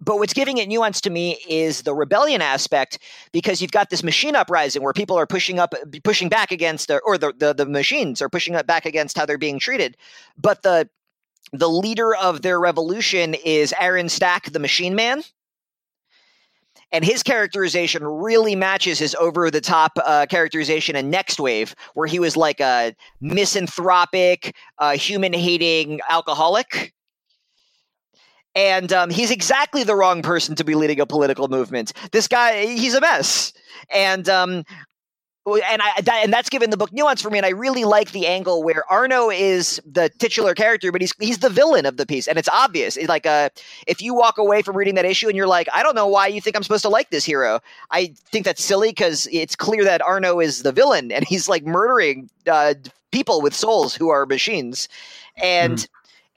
but 0.00 0.18
what's 0.18 0.34
giving 0.34 0.58
it 0.58 0.68
nuance 0.68 1.00
to 1.02 1.10
me 1.10 1.38
is 1.48 1.82
the 1.82 1.94
rebellion 1.94 2.42
aspect 2.42 2.98
because 3.32 3.62
you've 3.62 3.72
got 3.72 3.90
this 3.90 4.02
machine 4.02 4.36
uprising 4.36 4.82
where 4.82 4.92
people 4.92 5.18
are 5.18 5.26
pushing 5.26 5.58
up 5.58 5.74
pushing 6.04 6.28
back 6.28 6.52
against 6.52 6.90
or 6.90 7.16
the, 7.16 7.32
the 7.36 7.54
the 7.54 7.66
machines 7.66 8.20
are 8.20 8.28
pushing 8.28 8.54
up 8.54 8.66
back 8.66 8.84
against 8.84 9.16
how 9.16 9.24
they're 9.24 9.38
being 9.38 9.58
treated 9.58 9.96
but 10.36 10.62
the 10.62 10.88
the 11.52 11.68
leader 11.68 12.14
of 12.14 12.42
their 12.42 12.58
revolution 12.58 13.34
is 13.34 13.72
Aaron 13.80 14.08
Stack 14.08 14.52
the 14.52 14.58
machine 14.58 14.94
man 14.94 15.22
and 16.92 17.04
his 17.04 17.22
characterization 17.22 18.04
really 18.04 18.54
matches 18.54 18.98
his 18.98 19.14
over 19.16 19.50
the 19.50 19.60
top 19.60 19.92
uh, 20.04 20.26
characterization 20.28 20.96
in 20.96 21.10
Nextwave, 21.10 21.74
where 21.94 22.06
he 22.06 22.18
was 22.18 22.36
like 22.36 22.60
a 22.60 22.94
misanthropic, 23.20 24.54
uh, 24.78 24.96
human 24.96 25.32
hating 25.32 26.00
alcoholic. 26.08 26.94
And 28.54 28.90
um, 28.92 29.10
he's 29.10 29.30
exactly 29.30 29.84
the 29.84 29.94
wrong 29.94 30.22
person 30.22 30.54
to 30.54 30.64
be 30.64 30.74
leading 30.74 30.98
a 30.98 31.06
political 31.06 31.48
movement. 31.48 31.92
This 32.12 32.26
guy, 32.26 32.64
he's 32.64 32.94
a 32.94 33.00
mess. 33.00 33.52
And 33.92 34.28
um, 34.30 34.64
and 35.54 35.80
I 35.80 36.00
that, 36.02 36.20
and 36.24 36.32
that's 36.32 36.48
given 36.48 36.70
the 36.70 36.76
book 36.76 36.92
nuance 36.92 37.22
for 37.22 37.30
me. 37.30 37.38
And 37.38 37.46
I 37.46 37.50
really 37.50 37.84
like 37.84 38.10
the 38.10 38.26
angle 38.26 38.62
where 38.62 38.90
Arno 38.90 39.30
is 39.30 39.80
the 39.86 40.08
titular 40.08 40.54
character, 40.54 40.90
but 40.90 41.00
he's 41.00 41.14
he's 41.20 41.38
the 41.38 41.48
villain 41.48 41.86
of 41.86 41.96
the 41.96 42.06
piece, 42.06 42.26
and 42.26 42.38
it's 42.38 42.48
obvious. 42.48 42.96
It's 42.96 43.08
like 43.08 43.26
uh, 43.26 43.50
if 43.86 44.02
you 44.02 44.14
walk 44.14 44.38
away 44.38 44.62
from 44.62 44.76
reading 44.76 44.96
that 44.96 45.04
issue 45.04 45.28
and 45.28 45.36
you're 45.36 45.46
like, 45.46 45.68
I 45.72 45.82
don't 45.82 45.94
know 45.94 46.06
why 46.06 46.26
you 46.26 46.40
think 46.40 46.56
I'm 46.56 46.62
supposed 46.62 46.82
to 46.82 46.88
like 46.88 47.10
this 47.10 47.24
hero. 47.24 47.60
I 47.90 48.12
think 48.30 48.44
that's 48.44 48.62
silly 48.62 48.88
because 48.88 49.28
it's 49.30 49.54
clear 49.54 49.84
that 49.84 50.02
Arno 50.02 50.40
is 50.40 50.62
the 50.62 50.72
villain, 50.72 51.12
and 51.12 51.24
he's 51.24 51.48
like 51.48 51.64
murdering 51.64 52.28
uh, 52.46 52.74
people 53.12 53.40
with 53.40 53.54
souls 53.54 53.94
who 53.94 54.08
are 54.08 54.26
machines, 54.26 54.88
and. 55.36 55.78
Mm. 55.78 55.88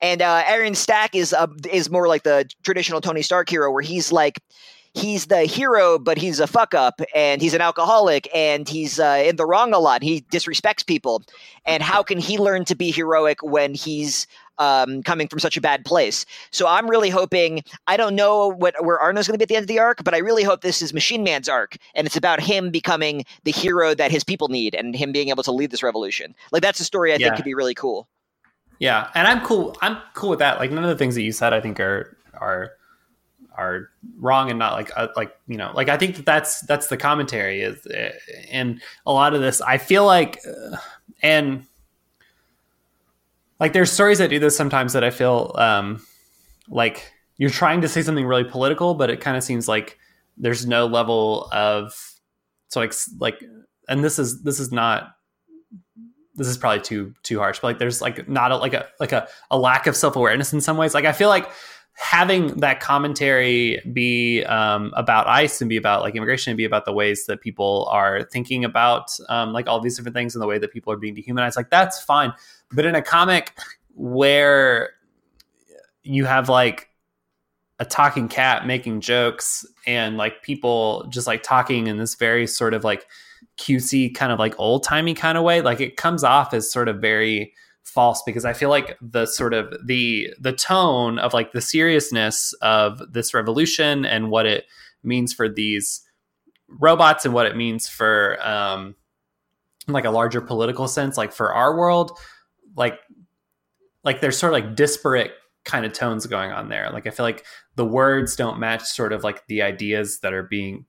And 0.01 0.21
uh, 0.21 0.43
Aaron 0.47 0.75
Stack 0.75 1.13
is 1.13 1.33
uh, 1.33 1.47
is 1.69 1.89
more 1.89 2.07
like 2.07 2.23
the 2.23 2.49
traditional 2.63 3.01
Tony 3.01 3.21
Stark 3.21 3.49
hero, 3.49 3.69
where 3.69 3.81
he's 3.81 4.13
like 4.13 4.39
he's 4.93 5.27
the 5.27 5.43
hero, 5.43 5.99
but 5.99 6.17
he's 6.17 6.39
a 6.39 6.47
fuck 6.47 6.73
up 6.73 7.01
and 7.15 7.41
he's 7.41 7.53
an 7.53 7.61
alcoholic 7.61 8.29
and 8.33 8.67
he's 8.67 8.99
uh, 8.99 9.23
in 9.25 9.35
the 9.35 9.45
wrong 9.45 9.73
a 9.73 9.79
lot. 9.79 10.03
He 10.03 10.21
disrespects 10.21 10.85
people. 10.85 11.23
And 11.65 11.83
how 11.83 12.03
can 12.03 12.17
he 12.17 12.37
learn 12.37 12.65
to 12.65 12.75
be 12.75 12.91
heroic 12.91 13.41
when 13.43 13.73
he's 13.73 14.27
um, 14.57 15.03
coming 15.03 15.27
from 15.27 15.39
such 15.39 15.57
a 15.57 15.61
bad 15.61 15.85
place? 15.85 16.25
So 16.51 16.67
I'm 16.67 16.89
really 16.89 17.09
hoping. 17.09 17.63
I 17.87 17.97
don't 17.97 18.15
know 18.15 18.47
what 18.47 18.75
where 18.83 18.99
Arno's 18.99 19.27
going 19.27 19.37
to 19.37 19.37
be 19.37 19.43
at 19.43 19.49
the 19.49 19.55
end 19.55 19.63
of 19.63 19.67
the 19.67 19.79
arc, 19.79 20.03
but 20.03 20.13
I 20.13 20.17
really 20.17 20.43
hope 20.43 20.61
this 20.61 20.81
is 20.81 20.93
Machine 20.93 21.23
Man's 21.23 21.47
arc, 21.47 21.77
and 21.95 22.05
it's 22.05 22.17
about 22.17 22.39
him 22.41 22.71
becoming 22.71 23.25
the 23.43 23.51
hero 23.51 23.93
that 23.95 24.11
his 24.11 24.23
people 24.23 24.49
need, 24.49 24.75
and 24.75 24.95
him 24.95 25.11
being 25.11 25.29
able 25.29 25.43
to 25.43 25.51
lead 25.51 25.71
this 25.71 25.83
revolution. 25.83 26.35
Like 26.51 26.61
that's 26.61 26.79
a 26.79 26.85
story 26.85 27.13
I 27.13 27.15
yeah. 27.15 27.27
think 27.27 27.37
could 27.37 27.45
be 27.45 27.53
really 27.53 27.75
cool. 27.75 28.07
Yeah, 28.79 29.09
and 29.13 29.27
I'm 29.27 29.45
cool. 29.45 29.77
I'm 29.81 29.97
cool 30.13 30.29
with 30.29 30.39
that. 30.39 30.59
Like 30.59 30.71
none 30.71 30.83
of 30.83 30.89
the 30.89 30.97
things 30.97 31.15
that 31.15 31.21
you 31.21 31.31
said, 31.31 31.53
I 31.53 31.61
think 31.61 31.79
are 31.79 32.17
are 32.33 32.71
are 33.55 33.89
wrong 34.17 34.49
and 34.49 34.59
not 34.59 34.73
like 34.73 34.91
uh, 34.95 35.07
like 35.15 35.35
you 35.47 35.57
know 35.57 35.71
like 35.73 35.89
I 35.89 35.97
think 35.97 36.15
that 36.15 36.25
that's 36.25 36.61
that's 36.61 36.87
the 36.87 36.97
commentary 36.97 37.61
is 37.61 37.85
uh, 37.87 38.11
and 38.51 38.81
a 39.05 39.11
lot 39.11 39.33
of 39.33 39.41
this 39.41 39.61
I 39.61 39.77
feel 39.77 40.05
like 40.05 40.39
uh, 40.47 40.77
and 41.21 41.65
like 43.59 43.73
there's 43.73 43.91
stories 43.91 44.19
that 44.19 44.29
do 44.29 44.39
this 44.39 44.55
sometimes 44.55 44.93
that 44.93 45.03
I 45.03 45.09
feel 45.09 45.53
um 45.55 46.01
like 46.69 47.11
you're 47.37 47.49
trying 47.49 47.81
to 47.81 47.87
say 47.87 48.01
something 48.01 48.25
really 48.25 48.43
political 48.43 48.93
but 48.93 49.09
it 49.09 49.19
kind 49.19 49.35
of 49.35 49.43
seems 49.43 49.67
like 49.67 49.97
there's 50.37 50.65
no 50.65 50.85
level 50.85 51.49
of 51.51 51.93
so 52.69 52.79
like 52.79 52.93
like 53.19 53.43
and 53.89 54.03
this 54.03 54.19
is 54.19 54.43
this 54.43 54.59
is 54.59 54.71
not 54.71 55.15
this 56.35 56.47
is 56.47 56.57
probably 56.57 56.81
too 56.81 57.13
too 57.23 57.39
harsh 57.39 57.59
but 57.59 57.67
like 57.67 57.79
there's 57.79 58.01
like 58.01 58.29
not 58.29 58.51
a, 58.51 58.57
like 58.57 58.73
a 58.73 58.87
like 58.99 59.11
a, 59.11 59.27
a 59.51 59.57
lack 59.57 59.87
of 59.87 59.95
self-awareness 59.95 60.53
in 60.53 60.61
some 60.61 60.77
ways. 60.77 60.93
Like 60.93 61.05
i 61.05 61.11
feel 61.11 61.27
like 61.27 61.49
having 61.99 62.47
that 62.59 62.79
commentary 62.79 63.81
be 63.91 64.41
um, 64.45 64.93
about 64.95 65.27
ICE 65.27 65.61
and 65.61 65.69
be 65.69 65.75
about 65.75 66.01
like 66.01 66.15
immigration 66.15 66.49
and 66.49 66.57
be 66.57 66.63
about 66.63 66.85
the 66.85 66.93
ways 66.93 67.25
that 67.25 67.41
people 67.41 67.89
are 67.91 68.23
thinking 68.23 68.63
about 68.63 69.11
um, 69.27 69.51
like 69.51 69.67
all 69.67 69.81
these 69.81 69.97
different 69.97 70.15
things 70.15 70.33
and 70.33 70.41
the 70.41 70.47
way 70.47 70.57
that 70.57 70.71
people 70.71 70.93
are 70.93 70.97
being 70.97 71.13
dehumanized, 71.13 71.57
like 71.57 71.69
that's 71.69 72.01
fine. 72.01 72.33
But 72.71 72.85
in 72.85 72.95
a 72.95 73.01
comic 73.01 73.53
where 73.95 74.91
you 76.03 76.23
have 76.23 76.47
like 76.47 76.87
a 77.79 77.85
talking 77.85 78.29
cat 78.29 78.65
making 78.65 79.01
jokes 79.01 79.65
and 79.85 80.15
like 80.15 80.41
people 80.41 81.05
just 81.09 81.27
like 81.27 81.43
talking 81.43 81.87
in 81.87 81.97
this 81.97 82.15
very 82.15 82.47
sort 82.47 82.73
of 82.73 82.85
like 82.85 83.07
cutesy 83.57 84.15
kind 84.15 84.31
of 84.31 84.39
like 84.39 84.57
old 84.57 84.85
timey 84.85 85.13
kind 85.13 85.37
of 85.37 85.43
way, 85.43 85.61
like 85.61 85.81
it 85.81 85.97
comes 85.97 86.23
off 86.23 86.53
as 86.53 86.71
sort 86.71 86.87
of 86.87 87.01
very 87.01 87.53
false 87.89 88.21
because 88.25 88.45
I 88.45 88.53
feel 88.53 88.69
like 88.69 88.97
the 89.01 89.25
sort 89.25 89.53
of 89.53 89.73
the 89.85 90.33
the 90.39 90.53
tone 90.53 91.19
of 91.19 91.33
like 91.33 91.51
the 91.51 91.61
seriousness 91.61 92.53
of 92.61 93.01
this 93.11 93.33
revolution 93.33 94.05
and 94.05 94.29
what 94.29 94.45
it 94.45 94.65
means 95.03 95.33
for 95.33 95.49
these 95.49 96.01
robots 96.67 97.25
and 97.25 97.33
what 97.33 97.45
it 97.45 97.55
means 97.55 97.87
for 97.87 98.37
um 98.47 98.95
like 99.87 100.05
a 100.05 100.11
larger 100.11 100.39
political 100.39 100.87
sense 100.87 101.17
like 101.17 101.33
for 101.33 101.53
our 101.53 101.75
world 101.75 102.11
like 102.75 102.99
like 104.03 104.21
there's 104.21 104.37
sort 104.37 104.53
of 104.53 104.63
like 104.63 104.75
disparate 104.75 105.31
kind 105.65 105.85
of 105.85 105.93
tones 105.93 106.25
going 106.25 106.51
on 106.51 106.69
there. 106.69 106.89
Like 106.91 107.07
i 107.07 107.09
feel 107.09 107.25
like 107.25 107.45
the 107.75 107.85
words 107.85 108.35
don't 108.35 108.59
match 108.59 108.83
sort 108.83 109.13
of 109.13 109.23
like 109.23 109.45
the 109.47 109.61
ideas 109.61 110.19
that 110.21 110.33
are 110.33 110.43
being 110.43 110.85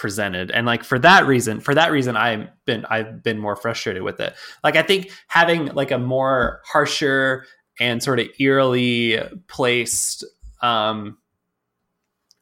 presented. 0.00 0.50
And 0.50 0.66
like 0.66 0.82
for 0.82 0.98
that 0.98 1.26
reason 1.26 1.60
for 1.60 1.74
that 1.74 1.92
reason 1.92 2.16
i've 2.16 2.48
been 2.64 2.86
i've 2.86 3.22
been 3.22 3.38
more 3.38 3.54
frustrated 3.54 4.02
with 4.02 4.18
it. 4.18 4.34
Like 4.64 4.74
i 4.74 4.82
think 4.82 5.10
having 5.28 5.66
like 5.66 5.90
a 5.90 5.98
more 5.98 6.62
harsher 6.64 7.44
and 7.78 8.02
sort 8.02 8.18
of 8.18 8.28
eerily 8.38 9.18
placed 9.46 10.24
um 10.62 11.18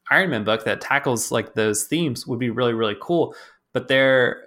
iron 0.09 0.31
man 0.31 0.45
book 0.45 0.65
that 0.65 0.81
tackles 0.81 1.33
like 1.33 1.55
those 1.55 1.83
themes 1.83 2.29
would 2.29 2.39
be 2.39 2.49
really 2.49 2.75
really 2.75 2.97
cool. 3.01 3.35
But 3.73 3.89
there 3.89 4.45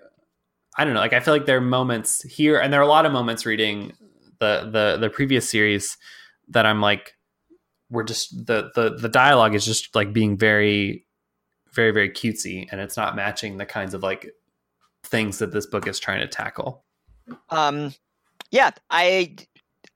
i 0.78 0.86
don't 0.86 0.94
know 0.94 1.02
like 1.02 1.14
i 1.14 1.20
feel 1.20 1.34
like 1.34 1.46
there 1.46 1.58
are 1.58 1.62
moments 1.62 2.22
here 2.24 2.58
and 2.58 2.72
there 2.72 2.80
are 2.80 2.84
a 2.84 2.88
lot 2.88 3.06
of 3.06 3.12
moments 3.12 3.46
reading 3.46 3.92
the 4.40 4.70
the 4.72 4.98
the 5.02 5.10
previous 5.10 5.50
series 5.50 5.98
that 6.48 6.66
i'm 6.66 6.80
like 6.80 7.14
we're 7.90 8.04
just 8.04 8.46
the 8.48 8.72
the 8.74 8.96
the 8.96 9.10
dialogue 9.10 9.54
is 9.54 9.66
just 9.66 9.94
like 9.96 10.14
being 10.14 10.38
very 10.38 11.06
very 11.74 11.92
very 11.92 12.10
cutesy 12.10 12.68
and 12.72 12.82
it's 12.82 12.98
not 12.98 13.16
matching 13.16 13.58
the 13.58 13.66
kinds 13.66 13.94
of 13.94 14.04
like 14.04 14.32
things 15.04 15.40
that 15.40 15.52
this 15.52 15.66
book 15.66 15.88
is 15.88 16.00
trying 16.00 16.22
to 16.22 16.28
tackle. 16.28 16.84
Um 17.50 17.94
yeah 18.52 18.72
i 18.90 19.36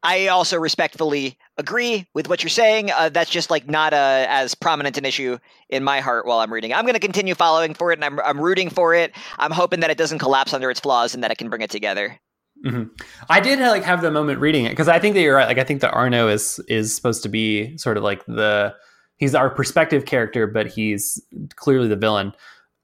i 0.02 0.28
also 0.28 0.58
respectfully 0.58 1.38
agree 1.58 2.08
with 2.14 2.28
what 2.28 2.44
you're 2.44 2.50
saying. 2.50 2.92
Uh, 2.92 3.10
that's 3.10 3.30
just 3.30 3.50
like 3.50 3.70
not 3.70 3.94
a 3.94 4.26
as 4.30 4.56
prominent 4.56 4.98
an 4.98 5.06
issue 5.06 5.38
in 5.70 5.84
my 5.84 6.00
heart 6.00 6.26
while 6.26 6.40
i'm 6.40 6.52
reading. 6.52 6.74
I'm 6.74 6.84
going 6.84 6.96
to 6.96 7.00
continue 7.00 7.36
following 7.36 7.74
for 7.74 7.92
it 7.92 8.00
and 8.00 8.06
I'm, 8.06 8.20
I'm 8.20 8.40
rooting 8.40 8.70
for 8.70 8.94
it. 8.94 9.14
I'm 9.38 9.52
hoping 9.52 9.82
that 9.82 9.90
it 9.90 9.98
doesn't 9.98 10.20
collapse 10.20 10.54
under 10.54 10.70
its 10.70 10.80
flaws 10.80 11.14
and 11.14 11.24
that 11.24 11.32
it 11.32 11.38
can 11.38 11.50
bring 11.50 11.62
it 11.62 11.70
together. 11.70 12.20
Mm-hmm. 12.64 12.84
I 13.30 13.40
did 13.42 13.60
like 13.60 13.84
have 13.84 14.02
the 14.02 14.12
moment 14.12 14.40
reading 14.40 14.66
it 14.66 14.70
because 14.70 14.88
I 14.88 15.00
think 15.00 15.16
that 15.16 15.22
you're 15.22 15.36
right. 15.36 15.48
Like 15.48 15.58
I 15.58 15.64
think 15.64 15.82
that 15.82 15.92
Arno 15.92 16.28
is 16.30 16.60
is 16.68 16.96
supposed 16.96 17.24
to 17.24 17.30
be 17.30 17.78
sort 17.78 17.98
of 17.98 18.04
like 18.04 18.26
the 18.26 18.74
he's 19.18 19.36
our 19.36 19.50
perspective 19.50 20.06
character, 20.06 20.48
but 20.48 20.68
he's 20.68 21.22
clearly 21.56 21.88
the 21.88 21.96
villain. 21.96 22.34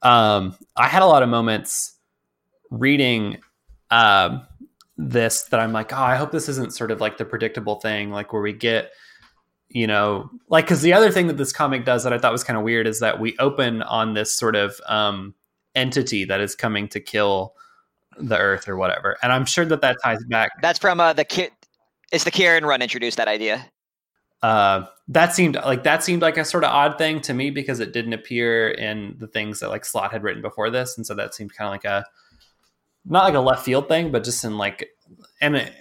Um, 0.02 0.56
I 0.76 0.88
had 0.88 1.02
a 1.02 1.06
lot 1.06 1.24
of 1.24 1.30
moments 1.30 1.96
reading 2.70 3.38
um, 3.90 4.46
this 4.98 5.44
that 5.44 5.60
I'm 5.60 5.74
like, 5.74 5.94
oh, 5.94 5.98
I 5.98 6.16
hope 6.16 6.32
this 6.32 6.50
isn't 6.50 6.74
sort 6.74 6.92
of 6.92 7.02
like 7.02 7.18
the 7.18 7.26
predictable 7.26 7.76
thing, 7.76 8.12
like 8.12 8.34
where 8.34 8.42
we 8.42 8.54
get, 8.54 8.92
you 9.70 9.88
know, 9.88 10.30
like 10.50 10.66
because 10.66 10.82
the 10.82 10.94
other 10.94 11.12
thing 11.12 11.28
that 11.28 11.38
this 11.38 11.52
comic 11.52 11.86
does 11.86 12.04
that 12.04 12.14
I 12.14 12.18
thought 12.18 12.32
was 12.32 12.44
kind 12.44 12.58
of 12.58 12.64
weird 12.64 12.88
is 12.88 13.00
that 13.00 13.20
we 13.20 13.38
open 13.38 13.82
on 13.84 14.14
this 14.14 14.34
sort 14.34 14.56
of 14.56 14.80
um, 14.88 15.36
entity 15.76 16.26
that 16.26 16.42
is 16.42 16.56
coming 16.56 16.88
to 16.90 17.00
kill 17.00 17.54
the 18.18 18.38
Earth 18.38 18.68
or 18.68 18.76
whatever, 18.76 19.18
and 19.24 19.32
I'm 19.32 19.46
sure 19.46 19.66
that 19.66 19.82
that 19.82 19.98
ties 20.04 20.24
back. 20.26 20.52
That's 20.62 20.80
from 20.80 21.00
uh, 21.00 21.14
the 21.14 21.26
kid. 21.26 21.52
It's 22.12 22.26
the 22.26 22.32
Karen 22.32 22.66
run 22.66 22.82
introduced 22.82 23.18
that 23.18 23.30
idea. 23.30 23.71
Uh, 24.42 24.86
that 25.08 25.34
seemed 25.34 25.56
like 25.56 25.84
that 25.84 26.04
seemed 26.04 26.22
like 26.22 26.38
a 26.38 26.46
sort 26.46 26.64
of 26.64 26.72
odd 26.72 26.98
thing 26.98 27.22
to 27.22 27.34
me 27.34 27.52
because 27.52 27.80
it 27.80 27.94
didn't 27.94 28.14
appear 28.14 28.70
in 28.70 29.16
the 29.20 29.28
things 29.28 29.60
that 29.60 29.70
like 29.70 29.86
Slott 29.86 30.12
had 30.12 30.24
written 30.24 30.42
before 30.42 30.70
this, 30.70 30.98
and 30.98 31.06
so 31.06 31.14
that 31.16 31.36
seemed 31.36 31.54
kind 31.54 31.68
of 31.68 31.72
like 31.72 31.86
a 31.86 32.06
not 33.06 33.26
like 33.26 33.36
a 33.36 33.40
left 33.40 33.66
field 33.66 33.88
thing, 33.88 34.12
but 34.12 34.24
just 34.24 34.44
in 34.44 34.58
like 34.58 34.90
and 35.42 35.56
it, 35.58 35.74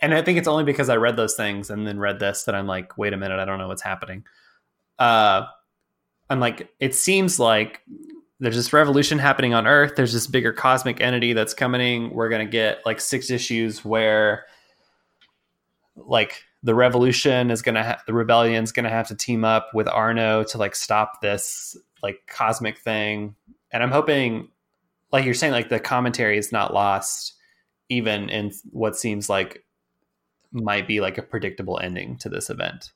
and 0.00 0.14
I 0.14 0.22
think 0.22 0.38
it's 0.38 0.48
only 0.48 0.64
because 0.64 0.88
I 0.88 0.96
read 0.96 1.16
those 1.16 1.34
things 1.34 1.70
and 1.70 1.86
then 1.86 1.98
read 1.98 2.20
this 2.20 2.44
that 2.44 2.54
I'm 2.54 2.66
like, 2.66 2.96
wait 2.98 3.12
a 3.12 3.16
minute, 3.16 3.38
I 3.38 3.44
don't 3.44 3.58
know 3.58 3.68
what's 3.68 3.82
happening. 3.82 4.24
Uh, 4.98 5.46
I'm 6.30 6.40
like, 6.40 6.68
it 6.80 6.94
seems 6.94 7.40
like 7.40 7.80
there's 8.40 8.56
this 8.56 8.72
revolution 8.72 9.18
happening 9.18 9.54
on 9.54 9.66
Earth. 9.66 9.94
There's 9.96 10.12
this 10.12 10.26
bigger 10.26 10.52
cosmic 10.52 11.00
entity 11.00 11.32
that's 11.32 11.54
coming. 11.54 12.10
We're 12.10 12.28
gonna 12.28 12.44
get 12.44 12.84
like 12.84 13.00
six 13.00 13.30
issues 13.30 13.84
where 13.84 14.44
like 15.96 16.44
the 16.64 16.74
revolution 16.74 17.50
is 17.50 17.60
gonna 17.60 17.84
ha- 17.84 18.02
the 18.06 18.14
rebellion's 18.14 18.72
gonna 18.72 18.88
have 18.88 19.06
to 19.08 19.14
team 19.14 19.44
up 19.44 19.68
with 19.74 19.86
Arno 19.86 20.42
to 20.44 20.58
like 20.58 20.74
stop 20.74 21.20
this 21.20 21.76
like 22.02 22.26
cosmic 22.26 22.78
thing. 22.78 23.36
And 23.70 23.82
I'm 23.82 23.90
hoping, 23.90 24.48
like 25.12 25.26
you're 25.26 25.34
saying, 25.34 25.52
like 25.52 25.68
the 25.68 25.78
commentary 25.78 26.38
is 26.38 26.52
not 26.52 26.72
lost, 26.72 27.34
even 27.90 28.30
in 28.30 28.50
what 28.70 28.96
seems 28.96 29.28
like 29.28 29.62
might 30.52 30.88
be 30.88 31.02
like 31.02 31.18
a 31.18 31.22
predictable 31.22 31.78
ending 31.78 32.16
to 32.18 32.30
this 32.30 32.48
event. 32.48 32.92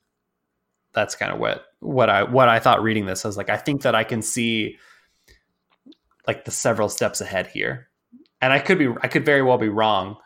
That's 0.95 1.15
kind 1.15 1.31
of 1.31 1.39
what 1.39 1.67
what 1.81 2.09
I 2.09 2.23
what 2.23 2.49
I 2.49 2.61
thought 2.61 2.83
reading 2.83 3.05
this. 3.05 3.23
I 3.23 3.29
was 3.29 3.37
like, 3.37 3.51
I 3.51 3.59
think 3.59 3.83
that 3.83 3.95
I 3.95 4.03
can 4.03 4.23
see 4.23 4.79
like 6.27 6.47
the 6.47 6.51
several 6.51 6.89
steps 6.89 7.21
ahead 7.21 7.49
here, 7.49 7.89
and 8.41 8.51
I 8.51 8.61
could 8.61 8.79
be 8.79 8.89
I 9.03 9.09
could 9.09 9.27
very 9.27 9.43
well 9.43 9.59
be 9.59 9.69
wrong, 9.69 10.17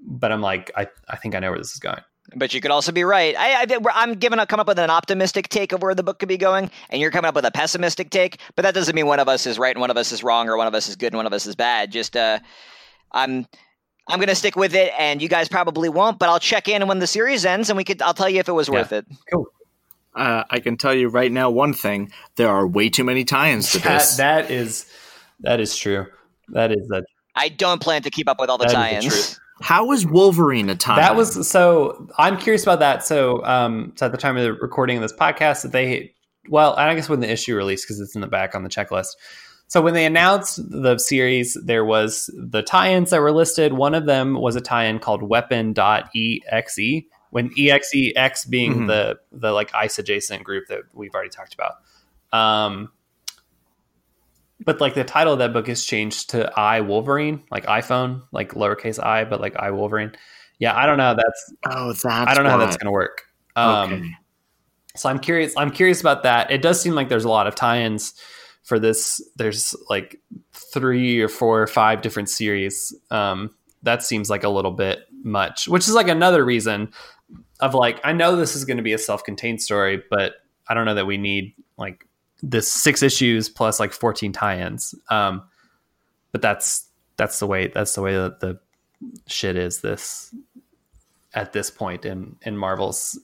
but 0.00 0.32
I'm 0.32 0.40
like 0.40 0.70
I 0.74 0.88
I 1.10 1.16
think 1.16 1.34
I 1.34 1.40
know 1.40 1.50
where 1.50 1.58
this 1.58 1.72
is 1.72 1.78
going. 1.78 2.00
But 2.34 2.54
you 2.54 2.60
could 2.60 2.70
also 2.70 2.92
be 2.92 3.04
right. 3.04 3.36
I, 3.38 3.66
I, 3.94 4.02
am 4.02 4.14
giving 4.14 4.38
a 4.38 4.46
come 4.46 4.58
up 4.58 4.66
with 4.66 4.78
an 4.78 4.90
optimistic 4.90 5.48
take 5.48 5.72
of 5.72 5.82
where 5.82 5.94
the 5.94 6.02
book 6.02 6.18
could 6.18 6.28
be 6.28 6.36
going, 6.36 6.70
and 6.90 7.00
you're 7.00 7.10
coming 7.10 7.28
up 7.28 7.34
with 7.34 7.44
a 7.44 7.50
pessimistic 7.50 8.10
take. 8.10 8.40
But 8.56 8.62
that 8.62 8.74
doesn't 8.74 8.94
mean 8.94 9.06
one 9.06 9.20
of 9.20 9.28
us 9.28 9.46
is 9.46 9.58
right 9.58 9.74
and 9.74 9.80
one 9.80 9.90
of 9.90 9.96
us 9.96 10.10
is 10.10 10.24
wrong, 10.24 10.48
or 10.48 10.56
one 10.56 10.66
of 10.66 10.74
us 10.74 10.88
is 10.88 10.96
good 10.96 11.12
and 11.12 11.16
one 11.16 11.26
of 11.26 11.32
us 11.32 11.46
is 11.46 11.54
bad. 11.54 11.92
Just 11.92 12.16
uh, 12.16 12.40
I'm 13.12 13.46
I'm 14.08 14.18
gonna 14.18 14.34
stick 14.34 14.56
with 14.56 14.74
it, 14.74 14.92
and 14.98 15.22
you 15.22 15.28
guys 15.28 15.48
probably 15.48 15.88
won't. 15.88 16.18
But 16.18 16.28
I'll 16.28 16.40
check 16.40 16.68
in 16.68 16.86
when 16.88 16.98
the 16.98 17.06
series 17.06 17.44
ends, 17.44 17.70
and 17.70 17.76
we 17.76 17.84
could 17.84 18.02
I'll 18.02 18.14
tell 18.14 18.28
you 18.28 18.40
if 18.40 18.48
it 18.48 18.52
was 18.52 18.68
yeah. 18.68 18.74
worth 18.74 18.92
it. 18.92 19.06
Cool. 19.32 19.46
Uh, 20.14 20.44
I 20.48 20.60
can 20.60 20.76
tell 20.76 20.94
you 20.94 21.08
right 21.08 21.30
now 21.30 21.50
one 21.50 21.74
thing: 21.74 22.10
there 22.36 22.48
are 22.48 22.66
way 22.66 22.88
too 22.88 23.04
many 23.04 23.24
tie-ins 23.24 23.72
to 23.72 23.78
that, 23.84 23.98
this. 23.98 24.16
That 24.16 24.50
is 24.50 24.86
that 25.40 25.60
is 25.60 25.76
true. 25.76 26.06
That 26.48 26.72
is 26.72 26.88
that. 26.88 27.04
I 27.34 27.50
don't 27.50 27.80
plan 27.80 28.02
to 28.02 28.10
keep 28.10 28.28
up 28.28 28.40
with 28.40 28.48
all 28.48 28.58
the 28.58 28.66
tie-ins. 28.66 29.38
How 29.60 29.92
is 29.92 30.06
Wolverine 30.06 30.68
a 30.68 30.76
tie? 30.76 30.96
That 30.96 31.16
was 31.16 31.48
so. 31.48 32.08
I'm 32.18 32.36
curious 32.36 32.62
about 32.62 32.80
that. 32.80 33.04
So, 33.04 33.44
um, 33.44 33.92
so 33.96 34.06
at 34.06 34.12
the 34.12 34.18
time 34.18 34.36
of 34.36 34.42
the 34.42 34.52
recording 34.52 34.96
of 34.96 35.02
this 35.02 35.14
podcast, 35.14 35.70
they 35.70 36.12
well, 36.48 36.74
I 36.76 36.94
guess 36.94 37.08
when 37.08 37.20
the 37.20 37.30
issue 37.30 37.56
released 37.56 37.84
because 37.84 38.00
it's 38.00 38.14
in 38.14 38.20
the 38.20 38.26
back 38.26 38.54
on 38.54 38.62
the 38.62 38.68
checklist. 38.68 39.16
So 39.68 39.80
when 39.82 39.94
they 39.94 40.06
announced 40.06 40.60
the 40.70 40.98
series, 40.98 41.58
there 41.64 41.84
was 41.84 42.30
the 42.36 42.62
tie-ins 42.62 43.10
that 43.10 43.20
were 43.20 43.32
listed. 43.32 43.72
One 43.72 43.94
of 43.94 44.06
them 44.06 44.34
was 44.34 44.54
a 44.54 44.60
tie-in 44.60 45.00
called 45.00 45.22
Weapon.exe. 45.22 46.78
When 47.30 47.50
EXEX 47.50 48.48
being 48.48 48.72
mm-hmm. 48.72 48.86
the 48.86 49.18
the 49.32 49.52
like 49.52 49.74
ICE 49.74 49.98
adjacent 49.98 50.44
group 50.44 50.68
that 50.68 50.82
we've 50.92 51.14
already 51.14 51.30
talked 51.30 51.54
about. 51.54 51.72
Um, 52.32 52.92
but 54.64 54.80
like 54.80 54.94
the 54.94 55.04
title 55.04 55.32
of 55.34 55.38
that 55.40 55.52
book 55.52 55.68
is 55.68 55.84
changed 55.84 56.30
to 56.30 56.50
I 56.58 56.80
Wolverine, 56.80 57.42
like 57.50 57.66
iPhone, 57.66 58.22
like 58.32 58.52
lowercase 58.52 59.02
i, 59.02 59.24
but 59.24 59.40
like 59.40 59.56
I 59.56 59.70
Wolverine. 59.70 60.12
Yeah, 60.58 60.74
I 60.74 60.86
don't 60.86 60.96
know. 60.96 61.14
That's 61.14 61.54
oh, 61.66 61.88
that's 61.88 62.04
I 62.04 62.34
don't 62.34 62.44
know 62.44 62.50
how 62.50 62.56
that's 62.56 62.76
going 62.76 62.86
to 62.86 62.92
work. 62.92 63.22
Um, 63.56 63.92
okay. 63.92 64.10
So 64.96 65.10
I'm 65.10 65.18
curious. 65.18 65.54
I'm 65.56 65.70
curious 65.70 66.00
about 66.00 66.22
that. 66.22 66.50
It 66.50 66.62
does 66.62 66.80
seem 66.80 66.94
like 66.94 67.08
there's 67.08 67.24
a 67.24 67.28
lot 67.28 67.46
of 67.46 67.54
tie-ins 67.54 68.14
for 68.62 68.78
this. 68.78 69.20
There's 69.36 69.76
like 69.90 70.20
three 70.52 71.20
or 71.20 71.28
four 71.28 71.60
or 71.60 71.66
five 71.66 72.00
different 72.00 72.30
series. 72.30 72.94
Um, 73.10 73.54
that 73.82 74.02
seems 74.02 74.30
like 74.30 74.44
a 74.44 74.48
little 74.48 74.70
bit 74.70 75.00
much, 75.22 75.68
which 75.68 75.86
is 75.86 75.94
like 75.94 76.08
another 76.08 76.44
reason 76.44 76.92
of 77.60 77.74
like 77.74 78.00
I 78.04 78.12
know 78.12 78.36
this 78.36 78.56
is 78.56 78.64
going 78.64 78.78
to 78.78 78.82
be 78.82 78.94
a 78.94 78.98
self-contained 78.98 79.60
story, 79.60 80.02
but 80.08 80.36
I 80.68 80.74
don't 80.74 80.86
know 80.86 80.94
that 80.94 81.06
we 81.06 81.18
need 81.18 81.54
like 81.76 82.05
this 82.42 82.70
six 82.70 83.02
issues 83.02 83.48
plus 83.48 83.80
like 83.80 83.92
14 83.92 84.32
tie-ins. 84.32 84.94
Um, 85.08 85.42
but 86.32 86.42
that's 86.42 86.88
that's 87.16 87.38
the 87.38 87.46
way 87.46 87.68
that's 87.68 87.94
the 87.94 88.02
way 88.02 88.14
that 88.14 88.40
the 88.40 88.58
shit 89.26 89.56
is 89.56 89.80
this 89.80 90.34
at 91.34 91.52
this 91.52 91.70
point 91.70 92.04
in 92.04 92.36
in 92.42 92.56
Marvel's 92.56 93.18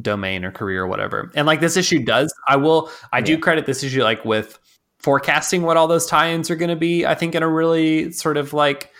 domain 0.00 0.44
or 0.44 0.50
career 0.50 0.82
or 0.82 0.86
whatever. 0.86 1.30
And 1.34 1.46
like 1.46 1.60
this 1.60 1.76
issue 1.76 2.04
does, 2.04 2.32
I 2.48 2.56
will 2.56 2.90
I 3.12 3.18
yeah. 3.18 3.24
do 3.24 3.38
credit 3.38 3.66
this 3.66 3.82
issue 3.82 4.02
like 4.02 4.24
with 4.24 4.58
forecasting 4.98 5.62
what 5.62 5.76
all 5.76 5.88
those 5.88 6.06
tie-ins 6.06 6.50
are 6.50 6.56
going 6.56 6.70
to 6.70 6.76
be. 6.76 7.04
I 7.04 7.14
think 7.14 7.34
in 7.34 7.42
a 7.42 7.48
really 7.48 8.12
sort 8.12 8.36
of 8.36 8.52
like 8.52 8.90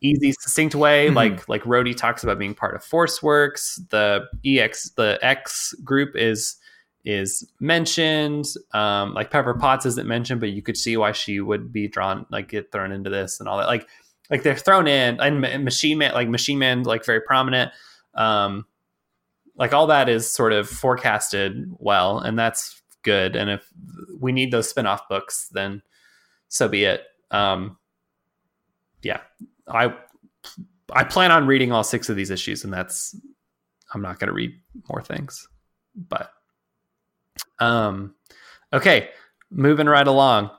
easy 0.00 0.32
succinct 0.32 0.74
way 0.74 1.06
mm-hmm. 1.06 1.16
like 1.16 1.48
like 1.48 1.62
Rhodey 1.64 1.96
talks 1.96 2.22
about 2.22 2.38
being 2.38 2.54
part 2.54 2.74
of 2.74 2.84
Force 2.84 3.22
Works, 3.22 3.80
the 3.90 4.26
EX 4.44 4.90
the 4.90 5.18
X 5.22 5.74
group 5.84 6.16
is 6.16 6.56
is 7.04 7.46
mentioned. 7.60 8.46
Um, 8.72 9.14
like 9.14 9.30
Pepper 9.30 9.54
Potts 9.54 9.86
isn't 9.86 10.08
mentioned, 10.08 10.40
but 10.40 10.50
you 10.50 10.62
could 10.62 10.76
see 10.76 10.96
why 10.96 11.12
she 11.12 11.40
would 11.40 11.72
be 11.72 11.88
drawn, 11.88 12.26
like 12.30 12.48
get 12.48 12.72
thrown 12.72 12.92
into 12.92 13.10
this 13.10 13.40
and 13.40 13.48
all 13.48 13.58
that. 13.58 13.66
Like, 13.66 13.88
like 14.30 14.42
they're 14.42 14.56
thrown 14.56 14.86
in, 14.86 15.20
and 15.20 15.64
Machine 15.64 15.98
Man, 15.98 16.14
like 16.14 16.28
Machine 16.28 16.58
Man, 16.58 16.82
like 16.82 17.04
very 17.04 17.20
prominent. 17.20 17.72
Um, 18.14 18.64
like 19.56 19.72
all 19.72 19.86
that 19.88 20.08
is 20.08 20.30
sort 20.30 20.52
of 20.52 20.68
forecasted 20.68 21.70
well, 21.78 22.18
and 22.18 22.38
that's 22.38 22.80
good. 23.02 23.36
And 23.36 23.50
if 23.50 23.68
we 24.18 24.32
need 24.32 24.50
those 24.50 24.68
spin-off 24.68 25.08
books, 25.08 25.48
then 25.52 25.82
so 26.48 26.68
be 26.68 26.84
it. 26.84 27.02
Um, 27.30 27.76
yeah, 29.02 29.20
I 29.68 29.94
I 30.92 31.04
plan 31.04 31.30
on 31.30 31.46
reading 31.46 31.70
all 31.70 31.84
six 31.84 32.08
of 32.08 32.16
these 32.16 32.30
issues, 32.30 32.64
and 32.64 32.72
that's 32.72 33.14
I'm 33.92 34.02
not 34.02 34.18
going 34.18 34.28
to 34.28 34.34
read 34.34 34.52
more 34.88 35.02
things, 35.02 35.46
but 35.94 36.30
um, 37.58 38.14
okay, 38.72 39.10
moving 39.50 39.86
right 39.86 40.06
along. 40.06 40.50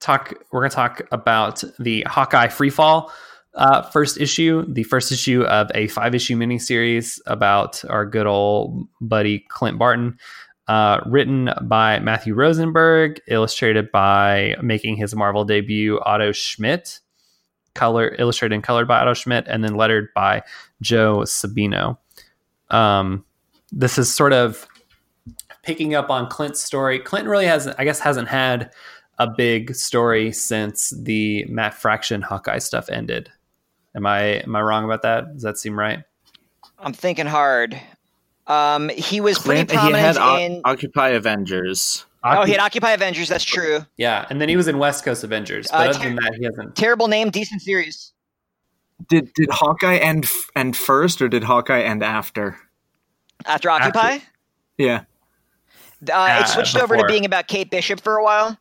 Talk. 0.00 0.34
We're 0.52 0.60
going 0.60 0.70
to 0.70 0.76
talk 0.76 1.02
about 1.10 1.62
the 1.78 2.02
Hawkeye 2.08 2.48
Freefall 2.48 3.10
uh, 3.56 3.82
first 3.82 4.20
issue, 4.20 4.64
the 4.68 4.82
first 4.84 5.10
issue 5.10 5.42
of 5.42 5.70
a 5.74 5.88
five 5.88 6.14
issue 6.14 6.36
miniseries 6.36 7.18
about 7.26 7.82
our 7.88 8.04
good 8.04 8.26
old 8.26 8.86
buddy 9.00 9.40
Clint 9.48 9.78
Barton. 9.78 10.18
Uh, 10.68 11.00
written 11.06 11.48
by 11.62 12.00
Matthew 12.00 12.34
Rosenberg, 12.34 13.20
illustrated 13.28 13.92
by 13.92 14.56
making 14.60 14.96
his 14.96 15.14
Marvel 15.14 15.44
debut 15.44 16.00
Otto 16.00 16.32
Schmidt, 16.32 16.98
color 17.74 18.16
illustrated 18.18 18.56
and 18.56 18.64
colored 18.64 18.88
by 18.88 18.98
Otto 18.98 19.14
Schmidt, 19.14 19.46
and 19.46 19.62
then 19.62 19.76
lettered 19.76 20.08
by 20.12 20.42
Joe 20.82 21.18
Sabino. 21.18 21.98
Um, 22.70 23.24
this 23.70 23.96
is 23.96 24.12
sort 24.12 24.32
of 24.32 24.66
picking 25.66 25.94
up 25.94 26.10
on 26.10 26.28
Clint's 26.28 26.62
story, 26.62 26.98
Clinton 27.00 27.28
really 27.28 27.46
hasn't, 27.46 27.76
I 27.78 27.84
guess, 27.84 27.98
hasn't 27.98 28.28
had 28.28 28.70
a 29.18 29.26
big 29.26 29.74
story 29.74 30.32
since 30.32 30.90
the 30.90 31.44
Matt 31.48 31.74
Fraction 31.74 32.22
Hawkeye 32.22 32.58
stuff 32.58 32.88
ended. 32.88 33.30
Am 33.94 34.06
I 34.06 34.20
am 34.44 34.54
I 34.54 34.60
wrong 34.62 34.84
about 34.84 35.02
that? 35.02 35.34
Does 35.34 35.42
that 35.42 35.58
seem 35.58 35.78
right? 35.78 36.04
I'm 36.78 36.92
thinking 36.92 37.26
hard. 37.26 37.80
Um, 38.46 38.90
he 38.90 39.20
was 39.20 39.38
Clint, 39.38 39.68
pretty 39.68 39.78
prominent 39.78 40.16
he 40.16 40.22
had 40.22 40.40
in 40.40 40.60
Occupy 40.64 41.08
Avengers. 41.08 42.06
oh, 42.22 42.44
he 42.44 42.52
had 42.52 42.60
Occupy 42.60 42.92
Avengers. 42.92 43.28
That's 43.28 43.42
true. 43.42 43.80
Yeah, 43.96 44.26
and 44.30 44.40
then 44.40 44.48
he 44.48 44.56
was 44.56 44.68
in 44.68 44.78
West 44.78 45.04
Coast 45.04 45.24
Avengers. 45.24 45.66
But 45.70 45.74
uh, 45.74 45.90
other 45.90 45.98
ter- 45.98 46.04
than 46.04 46.16
that, 46.16 46.34
he 46.38 46.44
hasn't. 46.44 46.76
Terrible 46.76 47.08
name, 47.08 47.30
decent 47.30 47.62
series. 47.62 48.12
Did 49.08 49.32
did 49.34 49.48
Hawkeye 49.50 49.96
end 49.96 50.26
end 50.54 50.76
first, 50.76 51.20
or 51.20 51.28
did 51.28 51.42
Hawkeye 51.42 51.82
end 51.82 52.04
after? 52.04 52.56
After 53.46 53.68
Occupy. 53.70 54.10
After. 54.12 54.26
Yeah. 54.78 55.04
Uh, 56.10 56.14
uh, 56.14 56.40
it 56.40 56.48
switched 56.48 56.74
before. 56.74 56.96
over 56.96 56.96
to 56.96 57.04
being 57.06 57.24
about 57.24 57.48
Kate 57.48 57.70
Bishop 57.70 58.00
for 58.00 58.16
a 58.16 58.24
while. 58.24 58.58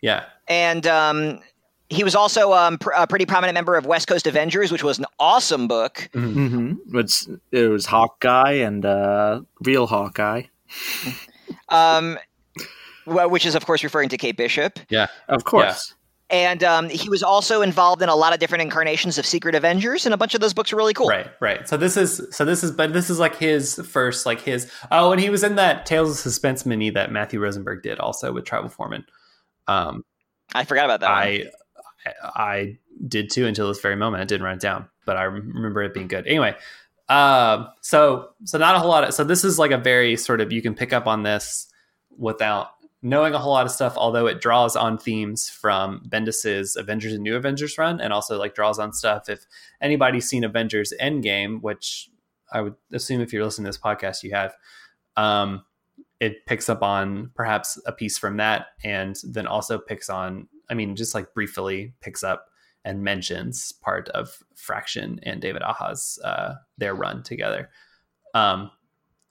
Yeah, 0.00 0.24
and 0.48 0.86
um, 0.86 1.40
he 1.88 2.04
was 2.04 2.14
also 2.14 2.52
um, 2.52 2.78
pr- 2.78 2.92
a 2.92 3.06
pretty 3.06 3.26
prominent 3.26 3.54
member 3.54 3.76
of 3.76 3.86
West 3.86 4.08
Coast 4.08 4.26
Avengers, 4.26 4.72
which 4.72 4.82
was 4.82 4.98
an 4.98 5.06
awesome 5.18 5.68
book. 5.68 6.08
Mm-hmm. 6.12 6.46
mm-hmm. 6.46 6.98
It's, 6.98 7.28
it 7.50 7.68
was 7.68 7.86
Hawkeye 7.86 8.52
and 8.52 8.84
uh, 8.84 9.42
real 9.60 9.86
Hawkeye. 9.86 10.44
um, 11.68 12.18
which 13.06 13.46
is 13.46 13.54
of 13.54 13.66
course 13.66 13.82
referring 13.84 14.08
to 14.08 14.16
Kate 14.16 14.36
Bishop. 14.36 14.78
Yeah, 14.88 15.08
of 15.28 15.44
course 15.44 15.94
and 16.32 16.64
um, 16.64 16.88
he 16.88 17.10
was 17.10 17.22
also 17.22 17.60
involved 17.60 18.00
in 18.00 18.08
a 18.08 18.16
lot 18.16 18.32
of 18.32 18.40
different 18.40 18.62
incarnations 18.62 19.18
of 19.18 19.26
Secret 19.26 19.54
Avengers, 19.54 20.06
and 20.06 20.14
a 20.14 20.16
bunch 20.16 20.34
of 20.34 20.40
those 20.40 20.54
books 20.54 20.72
are 20.72 20.76
really 20.76 20.94
cool. 20.94 21.06
Right, 21.06 21.30
right. 21.40 21.68
So 21.68 21.76
this 21.76 21.96
is 21.96 22.26
so 22.30 22.44
this 22.44 22.64
is 22.64 22.72
but 22.72 22.92
this 22.94 23.10
is 23.10 23.18
like 23.18 23.36
his 23.36 23.76
first 23.86 24.24
like 24.24 24.40
his 24.40 24.70
oh, 24.90 25.12
and 25.12 25.20
he 25.20 25.30
was 25.30 25.44
in 25.44 25.56
that 25.56 25.86
Tales 25.86 26.10
of 26.10 26.16
Suspense 26.16 26.64
mini 26.64 26.90
that 26.90 27.12
Matthew 27.12 27.38
Rosenberg 27.38 27.82
did 27.82 27.98
also 28.00 28.32
with 28.32 28.44
Travel 28.46 28.70
Foreman. 28.70 29.04
Um, 29.68 30.04
I 30.54 30.64
forgot 30.64 30.86
about 30.86 31.00
that. 31.00 31.10
I 31.10 31.50
one. 32.04 32.14
I 32.34 32.78
did 33.06 33.30
too 33.30 33.46
until 33.46 33.68
this 33.68 33.80
very 33.80 33.96
moment. 33.96 34.22
I 34.22 34.24
didn't 34.24 34.44
write 34.44 34.56
it 34.56 34.60
down, 34.60 34.88
but 35.04 35.16
I 35.16 35.24
remember 35.24 35.82
it 35.82 35.94
being 35.94 36.08
good. 36.08 36.26
Anyway, 36.26 36.56
Um, 37.08 37.68
so 37.82 38.30
so 38.44 38.56
not 38.58 38.74
a 38.74 38.78
whole 38.78 38.88
lot 38.88 39.04
of 39.04 39.12
so 39.12 39.22
this 39.22 39.44
is 39.44 39.58
like 39.58 39.70
a 39.70 39.78
very 39.78 40.16
sort 40.16 40.40
of 40.40 40.50
you 40.50 40.62
can 40.62 40.74
pick 40.74 40.94
up 40.94 41.06
on 41.06 41.22
this 41.24 41.68
without 42.16 42.70
knowing 43.02 43.34
a 43.34 43.38
whole 43.38 43.52
lot 43.52 43.66
of 43.66 43.72
stuff, 43.72 43.94
although 43.96 44.26
it 44.28 44.40
draws 44.40 44.76
on 44.76 44.96
themes 44.96 45.48
from 45.48 46.02
Bendis's 46.06 46.76
Avengers 46.76 47.12
and 47.12 47.22
New 47.22 47.34
Avengers 47.34 47.76
run, 47.76 48.00
and 48.00 48.12
also 48.12 48.38
like 48.38 48.54
draws 48.54 48.78
on 48.78 48.92
stuff. 48.92 49.28
If 49.28 49.44
anybody's 49.80 50.28
seen 50.28 50.44
Avengers 50.44 50.92
Endgame, 51.00 51.60
which 51.62 52.08
I 52.52 52.60
would 52.60 52.74
assume 52.92 53.20
if 53.20 53.32
you're 53.32 53.44
listening 53.44 53.64
to 53.64 53.70
this 53.70 53.78
podcast, 53.78 54.22
you 54.22 54.30
have, 54.32 54.54
um, 55.16 55.64
it 56.20 56.46
picks 56.46 56.68
up 56.68 56.82
on 56.82 57.32
perhaps 57.34 57.80
a 57.86 57.92
piece 57.92 58.18
from 58.18 58.36
that, 58.36 58.66
and 58.84 59.18
then 59.24 59.48
also 59.48 59.78
picks 59.78 60.08
on, 60.08 60.46
I 60.70 60.74
mean, 60.74 60.94
just 60.94 61.14
like 61.14 61.34
briefly 61.34 61.94
picks 62.00 62.22
up 62.22 62.46
and 62.84 63.02
mentions 63.02 63.72
part 63.72 64.08
of 64.10 64.42
Fraction 64.54 65.18
and 65.24 65.40
David 65.40 65.62
Aja's 65.62 66.20
uh, 66.24 66.54
their 66.78 66.94
run 66.94 67.22
together. 67.24 67.70
Um, 68.34 68.70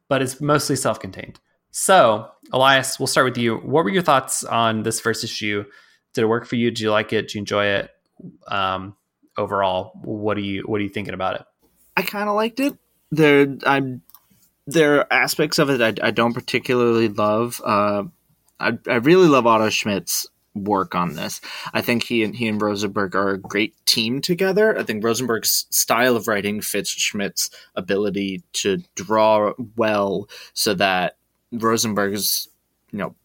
but 0.10 0.22
it's 0.22 0.42
mostly 0.42 0.76
self-contained. 0.76 1.40
So, 1.72 2.30
Elias, 2.52 3.00
we'll 3.00 3.08
start 3.08 3.26
with 3.26 3.38
you. 3.38 3.58
What 3.58 3.84
were 3.84 3.90
your 3.90 4.02
thoughts 4.02 4.44
on 4.44 4.84
this 4.84 5.00
first 5.00 5.24
issue? 5.24 5.64
Did 6.14 6.22
it 6.22 6.28
work 6.28 6.46
for 6.46 6.58
you? 6.58 6.70
Do 6.70 6.84
you 6.84 6.92
like 6.92 7.14
it? 7.14 7.30
Do 7.30 7.38
you 7.38 7.42
enjoy 7.42 7.66
it? 7.66 7.92
Um, 8.48 8.96
overall, 9.38 9.94
what 10.04 10.38
are 10.38 10.42
you 10.42 10.64
what 10.64 10.80
are 10.80 10.84
you 10.84 10.90
thinking 10.90 11.14
about 11.14 11.36
it? 11.36 11.46
I 11.96 12.02
kind 12.04 12.30
of 12.30 12.36
liked 12.36 12.60
it. 12.60 12.78
There, 13.12 13.58
I'm 13.66 14.02
there 14.68 15.00
are 15.00 15.14
aspects 15.14 15.60
of 15.60 15.70
it 15.70 15.82
I, 15.82 16.08
I 16.08 16.12
don't 16.12 16.34
particularly 16.34 17.08
love. 17.08 17.62
Uh, 17.66 18.04
I, 18.60 18.78
I 18.88 18.96
really 18.96 19.28
love 19.28 19.48
Otto 19.48 19.70
Schmidt's 19.70 20.28
work 20.54 20.96
on 20.96 21.16
this. 21.16 21.42
I 21.74 21.82
think 21.82 22.04
he 22.04 22.24
and 22.24 22.36
he 22.36 22.48
and 22.48 22.62
Rosenberg 22.62 23.16
are 23.16 23.30
a 23.30 23.40
great 23.40 23.74
team 23.86 24.22
together. 24.22 24.78
I 24.78 24.84
think 24.84 25.04
Rosenberg's 25.04 25.66
style 25.70 26.16
of 26.16 26.28
writing 26.28 26.62
fits 26.62 26.90
Schmidt's 26.92 27.50
ability 27.76 28.44
to 28.54 28.84
draw 28.96 29.54
well, 29.76 30.30
so 30.54 30.74
that 30.76 31.16
Rosenberg's 31.52 32.48
you 32.92 33.00
know 33.00 33.16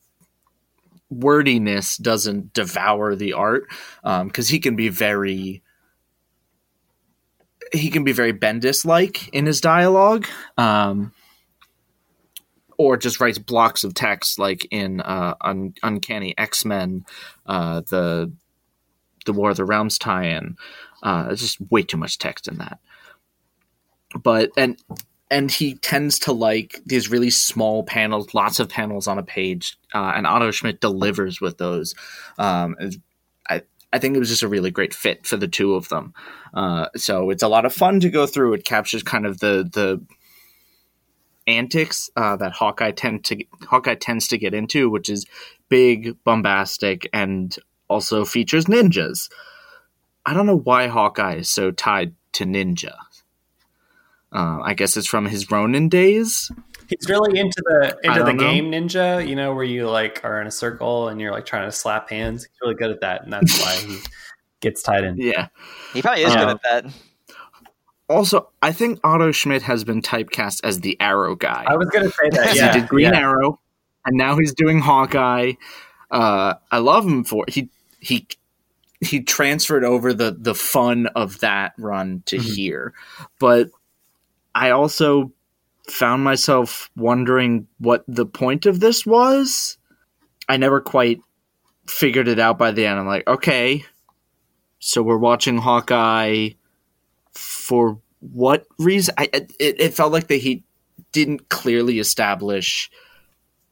wordiness 1.10 1.96
doesn't 1.96 2.52
devour 2.52 3.14
the 3.14 3.32
art 3.32 3.64
because 4.02 4.48
um, 4.48 4.52
he 4.52 4.58
can 4.58 4.76
be 4.76 4.88
very 4.88 5.62
he 7.72 7.90
can 7.90 8.04
be 8.04 8.12
very 8.12 8.32
Bendis 8.32 8.84
like 8.84 9.28
in 9.28 9.46
his 9.46 9.60
dialogue. 9.60 10.26
Um, 10.56 11.12
or 12.78 12.96
just 12.96 13.20
writes 13.20 13.38
blocks 13.38 13.84
of 13.84 13.94
text 13.94 14.38
like 14.38 14.66
in 14.70 15.00
uh, 15.00 15.34
Un- 15.40 15.74
Uncanny 15.82 16.36
X 16.36 16.64
Men, 16.64 17.06
uh, 17.46 17.80
the 17.80 18.32
the 19.24 19.32
War 19.32 19.50
of 19.50 19.56
the 19.56 19.64
Realms 19.64 19.98
tie-in. 19.98 20.56
Uh, 21.02 21.28
it's 21.30 21.40
just 21.40 21.58
way 21.70 21.82
too 21.82 21.96
much 21.96 22.18
text 22.18 22.48
in 22.48 22.58
that. 22.58 22.78
But 24.22 24.50
and 24.56 24.80
and 25.30 25.50
he 25.50 25.74
tends 25.74 26.18
to 26.20 26.32
like 26.32 26.80
these 26.86 27.10
really 27.10 27.30
small 27.30 27.82
panels, 27.82 28.32
lots 28.34 28.60
of 28.60 28.68
panels 28.68 29.08
on 29.08 29.18
a 29.18 29.22
page, 29.22 29.76
uh, 29.94 30.12
and 30.14 30.26
Otto 30.26 30.50
Schmidt 30.50 30.80
delivers 30.80 31.40
with 31.40 31.58
those. 31.58 31.94
Um, 32.38 32.76
I 33.48 33.62
I 33.92 33.98
think 33.98 34.14
it 34.16 34.20
was 34.20 34.28
just 34.28 34.42
a 34.42 34.48
really 34.48 34.70
great 34.70 34.94
fit 34.94 35.26
for 35.26 35.36
the 35.36 35.48
two 35.48 35.74
of 35.74 35.88
them. 35.88 36.14
Uh, 36.54 36.88
so 36.96 37.30
it's 37.30 37.42
a 37.42 37.48
lot 37.48 37.64
of 37.64 37.74
fun 37.74 38.00
to 38.00 38.10
go 38.10 38.26
through. 38.26 38.54
It 38.54 38.64
captures 38.64 39.02
kind 39.02 39.26
of 39.26 39.40
the 39.40 39.68
the 39.72 40.04
antics 41.46 42.10
uh, 42.16 42.36
that 42.36 42.52
Hawkeye 42.52 42.92
tend 42.92 43.24
to 43.24 43.44
Hawkeye 43.68 43.94
tends 43.94 44.28
to 44.28 44.38
get 44.38 44.54
into, 44.54 44.90
which 44.90 45.08
is 45.08 45.26
big, 45.68 46.16
bombastic, 46.24 47.08
and 47.12 47.56
also 47.88 48.24
features 48.24 48.66
ninjas. 48.66 49.28
I 50.24 50.34
don't 50.34 50.46
know 50.46 50.58
why 50.58 50.88
Hawkeye 50.88 51.36
is 51.36 51.48
so 51.48 51.70
tied 51.70 52.14
to 52.32 52.44
ninja. 52.44 52.94
Uh, 54.32 54.60
I 54.62 54.74
guess 54.74 54.96
it's 54.96 55.06
from 55.06 55.26
his 55.26 55.50
Ronin 55.50 55.88
days. 55.88 56.50
He's 56.88 57.08
really 57.08 57.38
into 57.38 57.62
the 57.64 57.98
into 58.02 58.22
the 58.22 58.32
know. 58.32 58.38
game 58.38 58.70
ninja, 58.70 59.26
you 59.26 59.34
know, 59.34 59.54
where 59.54 59.64
you 59.64 59.88
like 59.88 60.24
are 60.24 60.40
in 60.40 60.46
a 60.46 60.52
circle 60.52 61.08
and 61.08 61.20
you're 61.20 61.32
like 61.32 61.46
trying 61.46 61.66
to 61.66 61.72
slap 61.72 62.10
hands. 62.10 62.44
He's 62.44 62.58
really 62.62 62.74
good 62.74 62.90
at 62.90 63.00
that, 63.00 63.24
and 63.24 63.32
that's 63.32 63.60
why 63.60 63.74
he 63.74 63.98
gets 64.60 64.82
tied 64.82 65.04
in. 65.04 65.16
Yeah, 65.16 65.48
he 65.92 66.02
probably 66.02 66.24
is 66.24 66.34
good 66.34 66.48
at 66.48 66.62
that 66.62 66.92
also, 68.08 68.48
I 68.62 68.72
think 68.72 69.00
Otto 69.02 69.32
Schmidt 69.32 69.62
has 69.62 69.84
been 69.84 70.02
typecast 70.02 70.60
as 70.64 70.80
the 70.80 71.00
Arrow 71.00 71.34
guy. 71.34 71.64
I 71.66 71.76
was 71.76 71.88
going 71.88 72.04
to 72.04 72.10
say 72.10 72.28
that. 72.30 72.54
Yeah, 72.54 72.72
he 72.72 72.80
did 72.80 72.88
Green 72.88 73.12
yeah. 73.12 73.20
Arrow, 73.20 73.60
and 74.04 74.16
now 74.16 74.36
he's 74.36 74.54
doing 74.54 74.78
Hawkeye. 74.78 75.52
Uh, 76.10 76.54
I 76.70 76.78
love 76.78 77.04
him 77.04 77.24
for 77.24 77.44
he 77.48 77.68
he 77.98 78.28
he 79.00 79.22
transferred 79.22 79.84
over 79.84 80.14
the 80.14 80.36
the 80.38 80.54
fun 80.54 81.06
of 81.08 81.40
that 81.40 81.72
run 81.78 82.22
to 82.26 82.36
mm-hmm. 82.36 82.54
here, 82.54 82.94
but 83.40 83.70
I 84.56 84.70
also 84.70 85.32
found 85.86 86.24
myself 86.24 86.90
wondering 86.96 87.68
what 87.78 88.04
the 88.08 88.24
point 88.24 88.64
of 88.64 88.80
this 88.80 89.04
was. 89.04 89.76
I 90.48 90.56
never 90.56 90.80
quite 90.80 91.20
figured 91.86 92.26
it 92.26 92.38
out 92.38 92.56
by 92.56 92.70
the 92.70 92.86
end. 92.86 92.98
I'm 92.98 93.06
like, 93.06 93.28
okay, 93.28 93.84
so 94.78 95.02
we're 95.02 95.18
watching 95.18 95.58
Hawkeye 95.58 96.50
for 97.34 98.00
what 98.20 98.66
reason? 98.78 99.14
I, 99.18 99.28
it, 99.32 99.52
it 99.60 99.94
felt 99.94 100.10
like 100.10 100.28
that 100.28 100.36
he 100.36 100.64
didn't 101.12 101.50
clearly 101.50 101.98
establish 101.98 102.90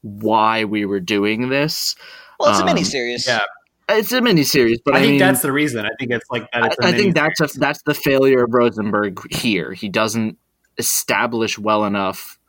why 0.01 0.65
we 0.65 0.85
were 0.85 0.99
doing 0.99 1.49
this. 1.49 1.95
Well, 2.39 2.51
it's 2.51 2.59
um, 2.59 2.67
a 2.67 2.71
miniseries. 2.71 3.27
Yeah. 3.27 3.41
It's 3.89 4.11
a 4.11 4.19
miniseries, 4.19 4.77
but 4.85 4.93
I, 4.93 4.97
I 4.97 5.01
think 5.01 5.11
mean, 5.13 5.19
that's 5.19 5.41
the 5.41 5.51
reason. 5.51 5.85
I 5.85 5.89
think 5.99 6.11
it's 6.11 6.29
like 6.29 6.47
that. 6.51 6.75
I, 6.81 6.89
I 6.89 6.91
think 6.91 7.15
that's 7.15 7.39
a, 7.39 7.47
that's 7.59 7.81
the 7.83 7.95
failure 7.95 8.43
of 8.43 8.53
Rosenberg 8.53 9.31
here. 9.33 9.73
He 9.73 9.89
doesn't 9.89 10.37
establish 10.77 11.57
well 11.57 11.85
enough 11.85 12.39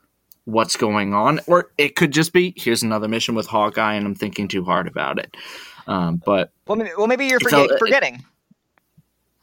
what's 0.44 0.76
going 0.76 1.12
on, 1.12 1.40
or 1.46 1.70
it 1.76 1.96
could 1.96 2.12
just 2.12 2.32
be 2.32 2.54
here's 2.56 2.82
another 2.82 3.08
mission 3.08 3.34
with 3.34 3.46
Hawkeye, 3.46 3.94
and 3.94 4.06
I'm 4.06 4.14
thinking 4.14 4.48
too 4.48 4.64
hard 4.64 4.86
about 4.86 5.18
it. 5.18 5.36
Um, 5.86 6.22
but 6.24 6.50
well, 6.66 6.76
maybe, 6.76 6.90
well, 6.96 7.06
maybe 7.06 7.26
you're 7.26 7.40
forget, 7.40 7.68
felt, 7.68 7.78
forgetting. 7.78 8.24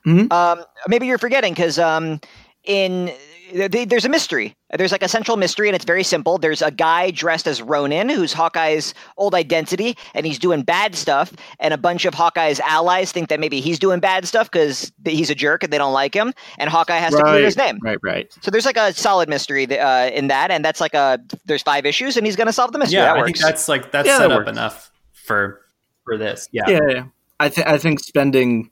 Mm-hmm. 0.05 0.31
Um, 0.31 0.65
maybe 0.87 1.07
you're 1.07 1.17
forgetting 1.17 1.53
because 1.53 1.79
um, 1.79 2.19
in 2.63 3.11
there's 3.53 4.05
a 4.05 4.09
mystery. 4.09 4.55
There's 4.75 4.91
like 4.91 5.03
a 5.03 5.07
central 5.07 5.37
mystery, 5.37 5.67
and 5.67 5.75
it's 5.75 5.85
very 5.85 6.03
simple. 6.03 6.37
There's 6.37 6.61
a 6.61 6.71
guy 6.71 7.11
dressed 7.11 7.47
as 7.47 7.61
Ronin, 7.61 8.09
who's 8.09 8.33
Hawkeye's 8.33 8.93
old 9.17 9.35
identity, 9.35 9.97
and 10.13 10.25
he's 10.25 10.39
doing 10.39 10.63
bad 10.63 10.95
stuff. 10.95 11.31
And 11.59 11.73
a 11.73 11.77
bunch 11.77 12.05
of 12.05 12.13
Hawkeye's 12.13 12.59
allies 12.59 13.11
think 13.11 13.29
that 13.29 13.39
maybe 13.39 13.61
he's 13.61 13.79
doing 13.79 13.99
bad 13.99 14.25
stuff 14.25 14.49
because 14.49 14.91
he's 15.05 15.29
a 15.29 15.35
jerk 15.35 15.63
and 15.63 15.71
they 15.71 15.77
don't 15.77 15.93
like 15.93 16.15
him. 16.15 16.33
And 16.57 16.69
Hawkeye 16.69 16.97
has 16.97 17.13
right, 17.13 17.19
to 17.19 17.25
clear 17.25 17.45
his 17.45 17.57
name. 17.57 17.79
Right, 17.81 17.97
right. 18.03 18.35
So 18.41 18.51
there's 18.51 18.65
like 18.65 18.77
a 18.77 18.93
solid 18.93 19.29
mystery 19.29 19.65
uh, 19.77 20.09
in 20.09 20.27
that, 20.27 20.51
and 20.51 20.65
that's 20.65 20.81
like 20.81 20.93
a 20.93 21.19
there's 21.45 21.63
five 21.63 21.85
issues, 21.85 22.17
and 22.17 22.25
he's 22.25 22.35
going 22.35 22.47
to 22.47 22.53
solve 22.53 22.71
the 22.71 22.79
mystery. 22.79 22.99
Yeah, 22.99 23.13
that 23.13 23.21
I 23.21 23.25
think 23.25 23.37
that's 23.37 23.67
like 23.67 23.91
that's 23.91 24.07
yeah, 24.07 24.17
set 24.17 24.29
that 24.29 24.41
up 24.41 24.47
enough 24.47 24.91
for 25.11 25.61
for 26.03 26.17
this. 26.17 26.49
Yeah, 26.51 26.63
yeah. 26.67 26.79
yeah. 26.89 27.03
I 27.39 27.49
think 27.49 27.67
I 27.67 27.77
think 27.77 27.99
spending 27.99 28.69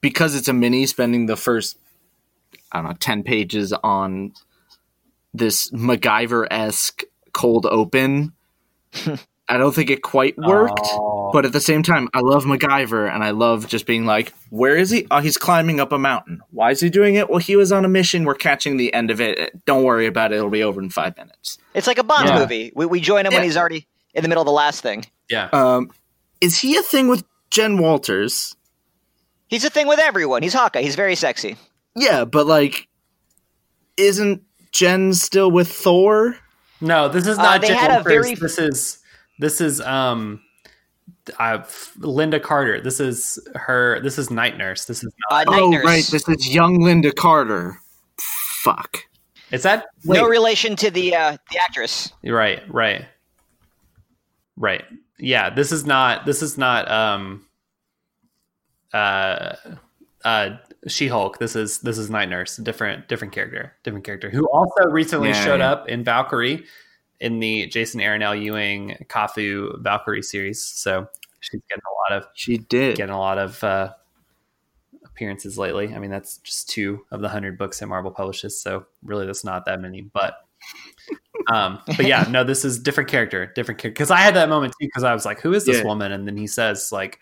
because 0.00 0.34
it's 0.34 0.48
a 0.48 0.52
mini, 0.52 0.86
spending 0.86 1.26
the 1.26 1.36
first 1.36 1.78
I 2.72 2.78
don't 2.78 2.90
know 2.90 2.96
ten 2.98 3.22
pages 3.22 3.72
on 3.72 4.32
this 5.34 5.70
MacGyver 5.70 6.46
esque 6.50 7.02
cold 7.32 7.66
open. 7.66 8.32
I 9.50 9.56
don't 9.56 9.74
think 9.74 9.88
it 9.88 10.02
quite 10.02 10.36
worked, 10.36 10.80
oh. 10.82 11.30
but 11.32 11.46
at 11.46 11.52
the 11.52 11.60
same 11.60 11.82
time, 11.82 12.08
I 12.12 12.20
love 12.20 12.44
MacGyver 12.44 13.10
and 13.10 13.24
I 13.24 13.30
love 13.30 13.66
just 13.66 13.86
being 13.86 14.04
like, 14.04 14.34
where 14.50 14.76
is 14.76 14.90
he? 14.90 15.06
Oh, 15.10 15.20
he's 15.20 15.38
climbing 15.38 15.80
up 15.80 15.90
a 15.90 15.98
mountain. 15.98 16.42
Why 16.50 16.70
is 16.72 16.80
he 16.80 16.90
doing 16.90 17.14
it? 17.14 17.30
Well, 17.30 17.38
he 17.38 17.56
was 17.56 17.72
on 17.72 17.86
a 17.86 17.88
mission. 17.88 18.24
We're 18.24 18.34
catching 18.34 18.76
the 18.76 18.92
end 18.92 19.10
of 19.10 19.22
it. 19.22 19.64
Don't 19.64 19.84
worry 19.84 20.06
about 20.06 20.32
it. 20.32 20.36
It'll 20.36 20.50
be 20.50 20.62
over 20.62 20.82
in 20.82 20.90
five 20.90 21.16
minutes. 21.16 21.56
It's 21.74 21.86
like 21.86 21.96
a 21.96 22.04
Bond 22.04 22.28
yeah. 22.28 22.38
movie. 22.38 22.72
We, 22.74 22.84
we 22.84 23.00
join 23.00 23.24
him 23.24 23.32
yeah. 23.32 23.38
when 23.38 23.44
he's 23.44 23.56
already 23.56 23.86
in 24.12 24.22
the 24.22 24.28
middle 24.28 24.42
of 24.42 24.46
the 24.46 24.52
last 24.52 24.82
thing. 24.82 25.06
Yeah. 25.30 25.48
Um, 25.52 25.92
is 26.42 26.58
he 26.58 26.76
a 26.76 26.82
thing 26.82 27.08
with 27.08 27.24
Jen 27.50 27.78
Walters? 27.78 28.54
He's 29.48 29.64
a 29.64 29.70
thing 29.70 29.88
with 29.88 29.98
everyone. 29.98 30.42
He's 30.42 30.52
Hawkeye. 30.52 30.82
He's 30.82 30.96
very 30.96 31.14
sexy. 31.14 31.56
Yeah, 31.98 32.24
but 32.24 32.46
like, 32.46 32.88
isn't 33.96 34.42
Jen 34.72 35.12
still 35.12 35.50
with 35.50 35.70
Thor? 35.70 36.36
No, 36.80 37.08
this 37.08 37.26
is 37.26 37.38
uh, 37.38 37.42
not. 37.42 37.56
Uh, 37.56 37.58
they 37.58 37.68
Jen 37.68 37.76
had 37.76 38.00
a 38.00 38.02
very. 38.02 38.34
This 38.34 38.58
is 38.58 38.98
this 39.38 39.60
is 39.60 39.80
um, 39.80 40.40
uh, 41.38 41.62
Linda 41.98 42.38
Carter. 42.38 42.80
This 42.80 43.00
is 43.00 43.38
her. 43.54 44.00
This 44.00 44.16
is 44.18 44.30
Night 44.30 44.56
Nurse. 44.56 44.84
This 44.84 45.02
is 45.02 45.12
not. 45.30 45.48
Uh, 45.48 45.60
oh 45.60 45.70
Nurse. 45.70 45.84
right, 45.84 46.06
this 46.06 46.28
is 46.28 46.54
young 46.54 46.80
Linda 46.80 47.12
Carter. 47.12 47.78
Fuck. 48.20 49.04
Is 49.50 49.62
that 49.62 49.86
wait. 50.04 50.18
no 50.18 50.28
relation 50.28 50.76
to 50.76 50.90
the 50.90 51.14
uh, 51.14 51.36
the 51.50 51.58
actress? 51.58 52.12
Right, 52.22 52.62
right, 52.72 53.06
right. 54.56 54.84
Yeah, 55.18 55.50
this 55.50 55.72
is 55.72 55.84
not. 55.84 56.26
This 56.26 56.42
is 56.42 56.56
not. 56.56 56.88
Um, 56.88 57.46
uh, 58.92 59.56
uh, 60.24 60.56
She-Hulk. 60.86 61.38
This 61.38 61.56
is 61.56 61.78
this 61.80 61.98
is 61.98 62.10
Night 62.10 62.28
Nurse, 62.28 62.56
different 62.56 63.08
different 63.08 63.32
character, 63.32 63.74
different 63.82 64.04
character 64.04 64.30
who 64.30 64.46
also 64.46 64.84
recently 64.90 65.30
yeah, 65.30 65.44
showed 65.44 65.60
yeah. 65.60 65.72
up 65.72 65.88
in 65.88 66.04
Valkyrie 66.04 66.64
in 67.20 67.40
the 67.40 67.66
Jason 67.66 68.00
Aaron 68.00 68.22
Al 68.22 68.34
Ewing 68.34 68.96
CAFU 69.08 69.80
Valkyrie 69.82 70.22
series. 70.22 70.62
So 70.62 71.06
she's 71.40 71.60
getting 71.68 71.82
a 71.82 72.12
lot 72.12 72.22
of 72.22 72.28
she 72.34 72.58
did 72.58 72.96
getting 72.96 73.14
a 73.14 73.18
lot 73.18 73.38
of 73.38 73.62
uh, 73.62 73.92
appearances 75.04 75.58
lately. 75.58 75.94
I 75.94 75.98
mean, 75.98 76.10
that's 76.10 76.38
just 76.38 76.68
two 76.68 77.04
of 77.10 77.20
the 77.20 77.28
hundred 77.28 77.58
books 77.58 77.78
that 77.80 77.86
Marvel 77.86 78.10
publishes, 78.10 78.60
so 78.60 78.86
really 79.02 79.26
that's 79.26 79.44
not 79.44 79.64
that 79.66 79.80
many. 79.80 80.02
But 80.02 80.34
um, 81.52 81.80
but 81.86 82.06
yeah, 82.06 82.26
no, 82.28 82.44
this 82.44 82.64
is 82.64 82.78
different 82.78 83.10
character, 83.10 83.46
different 83.46 83.80
character. 83.80 83.94
Because 83.94 84.10
I 84.10 84.18
had 84.18 84.34
that 84.34 84.48
moment 84.48 84.74
too, 84.80 84.86
because 84.86 85.04
I 85.04 85.12
was 85.14 85.24
like, 85.24 85.40
"Who 85.40 85.54
is 85.54 85.64
this 85.64 85.78
Yeah. 85.78 85.84
woman?" 85.84 86.12
And 86.12 86.26
then 86.26 86.36
he 86.36 86.46
says 86.46 86.90
like, 86.92 87.18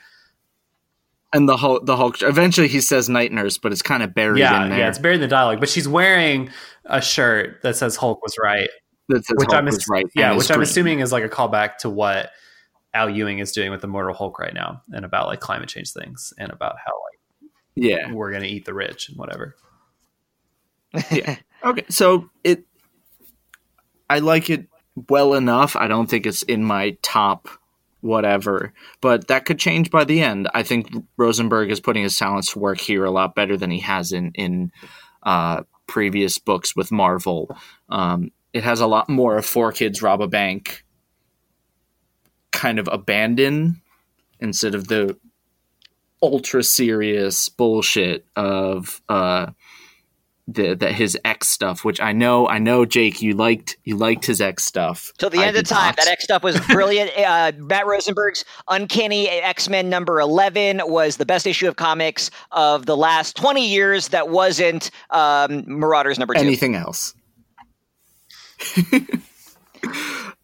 And 1.32 1.48
the 1.48 1.56
Hulk, 1.56 1.84
the 1.86 1.96
Hulk. 1.96 2.22
Eventually, 2.22 2.68
he 2.68 2.80
says 2.80 3.08
night 3.08 3.32
nurse, 3.32 3.58
but 3.58 3.72
it's 3.72 3.82
kind 3.82 4.02
of 4.02 4.14
buried 4.14 4.38
"Yeah, 4.40 4.62
in 4.64 4.70
there. 4.70 4.78
yeah." 4.78 4.88
It's 4.88 4.98
buried 4.98 5.16
in 5.16 5.20
the 5.22 5.28
dialogue, 5.28 5.60
but 5.60 5.68
she's 5.68 5.88
wearing 5.88 6.50
a 6.84 7.02
shirt 7.02 7.60
that 7.62 7.76
says 7.76 7.96
"Hulk 7.96 8.22
was 8.22 8.34
right," 8.42 8.70
that 9.08 9.24
says 9.26 9.34
which 9.36 9.46
Hulk 9.48 9.58
I'm 9.58 9.64
was 9.66 9.84
right. 9.90 10.06
yeah, 10.14 10.34
which 10.36 10.50
I'm 10.50 10.56
green. 10.56 10.62
assuming 10.62 11.00
is 11.00 11.12
like 11.12 11.24
a 11.24 11.28
callback 11.28 11.78
to 11.78 11.90
what 11.90 12.30
Al 12.94 13.10
Ewing 13.10 13.40
is 13.40 13.52
doing 13.52 13.70
with 13.70 13.80
the 13.80 13.88
Immortal 13.88 14.14
Hulk 14.14 14.38
right 14.38 14.54
now, 14.54 14.82
and 14.92 15.04
about 15.04 15.26
like 15.26 15.40
climate 15.40 15.68
change 15.68 15.92
things, 15.92 16.32
and 16.38 16.50
about 16.52 16.76
how 16.84 16.92
like 16.92 17.50
Yeah. 17.74 18.12
we're 18.12 18.30
gonna 18.32 18.46
eat 18.46 18.64
the 18.64 18.72
rich 18.74 19.08
and 19.08 19.18
whatever. 19.18 19.56
Yeah. 21.10 21.36
Okay, 21.64 21.84
so 21.90 22.30
it, 22.44 22.64
I 24.08 24.20
like 24.20 24.48
it 24.48 24.66
well 25.08 25.34
enough. 25.34 25.74
I 25.76 25.88
don't 25.88 26.06
think 26.08 26.24
it's 26.24 26.42
in 26.44 26.64
my 26.64 26.96
top 27.02 27.48
whatever, 28.06 28.72
but 29.00 29.28
that 29.28 29.44
could 29.44 29.58
change 29.58 29.90
by 29.90 30.04
the 30.04 30.22
end. 30.22 30.48
I 30.54 30.62
think 30.62 30.88
Rosenberg 31.16 31.70
is 31.70 31.80
putting 31.80 32.02
his 32.02 32.18
talents 32.18 32.52
to 32.52 32.58
work 32.58 32.80
here 32.80 33.04
a 33.04 33.10
lot 33.10 33.34
better 33.34 33.56
than 33.56 33.70
he 33.70 33.80
has 33.80 34.12
in 34.12 34.32
in 34.34 34.72
uh, 35.22 35.62
previous 35.86 36.38
books 36.38 36.74
with 36.76 36.92
Marvel. 36.92 37.56
Um, 37.88 38.30
it 38.52 38.64
has 38.64 38.80
a 38.80 38.86
lot 38.86 39.08
more 39.08 39.36
of 39.36 39.44
four 39.44 39.72
kids 39.72 40.00
rob 40.00 40.22
a 40.22 40.28
bank, 40.28 40.84
kind 42.52 42.78
of 42.78 42.88
abandon 42.90 43.82
instead 44.40 44.74
of 44.74 44.88
the 44.88 45.16
ultra 46.22 46.62
serious 46.62 47.50
bullshit 47.50 48.24
of 48.36 49.02
uh 49.08 49.46
the, 50.48 50.74
that 50.76 50.92
his 50.92 51.18
X 51.24 51.48
stuff, 51.48 51.84
which 51.84 52.00
I 52.00 52.12
know, 52.12 52.46
I 52.46 52.58
know, 52.58 52.84
Jake, 52.84 53.20
you 53.20 53.34
liked, 53.34 53.76
you 53.84 53.96
liked 53.96 54.26
his 54.26 54.40
X 54.40 54.64
stuff. 54.64 55.12
Till 55.18 55.28
the 55.30 55.38
I 55.38 55.46
end 55.46 55.56
of 55.56 55.64
time. 55.64 55.86
not. 55.86 55.96
That 55.96 56.08
X 56.08 56.24
stuff 56.24 56.42
was 56.44 56.60
brilliant. 56.66 57.10
uh, 57.18 57.52
Matt 57.56 57.86
Rosenberg's 57.86 58.44
Uncanny 58.68 59.28
X 59.28 59.68
Men 59.68 59.88
number 59.90 60.20
11 60.20 60.82
was 60.84 61.16
the 61.16 61.26
best 61.26 61.46
issue 61.46 61.66
of 61.66 61.76
comics 61.76 62.30
of 62.52 62.86
the 62.86 62.96
last 62.96 63.36
20 63.36 63.66
years 63.66 64.08
that 64.08 64.28
wasn't 64.28 64.90
um, 65.10 65.64
Marauders 65.66 66.18
number 66.18 66.34
two. 66.34 66.40
Anything 66.40 66.76
else? 66.76 67.14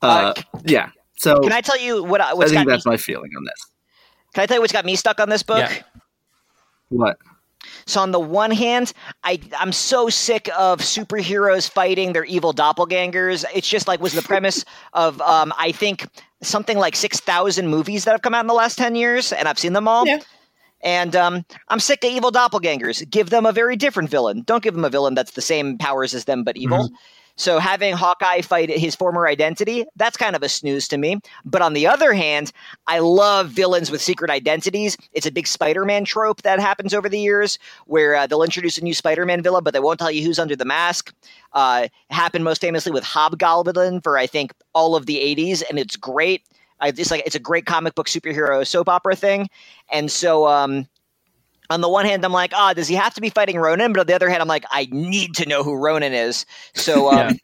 uh, 0.03 0.35
yeah. 0.65 0.91
So 1.17 1.39
Can 1.41 1.53
I 1.53 1.61
tell 1.61 1.79
you 1.79 2.03
what 2.03 2.21
I- 2.21 2.33
I 2.33 2.35
think 2.35 2.53
got 2.55 2.67
me, 2.67 2.73
that's 2.73 2.87
my 2.87 2.97
feeling 2.97 3.31
on 3.37 3.45
this. 3.45 3.67
Can 4.35 4.43
I 4.43 4.47
tell 4.47 4.57
you 4.57 4.61
what's 4.61 4.73
got 4.73 4.85
me 4.85 4.97
stuck 4.97 5.21
on 5.21 5.29
this 5.29 5.43
book? 5.45 5.59
Yeah. 5.59 5.83
What? 6.89 7.17
So 7.87 8.01
on 8.01 8.11
the 8.13 8.21
one 8.21 8.51
hand, 8.51 8.93
I 9.25 9.41
I'm 9.59 9.73
so 9.73 10.09
sick 10.09 10.49
of 10.57 10.81
superheroes 10.81 11.69
fighting 11.69 12.13
their 12.13 12.25
evil 12.25 12.53
doppelgangers. 12.53 13.45
It's 13.55 13.69
just 13.69 13.89
like 13.89 14.01
was 14.01 14.13
the 14.13 14.23
premise 14.23 14.65
of 14.93 15.21
um, 15.21 15.53
I 15.59 15.73
think 15.73 16.07
something 16.43 16.79
like 16.79 16.97
six 16.97 17.21
thousand 17.21 17.69
movies 17.69 18.05
that 18.05 18.13
have 18.13 18.23
come 18.23 18.35
out 18.35 18.41
in 18.41 18.49
the 18.49 18.55
last 18.55 18.79
ten 18.79 18.95
years, 18.95 19.33
and 19.33 19.49
I've 19.49 19.59
seen 19.59 19.73
them 19.73 19.89
all. 19.89 20.07
Yeah. 20.07 20.21
And 20.85 21.15
um, 21.15 21.45
I'm 21.69 21.79
sick 21.79 22.03
of 22.03 22.11
evil 22.11 22.33
doppelgangers. 22.33 23.09
Give 23.09 23.31
them 23.31 23.47
a 23.47 23.53
very 23.53 23.77
different 23.77 24.11
villain. 24.11 24.43
Don't 24.43 24.65
give 24.65 24.75
them 24.75 24.85
a 24.85 24.91
villain 24.91 25.15
that's 25.15 25.31
the 25.33 25.41
same 25.41 25.79
powers 25.79 26.13
as 26.13 26.25
them 26.25 26.43
but 26.43 26.57
evil. 26.57 26.91
So 27.37 27.59
having 27.59 27.95
Hawkeye 27.95 28.43
fight 28.43 28.71
his 28.71 28.95
former 28.95 29.27
identity, 29.27 29.85
that's 29.97 30.17
kind 30.17 30.37
of 30.37 30.43
a 30.43 30.49
snooze 30.49 30.87
to 30.89 30.99
me. 30.99 31.21
But 31.45 31.63
on 31.63 31.73
the 31.73 31.87
other 31.87 32.13
hand, 32.13 32.53
I 32.87 32.99
love 32.99 33.49
villains 33.49 33.91
with 33.91 34.03
secret 34.03 34.31
identities. 34.31 34.97
It's 35.13 35.27
a 35.27 35.33
big 35.33 35.47
Spider-Man 35.47 36.05
trope 36.05 36.43
that 36.43 36.61
happens 36.61 36.95
over 36.95 37.09
the 37.09 37.21
years, 37.21 37.59
where 37.87 38.15
uh, 38.15 38.27
they'll 38.27 38.43
introduce 38.43 38.79
a 38.79 38.85
new 38.85 38.95
Spider-Man 38.95 39.43
villain, 39.43 39.65
but 39.65 39.73
they 39.73 39.81
won't 39.81 39.99
tell 39.99 40.11
you 40.11 40.25
who's 40.25 40.39
under 40.39 40.57
the 40.57 40.65
mask. 40.65 41.15
Uh, 41.53 41.89
happened 42.11 42.45
most 42.45 42.61
famously 42.61 42.93
with 42.93 43.05
Hobgoblin 43.05 44.01
for 44.01 44.19
I 44.19 44.27
think 44.27 44.53
all 44.75 44.97
of 44.97 45.07
the 45.07 45.17
'80s, 45.17 45.63
and 45.69 45.79
it's 45.79 45.97
great. 45.97 46.43
I 46.81 46.91
just 46.91 47.11
like 47.11 47.23
it's 47.25 47.37
a 47.37 47.41
great 47.41 47.65
comic 47.67 47.95
book 47.95 48.09
superhero 48.09 48.67
soap 48.67 48.89
opera 48.89 49.17
thing, 49.17 49.49
and 49.91 50.11
so 50.11 50.47
um, 50.47 50.87
on 51.73 51.81
the 51.81 51.89
one 51.89 52.05
hand, 52.05 52.25
I'm 52.25 52.33
like, 52.33 52.53
ah, 52.55 52.73
does 52.75 52.87
he 52.89 52.95
have 52.95 53.15
to 53.15 53.21
be 53.21 53.31
fighting 53.31 53.57
Ronin? 53.57 53.93
But 53.93 54.01
on 54.01 54.07
the 54.07 54.15
other 54.15 54.29
hand, 54.29 54.43
I'm 54.43 54.49
like, 54.49 54.65
I 54.71 54.89
need 54.91 55.35
to 55.37 55.49
know 55.49 55.63
who 55.63 55.75
Ronin 55.75 56.13
is. 56.13 56.47
So 56.75 57.11
um, 57.13 57.39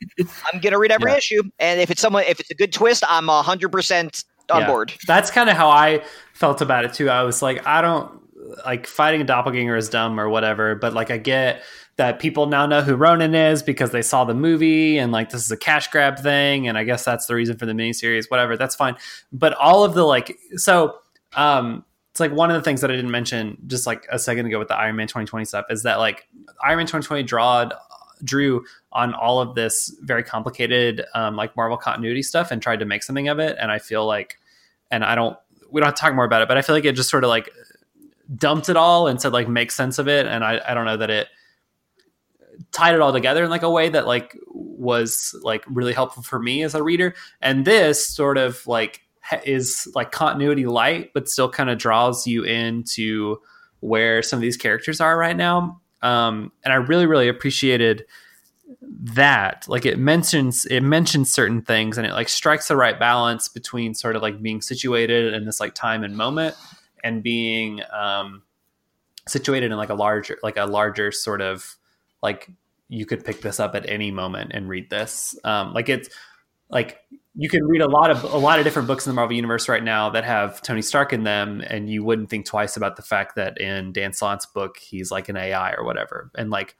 I'm 0.53 0.61
gonna 0.61 0.79
read 0.79 0.93
every 0.93 1.11
Yeah. 1.11 1.19
issue, 1.19 1.43
and 1.59 1.81
if 1.81 1.91
it's 1.91 2.01
someone, 2.01 2.25
if 2.25 2.41
it's 2.41 2.51
a 2.51 2.55
good 2.55 2.73
twist, 2.73 3.05
I'm 3.09 3.29
hundred 3.29 3.71
percent 3.73 4.25
on 4.51 4.61
Yeah. 4.61 4.67
board. 4.67 4.93
That's 5.07 5.31
kind 5.31 5.51
of 5.51 5.57
how 5.57 5.69
I 5.71 6.03
felt 6.35 6.61
about 6.61 6.85
it 6.85 6.93
too. 6.95 7.11
I 7.11 7.23
was 7.23 7.43
like, 7.43 7.67
I 7.67 7.81
don't 7.83 8.21
like 8.65 8.87
fighting 8.87 9.21
a 9.21 9.25
doppelganger 9.25 9.77
is 9.77 9.89
dumb 9.89 10.19
or 10.19 10.29
whatever, 10.29 10.75
but 10.75 10.95
like 10.95 11.11
I 11.11 11.19
get 11.19 11.63
that 11.97 12.19
people 12.21 12.47
now 12.47 12.65
know 12.65 12.81
who 12.81 12.95
Ronin 12.95 13.35
is 13.35 13.63
because 13.63 13.91
they 13.91 14.03
saw 14.03 14.25
the 14.25 14.33
movie 14.35 14.99
and 14.99 15.11
like 15.11 15.31
this 15.31 15.45
is 15.45 15.51
a 15.51 15.57
cash 15.57 15.89
grab 15.89 16.19
thing, 16.19 16.69
and 16.69 16.79
I 16.79 16.85
guess 16.85 17.05
that's 17.05 17.27
the 17.27 17.35
reason 17.35 17.57
for 17.59 17.67
the 17.67 17.73
miniseries, 17.73 18.31
whatever. 18.31 18.57
That's 18.57 18.75
fine. 18.77 18.97
But 19.33 19.55
all 19.55 19.85
of 19.85 19.95
the 19.95 20.05
like, 20.05 20.37
so 20.57 20.97
um, 21.35 21.85
it's 22.19 22.21
like 22.33 22.37
one 22.37 22.51
of 22.51 22.57
the 22.57 22.63
things 22.63 22.81
that 22.81 22.91
I 22.91 22.97
didn't 22.97 23.13
mention 23.13 23.57
just 23.69 23.87
like 23.87 24.05
a 24.11 24.19
second 24.19 24.47
ago 24.47 24.59
with 24.59 24.67
the 24.67 24.75
Iron 24.75 24.97
Man 24.97 25.07
2020 25.07 25.45
stuff 25.45 25.67
is 25.71 25.85
that 25.85 25.99
like 25.99 26.27
Iron 26.65 26.79
Man 26.79 26.87
2020 26.87 27.23
drawed 27.23 27.73
drew 28.25 28.65
on 28.91 29.15
all 29.15 29.41
of 29.41 29.55
this 29.55 29.95
very 30.03 30.25
complicated 30.25 31.05
um, 31.15 31.37
like 31.37 31.55
Marvel 31.57 31.77
continuity 31.77 32.25
stuff 32.25 32.51
and 32.51 32.61
tried 32.61 32.81
to 32.81 32.85
make 32.85 33.05
something 33.05 33.29
of 33.29 33.39
it. 33.39 33.57
And 33.61 33.71
I 33.71 33.79
feel 33.79 34.05
like, 34.05 34.41
and 34.91 35.05
I 35.05 35.15
don't, 35.15 35.37
we 35.71 35.81
don't 35.81 35.87
have 35.87 35.95
to 35.95 36.01
talk 36.01 36.13
more 36.13 36.25
about 36.25 36.43
it, 36.43 36.49
but 36.49 36.59
I 36.59 36.63
feel 36.63 36.75
like 36.75 36.85
it 36.85 36.97
just 36.97 37.09
sort 37.09 37.23
of 37.23 37.29
like 37.29 37.51
dumped 38.35 38.69
it 38.69 38.77
all 38.77 39.07
and 39.07 39.21
said 39.21 39.33
like 39.33 39.47
make 39.47 39.71
sense 39.71 40.01
of 40.01 40.09
it. 40.09 40.27
And 40.27 40.43
I, 40.43 40.61
I 40.67 40.75
don't 40.75 40.87
know 40.87 40.97
that 40.97 41.11
it 41.11 41.29
tied 42.73 42.97
it 42.97 43.01
all 43.01 43.13
together 43.13 43.45
in 43.45 43.51
like 43.51 43.63
a 43.63 43.71
way 43.71 43.89
that 43.91 44.09
like 44.09 44.37
was 44.49 45.39
like 45.43 45.65
really 45.69 45.93
helpful 45.93 46.25
for 46.25 46.41
me 46.41 46.65
as 46.65 46.75
a 46.75 46.83
reader. 46.83 47.15
And 47.41 47.65
this 47.65 48.05
sort 48.09 48.39
of 48.39 48.67
like 48.67 49.03
is 49.45 49.91
like 49.95 50.13
continuity 50.13 50.67
light, 50.67 51.13
but 51.15 51.29
still 51.29 51.51
kind 51.51 51.71
of 51.71 51.79
draws 51.79 52.27
you 52.27 52.45
into 52.45 53.41
where 53.81 54.23
some 54.23 54.39
of 54.39 54.43
these 54.43 54.57
characters 54.57 55.01
are 55.01 55.17
right 55.17 55.37
now. 55.37 55.81
Um, 56.03 56.53
and 56.65 56.73
I 56.73 56.77
really, 56.77 57.07
really 57.07 57.29
appreciated 57.29 58.05
that 58.83 59.65
like 59.67 59.87
it 59.87 59.99
mentions 59.99 60.67
it 60.67 60.83
mentions 60.83 61.31
certain 61.31 61.63
things 61.63 61.97
and 61.97 62.07
it 62.07 62.13
like 62.13 62.29
strikes 62.29 62.69
the 62.69 62.77
right 62.77 62.99
balance 62.99 63.49
between 63.49 63.95
sort 63.95 64.15
of 64.15 64.21
like 64.21 64.43
being 64.43 64.61
situated 64.61 65.33
in 65.33 65.47
this 65.47 65.59
like 65.59 65.75
time 65.75 66.05
and 66.05 66.17
moment 66.17 66.55
and 67.03 67.23
being 67.23 67.81
um 67.93 68.43
situated 69.27 69.71
in 69.71 69.77
like 69.79 69.89
a 69.89 69.95
larger 69.95 70.39
like 70.43 70.59
a 70.59 70.67
larger 70.67 71.11
sort 71.11 71.41
of 71.41 71.77
like 72.23 72.51
you 72.89 73.07
could 73.07 73.25
pick 73.25 73.41
this 73.41 73.59
up 73.59 73.75
at 73.75 73.89
any 73.89 74.11
moment 74.11 74.51
and 74.53 74.69
read 74.69 74.91
this 74.91 75.35
um 75.45 75.73
like 75.73 75.89
it's 75.89 76.09
like 76.69 76.99
you 77.41 77.49
can 77.49 77.65
read 77.65 77.81
a 77.81 77.89
lot 77.89 78.11
of 78.11 78.25
a 78.25 78.37
lot 78.37 78.59
of 78.59 78.65
different 78.65 78.89
books 78.89 79.07
in 79.07 79.11
the 79.11 79.15
Marvel 79.15 79.37
universe 79.37 79.69
right 79.69 79.83
now 79.83 80.11
that 80.11 80.25
have 80.25 80.61
Tony 80.61 80.83
Stark 80.83 81.13
in 81.13 81.23
them, 81.23 81.63
and 81.65 81.89
you 81.89 82.03
wouldn't 82.03 82.29
think 82.29 82.45
twice 82.45 82.77
about 82.77 82.97
the 82.97 83.03
fact 83.03 83.37
that 83.37 83.61
in 83.61 83.93
Dan 83.93 84.13
Slott's 84.13 84.45
book 84.45 84.77
he's 84.77 85.13
like 85.13 85.29
an 85.29 85.37
AI 85.37 85.73
or 85.75 85.85
whatever. 85.85 86.33
And 86.35 86.51
like, 86.51 86.75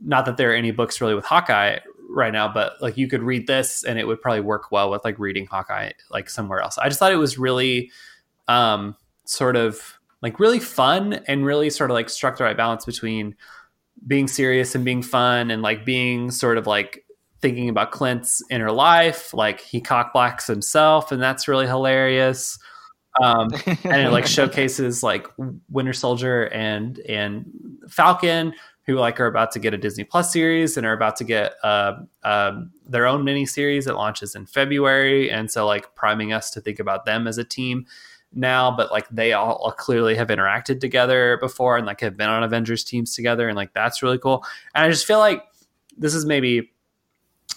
not 0.00 0.24
that 0.26 0.36
there 0.36 0.52
are 0.52 0.54
any 0.54 0.70
books 0.70 1.00
really 1.00 1.16
with 1.16 1.24
Hawkeye 1.24 1.80
right 2.08 2.32
now, 2.32 2.46
but 2.46 2.80
like 2.80 2.96
you 2.96 3.08
could 3.08 3.24
read 3.24 3.48
this 3.48 3.82
and 3.82 3.98
it 3.98 4.06
would 4.06 4.22
probably 4.22 4.40
work 4.40 4.70
well 4.70 4.88
with 4.88 5.04
like 5.04 5.18
reading 5.18 5.46
Hawkeye 5.46 5.90
like 6.10 6.30
somewhere 6.30 6.60
else. 6.60 6.78
I 6.78 6.88
just 6.88 7.00
thought 7.00 7.12
it 7.12 7.16
was 7.16 7.36
really 7.36 7.90
um 8.46 8.94
sort 9.24 9.56
of 9.56 9.98
like 10.22 10.38
really 10.38 10.60
fun 10.60 11.14
and 11.26 11.44
really 11.44 11.70
sort 11.70 11.90
of 11.90 11.94
like 11.94 12.08
struck 12.08 12.36
the 12.36 12.44
right 12.44 12.56
balance 12.56 12.84
between 12.84 13.34
being 14.06 14.28
serious 14.28 14.76
and 14.76 14.84
being 14.84 15.02
fun 15.02 15.50
and 15.50 15.60
like 15.60 15.84
being 15.84 16.30
sort 16.30 16.56
of 16.56 16.68
like 16.68 17.04
thinking 17.40 17.68
about 17.68 17.92
Clint's 17.92 18.42
inner 18.50 18.70
life. 18.72 19.32
Like 19.32 19.60
he 19.60 19.80
cock 19.80 20.12
blacks 20.12 20.46
himself, 20.46 21.12
and 21.12 21.22
that's 21.22 21.48
really 21.48 21.66
hilarious. 21.66 22.58
Um, 23.22 23.48
and 23.84 24.02
it 24.02 24.10
like 24.10 24.26
showcases 24.38 25.02
like 25.02 25.26
Winter 25.70 25.92
Soldier 25.92 26.44
and 26.48 26.98
and 27.00 27.46
Falcon, 27.88 28.54
who 28.86 28.96
like 28.96 29.20
are 29.20 29.26
about 29.26 29.52
to 29.52 29.58
get 29.58 29.74
a 29.74 29.78
Disney 29.78 30.04
Plus 30.04 30.32
series 30.32 30.76
and 30.76 30.86
are 30.86 30.92
about 30.92 31.16
to 31.16 31.24
get 31.24 31.54
uh, 31.62 31.94
um, 32.22 32.70
their 32.86 33.06
own 33.06 33.24
mini 33.24 33.46
series 33.46 33.84
that 33.84 33.94
launches 33.94 34.34
in 34.34 34.46
February, 34.46 35.30
and 35.30 35.50
so 35.50 35.66
like 35.66 35.94
priming 35.94 36.32
us 36.32 36.50
to 36.50 36.60
think 36.60 36.78
about 36.78 37.04
them 37.04 37.26
as 37.26 37.38
a 37.38 37.44
team 37.44 37.86
now. 38.32 38.70
But 38.70 38.90
like 38.90 39.08
they 39.10 39.32
all 39.32 39.72
clearly 39.78 40.14
have 40.16 40.28
interacted 40.28 40.80
together 40.80 41.38
before 41.40 41.76
and 41.76 41.86
like 41.86 42.00
have 42.00 42.16
been 42.16 42.28
on 42.28 42.42
Avengers 42.42 42.84
teams 42.84 43.14
together, 43.14 43.48
and 43.48 43.56
like 43.56 43.72
that's 43.72 44.02
really 44.02 44.18
cool. 44.18 44.44
And 44.74 44.84
I 44.84 44.90
just 44.90 45.06
feel 45.06 45.18
like 45.18 45.44
this 45.96 46.14
is 46.14 46.24
maybe 46.24 46.70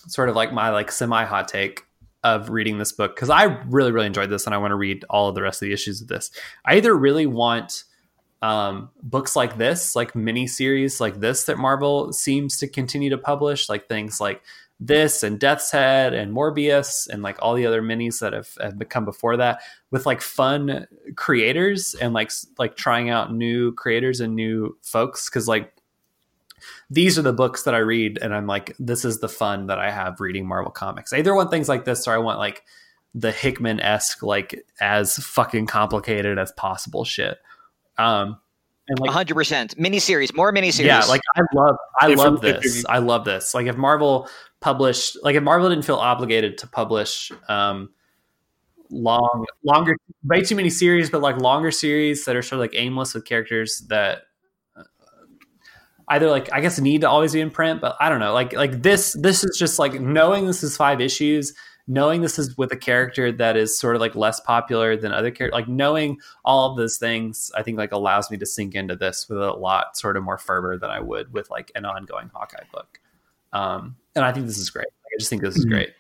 sort 0.08 0.30
of 0.30 0.36
like 0.36 0.54
my 0.54 0.70
like 0.70 0.92
semi 0.92 1.26
hot 1.26 1.48
take 1.48 1.86
of 2.24 2.50
reading 2.50 2.78
this 2.78 2.92
book 2.92 3.16
because 3.16 3.30
I 3.30 3.44
really 3.66 3.92
really 3.92 4.08
enjoyed 4.08 4.30
this 4.30 4.46
and 4.46 4.54
I 4.54 4.60
want 4.60 4.72
to 4.72 4.76
read 4.76 5.04
all 5.10 5.30
of 5.30 5.36
the 5.36 5.42
rest 5.42 5.62
of 5.62 5.68
the 5.68 5.74
issues 5.74 6.02
of 6.02 6.08
this. 6.08 6.32
I 6.66 6.76
either 6.76 6.96
really 6.96 7.26
want 7.26 7.84
um, 8.42 8.90
books 9.04 9.36
like 9.36 9.58
this, 9.58 9.96
like 9.96 10.16
mini 10.16 10.48
series 10.48 11.00
like 11.00 11.20
this 11.20 11.44
that 11.46 11.58
Marvel 11.58 12.12
seems 12.12 12.58
to 12.58 12.68
continue 12.68 13.10
to 13.10 13.18
publish, 13.18 13.70
like 13.70 13.88
things 13.88 14.20
like 14.20 14.42
this 14.80 15.22
and 15.22 15.40
Death's 15.40 15.72
Head 15.72 16.16
and 16.16 16.34
Morbius 16.36 17.08
and 17.08 17.22
like 17.22 17.38
all 17.40 17.54
the 17.54 17.68
other 17.68 17.84
minis 17.84 18.20
that 18.20 18.34
have, 18.34 18.58
have 18.60 18.80
become 18.80 19.06
before 19.06 19.38
that 19.38 19.62
with 19.92 20.08
like 20.08 20.22
fun 20.22 20.88
creators 21.16 21.94
and 21.94 22.14
like 22.14 22.32
like 22.58 22.76
trying 22.76 23.12
out 23.12 23.32
new 23.32 23.74
creators 23.74 24.20
and 24.20 24.36
new 24.36 24.76
folks 24.82 25.30
because 25.30 25.48
like 25.48 25.72
these 26.92 27.18
are 27.18 27.22
the 27.22 27.32
books 27.32 27.64
that 27.64 27.74
I 27.74 27.78
read 27.78 28.20
and 28.22 28.36
I'm 28.36 28.48
like 28.48 28.76
this 28.78 29.06
is 29.06 29.20
the 29.20 29.30
fun 29.30 29.68
that 29.68 29.80
I 29.80 29.90
have 29.90 30.20
reading 30.20 30.46
Marvel 30.46 30.72
comics. 30.72 31.14
I 31.14 31.18
either 31.18 31.34
want 31.34 31.50
things 31.50 31.70
like 31.70 31.86
this 31.86 32.06
or 32.06 32.14
I 32.14 32.18
want 32.18 32.38
like 32.38 32.64
the 33.16 33.32
Hickman 33.32 33.80
esque 33.80 34.22
like 34.22 34.66
as 34.82 35.16
fucking 35.16 35.68
complicated 35.68 36.38
as 36.38 36.52
possible 36.52 37.06
shit. 37.06 37.38
Um, 37.98 38.40
and 38.90 39.00
like 39.00 39.12
100% 39.12 39.76
miniseries, 39.76 40.36
more 40.36 40.54
miniseries. 40.54 40.86
Yeah, 40.86 41.06
like 41.06 41.22
I 41.38 41.42
love, 41.54 41.76
I 42.02 42.12
if 42.12 42.18
love 42.18 42.42
this. 42.42 42.84
I 42.90 42.98
love 42.98 43.24
this. 43.24 43.54
Like 43.54 43.68
if 43.68 43.78
Marvel 43.78 44.28
published, 44.60 45.18
like 45.24 45.36
if 45.36 45.44
Marvel 45.44 45.70
didn't 45.70 45.86
feel 45.86 45.96
obligated 45.96 46.58
to 46.58 46.68
publish 46.68 47.32
um, 47.48 47.90
long, 48.90 49.46
longer, 49.64 49.96
way 50.26 50.42
too 50.42 50.56
many 50.56 50.70
series, 50.70 51.10
but 51.10 51.22
like 51.22 51.38
longer 51.38 51.72
series 51.72 52.26
that 52.26 52.36
are 52.36 52.42
sort 52.42 52.54
of 52.54 52.60
like 52.60 52.74
aimless 52.74 53.14
with 53.14 53.24
characters 53.24 53.86
that 53.88 54.24
either 56.12 56.30
like 56.30 56.50
I 56.54 56.62
guess 56.62 56.80
need 56.80 57.02
to 57.02 57.10
always 57.10 57.34
be 57.34 57.42
in 57.42 57.50
print, 57.50 57.82
but 57.82 57.96
I 58.00 58.10
don't 58.10 58.20
know. 58.20 58.34
Like 58.34 58.54
like 58.54 58.84
this, 58.84 59.14
this 59.20 59.44
is 59.44 59.58
just 59.58 59.80
like 59.80 60.00
knowing 60.00 60.46
this 60.46 60.64
is 60.64 60.78
five 60.78 61.02
issues 61.02 61.54
knowing 61.88 62.22
this 62.22 62.40
is 62.40 62.58
with 62.58 62.72
a 62.72 62.78
character 62.78 63.32
that 63.32 63.58
is 63.58 63.78
sort 63.78 63.96
of 63.96 64.02
like 64.02 64.16
less 64.16 64.40
popular 64.40 64.96
than 64.96 65.12
other 65.12 65.32
characters, 65.32 65.54
like 65.54 65.68
knowing 65.68 66.18
all 66.46 66.72
of 66.72 66.78
those 66.78 66.98
things, 66.98 67.52
I 67.56 67.64
think 67.64 67.78
like 67.78 67.92
allows 67.92 68.30
me 68.32 68.38
to 68.38 68.46
sink 68.46 68.76
into 68.76 68.96
this 68.96 69.28
with 69.28 69.40
a 69.40 69.52
lot 69.52 69.98
sort 69.98 70.16
of 70.16 70.24
more 70.24 70.38
fervor 70.38 70.78
than 70.78 70.90
I 70.90 71.00
would 71.00 71.34
with 71.34 71.50
like 71.50 71.72
an 71.76 71.86
ongoing 71.86 72.30
Hawkeye 72.34 72.64
book. 72.72 73.00
Um, 73.52 73.98
and 74.16 74.24
I 74.24 74.32
think 74.32 74.46
this 74.46 74.58
is 74.58 74.70
great. 74.70 74.88
I 74.88 75.20
just 75.20 75.30
think 75.30 75.42
this 75.42 75.58
is 75.58 75.66
mm-hmm. 75.66 75.76
great. 75.76 75.94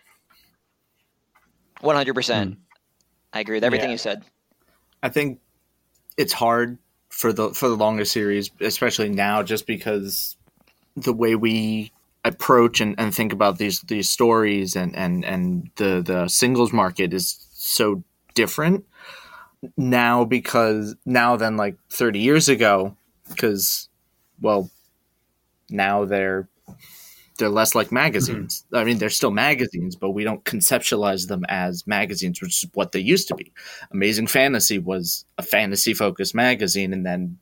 One 1.81 1.95
hundred 1.95 2.13
percent. 2.13 2.57
I 3.33 3.39
agree 3.39 3.57
with 3.57 3.63
everything 3.63 3.89
yeah. 3.89 3.93
you 3.93 3.97
said. 3.97 4.23
I 5.03 5.09
think 5.09 5.39
it's 6.17 6.31
hard 6.31 6.77
for 7.11 7.31
the 7.31 7.53
for 7.53 7.69
the 7.69 7.75
longer 7.75 8.05
series, 8.05 8.49
especially 8.59 9.09
now, 9.09 9.43
just 9.43 9.67
because 9.67 10.37
the 10.95 11.13
way 11.13 11.35
we 11.35 11.91
approach 12.23 12.81
and, 12.81 12.95
and 12.99 13.13
think 13.13 13.33
about 13.33 13.57
these 13.57 13.81
these 13.81 14.09
stories 14.09 14.75
and 14.75 14.95
and 14.95 15.25
and 15.25 15.69
the 15.75 16.01
the 16.01 16.27
singles 16.27 16.73
market 16.73 17.13
is 17.13 17.45
so 17.53 18.03
different. 18.33 18.85
Now 19.77 20.25
because 20.25 20.95
now 21.05 21.35
than 21.35 21.57
like 21.57 21.75
30 21.91 22.19
years 22.19 22.49
ago 22.49 22.95
because 23.29 23.89
well 24.39 24.71
now 25.69 26.05
they're 26.05 26.47
they're 27.41 27.49
less 27.49 27.73
like 27.73 27.91
magazines. 27.91 28.63
Mm-hmm. 28.67 28.75
I 28.75 28.83
mean, 28.83 28.97
they're 28.99 29.09
still 29.09 29.31
magazines, 29.31 29.95
but 29.95 30.11
we 30.11 30.23
don't 30.23 30.45
conceptualize 30.45 31.27
them 31.27 31.43
as 31.49 31.87
magazines, 31.87 32.39
which 32.39 32.63
is 32.63 32.69
what 32.75 32.91
they 32.91 32.99
used 32.99 33.27
to 33.29 33.35
be. 33.35 33.51
Amazing 33.91 34.27
Fantasy 34.27 34.77
was 34.77 35.25
a 35.39 35.43
fantasy 35.43 35.95
focused 35.95 36.35
magazine, 36.35 36.93
and 36.93 37.03
then 37.03 37.39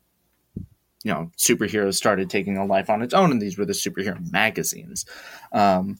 you 1.03 1.13
know 1.13 1.31
superheroes 1.37 1.95
started 1.95 2.29
taking 2.29 2.57
a 2.57 2.65
life 2.65 2.89
on 2.89 3.01
its 3.01 3.13
own 3.13 3.31
and 3.31 3.41
these 3.41 3.57
were 3.57 3.65
the 3.65 3.71
superhero 3.71 4.19
magazines 4.33 5.05
um, 5.53 5.97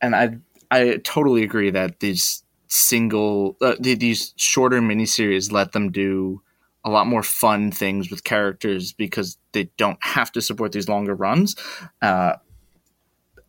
and 0.00 0.14
i 0.14 0.36
i 0.70 0.98
totally 0.98 1.42
agree 1.42 1.70
that 1.70 1.98
these 1.98 2.44
single 2.68 3.56
uh, 3.60 3.74
these 3.80 4.34
shorter 4.36 4.80
miniseries 4.80 5.50
let 5.50 5.72
them 5.72 5.90
do 5.90 6.40
a 6.84 6.90
lot 6.90 7.08
more 7.08 7.24
fun 7.24 7.72
things 7.72 8.08
with 8.08 8.22
characters 8.22 8.92
because 8.92 9.36
they 9.50 9.64
don't 9.76 9.98
have 10.00 10.30
to 10.30 10.40
support 10.40 10.70
these 10.70 10.88
longer 10.88 11.14
runs 11.14 11.56
uh, 12.00 12.34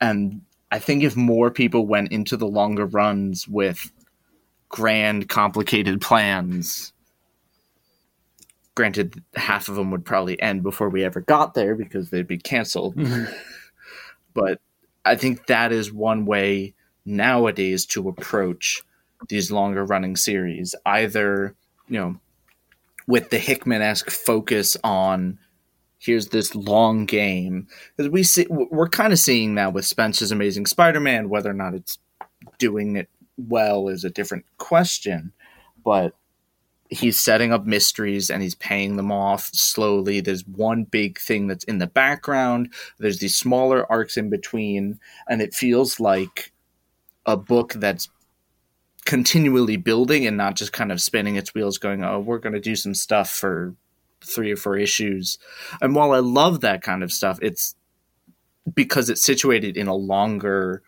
and 0.01 0.41
i 0.71 0.79
think 0.79 1.03
if 1.03 1.15
more 1.15 1.51
people 1.51 1.85
went 1.85 2.11
into 2.11 2.37
the 2.37 2.47
longer 2.47 2.85
runs 2.85 3.47
with 3.47 3.91
grand 4.69 5.27
complicated 5.29 5.99
plans 6.01 6.93
Granted, 8.79 9.21
half 9.35 9.67
of 9.67 9.75
them 9.75 9.91
would 9.91 10.05
probably 10.05 10.41
end 10.41 10.63
before 10.63 10.87
we 10.87 11.03
ever 11.03 11.19
got 11.19 11.53
there 11.53 11.75
because 11.75 12.11
they'd 12.11 12.25
be 12.25 12.37
canceled. 12.37 12.95
Mm-hmm. 12.95 13.25
but 14.33 14.61
I 15.03 15.17
think 15.17 15.47
that 15.47 15.73
is 15.73 15.91
one 15.91 16.25
way 16.25 16.75
nowadays 17.03 17.85
to 17.87 18.07
approach 18.07 18.81
these 19.27 19.51
longer 19.51 19.83
running 19.83 20.15
series. 20.15 20.75
Either, 20.85 21.55
you 21.89 21.99
know, 21.99 22.19
with 23.05 23.31
the 23.31 23.37
Hickman 23.37 23.81
esque 23.81 24.11
focus 24.11 24.77
on 24.81 25.39
here's 25.99 26.29
this 26.29 26.55
long 26.55 27.05
game 27.05 27.67
because 27.95 28.09
we 28.09 28.23
see 28.23 28.47
we're 28.49 28.89
kind 28.89 29.13
of 29.13 29.19
seeing 29.19 29.55
that 29.55 29.73
with 29.73 29.85
Spencer's 29.85 30.31
Amazing 30.31 30.65
Spider-Man. 30.65 31.29
Whether 31.29 31.51
or 31.51 31.53
not 31.53 31.75
it's 31.75 31.99
doing 32.57 32.95
it 32.95 33.09
well 33.37 33.89
is 33.89 34.03
a 34.03 34.09
different 34.09 34.45
question, 34.57 35.31
but 35.83 36.13
he's 36.89 37.19
setting 37.19 37.53
up 37.53 37.65
mysteries 37.65 38.29
and 38.29 38.41
he's 38.41 38.55
paying 38.55 38.95
them 38.95 39.11
off 39.11 39.49
slowly. 39.53 40.21
There's 40.21 40.47
one 40.47 40.85
big 40.85 41.19
thing 41.19 41.47
that's 41.47 41.65
in 41.65 41.77
the 41.77 41.87
background. 41.87 42.73
There's 42.97 43.19
these 43.19 43.35
smaller 43.35 43.89
arcs 43.91 44.17
in 44.17 44.29
between, 44.29 44.99
and 45.27 45.41
it 45.41 45.53
feels 45.53 45.99
like 45.99 46.51
a 47.25 47.37
book 47.37 47.73
that's 47.73 48.09
continually 49.05 49.77
building 49.77 50.25
and 50.25 50.37
not 50.37 50.55
just 50.55 50.73
kind 50.73 50.91
of 50.91 51.01
spinning 51.01 51.35
its 51.35 51.53
wheels 51.53 51.77
going, 51.77 52.03
"Oh, 52.03 52.19
we're 52.19 52.39
going 52.39 52.53
to 52.53 52.59
do 52.59 52.75
some 52.75 52.95
stuff 52.95 53.29
for 53.29 53.75
three 54.23 54.51
or 54.51 54.57
four 54.57 54.77
issues." 54.77 55.37
And 55.81 55.95
while 55.95 56.11
I 56.11 56.19
love 56.19 56.61
that 56.61 56.81
kind 56.81 57.03
of 57.03 57.11
stuff, 57.11 57.39
it's 57.41 57.75
because 58.73 59.09
it's 59.09 59.23
situated 59.23 59.77
in 59.77 59.87
a 59.87 59.95
longer 59.95 60.83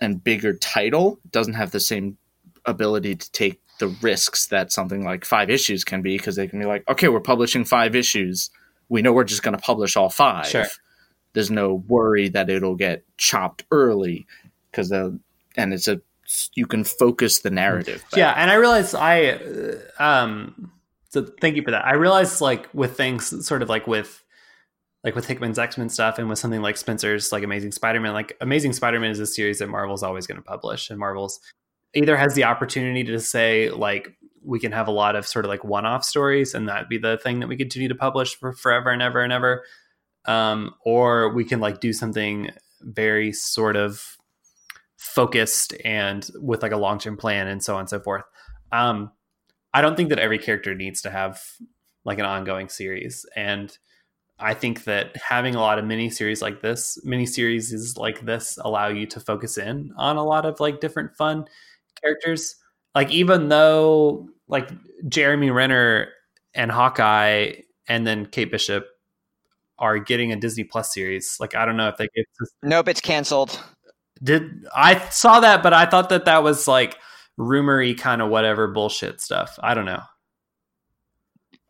and 0.00 0.22
bigger 0.22 0.54
title, 0.54 1.18
it 1.24 1.32
doesn't 1.32 1.54
have 1.54 1.70
the 1.70 1.80
same 1.80 2.16
ability 2.64 3.16
to 3.16 3.32
take 3.32 3.60
the 3.78 3.88
risks 3.88 4.46
that 4.46 4.72
something 4.72 5.04
like 5.04 5.24
five 5.24 5.50
issues 5.50 5.84
can 5.84 6.02
be 6.02 6.16
because 6.16 6.36
they 6.36 6.46
can 6.46 6.58
be 6.58 6.66
like, 6.66 6.88
okay, 6.88 7.08
we're 7.08 7.20
publishing 7.20 7.64
five 7.64 7.94
issues. 7.94 8.50
We 8.88 9.02
know 9.02 9.12
we're 9.12 9.24
just 9.24 9.42
going 9.42 9.56
to 9.56 9.62
publish 9.62 9.96
all 9.96 10.10
five. 10.10 10.46
Sure. 10.46 10.66
There's 11.32 11.50
no 11.50 11.84
worry 11.88 12.28
that 12.28 12.50
it'll 12.50 12.76
get 12.76 13.04
chopped 13.16 13.64
early 13.70 14.26
because 14.70 14.90
and 14.90 15.20
it's 15.56 15.88
a 15.88 16.00
you 16.54 16.66
can 16.66 16.84
focus 16.84 17.40
the 17.40 17.50
narrative. 17.50 18.04
Yeah, 18.16 18.32
and 18.36 18.50
I 18.50 18.54
realize 18.54 18.94
I 18.94 19.30
uh, 19.30 19.74
um 19.98 20.70
so 21.10 21.26
thank 21.40 21.56
you 21.56 21.62
for 21.62 21.72
that. 21.72 21.84
I 21.84 21.94
realize 21.94 22.40
like 22.40 22.68
with 22.72 22.96
things 22.96 23.46
sort 23.46 23.62
of 23.62 23.68
like 23.68 23.86
with 23.86 24.22
like 25.02 25.14
with 25.14 25.26
Hickman's 25.26 25.58
X 25.58 25.76
Men 25.76 25.88
stuff 25.88 26.18
and 26.18 26.28
with 26.28 26.38
something 26.38 26.62
like 26.62 26.76
Spencer's 26.76 27.32
like 27.32 27.42
Amazing 27.42 27.72
Spider 27.72 28.00
Man. 28.00 28.12
Like 28.12 28.36
Amazing 28.40 28.74
Spider 28.74 29.00
Man 29.00 29.10
is 29.10 29.20
a 29.20 29.26
series 29.26 29.58
that 29.58 29.68
Marvel's 29.68 30.02
always 30.02 30.26
going 30.26 30.38
to 30.38 30.44
publish, 30.44 30.88
and 30.88 30.98
Marvel's 30.98 31.40
either 31.94 32.16
has 32.16 32.34
the 32.34 32.44
opportunity 32.44 33.04
to 33.04 33.18
say 33.18 33.70
like 33.70 34.16
we 34.42 34.58
can 34.58 34.72
have 34.72 34.88
a 34.88 34.92
lot 34.92 35.16
of 35.16 35.26
sort 35.26 35.44
of 35.44 35.48
like 35.48 35.64
one-off 35.64 36.04
stories 36.04 36.54
and 36.54 36.68
that 36.68 36.88
be 36.88 36.96
the 36.96 37.18
thing 37.18 37.40
that 37.40 37.48
we 37.48 37.56
continue 37.56 37.88
to 37.88 37.94
publish 37.94 38.36
for 38.36 38.52
forever 38.52 38.90
and 38.90 39.02
ever 39.02 39.20
and 39.20 39.32
ever 39.32 39.64
um, 40.26 40.74
or 40.84 41.34
we 41.34 41.44
can 41.44 41.60
like 41.60 41.80
do 41.80 41.92
something 41.92 42.50
very 42.80 43.32
sort 43.32 43.76
of 43.76 44.16
focused 44.96 45.74
and 45.84 46.30
with 46.36 46.62
like 46.62 46.72
a 46.72 46.76
long-term 46.76 47.16
plan 47.16 47.48
and 47.48 47.62
so 47.62 47.74
on 47.74 47.80
and 47.80 47.88
so 47.90 48.00
forth 48.00 48.24
um, 48.72 49.10
i 49.74 49.80
don't 49.80 49.96
think 49.96 50.08
that 50.08 50.18
every 50.18 50.38
character 50.38 50.74
needs 50.74 51.02
to 51.02 51.10
have 51.10 51.40
like 52.04 52.18
an 52.18 52.24
ongoing 52.24 52.68
series 52.68 53.26
and 53.36 53.78
i 54.38 54.54
think 54.54 54.84
that 54.84 55.16
having 55.16 55.54
a 55.54 55.60
lot 55.60 55.78
of 55.78 55.84
mini 55.84 56.08
series 56.08 56.40
like 56.40 56.62
this 56.62 56.98
mini 57.04 57.26
series 57.26 57.72
is 57.72 57.96
like 57.96 58.24
this 58.24 58.58
allow 58.62 58.88
you 58.88 59.06
to 59.06 59.20
focus 59.20 59.58
in 59.58 59.92
on 59.96 60.16
a 60.16 60.24
lot 60.24 60.46
of 60.46 60.60
like 60.60 60.80
different 60.80 61.14
fun 61.16 61.44
characters. 62.02 62.56
Like 62.94 63.10
even 63.10 63.48
though 63.48 64.28
like 64.48 64.70
Jeremy 65.08 65.50
Renner 65.50 66.08
and 66.54 66.70
Hawkeye 66.70 67.52
and 67.88 68.06
then 68.06 68.26
Kate 68.26 68.50
Bishop 68.50 68.86
are 69.78 69.98
getting 69.98 70.32
a 70.32 70.36
Disney 70.36 70.64
Plus 70.64 70.92
series. 70.92 71.36
Like 71.40 71.54
I 71.54 71.64
don't 71.64 71.76
know 71.76 71.88
if 71.88 71.96
they 71.96 72.08
get. 72.14 72.26
Nope, 72.62 72.88
it's 72.88 73.00
canceled. 73.00 73.62
Did 74.22 74.66
I 74.74 74.98
saw 75.08 75.40
that? 75.40 75.62
But 75.62 75.72
I 75.72 75.86
thought 75.86 76.10
that 76.10 76.26
that 76.26 76.42
was 76.42 76.68
like 76.68 76.98
rumory 77.40 77.98
kind 77.98 78.20
of 78.20 78.28
whatever 78.28 78.68
bullshit 78.68 79.20
stuff. 79.20 79.58
I 79.62 79.74
don't 79.74 79.86
know. 79.86 80.02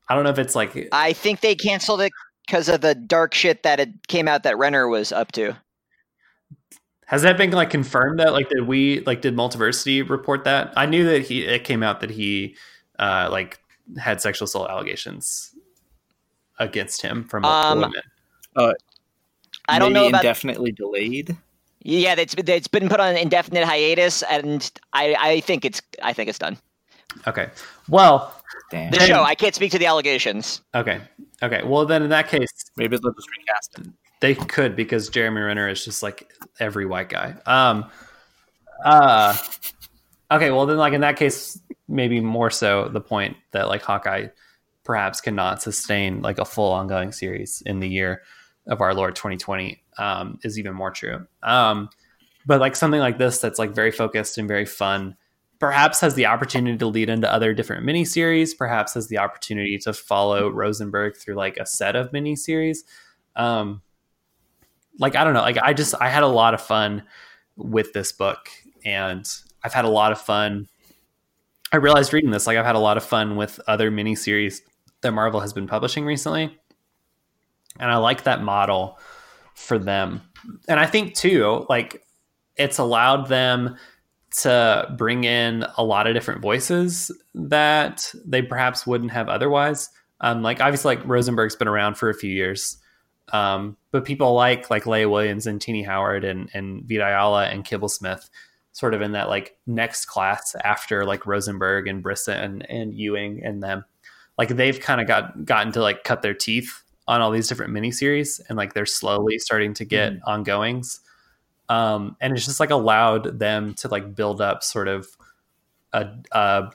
I 0.09 0.15
don't 0.15 0.25
know 0.25 0.31
if 0.31 0.39
it's 0.39 0.57
like. 0.57 0.89
I 0.93 1.13
think 1.13 1.41
they 1.41 1.55
canceled 1.55 2.01
it 2.01 2.13
because 2.47 2.69
of 2.69 2.81
the 2.81 2.95
dark 2.95 3.33
shit 3.33 3.63
that 3.63 3.79
it 3.79 4.09
came 4.09 4.27
out 4.27 4.43
that 4.43 4.59
Renner 4.59 4.89
was 4.89 5.13
up 5.13 5.31
to. 5.33 5.57
Has 7.07 7.23
that 7.23 7.37
been 7.37 7.51
like 7.51 7.71
confirmed 7.71 8.19
that 8.21 8.33
like 8.33 8.49
did 8.49 8.67
we 8.67 9.01
like 9.01 9.21
did 9.21 9.37
Multiversity 9.37 10.09
report 10.09 10.45
that? 10.45 10.73
I 10.77 10.87
knew 10.87 11.05
that 11.05 11.23
he 11.23 11.45
it 11.45 11.65
came 11.65 11.83
out 11.83 12.01
that 12.01 12.11
he 12.11 12.57
uh 12.99 13.29
like 13.31 13.61
had 13.99 14.21
sexual 14.21 14.45
assault 14.45 14.71
allegations 14.71 15.55
against 16.59 17.03
him 17.03 17.25
from 17.25 17.43
multiple 17.43 17.85
um, 17.85 17.91
women. 17.91 18.03
Uh, 18.55 18.73
I 19.69 19.79
don't 19.79 19.93
know 19.93 20.09
about 20.09 20.23
indefinitely 20.23 20.73
delayed. 20.73 21.37
Yeah, 21.83 22.15
it's 22.19 22.35
it's 22.35 22.69
been 22.69 22.89
put 22.89 23.01
on 23.01 23.17
indefinite 23.17 23.65
hiatus, 23.65 24.23
and 24.25 24.71
I 24.93 25.17
I 25.19 25.41
think 25.41 25.65
it's 25.65 25.81
I 26.03 26.13
think 26.13 26.29
it's 26.29 26.39
done. 26.39 26.59
Okay. 27.27 27.49
Well, 27.89 28.35
Damn. 28.71 28.91
the 28.91 29.01
show 29.01 29.23
I 29.23 29.35
can't 29.35 29.55
speak 29.55 29.73
to 29.73 29.79
the 29.79 29.87
allegations. 29.87 30.61
Okay. 30.75 31.01
Okay. 31.43 31.63
Well, 31.65 31.87
then 31.87 32.03
in 32.03 32.11
that 32.11 32.29
case, 32.29 32.53
maybe 32.77 32.97
they'll 32.99 33.13
just 33.13 33.29
recast 33.31 33.79
it 33.79 33.93
they 34.21 34.35
could 34.35 34.77
because 34.77 35.09
Jeremy 35.09 35.41
Renner 35.41 35.69
is 35.69 35.85
just 35.85 36.03
like 36.03 36.31
every 36.61 36.87
white 36.87 37.09
guy. 37.09 37.35
Um, 37.47 37.87
uh, 38.85 39.37
okay, 40.31 40.51
well 40.51 40.67
then, 40.67 40.77
like 40.77 40.93
in 40.93 41.01
that 41.01 41.17
case, 41.17 41.61
maybe 41.89 42.21
more 42.21 42.51
so 42.51 42.89
the 42.89 43.01
point 43.01 43.37
that 43.53 43.69
like 43.69 43.83
Hawkeye 43.83 44.29
perhaps 44.85 45.21
cannot 45.21 45.63
sustain 45.63 46.23
like 46.23 46.39
a 46.39 46.45
full 46.45 46.73
ongoing 46.73 47.13
series 47.13 47.63
in 47.67 47.81
the 47.81 47.89
year 47.89 48.23
of 48.67 48.81
our 48.81 48.95
Lord 48.95 49.17
2020 49.17 49.83
um, 50.01 50.39
is 50.43 50.59
even 50.59 50.75
more 50.75 50.91
true. 50.91 51.27
Um, 51.43 51.91
but 52.47 52.61
like 52.61 52.75
something 52.75 53.01
like 53.01 53.19
this 53.19 53.39
that's 53.39 53.59
like 53.59 53.75
very 53.75 53.91
focused 53.91 54.39
and 54.39 54.49
very 54.49 54.67
fun 54.67 55.17
perhaps 55.59 56.01
has 56.01 56.15
the 56.15 56.25
opportunity 56.25 56.79
to 56.79 56.87
lead 56.87 57.11
into 57.11 57.31
other 57.31 57.53
different 57.53 57.85
miniseries 57.85 58.57
perhaps 58.57 58.95
has 58.95 59.09
the 59.09 59.19
opportunity 59.19 59.79
to 59.79 59.93
follow 59.93 60.49
rosenberg 60.49 61.17
through 61.17 61.35
like 61.35 61.57
a 61.59 61.67
set 61.67 61.97
of 61.97 62.11
miniseries 62.13 62.79
um 63.37 63.83
like 64.99 65.15
i 65.17 65.23
don't 65.23 65.35
know 65.35 65.43
like 65.43 65.59
i 65.59 65.73
just 65.73 65.95
i 66.01 66.09
had 66.09 66.23
a 66.23 66.29
lot 66.29 66.55
of 66.55 66.61
fun 66.61 67.03
with 67.57 67.93
this 67.93 68.11
book 68.11 68.49
and 68.85 69.41
i've 69.63 69.75
had 69.75 69.85
a 69.85 69.89
lot 69.89 70.13
of 70.13 70.21
fun 70.21 70.67
i 71.73 71.77
realized 71.77 72.13
reading 72.13 72.31
this 72.31 72.47
like 72.47 72.57
i've 72.57 72.67
had 72.67 72.75
a 72.75 72.81
lot 72.81 72.97
of 72.97 73.05
fun 73.05 73.37
with 73.37 73.61
other 73.69 73.91
miniseries 73.91 74.63
that 75.03 75.13
marvel 75.13 75.41
has 75.41 75.53
been 75.53 75.67
publishing 75.67 76.07
recently 76.07 76.57
and 77.79 77.91
i 77.91 77.97
like 77.97 78.25
that 78.25 78.43
model 78.43 78.99
for 79.61 79.79
them 79.79 80.21
and 80.69 80.81
i 80.81 80.87
think 80.87 81.15
too 81.15 81.65
like 81.69 82.05
it's 82.57 82.79
allowed 82.79 83.29
them 83.29 83.77
to 84.31 84.95
bring 84.97 85.25
in 85.25 85.65
a 85.77 85.85
lot 85.85 86.07
of 86.07 86.15
different 86.15 86.41
voices 86.41 87.11
that 87.35 88.13
they 88.25 88.43
perhaps 88.43 88.87
wouldn't 88.87 89.11
have 89.11 89.29
otherwise. 89.29 89.89
Um, 90.21 90.43
like 90.43 90.61
obviously, 90.61 90.97
like 90.97 91.07
Rosenberg's 91.07 91.57
been 91.57 91.69
around 91.69 91.95
for 91.97 92.11
a 92.11 92.15
few 92.15 92.31
years, 92.31 92.77
um, 93.33 93.77
but 93.91 94.05
people 94.05 94.35
like 94.35 94.71
like 94.71 94.87
Leah 94.87 95.09
Williams 95.09 95.47
and 95.47 95.61
Tini 95.61 95.83
Howard 95.83 96.25
and 96.25 96.51
and 96.53 96.83
Vita 96.87 97.07
Ayala 97.07 97.47
and 97.47 97.65
Kibblesmith, 97.65 98.29
sort 98.73 98.95
of 98.95 99.01
in 99.01 99.13
that 99.13 99.29
like 99.29 99.57
next 99.67 100.07
class 100.07 100.55
after 100.63 101.05
like 101.05 101.27
Rosenberg 101.27 101.89
and 101.89 102.03
Brisson 102.03 102.37
and, 102.37 102.71
and 102.71 102.95
Ewing 102.95 103.43
and 103.43 103.63
them, 103.63 103.85
like 104.37 104.51
they've 104.51 104.79
kind 104.79 105.01
of 105.01 105.07
got 105.07 105.45
gotten 105.45 105.73
to 105.73 105.81
like 105.81 106.05
cut 106.05 106.23
their 106.23 106.35
teeth 106.35 106.83
on 107.11 107.21
all 107.21 107.31
these 107.31 107.49
different 107.49 107.75
miniseries 107.75 108.41
and 108.49 108.57
like 108.57 108.73
they're 108.73 108.87
slowly 108.87 109.39
starting 109.39 109.75
to 109.75 109.85
get 109.85 110.15
mm-hmm. 110.15 110.31
ongoings 110.31 111.01
um, 111.71 112.17
and 112.21 112.37
it's 112.37 112.45
just 112.45 112.59
like 112.59 112.71
allowed 112.71 113.39
them 113.39 113.75
to 113.75 113.89
like 113.89 114.17
build 114.17 114.41
up 114.41 114.65
sort 114.65 114.89
of 114.89 115.07
a, 115.93 116.09
a, 116.33 116.71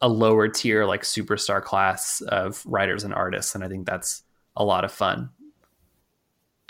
a 0.00 0.08
lower 0.08 0.46
tier 0.46 0.86
like 0.86 1.02
superstar 1.02 1.60
class 1.60 2.20
of 2.22 2.64
writers 2.64 3.02
and 3.02 3.12
artists, 3.12 3.56
and 3.56 3.64
I 3.64 3.68
think 3.68 3.86
that's 3.86 4.22
a 4.56 4.64
lot 4.64 4.84
of 4.84 4.92
fun. 4.92 5.30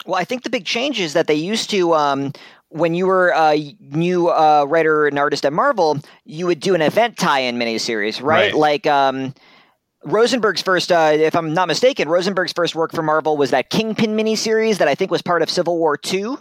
Well, 0.06 0.18
I 0.18 0.24
think 0.24 0.42
the 0.42 0.50
big 0.50 0.64
change 0.64 0.98
is 0.98 1.12
that 1.12 1.26
they 1.26 1.34
used 1.34 1.68
to. 1.70 1.92
Um, 1.94 2.32
when 2.70 2.94
you 2.94 3.06
were 3.06 3.34
a 3.36 3.76
new 3.80 4.28
uh, 4.30 4.64
writer 4.66 5.06
and 5.06 5.18
artist 5.18 5.44
at 5.44 5.52
Marvel, 5.52 5.98
you 6.24 6.46
would 6.46 6.60
do 6.60 6.74
an 6.74 6.80
event 6.80 7.18
tie-in 7.18 7.58
miniseries, 7.58 8.22
right? 8.22 8.52
right. 8.52 8.54
Like 8.54 8.86
um, 8.86 9.34
Rosenberg's 10.04 10.62
first, 10.62 10.90
uh, 10.90 11.12
if 11.14 11.34
I'm 11.36 11.52
not 11.52 11.68
mistaken, 11.68 12.08
Rosenberg's 12.08 12.52
first 12.52 12.74
work 12.74 12.92
for 12.92 13.02
Marvel 13.02 13.36
was 13.36 13.50
that 13.50 13.70
Kingpin 13.70 14.16
miniseries 14.16 14.78
that 14.78 14.88
I 14.88 14.94
think 14.94 15.10
was 15.10 15.22
part 15.22 15.42
of 15.42 15.50
Civil 15.50 15.78
War 15.78 15.96
Two. 15.96 16.38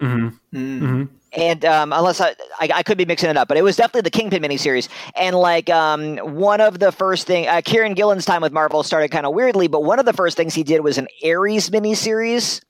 Mm-hmm. 0.00 0.56
Mm-hmm. 0.56 1.04
And 1.32 1.64
um, 1.64 1.92
unless 1.92 2.20
I, 2.20 2.34
I, 2.60 2.68
I, 2.76 2.82
could 2.82 2.96
be 2.96 3.04
mixing 3.04 3.28
it 3.30 3.36
up, 3.36 3.48
but 3.48 3.56
it 3.56 3.62
was 3.62 3.76
definitely 3.76 4.02
the 4.02 4.10
Kingpin 4.10 4.42
miniseries. 4.42 4.88
And 5.14 5.36
like 5.36 5.68
um, 5.68 6.16
one 6.18 6.60
of 6.60 6.78
the 6.78 6.92
first 6.92 7.26
thing, 7.26 7.46
uh, 7.46 7.62
Kieron 7.62 7.94
Gillen's 7.94 8.24
time 8.24 8.42
with 8.42 8.52
Marvel 8.52 8.82
started 8.82 9.10
kind 9.10 9.26
of 9.26 9.34
weirdly, 9.34 9.68
but 9.68 9.82
one 9.82 9.98
of 9.98 10.06
the 10.06 10.12
first 10.12 10.36
things 10.36 10.54
he 10.54 10.62
did 10.62 10.80
was 10.80 10.98
an 10.98 11.08
Ares 11.24 11.70
miniseries. 11.70 12.62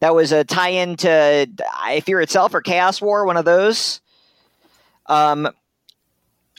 That 0.00 0.14
was 0.14 0.32
a 0.32 0.44
tie-in 0.44 0.96
to 0.96 1.46
I 1.74 2.00
Fear 2.00 2.20
Itself 2.20 2.54
or 2.54 2.60
Chaos 2.60 3.00
War, 3.00 3.24
one 3.24 3.38
of 3.38 3.46
those. 3.46 4.00
Um, 5.06 5.48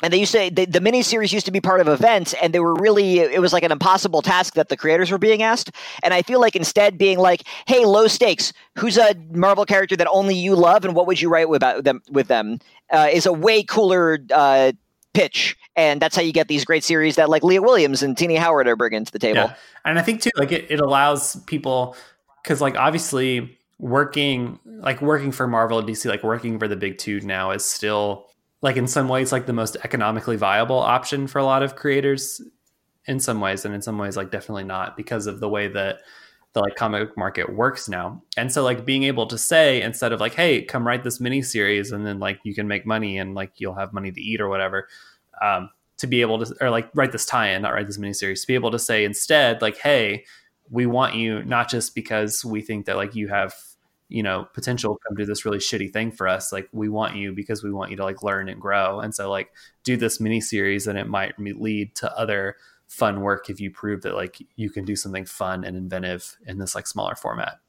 and 0.03 0.13
they 0.13 0.19
used 0.19 0.31
to 0.31 0.49
they, 0.51 0.65
the 0.65 0.79
miniseries 0.79 1.31
used 1.31 1.45
to 1.45 1.51
be 1.51 1.61
part 1.61 1.79
of 1.79 1.87
events 1.87 2.33
and 2.41 2.53
they 2.53 2.59
were 2.59 2.75
really 2.75 3.19
it 3.19 3.41
was 3.41 3.53
like 3.53 3.63
an 3.63 3.71
impossible 3.71 4.21
task 4.21 4.53
that 4.53 4.69
the 4.69 4.77
creators 4.77 5.11
were 5.11 5.17
being 5.17 5.41
asked. 5.41 5.71
And 6.03 6.13
i 6.13 6.21
feel 6.21 6.39
like 6.39 6.55
instead 6.55 6.97
being 6.97 7.17
like 7.17 7.43
hey 7.65 7.85
low 7.85 8.07
stakes 8.07 8.53
who's 8.77 8.97
a 8.97 9.15
marvel 9.31 9.65
character 9.65 9.95
that 9.95 10.07
only 10.11 10.35
you 10.35 10.55
love 10.55 10.85
and 10.85 10.95
what 10.95 11.07
would 11.07 11.21
you 11.21 11.29
write 11.29 11.47
about 11.53 11.83
them 11.83 12.01
with 12.09 12.27
them? 12.27 12.59
Uh, 12.91 13.09
is 13.11 13.25
a 13.25 13.33
way 13.33 13.63
cooler 13.63 14.19
uh, 14.33 14.71
pitch. 15.13 15.57
And 15.75 16.01
that's 16.01 16.15
how 16.15 16.21
you 16.21 16.31
get 16.31 16.47
these 16.47 16.63
great 16.63 16.83
series 16.83 17.15
that 17.15 17.29
like 17.29 17.43
leah 17.43 17.61
williams 17.61 18.03
and 18.03 18.17
tini 18.17 18.35
howard 18.35 18.67
are 18.67 18.75
bringing 18.75 19.03
to 19.03 19.11
the 19.11 19.19
table. 19.19 19.41
Yeah. 19.41 19.55
and 19.83 19.97
i 19.97 20.01
think 20.01 20.21
too 20.21 20.29
like 20.37 20.51
it, 20.51 20.69
it 20.69 20.79
allows 20.79 21.35
people 21.47 21.95
because 22.43 22.61
like 22.61 22.75
obviously 22.75 23.57
working 23.79 24.59
like 24.65 25.01
working 25.01 25.31
for 25.31 25.47
marvel 25.47 25.81
dc 25.81 26.05
like 26.05 26.23
working 26.23 26.59
for 26.59 26.67
the 26.67 26.75
big 26.75 26.97
two 26.97 27.19
now 27.21 27.51
is 27.51 27.65
still 27.65 28.26
like 28.61 28.77
in 28.77 28.87
some 28.87 29.07
ways 29.07 29.31
like 29.31 29.45
the 29.45 29.53
most 29.53 29.77
economically 29.83 30.35
viable 30.35 30.79
option 30.79 31.27
for 31.27 31.39
a 31.39 31.45
lot 31.45 31.63
of 31.63 31.75
creators 31.75 32.41
in 33.05 33.19
some 33.19 33.39
ways 33.39 33.65
and 33.65 33.73
in 33.73 33.81
some 33.81 33.97
ways 33.97 34.17
like 34.17 34.31
definitely 34.31 34.63
not 34.63 34.97
because 34.97 35.27
of 35.27 35.39
the 35.39 35.49
way 35.49 35.67
that 35.67 35.99
the 36.53 36.61
like 36.61 36.75
comic 36.75 37.15
market 37.15 37.53
works 37.53 37.87
now. 37.87 38.21
And 38.35 38.51
so 38.51 38.63
like 38.63 38.85
being 38.85 39.03
able 39.03 39.27
to 39.27 39.37
say 39.37 39.81
instead 39.81 40.11
of 40.11 40.19
like 40.19 40.33
hey 40.33 40.63
come 40.63 40.87
write 40.87 41.03
this 41.03 41.19
mini 41.19 41.41
series 41.41 41.91
and 41.91 42.05
then 42.05 42.19
like 42.19 42.39
you 42.43 42.55
can 42.55 42.67
make 42.67 42.85
money 42.85 43.17
and 43.19 43.35
like 43.35 43.51
you'll 43.57 43.75
have 43.75 43.93
money 43.93 44.11
to 44.11 44.21
eat 44.21 44.41
or 44.41 44.49
whatever 44.49 44.87
um, 45.41 45.69
to 45.97 46.07
be 46.07 46.21
able 46.21 46.43
to 46.43 46.55
or 46.59 46.69
like 46.69 46.89
write 46.95 47.11
this 47.11 47.25
tie-in 47.25 47.61
not 47.61 47.73
write 47.73 47.87
this 47.87 47.97
mini 47.97 48.13
series 48.13 48.41
to 48.41 48.47
be 48.47 48.55
able 48.55 48.71
to 48.71 48.79
say 48.79 49.05
instead 49.05 49.61
like 49.61 49.77
hey 49.77 50.25
we 50.69 50.85
want 50.85 51.15
you 51.15 51.43
not 51.43 51.69
just 51.69 51.93
because 51.93 52.43
we 52.43 52.61
think 52.61 52.85
that 52.85 52.97
like 52.97 53.15
you 53.15 53.27
have 53.27 53.53
you 54.09 54.23
know 54.23 54.47
potential 54.53 54.99
come 55.05 55.17
do 55.17 55.25
this 55.25 55.43
really 55.43 55.57
shitty 55.57 55.91
thing 55.91 56.11
for 56.11 56.27
us 56.27 56.53
like 56.53 56.69
we 56.71 56.87
want 56.87 57.15
you 57.15 57.33
because 57.33 57.63
we 57.63 57.71
want 57.71 57.91
you 57.91 57.97
to 57.97 58.03
like 58.03 58.23
learn 58.23 58.47
and 58.49 58.61
grow. 58.61 58.99
And 58.99 59.13
so 59.13 59.29
like 59.29 59.51
do 59.83 59.97
this 59.97 60.19
mini 60.19 60.41
series 60.41 60.87
and 60.87 60.97
it 60.97 61.07
might 61.07 61.37
lead 61.39 61.95
to 61.95 62.17
other 62.17 62.55
fun 62.87 63.21
work 63.21 63.49
if 63.49 63.59
you 63.59 63.69
prove 63.69 64.03
that 64.03 64.15
like 64.15 64.37
you 64.55 64.69
can 64.69 64.85
do 64.85 64.95
something 64.95 65.25
fun 65.25 65.63
and 65.65 65.75
inventive 65.75 66.37
in 66.45 66.57
this 66.57 66.73
like 66.75 66.87
smaller 66.87 67.15
format. 67.15 67.59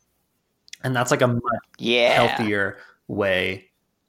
And 0.85 0.95
that's 0.95 1.11
like 1.11 1.23
a 1.23 1.29
much 1.29 1.43
yeah. 1.79 2.23
healthier 2.23 2.79
way 3.09 3.65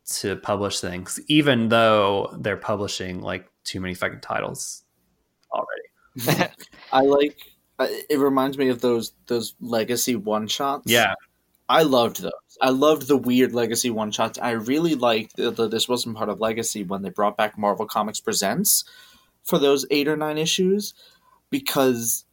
to 0.06 0.36
publish 0.36 0.80
things 0.80 1.20
even 1.28 1.70
though 1.70 2.36
they're 2.40 2.58
publishing 2.58 3.22
like 3.22 3.48
too 3.64 3.80
many 3.80 3.94
fucking 3.94 4.22
titles 4.22 4.84
already. 5.52 6.52
I 6.92 7.02
like 7.02 7.38
it 7.80 8.20
reminds 8.20 8.58
me 8.58 8.70
of 8.70 8.82
those 8.82 9.14
those 9.28 9.56
legacy 9.62 10.16
one 10.16 10.48
shots 10.48 10.92
yeah 10.92 11.14
I 11.70 11.84
loved 11.84 12.22
those. 12.22 12.32
I 12.62 12.72
loved 12.72 13.08
the 13.08 13.16
weird 13.16 13.54
Legacy 13.54 13.92
one 13.92 14.12
shots. 14.12 14.40
I 14.40 14.52
really 14.52 14.96
liked 14.96 15.36
that 15.38 15.70
this 15.70 15.88
wasn't 15.88 16.18
part 16.18 16.30
of 16.30 16.42
Legacy 16.42 16.84
when 16.84 17.04
they 17.04 17.10
brought 17.10 17.38
back 17.38 17.58
Marvel 17.58 17.86
Comics 17.86 18.20
Presents 18.20 18.84
for 19.44 19.60
those 19.60 19.86
eight 19.92 20.08
or 20.08 20.18
nine 20.18 20.38
issues 20.38 20.96
because 21.52 22.26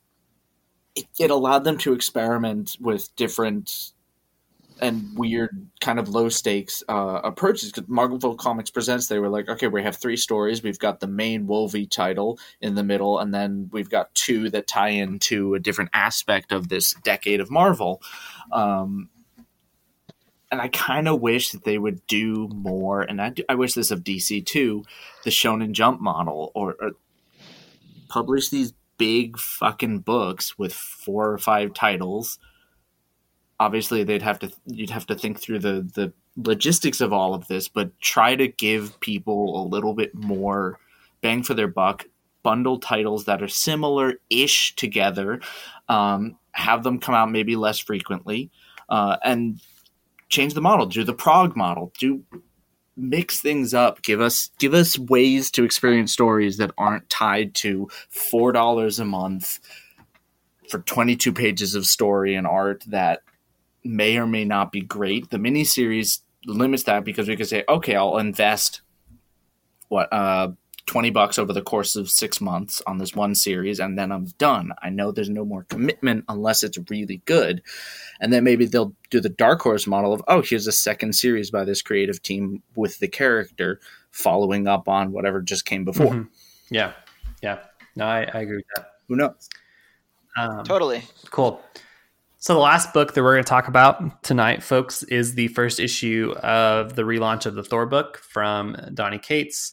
it, 0.94 1.06
it 1.18 1.30
allowed 1.30 1.64
them 1.64 1.76
to 1.78 1.92
experiment 1.92 2.78
with 2.80 3.14
different 3.14 3.92
and 4.80 5.16
weird 5.16 5.68
kind 5.80 5.98
of 5.98 6.08
low 6.08 6.28
stakes 6.28 6.82
uh, 6.88 7.20
approaches. 7.22 7.72
Because 7.72 7.88
Marvel 7.88 8.34
Comics 8.36 8.70
Presents, 8.70 9.06
they 9.06 9.18
were 9.18 9.28
like, 9.28 9.48
okay, 9.48 9.68
we 9.68 9.82
have 9.82 9.96
three 9.96 10.16
stories. 10.16 10.62
We've 10.62 10.78
got 10.78 11.00
the 11.00 11.06
main 11.06 11.46
Wolvie 11.46 11.86
title 11.86 12.38
in 12.60 12.74
the 12.74 12.84
middle, 12.84 13.18
and 13.18 13.34
then 13.34 13.68
we've 13.72 13.90
got 13.90 14.14
two 14.14 14.50
that 14.50 14.66
tie 14.66 14.88
into 14.88 15.54
a 15.54 15.60
different 15.60 15.90
aspect 15.92 16.52
of 16.52 16.68
this 16.68 16.94
decade 17.04 17.40
of 17.40 17.50
Marvel. 17.50 18.02
Um, 18.52 19.10
and 20.50 20.60
I 20.60 20.68
kind 20.68 21.08
of 21.08 21.20
wish 21.20 21.50
that 21.50 21.64
they 21.64 21.78
would 21.78 22.06
do 22.06 22.48
more. 22.48 23.02
And 23.02 23.20
I, 23.20 23.30
do, 23.30 23.42
I 23.48 23.54
wish 23.54 23.74
this 23.74 23.90
of 23.90 24.04
DC 24.04 24.46
too, 24.46 24.84
the 25.24 25.30
Shonen 25.30 25.72
Jump 25.72 26.00
model, 26.00 26.52
or, 26.54 26.76
or 26.80 26.92
publish 28.08 28.48
these 28.48 28.72
big 28.98 29.38
fucking 29.38 30.00
books 30.00 30.58
with 30.58 30.72
four 30.72 31.30
or 31.30 31.38
five 31.38 31.74
titles. 31.74 32.38
Obviously, 33.58 34.04
they'd 34.04 34.22
have 34.22 34.38
to 34.40 34.52
you'd 34.66 34.90
have 34.90 35.06
to 35.06 35.14
think 35.14 35.40
through 35.40 35.60
the 35.60 35.88
the 35.94 36.12
logistics 36.36 37.00
of 37.00 37.12
all 37.12 37.34
of 37.34 37.48
this, 37.48 37.68
but 37.68 37.98
try 38.00 38.36
to 38.36 38.48
give 38.48 38.98
people 39.00 39.62
a 39.62 39.64
little 39.66 39.94
bit 39.94 40.14
more 40.14 40.78
bang 41.22 41.42
for 41.42 41.54
their 41.54 41.68
buck. 41.68 42.04
Bundle 42.42 42.78
titles 42.78 43.24
that 43.24 43.42
are 43.42 43.48
similar 43.48 44.14
ish 44.30 44.76
together, 44.76 45.40
um, 45.88 46.38
have 46.52 46.84
them 46.84 47.00
come 47.00 47.14
out 47.14 47.30
maybe 47.30 47.56
less 47.56 47.78
frequently, 47.78 48.50
uh, 48.88 49.16
and 49.24 49.60
change 50.28 50.54
the 50.54 50.60
model, 50.60 50.86
do 50.86 51.04
the 51.04 51.14
prog 51.14 51.56
model, 51.56 51.92
do 51.98 52.22
mix 52.96 53.40
things 53.40 53.74
up. 53.74 54.02
Give 54.02 54.20
us 54.20 54.50
give 54.58 54.74
us 54.74 54.98
ways 54.98 55.50
to 55.52 55.64
experience 55.64 56.12
stories 56.12 56.56
that 56.56 56.72
aren't 56.78 57.08
tied 57.10 57.54
to 57.56 57.88
four 58.08 58.52
dollars 58.52 58.98
a 58.98 59.04
month 59.04 59.60
for 60.68 60.80
twenty 60.80 61.16
two 61.16 61.32
pages 61.32 61.74
of 61.74 61.86
story 61.86 62.34
and 62.34 62.46
art 62.46 62.84
that 62.88 63.20
may 63.84 64.16
or 64.16 64.26
may 64.26 64.44
not 64.44 64.72
be 64.72 64.80
great. 64.80 65.30
The 65.30 65.38
miniseries 65.38 66.20
limits 66.46 66.84
that 66.84 67.04
because 67.04 67.28
we 67.28 67.36
can 67.36 67.46
say, 67.46 67.64
okay, 67.68 67.94
I'll 67.96 68.18
invest 68.18 68.80
what 69.88 70.12
uh 70.12 70.48
20 70.86 71.10
bucks 71.10 71.38
over 71.38 71.52
the 71.52 71.62
course 71.62 71.96
of 71.96 72.08
six 72.08 72.40
months 72.40 72.80
on 72.86 72.98
this 72.98 73.14
one 73.14 73.34
series 73.34 73.80
and 73.80 73.98
then 73.98 74.12
I'm 74.12 74.26
done. 74.38 74.72
I 74.82 74.90
know 74.90 75.10
there's 75.10 75.28
no 75.28 75.44
more 75.44 75.64
commitment 75.64 76.24
unless 76.28 76.62
it's 76.62 76.78
really 76.88 77.22
good. 77.24 77.62
And 78.20 78.32
then 78.32 78.44
maybe 78.44 78.66
they'll 78.66 78.94
do 79.10 79.20
the 79.20 79.28
dark 79.28 79.60
horse 79.60 79.86
model 79.86 80.12
of, 80.12 80.22
oh, 80.28 80.42
here's 80.42 80.66
a 80.66 80.72
second 80.72 81.14
series 81.14 81.50
by 81.50 81.64
this 81.64 81.82
creative 81.82 82.22
team 82.22 82.62
with 82.76 82.98
the 83.00 83.08
character 83.08 83.80
following 84.12 84.68
up 84.68 84.88
on 84.88 85.12
whatever 85.12 85.42
just 85.42 85.64
came 85.64 85.84
before. 85.84 86.12
Mhm. 86.12 86.28
Yeah. 86.70 86.92
Yeah. 87.42 87.58
No, 87.96 88.06
I, 88.06 88.28
I 88.32 88.40
agree 88.40 88.56
with 88.56 88.66
that. 88.76 88.92
Who 89.08 89.16
knows? 89.16 89.48
Um, 90.36 90.64
Totally. 90.64 91.02
Cool. 91.30 91.60
So 92.38 92.54
the 92.54 92.60
last 92.60 92.92
book 92.92 93.14
that 93.14 93.22
we're 93.22 93.34
going 93.34 93.42
to 93.44 93.48
talk 93.48 93.66
about 93.66 94.22
tonight, 94.22 94.62
folks, 94.62 95.02
is 95.04 95.34
the 95.34 95.48
first 95.48 95.80
issue 95.80 96.32
of 96.42 96.94
the 96.94 97.02
relaunch 97.02 97.44
of 97.44 97.54
the 97.54 97.64
Thor 97.64 97.86
book 97.86 98.18
from 98.18 98.76
Donny 98.94 99.18
Cates, 99.18 99.72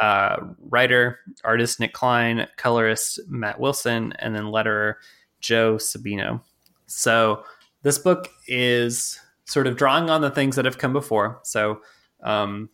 uh, 0.00 0.36
writer, 0.68 1.18
artist 1.44 1.80
Nic 1.80 1.92
Klein, 1.92 2.46
colorist 2.56 3.20
Matt 3.28 3.60
Wilson, 3.60 4.12
and 4.18 4.34
then 4.34 4.44
letterer 4.44 4.94
Joe 5.40 5.76
Sabino. 5.76 6.40
So 6.86 7.44
this 7.82 7.98
book 7.98 8.28
is 8.46 9.20
sort 9.44 9.66
of 9.66 9.76
drawing 9.76 10.10
on 10.10 10.20
the 10.20 10.30
things 10.30 10.56
that 10.56 10.64
have 10.64 10.78
come 10.78 10.92
before. 10.92 11.40
So, 11.42 11.80
um, 12.22 12.68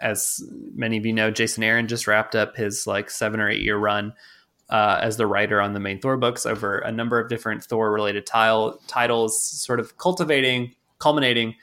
as 0.00 0.42
many 0.74 0.96
of 0.96 1.06
you 1.06 1.12
know, 1.12 1.30
Jason 1.30 1.62
Aaron 1.62 1.86
just 1.86 2.06
wrapped 2.06 2.34
up 2.34 2.56
his 2.56 2.86
like 2.86 3.08
seven 3.08 3.40
or 3.40 3.48
eight 3.48 3.62
year 3.62 3.76
run 3.76 4.12
uh, 4.68 4.98
as 5.00 5.16
the 5.16 5.26
writer 5.26 5.60
on 5.60 5.74
the 5.74 5.80
main 5.80 6.00
Thor 6.00 6.16
books 6.16 6.44
over 6.44 6.78
a 6.78 6.90
number 6.90 7.20
of 7.20 7.28
different 7.28 7.62
Thor 7.62 7.92
related 7.92 8.26
tile 8.26 8.80
titles, 8.88 9.40
sort 9.40 9.78
of 9.78 9.98
cultivating, 9.98 10.74
culminating 10.98 11.54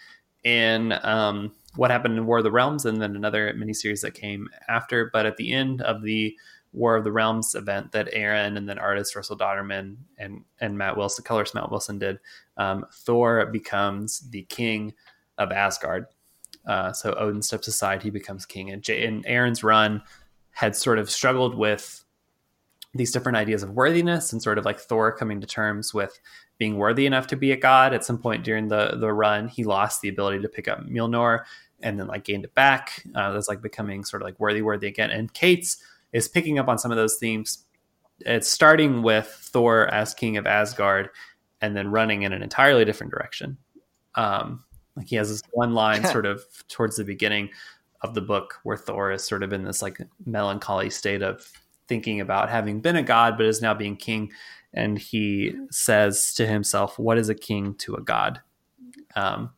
in 0.44 0.94
um, 1.04 1.52
what 1.76 1.92
happened 1.92 2.18
in 2.18 2.26
War 2.26 2.40
of 2.40 2.44
the 2.44 2.52
Realms, 2.52 2.86
and 2.86 3.02
then 3.02 3.16
another 3.16 3.54
miniseries 3.54 4.02
that 4.02 4.14
came 4.14 4.48
after. 4.68 5.10
But 5.12 5.26
at 5.26 5.38
the 5.38 5.52
end 5.52 5.82
of 5.82 6.02
the 6.02 6.36
War 6.72 6.96
of 6.96 7.04
the 7.04 7.12
Realms 7.12 7.56
event 7.56 7.92
that 7.92 8.10
Aaron 8.14 8.58
and 8.58 8.68
then 8.68 8.78
artist 8.78 9.16
Russell 9.16 9.38
Dauterman 9.38 9.98
and 10.18 10.44
and 10.60 10.78
Matt 10.78 10.98
Wilson, 10.98 11.24
colorist 11.24 11.56
Matt 11.56 11.72
Wilson 11.72 12.00
did, 12.00 12.20
um, 12.58 12.86
Thor 12.92 13.46
becomes 13.48 14.20
the 14.30 14.44
king 14.44 14.94
of 15.38 15.52
Asgard. 15.52 16.06
Uh, 16.66 16.92
so 16.92 17.14
Odin 17.16 17.42
steps 17.42 17.68
aside, 17.68 18.04
he 18.04 18.10
becomes 18.10 18.46
king, 18.46 18.70
and, 18.70 18.84
J- 18.84 19.06
and 19.06 19.26
Aaron's 19.26 19.64
run 19.64 20.04
had 20.52 20.76
sort 20.76 21.00
of 21.00 21.10
struggled 21.10 21.56
with 21.56 22.04
these 22.94 23.12
different 23.12 23.38
ideas 23.38 23.64
of 23.64 23.72
worthiness 23.72 24.34
and 24.34 24.42
sort 24.42 24.58
of 24.58 24.66
like 24.66 24.80
Thor 24.80 25.12
coming 25.12 25.40
to 25.42 25.48
terms 25.48 25.94
with 25.94 26.20
being 26.60 26.78
worthy 26.78 27.08
enough 27.08 27.26
to 27.28 27.36
be 27.36 27.52
a 27.52 27.58
god. 27.58 27.94
At 27.94 28.06
some 28.06 28.20
point 28.20 28.44
during 28.44 28.68
the 28.68 28.98
the 29.00 29.12
run, 29.12 29.48
he 29.48 29.64
lost 29.64 30.02
the 30.02 30.10
ability 30.10 30.42
to 30.42 30.50
pick 30.50 30.68
up 30.68 30.86
Mjolnir 30.86 31.46
and 31.82 32.00
then 32.00 32.08
like 32.08 32.26
gained 32.26 32.44
it 32.44 32.54
back. 32.54 33.04
Uh, 33.16 33.32
that's 33.32 33.48
like 33.48 33.62
becoming 33.62 34.04
sort 34.04 34.22
of 34.22 34.26
like 34.28 34.40
worthy, 34.40 34.62
worthy 34.62 34.88
again. 34.88 35.10
And 35.10 35.34
Cates 35.34 35.78
is 36.12 36.28
picking 36.28 36.60
up 36.60 36.68
on 36.68 36.78
some 36.78 36.92
of 36.92 36.98
those 36.98 37.16
themes. 37.16 37.66
It's 38.20 38.50
starting 38.50 39.02
with 39.02 39.28
Thor 39.28 39.88
as 39.88 40.14
king 40.14 40.36
of 40.38 40.46
Asgard 40.46 41.10
and 41.62 41.76
then 41.76 41.90
running 41.90 42.24
in 42.24 42.34
an 42.34 42.44
entirely 42.44 42.84
different 42.84 43.12
direction. 43.12 43.58
Um, 44.16 44.66
like 44.98 45.08
he 45.08 45.16
has 45.16 45.30
this 45.30 45.42
one 45.54 45.74
line 45.74 46.04
sort 46.12 46.26
of 46.26 46.44
towards 46.68 46.98
the 46.98 47.06
beginning 47.06 47.50
of 48.02 48.14
the 48.14 48.22
book 48.22 48.56
where 48.64 48.78
Thor 48.78 49.12
is 49.12 49.24
sort 49.24 49.44
of 49.44 49.54
in 49.54 49.64
this 49.64 49.82
like 49.82 50.00
melancholy 50.26 50.90
state 50.90 51.22
of 51.22 51.50
thinking 51.88 52.22
about 52.22 52.50
having 52.50 52.80
been 52.82 52.96
a 52.96 53.04
god 53.04 53.36
but 53.36 53.48
is 53.48 53.62
now 53.62 53.74
being 53.74 53.98
king 53.98 54.32
and 54.74 54.98
he 55.00 55.54
says 55.72 56.34
to 56.36 56.46
himself 56.46 56.98
what 57.00 57.18
is 57.18 57.30
a 57.30 57.36
king 57.36 57.74
to 57.76 57.96
a 57.96 58.02
god? 58.02 58.42
Um, 59.16 59.52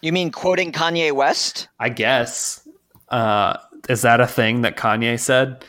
You 0.00 0.12
mean 0.12 0.30
quoting 0.30 0.72
Kanye 0.72 1.12
West? 1.12 1.68
i 1.78 1.88
guess. 1.88 2.66
Uh, 3.08 3.56
is 3.88 4.02
that 4.02 4.20
a 4.20 4.26
thing 4.26 4.62
that 4.62 4.76
kanye 4.76 5.18
said? 5.18 5.64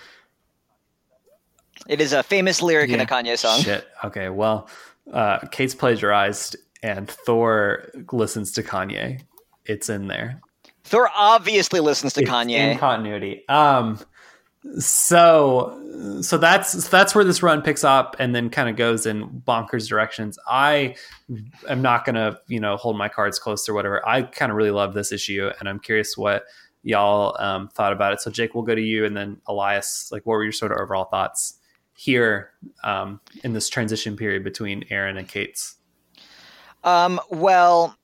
It 1.88 2.00
is 2.00 2.14
a 2.14 2.24
famous 2.24 2.62
lyric 2.62 2.90
in 2.92 3.02
a 3.02 3.06
Kanye 3.06 3.38
song. 3.38 3.60
shit. 3.60 3.86
Okay 4.04 4.30
well 4.30 4.70
uh, 5.12 5.40
Cates 5.52 5.76
plagiarized 5.76 6.56
and 6.82 7.10
thor 7.10 7.90
listens 8.12 8.52
to 8.54 8.64
kanye. 8.64 9.22
It's 9.66 9.90
in 9.90 10.08
there. 10.08 10.42
Thor 10.84 11.10
obviously 11.16 11.80
listens 11.80 12.14
to 12.14 12.22
It's 12.22 12.30
in 12.30 12.78
continuity. 12.78 13.48
Um, 13.48 14.00
so 14.80 15.80
so 16.22 16.38
that's 16.38 16.88
that's 16.88 17.14
where 17.14 17.24
this 17.24 17.44
run 17.44 17.62
picks 17.62 17.84
up 17.84 18.16
and 18.20 18.34
then 18.34 18.50
kind 18.50 18.70
of 18.70 18.76
goes 18.76 19.06
in 19.06 19.30
bonkers 19.30 19.88
directions. 19.88 20.40
I 20.48 20.96
am 21.68 21.82
not 21.82 22.06
gonna 22.06 22.40
you 22.48 22.60
know 22.60 22.78
hold 22.78 22.98
my 22.98 23.10
cards 23.10 23.40
close 23.40 23.68
or 23.68 23.74
whatever. 23.74 24.08
I 24.08 24.24
kind 24.24 24.52
of 24.52 24.56
really 24.58 24.72
love 24.72 24.94
this 24.94 25.12
issue, 25.12 25.52
and 25.60 25.68
I'm 25.68 25.80
curious 25.80 26.18
what 26.18 26.46
y'all 26.82 27.36
um, 27.42 27.68
thought 27.70 27.94
about 27.94 28.14
it. 28.14 28.22
So 28.22 28.32
Jake, 28.32 28.56
we'll 28.56 28.64
go 28.64 28.76
to 28.76 28.82
you, 28.82 29.06
and 29.06 29.16
then 29.16 29.42
Elias. 29.48 30.10
Like, 30.12 30.26
what 30.26 30.34
were 30.34 30.44
your 30.44 30.54
sort 30.54 30.72
of 30.72 30.78
overall 30.80 31.06
thoughts 31.06 31.60
here 31.96 32.52
um, 32.84 33.20
in 33.44 33.54
this 33.54 33.70
transition 33.70 34.16
period 34.16 34.44
between 34.44 34.86
Aaron 34.90 35.18
and 35.18 35.28
Cates'? 35.28 35.76
Um, 36.84 37.20
well, 37.30 37.98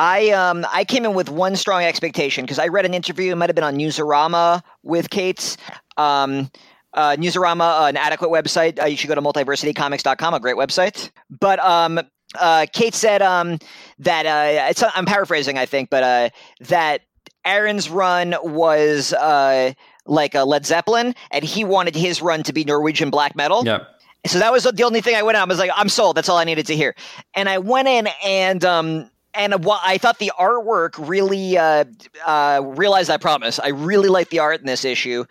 I 0.00 0.30
um 0.30 0.66
I 0.72 0.84
came 0.84 1.04
in 1.04 1.12
with 1.12 1.28
one 1.28 1.56
strong 1.56 1.82
expectation 1.82 2.46
because 2.46 2.58
I 2.58 2.68
read 2.68 2.86
an 2.86 2.94
interview. 2.94 3.32
It 3.32 3.36
might 3.36 3.50
have 3.50 3.54
been 3.54 3.64
on 3.64 3.76
Newsarama 3.76 4.62
with 4.82 5.10
Cates. 5.10 5.58
Um, 5.96 6.50
uh, 6.92 7.16
Newsarama, 7.16 7.88
an 7.88 7.96
adequate 7.96 8.30
website. 8.30 8.80
Uh, 8.80 8.86
you 8.86 8.96
should 8.96 9.08
go 9.08 9.14
to 9.14 9.22
multiversitycomics.com, 9.22 10.34
a 10.34 10.40
great 10.40 10.56
website. 10.56 11.10
But 11.30 11.60
um, 11.60 12.00
uh, 12.38 12.66
Cates 12.72 12.98
said 12.98 13.22
um 13.22 13.58
that 13.98 14.26
uh, 14.26 14.68
it's, 14.70 14.82
I'm 14.94 15.06
paraphrasing, 15.06 15.58
I 15.58 15.66
think, 15.66 15.90
but 15.90 16.02
uh, 16.02 16.30
that 16.68 17.02
Aaron's 17.44 17.90
run 17.90 18.34
was 18.42 19.12
uh 19.12 19.72
like 20.06 20.34
a 20.34 20.44
Led 20.44 20.66
Zeppelin, 20.66 21.14
and 21.30 21.44
he 21.44 21.64
wanted 21.64 21.94
his 21.94 22.20
run 22.20 22.42
to 22.44 22.52
be 22.52 22.64
Norwegian 22.64 23.10
black 23.10 23.36
metal. 23.36 23.64
Yeah, 23.64 23.84
So 24.26 24.38
that 24.40 24.50
was 24.50 24.64
the 24.64 24.82
only 24.82 25.00
thing 25.00 25.14
I 25.14 25.22
went 25.22 25.36
on. 25.36 25.42
I 25.42 25.44
was 25.44 25.58
like, 25.58 25.70
I'm 25.76 25.88
sold. 25.88 26.16
That's 26.16 26.28
all 26.28 26.38
I 26.38 26.44
needed 26.44 26.66
to 26.66 26.76
hear. 26.76 26.96
And 27.34 27.48
I 27.48 27.58
went 27.58 27.86
in 27.86 28.08
and 28.24 28.64
um 28.64 29.10
and 29.34 29.54
I 29.68 29.98
thought 29.98 30.18
the 30.18 30.32
artwork 30.38 31.08
really 31.08 31.56
uh, 31.56 31.84
uh, 32.26 32.62
realized 32.64 33.08
that 33.10 33.20
promise. 33.20 33.60
I 33.60 33.68
really 33.68 34.08
liked 34.08 34.30
the 34.30 34.40
art 34.40 34.58
in 34.58 34.66
this 34.66 34.84
issue. 34.84 35.24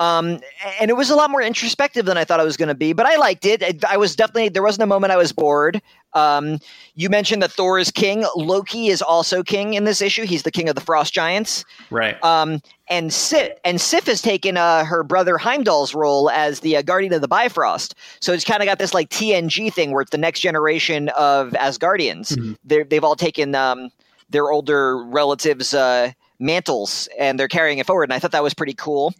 Um, 0.00 0.40
and 0.80 0.90
it 0.90 0.96
was 0.96 1.10
a 1.10 1.14
lot 1.14 1.30
more 1.30 1.40
introspective 1.40 2.04
than 2.04 2.16
I 2.18 2.24
thought 2.24 2.40
it 2.40 2.44
was 2.44 2.56
going 2.56 2.68
to 2.68 2.74
be, 2.74 2.92
but 2.92 3.06
I 3.06 3.16
liked 3.16 3.46
it. 3.46 3.84
I- 3.84 3.96
was 3.96 4.16
definitely 4.16 4.48
there 4.48 4.62
wasn't 4.62 4.82
a 4.82 4.86
moment 4.86 5.12
I 5.12 5.16
was 5.16 5.32
bored. 5.32 5.80
Um, 6.14 6.58
you 6.94 7.08
mentioned 7.08 7.42
that 7.42 7.52
Thor 7.52 7.78
is 7.78 7.90
king. 7.92 8.24
Loki 8.36 8.88
is 8.88 9.00
also 9.02 9.42
king 9.44 9.74
in 9.74 9.84
this 9.84 10.02
issue. 10.02 10.24
He's 10.26 10.42
the 10.42 10.50
king 10.50 10.68
of 10.68 10.74
the 10.74 10.80
Frost 10.80 11.12
Giants. 11.14 11.64
right. 11.90 12.22
Um, 12.24 12.60
and 12.88 13.12
Sif 13.12 13.52
and 13.64 13.80
Sif 13.80 14.06
has 14.06 14.20
taken 14.20 14.56
uh, 14.56 14.84
her 14.84 15.02
brother 15.04 15.38
Heimdall's 15.38 15.94
role 15.94 16.28
as 16.30 16.60
the 16.60 16.76
uh, 16.76 16.82
guardian 16.82 17.12
of 17.14 17.20
the 17.22 17.28
Bifrost. 17.28 17.94
So 18.20 18.32
it's 18.32 18.44
kind 18.44 18.62
of 18.62 18.66
got 18.66 18.78
this 18.78 18.92
like 18.94 19.08
TNG 19.10 19.72
thing 19.72 19.92
where 19.92 20.02
it's 20.02 20.10
the 20.10 20.18
next 20.18 20.40
generation 20.40 21.08
of 21.10 21.50
Asgardians. 21.52 22.36
Mhm. 22.36 22.56
They're, 22.64 22.84
they've 22.84 23.02
all 23.04 23.16
taken 23.16 23.54
um, 23.54 23.90
their 24.28 24.50
older 24.50 24.98
relatives' 25.04 25.72
uh, 25.72 26.12
mantles 26.38 27.08
and 27.18 27.38
they're 27.40 27.48
carrying 27.48 27.78
it 27.78 27.86
forward. 27.86 28.04
And 28.04 28.12
I 28.12 28.18
thought 28.18 28.32
that 28.32 28.42
was 28.42 28.54
pretty 28.54 28.74
cool. 28.74 29.14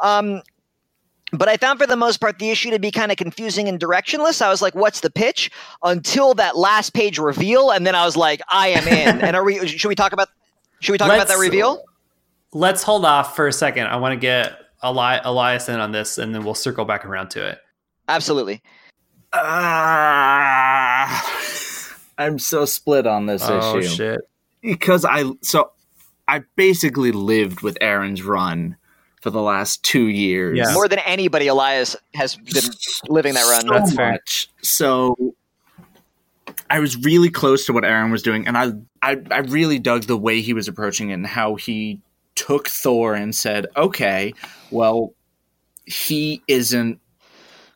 Um, 0.00 0.42
but 1.32 1.48
I 1.48 1.56
found 1.56 1.80
for 1.80 1.86
the 1.86 1.96
most 1.96 2.20
part 2.20 2.38
the 2.38 2.50
issue 2.50 2.70
to 2.70 2.78
be 2.78 2.90
kind 2.90 3.10
of 3.10 3.16
confusing 3.18 3.68
and 3.68 3.80
directionless. 3.80 4.40
I 4.40 4.48
was 4.48 4.62
like, 4.62 4.74
"What's 4.74 5.00
the 5.00 5.10
pitch?" 5.10 5.50
Until 5.82 6.34
that 6.34 6.56
last 6.56 6.94
page 6.94 7.18
reveal, 7.18 7.70
and 7.70 7.86
then 7.86 7.94
I 7.94 8.04
was 8.04 8.16
like, 8.16 8.40
"I 8.48 8.68
am 8.68 8.86
in." 8.86 9.20
and 9.24 9.34
are 9.34 9.42
we? 9.44 9.66
Should 9.66 9.88
we 9.88 9.94
talk 9.94 10.12
about? 10.12 10.28
Should 10.80 10.92
we 10.92 10.98
talk 10.98 11.10
about 11.12 11.28
that 11.28 11.38
reveal? 11.38 11.82
Let's 12.52 12.82
hold 12.84 13.04
off 13.04 13.34
for 13.34 13.48
a 13.48 13.52
second. 13.52 13.88
I 13.88 13.96
want 13.96 14.12
to 14.12 14.16
get 14.16 14.58
Eli- 14.84 15.20
Elias 15.24 15.68
in 15.68 15.80
on 15.80 15.90
this, 15.92 16.18
and 16.18 16.34
then 16.34 16.44
we'll 16.44 16.54
circle 16.54 16.84
back 16.84 17.04
around 17.04 17.30
to 17.30 17.44
it. 17.48 17.58
Absolutely. 18.08 18.62
Ah, 19.86 21.30
I'm 22.18 22.38
so 22.38 22.64
split 22.64 23.06
on 23.06 23.26
this 23.26 23.42
Oh 23.44 23.78
issue 23.78 23.88
shit! 23.88 24.20
because 24.62 25.04
I 25.04 25.24
so 25.42 25.72
I 26.28 26.42
basically 26.54 27.10
lived 27.12 27.62
with 27.62 27.76
Aaron's 27.80 28.22
run 28.22 28.76
for 29.24 29.30
the 29.30 29.40
last 29.40 29.82
two 29.82 30.08
years. 30.08 30.58
Yeah. 30.58 30.74
More 30.74 30.86
than 30.86 30.98
anybody, 30.98 31.46
Elias 31.46 31.96
has 32.12 32.36
been 32.36 32.64
living 33.08 33.32
that 33.32 33.50
run. 33.50 33.62
so 33.62 33.72
That's 33.72 33.94
fair. 33.94 34.12
much. 34.12 34.50
So 34.60 35.34
I 36.68 36.78
was 36.78 36.98
really 36.98 37.30
close 37.30 37.64
to 37.64 37.72
what 37.72 37.86
Aaron 37.86 38.10
was 38.10 38.22
doing, 38.22 38.46
and 38.46 38.58
I, 38.58 38.72
I 39.00 39.16
I 39.30 39.38
really 39.38 39.78
dug 39.78 40.02
the 40.02 40.16
way 40.18 40.42
he 40.42 40.52
was 40.52 40.68
approaching 40.68 41.08
it 41.08 41.14
and 41.14 41.26
how 41.26 41.54
he 41.54 42.02
took 42.34 42.68
Thor 42.68 43.14
and 43.14 43.34
said, 43.34 43.66
"Okay, 43.78 44.34
well, 44.70 45.14
he 45.86 46.42
isn't 46.46 47.00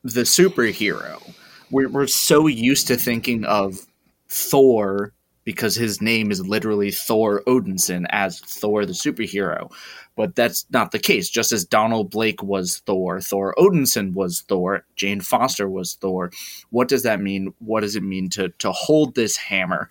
the 0.05 0.25
superhero. 0.25 1.35
We're 1.71 1.89
we're 1.89 2.09
so 2.09 2.47
used 2.47 2.89
to 2.89 2.99
thinking 2.99 3.47
of 3.47 3.87
Thor." 4.29 5.15
Because 5.45 5.75
his 5.75 6.03
name 6.03 6.31
is 6.31 6.47
literally 6.47 6.91
Thor 6.91 7.43
Odinson 7.47 8.05
as 8.11 8.39
Thor 8.39 8.85
the 8.85 8.93
superhero. 8.93 9.73
But 10.19 10.35
that's 10.35 10.67
not 10.71 10.91
the 10.91 10.99
case. 10.99 11.31
Just 11.31 11.53
as 11.53 11.65
Donald 11.65 12.11
Blake 12.11 12.43
was 12.43 12.79
Thor, 12.79 13.21
Thor 13.21 13.55
Odinson 13.57 14.15
was 14.15 14.41
Thor, 14.41 14.85
Jane 14.97 15.21
Foster 15.21 15.69
was 15.71 15.95
Thor. 15.95 16.33
What 16.71 16.89
does 16.89 17.05
that 17.05 17.21
mean? 17.21 17.55
What 17.61 17.83
does 17.83 17.95
it 17.95 18.03
mean 18.03 18.29
to 18.31 18.49
to 18.59 18.73
hold 18.73 19.15
this 19.15 19.37
hammer? 19.37 19.89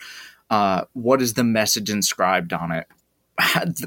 Uh, 0.50 0.84
what 0.92 1.22
is 1.22 1.36
the 1.36 1.46
message 1.46 1.90
inscribed 1.90 2.52
on 2.52 2.74
it? 2.74 2.88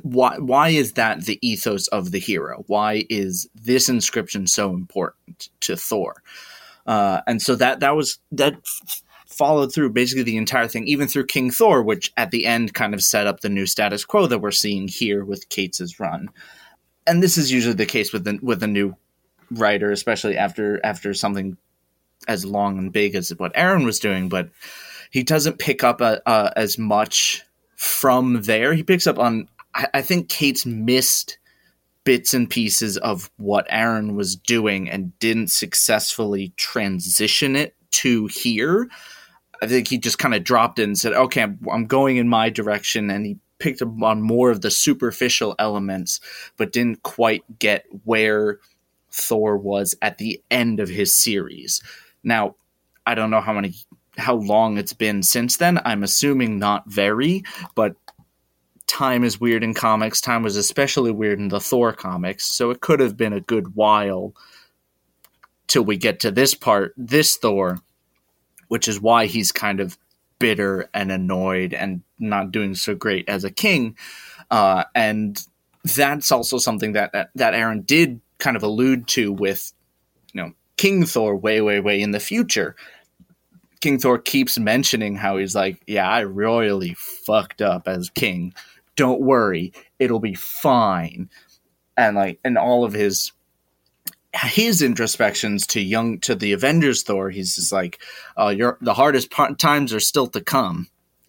why 0.03 0.39
why 0.39 0.71
is 0.71 0.95
that 0.95 1.27
the 1.27 1.39
ethos 1.47 1.89
of 1.89 2.11
the 2.11 2.19
hero? 2.19 2.65
Why 2.69 3.05
is 3.11 3.47
this 3.55 3.91
inscription 3.91 4.47
so 4.47 4.71
important 4.71 5.51
to 5.61 5.77
Thor? 5.77 6.23
Uh, 6.87 7.21
and 7.27 7.43
so 7.43 7.55
that 7.57 7.81
that 7.81 7.95
was 7.95 8.19
that 8.33 8.55
followed 9.31 9.73
through 9.73 9.91
basically 9.91 10.25
the 10.25 10.37
entire 10.37 10.69
thing, 10.69 10.87
even 10.87 11.09
through 11.09 11.27
King 11.27 11.51
Thor, 11.51 11.83
which 11.83 12.13
at 12.17 12.31
the 12.31 12.45
end 12.45 12.75
kind 12.75 12.93
of 12.93 13.03
set 13.03 13.27
up 13.27 13.41
the 13.41 13.49
new 13.49 13.65
status 13.65 14.05
quo 14.05 14.27
that 14.27 14.41
we're 14.41 14.51
seeing 14.51 14.89
here 14.89 15.25
with 15.25 15.49
Cates' 15.49 15.99
run. 15.99 16.29
And 17.07 17.23
this 17.23 17.39
is 17.39 17.51
usually 17.51 17.75
the 17.75 17.87
case 17.87 18.13
with 18.13 18.25
the 18.25 18.39
with 18.43 18.63
a 18.63 18.67
new 18.67 18.97
writer, 19.51 19.91
especially 19.91 20.37
after 20.37 20.85
after 20.85 21.15
something 21.15 21.57
as 22.29 22.45
long 22.45 22.79
and 22.79 22.93
big 22.93 23.15
as 23.15 23.31
what 23.31 23.53
Aaron 23.55 23.85
was 23.85 23.99
doing, 23.99 24.29
but 24.29 24.51
he 25.11 25.23
doesn't 25.23 25.59
pick 25.59 25.83
up 25.83 26.01
a, 26.01 26.21
a, 26.27 26.53
as 26.57 26.79
much 26.79 27.43
from 27.77 28.43
there. 28.43 28.75
He 28.75 28.83
picks 28.83 29.07
up 29.07 29.19
on, 29.19 29.49
I, 29.75 29.87
I 29.95 30.03
think 30.03 30.29
Cates 30.29 30.67
missed 30.67 31.39
bits 32.05 32.35
and 32.35 32.49
pieces 32.49 32.97
of 32.99 33.31
what 33.37 33.67
Aaron 33.71 34.15
was 34.15 34.37
doing 34.37 34.89
and 34.89 35.19
didn't 35.19 35.51
successfully 35.51 36.53
transition 36.57 37.57
it 37.57 37.75
to 37.93 38.27
here. 38.27 38.89
I 39.63 39.67
think 39.67 39.89
he 39.89 39.99
just 39.99 40.19
kind 40.19 40.35
of 40.35 40.45
dropped 40.45 40.79
in 40.79 40.91
and 40.91 40.99
said, 40.99 41.13
okay, 41.13 41.43
I'm, 41.43 41.59
I'm 41.71 41.87
going 41.87 42.17
in 42.17 42.29
my 42.29 42.51
direction. 42.51 43.11
And 43.11 43.27
he 43.27 43.39
picked 43.59 43.83
up 43.83 44.03
on 44.03 44.23
more 44.23 44.51
of 44.51 44.63
the 44.63 44.71
superficial 44.71 45.55
elements, 45.59 46.21
but 46.57 46.73
didn't 46.73 47.03
quite 47.03 47.43
get 47.59 47.85
where 48.05 48.59
Thor 49.11 49.57
was 49.57 49.95
at 50.03 50.19
the 50.19 50.43
end 50.51 50.81
of 50.81 50.89
his 50.89 51.13
series. 51.13 51.83
Now, 52.25 52.57
I 53.07 53.15
don't 53.15 53.31
know 53.31 53.41
how 53.41 53.53
many 53.53 53.75
how 54.17 54.35
long 54.35 54.77
it's 54.77 54.93
been 54.93 55.23
since 55.23 55.57
then. 55.57 55.81
I'm 55.85 56.03
assuming 56.03 56.59
not 56.59 56.89
very, 56.89 57.43
but 57.75 57.95
time 58.87 59.25
is 59.25 59.41
weird 59.41 59.63
in 59.63 59.73
comics. 59.73 60.21
Time 60.21 60.43
was 60.43 60.57
especially 60.57 61.13
weird 61.13 61.39
in 61.39 61.49
the 61.49 61.61
Thor 61.61 61.93
comics, 61.93 62.53
so 62.53 62.71
it 62.71 62.81
could 62.81 63.01
have 63.01 63.17
been 63.17 63.33
a 63.33 63.41
good 63.41 63.75
while 63.75 64.35
till 65.69 65.85
we 65.85 65.97
get 65.97 66.21
to 66.21 66.31
this 66.31 66.55
part, 66.55 66.93
this 66.97 67.37
Thor, 67.37 67.79
which 68.71 68.87
is 68.87 69.01
why 69.01 69.27
he's 69.27 69.51
kind 69.51 69.81
of 69.81 69.99
bitter 70.39 70.89
and 70.95 71.11
annoyed 71.11 71.75
and 71.75 72.03
not 72.21 72.53
doing 72.53 72.75
so 72.75 72.95
great 72.95 73.29
as 73.29 73.43
a 73.43 73.51
king. 73.51 73.97
Uh, 74.49 74.85
and 74.95 75.45
that's 75.85 76.31
also 76.31 76.57
something 76.57 76.93
that, 76.93 77.13
that 77.13 77.31
that 77.35 77.53
Aaron 77.55 77.83
did 77.83 78.21
kind 78.39 78.57
of 78.57 78.63
allude 78.63 79.09
to 79.09 79.33
with, 79.33 79.73
you 80.33 80.41
know, 80.41 80.53
King 80.77 81.05
Thor 81.05 81.37
way, 81.37 81.61
way, 81.61 81.81
way 81.81 82.01
in 82.01 82.13
the 82.13 82.21
future. 82.21 82.77
King 83.81 83.99
Thor 83.99 84.19
keeps 84.19 84.57
mentioning 84.57 85.17
how 85.17 85.37
he's 85.37 85.57
like, 85.57 85.83
yeah, 85.89 86.09
I 86.09 86.23
royally 86.23 86.95
fucked 86.95 87.61
up 87.61 87.89
as 87.89 88.09
king. 88.11 88.55
Don't 88.95 89.21
worry, 89.21 89.73
it'll 89.99 90.21
be 90.21 90.35
fine. 90.35 91.29
And 91.97 92.15
like, 92.15 92.39
and 92.45 92.57
all 92.57 92.85
of 92.85 92.93
his 92.93 93.33
his 94.35 94.81
introspections 94.83 95.67
to 95.69 95.81
young 95.81 96.19
to 96.21 96.35
the 96.35 96.53
Avengers 96.53 97.03
Thor, 97.03 97.31
he's 97.31 97.57
just 97.57 97.73
like, 97.73 98.01
uh, 98.39 98.49
your 98.49 98.79
the 98.81 98.95
hardest 98.95 99.31
part, 99.31 99.59
times 99.59 99.93
are 99.93 100.01
still 100.01 100.27
to 100.29 100.41
come, 100.41 100.89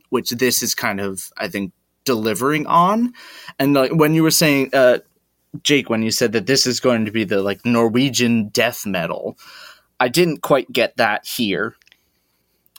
which 0.10 0.30
this 0.32 0.62
is 0.62 0.76
kind 0.76 1.00
of, 1.00 1.32
I 1.38 1.48
think, 1.48 1.74
delivering 2.06 2.68
on. 2.68 3.14
And 3.60 3.74
like 3.74 3.92
when 3.94 4.14
you 4.14 4.24
were 4.24 4.32
saying, 4.32 4.70
uh, 4.74 5.00
Jake, 5.64 5.90
when 5.90 6.02
you 6.02 6.12
said 6.12 6.32
that 6.34 6.46
this 6.48 6.66
is 6.66 6.80
going 6.80 7.06
to 7.06 7.12
be 7.12 7.24
the 7.24 7.42
like 7.42 7.66
Norwegian 7.66 8.50
death 8.50 8.86
metal, 8.86 9.38
I 10.00 10.08
didn't 10.08 10.42
quite 10.42 10.72
get 10.72 10.98
that 10.98 11.26
here. 11.26 11.76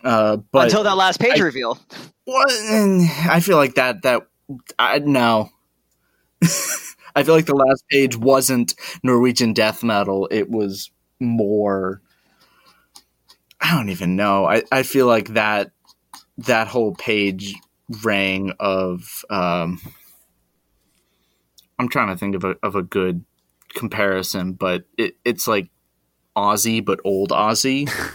Uh, 0.05 0.37
but 0.37 0.65
Until 0.65 0.83
that 0.85 0.97
last 0.97 1.21
page 1.21 1.39
I- 1.41 1.45
reveal. 1.45 1.79
what? 2.25 2.51
I 2.51 3.41
feel 3.41 3.57
like 3.57 3.75
that 3.75 4.03
that 4.03 4.23
I 4.79 4.99
no. 4.99 5.51
I 7.15 7.23
feel 7.23 7.35
like 7.35 7.47
the 7.47 7.55
last 7.55 7.85
page 7.89 8.17
wasn't 8.17 8.75
Norwegian 9.03 9.53
death 9.53 9.83
metal. 9.83 10.29
It 10.31 10.51
was 10.51 10.91
more. 11.21 12.01
I 13.61 13.75
don't 13.75 13.91
even 13.91 14.17
know. 14.17 14.45
I, 14.45 14.63
I 14.73 14.83
feel 14.83 15.07
like 15.07 15.29
that 15.35 15.71
that 16.39 16.69
whole 16.69 16.95
page 16.95 17.55
rang 18.03 18.53
of. 18.59 19.25
Um, 19.31 19.81
I'm 21.79 21.89
trying 21.89 22.09
to 22.09 22.17
think 22.17 22.35
of 22.35 22.45
a 22.45 22.57
of 22.63 22.77
a 22.77 22.83
good 22.83 23.25
comparison, 23.75 24.53
but 24.53 24.85
it, 24.97 25.17
it's 25.25 25.47
like 25.47 25.69
Aussie, 26.37 26.85
but 26.85 27.01
old 27.05 27.31
Aussie. 27.31 27.91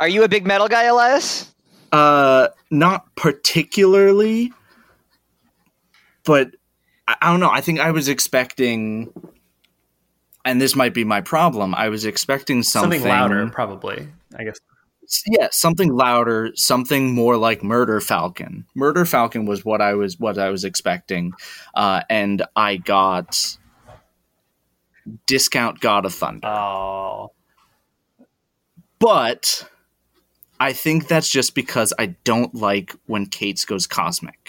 Are 0.00 0.08
you 0.08 0.24
a 0.24 0.28
big 0.28 0.46
metal 0.46 0.68
guy, 0.68 0.84
Elias? 0.84 1.54
Uh, 1.90 2.48
not 2.70 3.14
particularly, 3.16 4.52
but 6.24 6.50
I, 7.08 7.16
I 7.20 7.30
don't 7.30 7.40
know. 7.40 7.50
I 7.50 7.60
think 7.60 7.80
I 7.80 7.90
was 7.90 8.08
expecting, 8.08 9.12
and 10.44 10.60
this 10.60 10.74
might 10.74 10.94
be 10.94 11.04
my 11.04 11.20
problem. 11.20 11.74
I 11.74 11.88
was 11.88 12.04
expecting 12.04 12.62
something, 12.62 13.00
Something 13.00 13.08
louder, 13.08 13.48
probably. 13.50 14.08
I 14.38 14.44
guess. 14.44 14.58
Yeah, 15.26 15.48
something 15.52 15.94
louder, 15.94 16.50
something 16.56 17.14
more 17.14 17.36
like 17.36 17.62
Murder 17.62 18.00
Falcon. 18.00 18.66
Murder 18.74 19.04
Falcon 19.04 19.46
was 19.46 19.64
what 19.64 19.80
I 19.80 19.94
was 19.94 20.18
what 20.18 20.36
I 20.36 20.50
was 20.50 20.64
expecting, 20.64 21.32
uh, 21.74 22.02
and 22.10 22.42
I 22.56 22.76
got 22.76 23.56
discount 25.26 25.80
God 25.80 26.04
of 26.04 26.14
Thunder. 26.14 26.48
Oh, 26.48 27.30
but 28.98 29.68
I 30.58 30.72
think 30.72 31.08
that's 31.08 31.28
just 31.28 31.54
because 31.54 31.92
I 31.98 32.06
don't 32.24 32.54
like 32.54 32.94
when 33.06 33.26
Cates 33.26 33.64
goes 33.64 33.86
cosmic. 33.86 34.45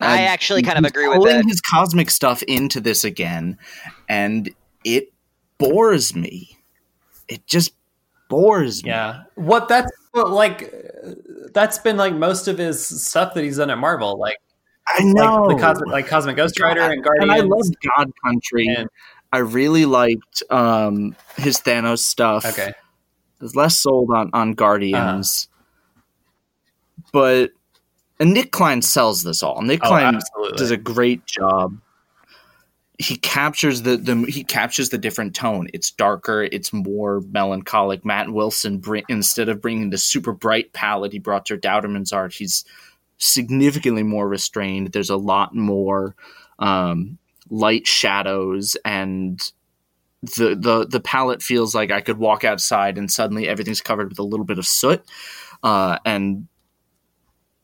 I 0.00 0.22
actually 0.22 0.62
kind 0.62 0.78
of 0.78 0.84
agree 0.84 1.08
with 1.08 1.18
pulling 1.18 1.36
that. 1.36 1.46
his 1.46 1.60
cosmic 1.60 2.10
stuff 2.10 2.42
into 2.44 2.80
this 2.80 3.02
again, 3.04 3.58
and 4.08 4.50
it 4.84 5.12
bores 5.58 6.14
me. 6.14 6.58
It 7.28 7.46
just 7.46 7.72
bores 8.28 8.84
me. 8.84 8.90
yeah. 8.90 9.22
What 9.36 9.68
that's 9.68 9.90
what, 10.12 10.30
like. 10.30 10.72
That's 11.54 11.78
been 11.78 11.96
like 11.96 12.12
most 12.14 12.48
of 12.48 12.58
his 12.58 12.86
stuff 13.06 13.32
that 13.34 13.42
he's 13.44 13.56
done 13.56 13.70
at 13.70 13.78
Marvel, 13.78 14.18
like 14.18 14.36
I 14.86 15.02
know. 15.02 15.44
like 15.44 15.56
the 15.56 15.62
cosmic, 15.62 15.88
like 15.88 16.06
Cosmic 16.06 16.36
Ghost 16.36 16.60
Rider 16.60 16.82
and 16.82 17.02
Guardians. 17.02 17.22
and 17.22 17.32
I 17.32 17.40
loved 17.40 17.74
God 17.96 18.10
Country. 18.24 18.66
and- 18.68 18.88
I 19.32 19.38
really 19.38 19.86
liked 19.86 20.42
um, 20.50 21.16
his 21.36 21.58
Thanos 21.58 21.98
stuff. 22.00 22.44
okay, 22.46 22.68
I 22.68 22.72
was 23.40 23.56
less 23.56 23.76
sold 23.78 24.10
on 24.14 24.30
on 24.34 24.52
Guardians, 24.52 25.48
Uh-huh. 25.50 27.08
but 27.12 27.50
and 28.18 28.32
Nic 28.34 28.52
Klein 28.52 28.82
sells 28.82 29.22
this 29.22 29.42
all. 29.42 29.62
Nic 29.62 29.80
Oh, 29.82 29.88
Klein 29.88 30.16
absolutely. 30.16 30.58
does 30.58 30.70
a 30.70 30.76
great 30.76 31.26
job. 31.26 31.78
He 32.98 33.16
captures 33.16 33.82
the, 33.82 33.98
the 33.98 34.24
he 34.26 34.42
captures 34.42 34.88
the 34.88 34.96
different 34.96 35.34
tone. 35.34 35.68
It's 35.74 35.90
darker. 35.90 36.44
It's 36.44 36.72
more 36.72 37.20
melancholic. 37.30 38.06
Matt 38.06 38.30
Wilson, 38.30 38.78
bring, 38.78 39.04
instead 39.10 39.50
of 39.50 39.60
bringing 39.60 39.90
the 39.90 39.98
super 39.98 40.32
bright 40.32 40.72
palette 40.72 41.12
he 41.12 41.18
brought 41.18 41.44
to 41.46 41.58
Dauterman's 41.58 42.12
art, 42.12 42.32
he's 42.32 42.64
significantly 43.18 44.02
more 44.02 44.26
restrained. 44.26 44.92
There's 44.92 45.10
a 45.10 45.16
lot 45.16 45.54
more 45.54 46.14
um, 46.58 47.18
light 47.50 47.86
shadows 47.86 48.76
and 48.84 49.40
the 50.22 50.56
the 50.56 50.86
the 50.86 51.00
palette 51.00 51.42
feels 51.42 51.74
like 51.74 51.90
I 51.90 52.00
could 52.00 52.16
walk 52.18 52.44
outside 52.44 52.96
and 52.96 53.10
suddenly 53.10 53.46
everything's 53.46 53.82
covered 53.82 54.08
with 54.08 54.18
a 54.18 54.22
little 54.24 54.46
bit 54.46 54.58
of 54.58 54.66
soot, 54.66 55.04
uh, 55.62 55.98
and 56.06 56.48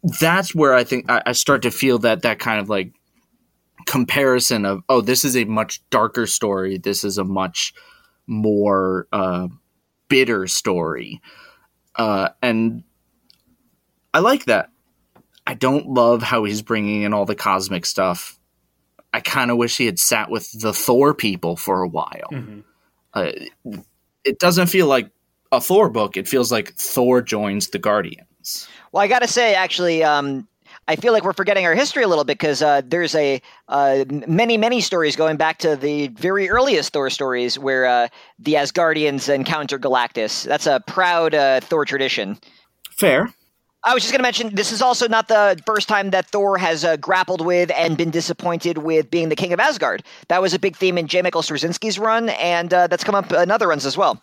that's 0.03 0.55
where 0.55 0.75
I 0.75 0.85
think 0.85 1.11
I, 1.11 1.23
I 1.27 1.33
start 1.33 1.63
to 1.63 1.71
feel 1.71 1.99
that 2.01 2.23
that 2.23 2.39
kind 2.39 2.61
of 2.61 2.69
like 2.69 2.93
comparison 3.87 4.65
of 4.65 4.83
oh 4.89 5.01
this 5.01 5.25
is 5.25 5.37
a 5.37 5.45
much 5.45 5.81
darker 5.91 6.27
story. 6.27 6.79
This 6.79 7.05
is 7.05 7.19
a 7.19 7.25
much 7.25 7.75
more 8.27 9.07
uh, 9.13 9.49
bitter 10.09 10.47
story. 10.47 11.21
Uh, 11.97 12.31
and 12.41 12.85
I 14.15 14.21
like 14.21 14.45
that. 14.47 14.71
I 15.47 15.55
don't 15.55 15.89
love 15.89 16.23
how 16.23 16.45
he's 16.45 16.63
bringing 16.63 17.03
in 17.03 17.13
all 17.13 17.25
the 17.25 17.35
cosmic 17.35 17.85
stuff. 17.85 18.39
I 19.13 19.21
kind 19.21 19.51
of 19.51 19.57
wish 19.57 19.77
he 19.77 19.87
had 19.87 19.99
sat 19.99 20.31
with 20.31 20.51
the 20.59 20.73
Thor 20.73 21.15
people 21.15 21.57
for 21.57 21.83
a 21.83 21.89
while. 21.89 22.29
Mhm. 22.31 22.65
uh, 23.15 23.33
it 24.25 24.39
doesn't 24.39 24.69
feel 24.69 24.87
like 24.87 25.11
a 25.51 25.61
Thor 25.61 25.91
book. 25.91 26.17
It 26.17 26.29
feels 26.29 26.51
like 26.53 26.73
Thor 26.75 27.21
joins 27.21 27.69
the 27.69 27.79
Well, 28.93 29.03
I 29.03 29.09
got 29.09 29.21
to 29.21 29.29
say, 29.29 29.55
actually, 29.55 30.03
um, 30.03 30.49
I 30.89 30.97
feel 30.97 31.13
like 31.13 31.25
we're 31.25 31.33
forgetting 31.33 31.65
our 31.65 31.75
history 31.75 32.03
a 32.03 32.09
little 32.09 32.25
bit 32.25 32.39
because 32.39 32.61
uh, 32.61 32.83
there's 32.85 33.15
a 33.15 33.41
uh, 33.69 34.05
many, 34.09 34.57
many 34.57 34.81
stories 34.81 35.15
going 35.15 35.37
back 35.37 35.59
to 35.59 35.77
the 35.77 36.09
very 36.09 36.51
earliest 36.51 36.93
Thor 36.93 37.09
stories 37.09 37.59
where 37.59 37.87
uh, 37.87 38.09
the 38.39 38.55
Asgardians 38.55 39.33
encounter 39.33 39.79
Galactus. 39.79 40.45
That's 40.45 40.67
a 40.67 40.83
proud 40.87 41.35
uh, 41.35 41.61
Thor 41.61 41.85
tradition. 41.85 42.39
Fair. 42.91 43.33
I 43.85 43.95
was 43.95 44.05
just 44.05 44.13
going 44.13 44.21
to 44.21 44.23
mention 44.23 44.55
this 44.55 44.71
is 44.71 44.81
also 44.81 45.09
not 45.09 45.27
the 45.27 45.61
first 45.67 45.89
time 45.89 46.11
that 46.11 46.27
Thor 46.27 46.57
has 46.57 46.85
uh, 46.85 46.97
grappled 46.97 47.45
with 47.45 47.71
and 47.73 47.97
been 47.97 48.11
disappointed 48.11 48.79
with 48.79 49.11
being 49.11 49.29
the 49.29 49.35
king 49.37 49.53
of 49.53 49.59
Asgard. 49.59 50.05
That 50.29 50.41
was 50.41 50.55
a 50.55 50.59
big 50.59 50.77
theme 50.77 50.99
in 50.99 51.09
J. 51.09 51.23
Michael 51.23 51.43
Straczynski's 51.43 51.99
run, 51.99 52.29
and 52.29 52.73
uh, 52.73 52.87
that's 52.87 53.03
come 53.03 53.17
up 53.17 53.33
in 53.33 53.51
other 53.51 53.67
runs 53.67 53.85
as 53.85 53.97
well, 53.97 54.23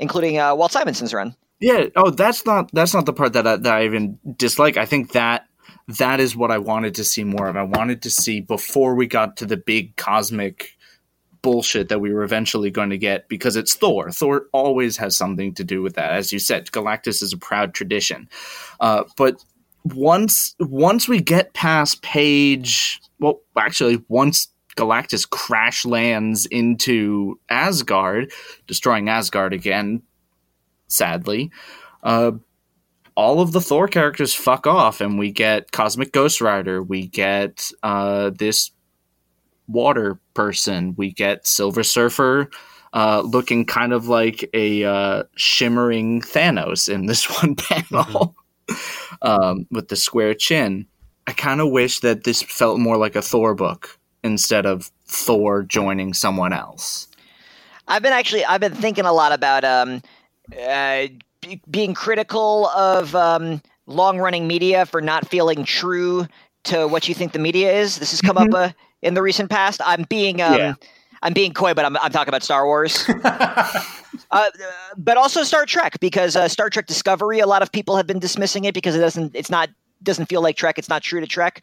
including 0.00 0.38
uh, 0.38 0.56
Walt 0.56 0.72
Simonson's 0.72 1.14
run. 1.14 1.36
Yeah. 1.60 1.86
Oh, 1.96 2.10
that's 2.10 2.44
not 2.44 2.70
that's 2.72 2.94
not 2.94 3.06
the 3.06 3.12
part 3.12 3.32
that 3.34 3.46
I, 3.46 3.56
that 3.56 3.72
I 3.72 3.84
even 3.84 4.18
dislike. 4.36 4.76
I 4.76 4.86
think 4.86 5.12
that 5.12 5.46
that 5.98 6.20
is 6.20 6.36
what 6.36 6.50
I 6.50 6.58
wanted 6.58 6.94
to 6.96 7.04
see 7.04 7.24
more 7.24 7.48
of. 7.48 7.56
I 7.56 7.62
wanted 7.62 8.02
to 8.02 8.10
see 8.10 8.40
before 8.40 8.94
we 8.94 9.06
got 9.06 9.36
to 9.38 9.46
the 9.46 9.56
big 9.56 9.96
cosmic 9.96 10.76
bullshit 11.42 11.88
that 11.90 12.00
we 12.00 12.12
were 12.12 12.24
eventually 12.24 12.70
going 12.70 12.90
to 12.90 12.98
get 12.98 13.28
because 13.28 13.54
it's 13.54 13.74
Thor. 13.74 14.10
Thor 14.10 14.46
always 14.52 14.96
has 14.96 15.16
something 15.16 15.54
to 15.54 15.64
do 15.64 15.80
with 15.80 15.94
that. 15.94 16.10
As 16.10 16.32
you 16.32 16.40
said, 16.40 16.66
Galactus 16.72 17.22
is 17.22 17.32
a 17.32 17.38
proud 17.38 17.72
tradition. 17.72 18.28
Uh, 18.80 19.04
but 19.16 19.36
once 19.84 20.56
once 20.58 21.08
we 21.08 21.20
get 21.20 21.54
past 21.54 22.02
page, 22.02 23.00
well, 23.20 23.40
actually, 23.56 24.02
once 24.08 24.48
Galactus 24.76 25.28
crash 25.28 25.84
lands 25.84 26.46
into 26.46 27.38
Asgard, 27.48 28.32
destroying 28.66 29.08
Asgard 29.08 29.54
again, 29.54 30.02
sadly. 30.88 31.50
Uh, 32.02 32.32
all 33.16 33.40
of 33.40 33.52
the 33.52 33.60
Thor 33.60 33.88
characters 33.88 34.34
fuck 34.34 34.66
off, 34.66 35.00
and 35.00 35.18
we 35.18 35.32
get 35.32 35.72
Cosmic 35.72 36.12
Ghost 36.12 36.40
Rider. 36.40 36.82
We 36.82 37.06
get 37.06 37.70
uh, 37.82 38.30
this 38.30 38.70
water 39.66 40.20
person. 40.34 40.94
We 40.96 41.12
get 41.12 41.46
Silver 41.46 41.82
Surfer, 41.82 42.50
uh, 42.92 43.22
looking 43.22 43.64
kind 43.64 43.92
of 43.92 44.08
like 44.08 44.48
a 44.52 44.84
uh, 44.84 45.22
shimmering 45.36 46.20
Thanos 46.20 46.92
in 46.92 47.06
this 47.06 47.24
one 47.42 47.56
panel, 47.56 48.36
um, 49.22 49.66
with 49.70 49.88
the 49.88 49.96
square 49.96 50.34
chin. 50.34 50.86
I 51.26 51.32
kind 51.32 51.60
of 51.60 51.70
wish 51.70 52.00
that 52.00 52.24
this 52.24 52.42
felt 52.42 52.78
more 52.78 52.96
like 52.96 53.16
a 53.16 53.22
Thor 53.22 53.54
book 53.54 53.98
instead 54.22 54.66
of 54.66 54.90
Thor 55.06 55.62
joining 55.62 56.14
someone 56.14 56.52
else. 56.52 57.08
I've 57.88 58.02
been 58.02 58.12
actually 58.12 58.44
I've 58.44 58.60
been 58.60 58.74
thinking 58.74 59.04
a 59.04 59.12
lot 59.12 59.32
about 59.32 59.64
um, 59.64 60.02
uh, 60.58 61.06
being 61.70 61.94
critical 61.94 62.66
of 62.68 63.14
um, 63.14 63.62
long 63.86 64.18
running 64.18 64.46
media 64.46 64.86
for 64.86 65.00
not 65.00 65.28
feeling 65.28 65.64
true 65.64 66.26
to 66.64 66.86
what 66.86 67.08
you 67.08 67.14
think 67.14 67.32
the 67.32 67.38
media 67.38 67.72
is. 67.72 67.98
This 67.98 68.10
has 68.10 68.20
come 68.20 68.36
up 68.36 68.52
uh, 68.52 68.70
in 69.02 69.14
the 69.14 69.22
recent 69.22 69.50
past. 69.50 69.80
I'm 69.84 70.02
being 70.08 70.42
um, 70.42 70.58
Yeah. 70.58 70.74
I'm 71.22 71.32
being 71.32 71.54
coy, 71.54 71.74
but 71.74 71.84
I'm, 71.84 71.96
I'm 71.96 72.12
talking 72.12 72.28
about 72.28 72.42
Star 72.42 72.66
Wars. 72.66 73.08
uh, 73.24 74.50
but 74.96 75.16
also 75.16 75.42
Star 75.42 75.66
Trek 75.66 75.98
because 76.00 76.36
uh, 76.36 76.46
Star 76.46 76.70
Trek 76.70 76.86
Discovery, 76.86 77.40
a 77.40 77.46
lot 77.46 77.62
of 77.62 77.72
people 77.72 77.96
have 77.96 78.06
been 78.06 78.18
dismissing 78.18 78.64
it 78.64 78.74
because 78.74 78.94
it 78.94 79.00
doesn't, 79.00 79.34
it's 79.34 79.50
not, 79.50 79.70
doesn't 80.02 80.26
feel 80.26 80.42
like 80.42 80.56
Trek. 80.56 80.78
It's 80.78 80.88
not 80.88 81.02
true 81.02 81.20
to 81.20 81.26
Trek, 81.26 81.62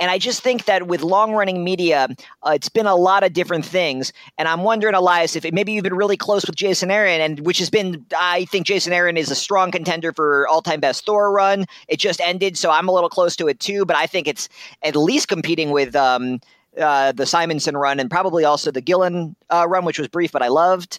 and 0.00 0.10
I 0.10 0.18
just 0.18 0.42
think 0.42 0.64
that 0.64 0.86
with 0.86 1.02
long 1.02 1.32
running 1.32 1.64
media, 1.64 2.08
uh, 2.42 2.52
it's 2.54 2.68
been 2.68 2.86
a 2.86 2.96
lot 2.96 3.24
of 3.24 3.32
different 3.32 3.64
things. 3.64 4.12
And 4.38 4.48
I'm 4.48 4.62
wondering, 4.62 4.94
Elias, 4.94 5.36
if 5.36 5.44
it, 5.44 5.54
maybe 5.54 5.72
you've 5.72 5.84
been 5.84 5.94
really 5.94 6.16
close 6.16 6.46
with 6.46 6.56
Jason 6.56 6.90
Aaron, 6.90 7.20
and 7.20 7.40
which 7.40 7.58
has 7.58 7.70
been, 7.70 8.04
I 8.16 8.46
think 8.46 8.66
Jason 8.66 8.92
Aaron 8.92 9.16
is 9.16 9.30
a 9.30 9.34
strong 9.36 9.70
contender 9.70 10.12
for 10.12 10.46
all 10.48 10.62
time 10.62 10.80
best 10.80 11.06
Thor 11.06 11.32
run. 11.32 11.66
It 11.88 11.98
just 11.98 12.20
ended, 12.20 12.56
so 12.56 12.70
I'm 12.70 12.88
a 12.88 12.92
little 12.92 13.10
close 13.10 13.36
to 13.36 13.48
it 13.48 13.60
too. 13.60 13.84
But 13.84 13.96
I 13.96 14.06
think 14.06 14.28
it's 14.28 14.48
at 14.82 14.96
least 14.96 15.28
competing 15.28 15.70
with. 15.70 15.94
Um, 15.96 16.40
uh, 16.76 17.12
the 17.12 17.24
Simonson 17.24 17.76
run 17.76 18.00
and 18.00 18.10
probably 18.10 18.44
also 18.44 18.72
the 18.72 18.80
Gillen 18.80 19.36
uh, 19.48 19.64
run, 19.68 19.84
which 19.84 19.98
was 19.98 20.08
brief, 20.08 20.32
but 20.32 20.42
I 20.42 20.48
loved. 20.48 20.98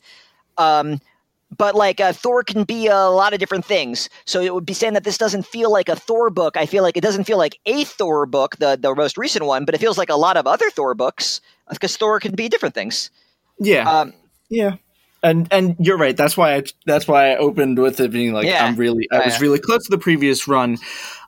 Um, 0.58 1.02
but 1.58 1.76
like 1.76 2.00
uh, 2.00 2.14
Thor 2.14 2.44
can 2.44 2.64
be 2.64 2.88
a 2.88 3.08
lot 3.10 3.34
of 3.34 3.40
different 3.40 3.66
things. 3.66 4.10
So 4.26 4.42
it 4.42 4.54
would 4.54 4.66
be 4.66 4.74
saying 4.74 4.94
that 4.94 5.04
this 5.04 5.18
doesn't 5.18 5.46
feel 5.46 5.72
like 5.72 5.90
a 5.90 5.96
Thor 5.96 6.30
book. 6.30 6.58
I 6.58 6.66
feel 6.66 6.84
like 6.84 6.98
it 6.98 7.02
doesn't 7.02 7.26
feel 7.26 7.38
like 7.38 7.60
a 7.66 7.84
Thor 7.84 8.26
book, 8.26 8.58
the 8.58 8.78
the 8.80 8.94
most 8.96 9.18
recent 9.18 9.46
one, 9.46 9.66
but 9.66 9.76
it 9.76 9.80
feels 9.80 9.98
like 9.98 10.10
a 10.10 10.16
lot 10.16 10.38
of 10.38 10.48
other 10.48 10.70
Thor 10.70 10.94
books 10.96 11.42
because 11.70 11.98
Thor 11.98 12.20
can 12.20 12.36
be 12.36 12.50
different 12.50 12.76
things. 12.76 13.10
Yeah, 13.60 13.90
Um, 13.90 14.14
yeah, 14.50 14.76
and 15.24 15.48
and 15.52 15.76
you're 15.80 15.98
right. 15.98 16.16
That's 16.16 16.38
why 16.38 16.56
I 16.56 16.64
that's 16.86 17.08
why 17.08 17.32
I 17.32 17.38
opened 17.38 17.80
with 17.80 18.00
it 18.00 18.12
being 18.12 18.34
like 18.34 18.46
Yeah. 18.46 18.66
I'm 18.66 18.76
really 18.76 19.08
I 19.12 19.26
was 19.26 19.42
really 19.42 19.60
close 19.60 19.86
to 19.86 19.92
the 19.92 19.98
previous 19.98 20.48
run, 20.48 20.78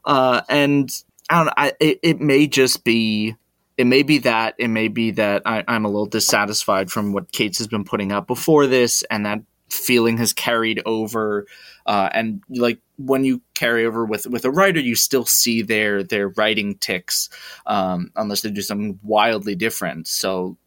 uh, 0.06 0.42
and 0.50 0.90
I 1.30 1.38
don't 1.38 1.46
know. 1.48 1.54
I, 1.58 1.74
it, 1.80 2.00
it 2.04 2.22
may 2.22 2.48
just 2.48 2.84
be. 2.84 3.36
It 3.78 3.86
may 3.86 4.02
be 4.02 4.18
that 4.20 4.56
it 4.58 4.70
may 4.70 4.88
be 4.88 5.12
that 5.12 5.44
I, 5.46 5.64
I'm 5.68 5.86
a 5.86 5.88
little 5.88 6.08
dissatisfied 6.08 6.90
from 6.90 7.14
what 7.14 7.32
Cates 7.32 7.60
has 7.60 7.68
been 7.68 7.84
putting 7.84 8.12
up 8.12 8.26
before 8.26 8.66
this, 8.66 9.04
and 9.12 9.26
that 9.28 9.42
feeling 9.70 10.18
has 10.18 10.34
carried 10.34 10.82
over. 10.86 11.46
Uh, 11.86 12.10
and 12.14 12.44
like 12.50 12.80
when 12.98 13.24
you 13.24 13.42
carry 13.54 13.86
over 13.86 14.06
with 14.06 14.28
with 14.28 14.46
a 14.46 14.52
writer, 14.52 14.80
you 14.80 14.96
still 14.96 15.26
see 15.26 15.62
their 15.62 16.04
their 16.04 16.30
writing 16.30 16.76
tics, 16.76 17.30
um, 17.66 18.12
unless 18.16 18.42
they 18.42 18.52
do 18.52 18.62
something 18.62 19.00
wildly 19.04 19.56
different. 19.56 20.08
So 20.08 20.58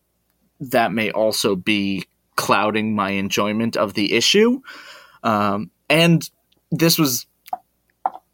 that 0.60 0.92
may 0.92 1.10
also 1.10 1.56
be 1.56 2.06
clouding 2.36 2.94
my 2.94 3.10
enjoyment 3.10 3.76
of 3.76 3.94
the 3.94 4.14
issue. 4.14 4.60
Um, 5.22 5.70
and 5.88 6.28
this 6.70 6.98
was, 6.98 7.26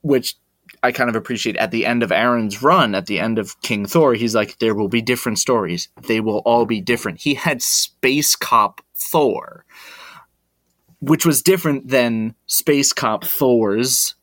which 0.02 0.36
I 0.82 0.92
kind 0.92 1.10
of 1.10 1.16
appreciate 1.16 1.56
at 1.56 1.70
the 1.70 1.86
end 1.86 2.02
of 2.02 2.12
Aaron's 2.12 2.62
run, 2.62 2.94
at 2.94 3.06
the 3.06 3.18
end 3.18 3.38
of 3.38 3.60
King 3.62 3.86
Thor, 3.86 4.14
he's 4.14 4.34
like, 4.34 4.58
there 4.58 4.74
will 4.74 4.88
be 4.88 5.02
different 5.02 5.38
stories. 5.38 5.88
They 6.06 6.20
will 6.20 6.38
all 6.38 6.66
be 6.66 6.80
different. 6.80 7.20
He 7.20 7.34
had 7.34 7.62
Space 7.62 8.36
Cop 8.36 8.80
Thor, 8.94 9.64
which 11.06 11.24
was 11.24 11.40
different 11.40 11.88
than 11.88 12.34
Space 12.46 12.92
Cop 12.92 13.24
Thor's 13.24 14.16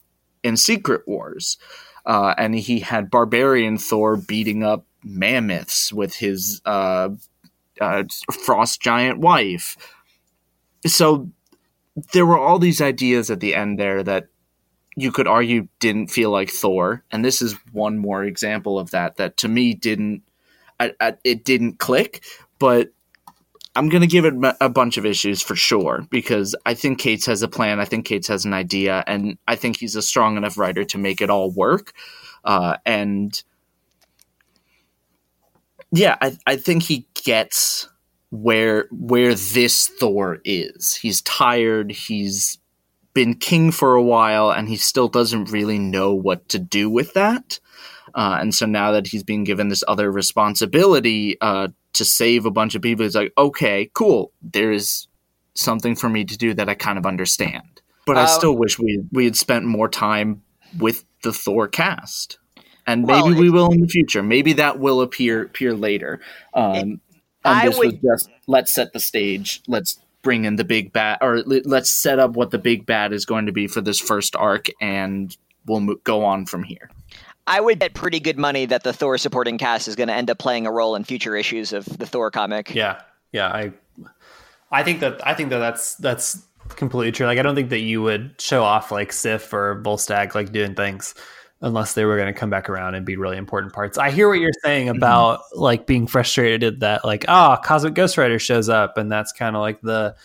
in 0.44 0.58
Secret 0.58 1.08
Wars. 1.08 1.58
Uh, 2.06 2.34
and 2.38 2.54
he 2.54 2.80
had 2.80 3.10
Barbarian 3.10 3.78
Thor 3.78 4.18
beating 4.18 4.64
up 4.64 4.86
mammoths 5.02 5.94
with 5.94 6.16
his 6.16 6.62
uh, 6.66 7.10
uh, 7.80 8.04
frost 8.46 8.82
giant 8.82 9.20
wife. 9.20 9.78
So 10.86 11.30
there 12.12 12.26
were 12.26 12.38
all 12.38 12.60
these 12.60 12.82
ideas 12.82 13.32
at 13.32 13.40
the 13.40 13.56
end 13.56 13.80
there 13.80 14.04
that 14.04 14.28
you 14.98 15.14
could 15.14 15.28
argue 15.28 15.70
didn't 15.80 16.08
feel 16.08 16.32
like 16.32 16.50
Thor, 16.50 17.04
and 17.12 17.24
this 17.24 17.42
is 17.42 17.56
one 17.72 17.98
more 17.98 18.26
example 18.26 18.78
of 18.78 18.92
that. 18.92 19.16
That 19.16 19.38
to 19.38 19.48
me 19.48 19.74
didn't, 19.74 20.24
I, 20.80 20.94
I, 21.00 21.14
it 21.24 21.46
didn't 21.46 21.80
click. 21.80 22.24
But 22.60 22.90
I'm 23.76 23.90
gonna 23.90 24.08
give 24.08 24.26
it 24.26 24.34
a 24.62 24.70
bunch 24.70 24.98
of 24.98 25.06
issues 25.06 25.42
for 25.42 25.56
sure 25.56 26.06
because 26.12 26.56
I 26.66 26.76
think 26.76 27.00
Cates 27.00 27.26
has 27.26 27.42
a 27.42 27.48
plan. 27.48 27.80
I 27.80 27.86
think 27.86 28.06
Cates 28.06 28.28
has 28.28 28.46
an 28.46 28.54
idea, 28.54 29.04
and 29.08 29.38
I 29.48 29.56
think 29.56 29.78
he's 29.78 29.96
a 29.96 30.02
strong 30.02 30.38
enough 30.38 30.58
writer 30.58 30.84
to 30.86 30.98
make 30.98 31.22
it 31.22 31.30
all 31.30 31.50
work. 31.52 31.94
Uh, 32.44 32.78
and 32.86 33.42
yeah, 35.92 36.18
I, 36.22 36.38
I 36.46 36.56
think 36.56 36.84
he 36.84 37.08
gets 37.24 37.88
where 38.30 38.88
where 38.92 39.34
this 39.36 39.88
Thor 39.88 40.40
is. 40.44 40.96
He's 40.96 41.22
tired. 41.22 41.92
He's 41.92 42.60
been 43.14 43.36
king 43.36 43.72
for 43.72 43.94
a 43.96 44.04
while, 44.04 44.52
and 44.52 44.68
he 44.68 44.76
still 44.76 45.08
doesn't 45.08 45.52
really 45.52 45.80
know 45.80 46.14
what 46.14 46.50
to 46.50 46.60
do 46.60 46.90
with 46.90 47.14
that. 47.14 47.60
Uh, 48.16 48.38
and 48.40 48.54
so 48.54 48.66
now 48.66 48.92
that 48.92 49.08
he's 49.08 49.24
being 49.24 49.44
given 49.44 49.70
this 49.70 49.84
other 49.88 50.12
responsibility 50.12 51.38
uh, 51.42 51.68
to 51.94 52.06
save 52.06 52.46
a 52.46 52.52
bunch 52.52 52.76
of 52.76 52.82
people, 52.82 53.04
he's 53.06 53.16
like, 53.16 53.34
okay, 53.38 53.90
cool. 53.94 54.32
There 54.42 54.72
is 54.72 55.08
something 55.56 55.96
for 55.96 56.10
me 56.10 56.26
to 56.26 56.38
do 56.38 56.54
that 56.56 56.68
I 56.70 56.74
kind 56.74 56.98
of 56.98 57.06
understand. 57.06 57.82
But 58.06 58.18
I 58.18 58.24
Uh, 58.24 58.28
still 58.28 58.56
wish 58.58 58.80
we 58.80 59.00
we 59.12 59.26
had 59.26 59.36
spent 59.36 59.66
more 59.66 59.88
time 59.88 60.42
with 60.78 61.06
the 61.22 61.32
Thor 61.32 61.68
cast. 61.68 62.40
And 62.86 63.04
maybe 63.06 63.22
Well, 63.30 63.36
we 63.36 63.50
will 63.50 63.72
in 63.72 63.80
the 63.82 63.88
future. 63.88 64.22
Maybe 64.22 64.54
that 64.54 64.78
will 64.80 65.00
appear 65.02 65.44
appear 65.44 65.74
later. 65.74 66.20
Um, 66.54 66.74
and 66.76 67.00
I 67.46 67.68
this 67.70 67.78
was 67.78 67.88
would- 67.94 68.02
just 68.02 68.30
let's 68.48 68.74
set 68.74 68.92
the 68.94 69.00
stage. 69.00 69.62
Let's 69.68 70.00
bring 70.22 70.46
in 70.46 70.56
the 70.58 70.64
big 70.66 70.92
bad, 70.92 71.20
or 71.22 71.44
let- 71.44 71.66
let's 71.66 71.90
set 71.92 72.18
up 72.20 72.32
what 72.32 72.52
the 72.52 72.58
big 72.58 72.86
bad 72.86 73.14
is 73.14 73.26
going 73.26 73.46
to 73.46 73.52
be 73.52 73.68
for 73.68 73.82
this 73.82 74.00
first 74.00 74.36
arc, 74.36 74.68
and 74.82 75.36
we'll 75.66 75.80
mo- 75.82 75.96
go 76.04 76.26
on 76.26 76.46
from 76.46 76.64
here. 76.64 76.90
I 77.46 77.60
would 77.60 77.80
bet 77.80 77.94
pretty 77.94 78.20
good 78.20 78.38
money 78.38 78.66
that 78.66 78.84
the 78.84 78.94
Thor 78.94 79.18
supporting 79.18 79.58
cast 79.58 79.88
is 79.88 79.96
going 79.96 80.08
to 80.08 80.14
end 80.14 80.30
up 80.30 80.38
playing 80.38 80.66
a 80.66 80.72
role 80.72 80.96
in 80.96 81.04
future 81.04 81.36
issues 81.36 81.74
of 81.74 81.86
the 81.86 82.06
Thor 82.06 82.32
comic. 82.32 82.74
Yeah, 82.74 83.02
yeah. 83.32 83.48
I, 83.48 83.74
I 84.72 84.84
think 84.84 85.02
that 85.02 85.26
I 85.28 85.34
think 85.34 85.50
that 85.50 85.60
that's 85.60 85.96
that's 85.96 86.42
completely 86.70 87.12
true. 87.12 87.26
Like, 87.26 87.40
I 87.40 87.42
don't 87.42 87.56
think 87.56 87.70
that 87.70 87.82
you 87.82 88.02
would 88.02 88.36
show 88.40 88.64
off 88.64 88.92
like 88.92 89.12
Sif 89.12 89.52
or 89.54 89.82
Volstagg 89.84 90.36
like 90.36 90.52
doing 90.52 90.74
things 90.74 91.16
unless 91.62 91.94
they 91.94 92.04
were 92.04 92.18
going 92.18 92.32
to 92.32 92.38
come 92.38 92.50
back 92.50 92.70
around 92.70 92.94
and 92.96 93.06
be 93.06 93.16
really 93.16 93.38
important 93.38 93.74
parts. 93.74 93.98
I 93.98 94.12
hear 94.12 94.28
what 94.28 94.40
you're 94.40 94.52
saying 94.64 94.90
about 94.90 95.42
like 95.54 95.88
being 95.88 96.08
frustrated 96.08 96.82
that 96.82 97.06
like 97.06 97.26
ah, 97.28 97.58
Cosmic 97.58 97.94
Ghost 97.94 98.18
Rider 98.18 98.40
shows 98.40 98.70
up 98.70 98.98
and 98.98 99.12
that's 99.12 99.32
kind 99.32 99.56
of 99.56 99.62
like 99.62 99.82
the 99.82 100.16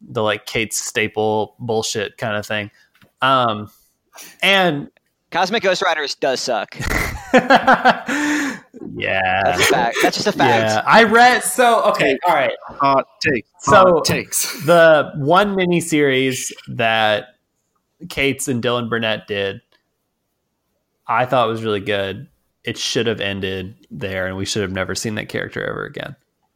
the 0.00 0.22
like 0.22 0.46
Cates' 0.46 0.78
staple 0.78 1.54
bullshit 1.58 2.16
kind 2.16 2.36
of 2.36 2.46
thing. 2.46 2.70
Um, 3.22 3.70
and 4.42 4.90
Cosmic 5.30 5.62
Ghost 5.62 5.82
Riders 5.82 6.14
does 6.16 6.40
suck. 6.40 6.76
yeah, 7.34 8.52
That's 9.44 9.60
a 9.60 9.64
fact. 9.64 9.96
That's 10.02 10.16
just 10.16 10.26
a 10.26 10.32
fact. 10.32 10.64
yeah. 10.68 10.82
I 10.86 11.04
read 11.04 11.44
so 11.44 11.82
okay. 11.84 12.18
All 12.26 12.34
right. 12.34 12.52
Hot 12.66 13.06
takes. 13.20 13.48
So- 13.60 13.74
Hot 13.74 14.04
takes. 14.04 14.60
the 14.66 15.12
one 15.16 15.54
mini 15.54 15.80
series 15.80 16.52
that 16.68 17.36
Cates 18.08 18.48
and 18.48 18.62
Dylan 18.62 18.88
Burnett 18.90 19.26
did, 19.26 19.60
I 21.06 21.26
thought 21.26 21.48
was 21.48 21.62
really 21.62 21.80
good. 21.80 22.28
It 22.64 22.76
should 22.76 23.06
have 23.06 23.20
ended 23.20 23.74
there, 23.90 24.26
and 24.26 24.36
we 24.36 24.44
should 24.44 24.62
have 24.62 24.72
never 24.72 24.94
seen 24.94 25.14
that 25.14 25.28
character 25.28 25.64
ever 25.64 25.84
again. 25.84 26.14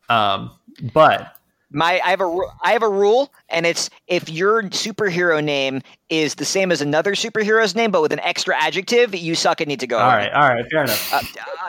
Um, 0.08 0.50
but 0.92 1.36
My 1.74 2.00
I 2.04 2.10
have 2.10 2.20
a 2.20 2.26
ru- 2.26 2.48
I 2.62 2.72
have 2.72 2.82
a 2.84 2.88
rule, 2.88 3.32
and 3.48 3.66
it's 3.66 3.90
if 4.06 4.30
your 4.30 4.62
superhero 4.62 5.42
name 5.42 5.82
is 6.08 6.36
the 6.36 6.44
same 6.44 6.70
as 6.70 6.80
another 6.80 7.14
superhero's 7.14 7.74
name, 7.74 7.90
but 7.90 8.00
with 8.00 8.12
an 8.12 8.20
extra 8.20 8.56
adjective, 8.56 9.12
you 9.14 9.34
suck 9.34 9.60
and 9.60 9.68
need 9.68 9.80
to 9.80 9.86
go. 9.88 9.98
All 9.98 10.08
home. 10.08 10.18
right, 10.20 10.32
all 10.32 10.48
right, 10.48 10.64
fair 10.70 10.84
enough. 10.84 11.12
Uh, 11.12 11.20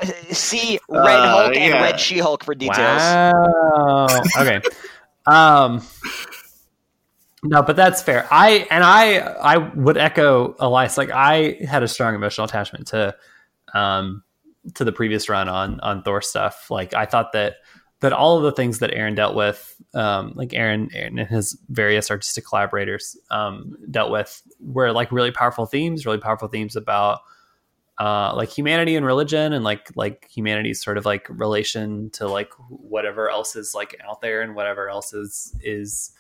uh, 0.02 0.06
see 0.32 0.80
Red 0.88 1.20
Uh, 1.20 1.28
Hulk 1.30 1.56
and. 1.58 1.74
Red 1.74 2.00
She 2.00 2.20
Hulk 2.20 2.44
for 2.44 2.54
details. 2.54 3.02
Wow. 3.02 4.08
Okay. 4.40 4.62
um. 5.26 5.82
No, 7.44 7.62
but 7.62 7.76
that's 7.76 8.02
fair. 8.02 8.28
I 8.32 8.68
and 8.72 8.84
I 8.84 9.18
I 9.18 9.58
would 9.58 9.98
echo 9.98 10.56
Elias. 10.60 10.98
Like 10.98 11.12
I 11.12 11.58
had 11.68 11.84
a 11.84 11.88
strong 11.88 12.16
emotional 12.16 12.46
attachment 12.46 12.88
to 12.88 13.16
um 13.74 14.24
to 14.76 14.84
the 14.84 14.92
previous 14.92 15.30
run 15.30 15.50
on 15.50 15.80
on 15.82 16.04
Thor 16.04 16.22
stuff. 16.22 16.70
Like 16.72 16.94
I 16.94 17.06
thought 17.06 17.34
that 17.34 17.56
that 18.06 18.14
all 18.14 18.38
of 18.38 18.44
the 18.44 18.52
things 18.52 18.78
that 18.80 18.94
Aaron 18.94 19.16
dealt 19.16 19.36
with, 19.36 19.82
um, 19.96 20.34
like 20.36 20.54
Aaron, 20.54 20.92
Aaron 20.94 21.18
and 21.18 21.28
his 21.28 21.58
various 21.70 22.12
artistic 22.12 22.46
collaborators 22.46 23.18
um, 23.32 23.76
dealt 23.90 24.12
with, 24.12 24.44
were 24.60 24.92
like 24.92 25.12
really 25.12 25.32
powerful 25.32 25.66
themes. 25.66 26.06
Really 26.06 26.20
powerful 26.20 26.48
themes 26.48 26.76
about 26.76 27.22
uh, 27.98 28.32
like 28.36 28.50
humanity 28.50 28.96
and 28.96 29.08
religion, 29.08 29.54
and 29.54 29.64
like 29.64 29.90
like 29.96 30.30
humanity's 30.30 30.84
sort 30.84 31.00
of 31.00 31.06
like 31.08 31.26
relation 31.32 32.12
to 32.12 32.28
like 32.28 32.52
whatever 32.70 33.28
else 33.28 33.56
is 33.56 33.74
like 33.74 34.00
out 34.08 34.22
there, 34.22 34.44
and 34.44 34.54
whatever 34.54 34.88
else 34.88 35.12
is 35.12 35.56
is 35.62 36.12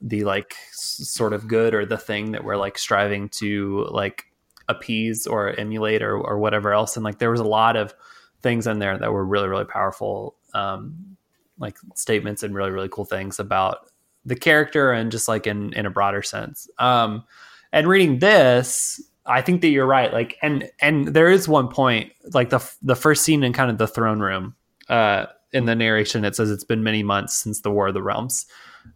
the 0.00 0.24
like 0.24 0.56
sort 0.72 1.32
of 1.32 1.46
good 1.46 1.72
or 1.72 1.86
the 1.86 1.98
thing 1.98 2.32
that 2.32 2.42
we're 2.42 2.56
like 2.56 2.78
striving 2.78 3.28
to 3.28 3.86
like 3.90 4.24
appease 4.68 5.24
or 5.24 5.50
emulate 5.58 6.02
or, 6.02 6.18
or 6.18 6.38
whatever 6.38 6.72
else 6.72 6.94
and 6.96 7.02
like 7.02 7.18
there 7.18 7.30
was 7.30 7.40
a 7.40 7.44
lot 7.44 7.74
of 7.74 7.94
things 8.42 8.66
in 8.66 8.78
there 8.78 8.96
that 8.96 9.10
were 9.10 9.24
really 9.24 9.48
really 9.48 9.64
powerful 9.64 10.36
um 10.54 11.16
like 11.58 11.76
statements 11.94 12.42
and 12.42 12.54
really 12.54 12.70
really 12.70 12.88
cool 12.90 13.04
things 13.04 13.38
about 13.38 13.90
the 14.24 14.36
character 14.36 14.92
and 14.92 15.10
just 15.10 15.28
like 15.28 15.46
in 15.46 15.72
in 15.74 15.86
a 15.86 15.90
broader 15.90 16.22
sense. 16.22 16.68
Um 16.78 17.24
and 17.72 17.86
reading 17.86 18.18
this 18.18 19.00
i 19.26 19.42
think 19.42 19.60
that 19.60 19.68
you're 19.68 19.86
right 19.86 20.12
like 20.12 20.36
and 20.42 20.70
and 20.80 21.08
there 21.08 21.30
is 21.30 21.46
one 21.48 21.68
point 21.68 22.12
like 22.32 22.50
the 22.50 22.72
the 22.82 22.96
first 22.96 23.24
scene 23.24 23.42
in 23.42 23.52
kind 23.52 23.70
of 23.70 23.78
the 23.78 23.86
throne 23.86 24.20
room 24.20 24.54
uh 24.88 25.26
in 25.52 25.66
the 25.66 25.74
narration 25.74 26.24
it 26.24 26.34
says 26.34 26.50
it's 26.50 26.64
been 26.64 26.82
many 26.82 27.02
months 27.02 27.38
since 27.38 27.60
the 27.60 27.70
war 27.70 27.88
of 27.88 27.94
the 27.94 28.02
realms. 28.02 28.46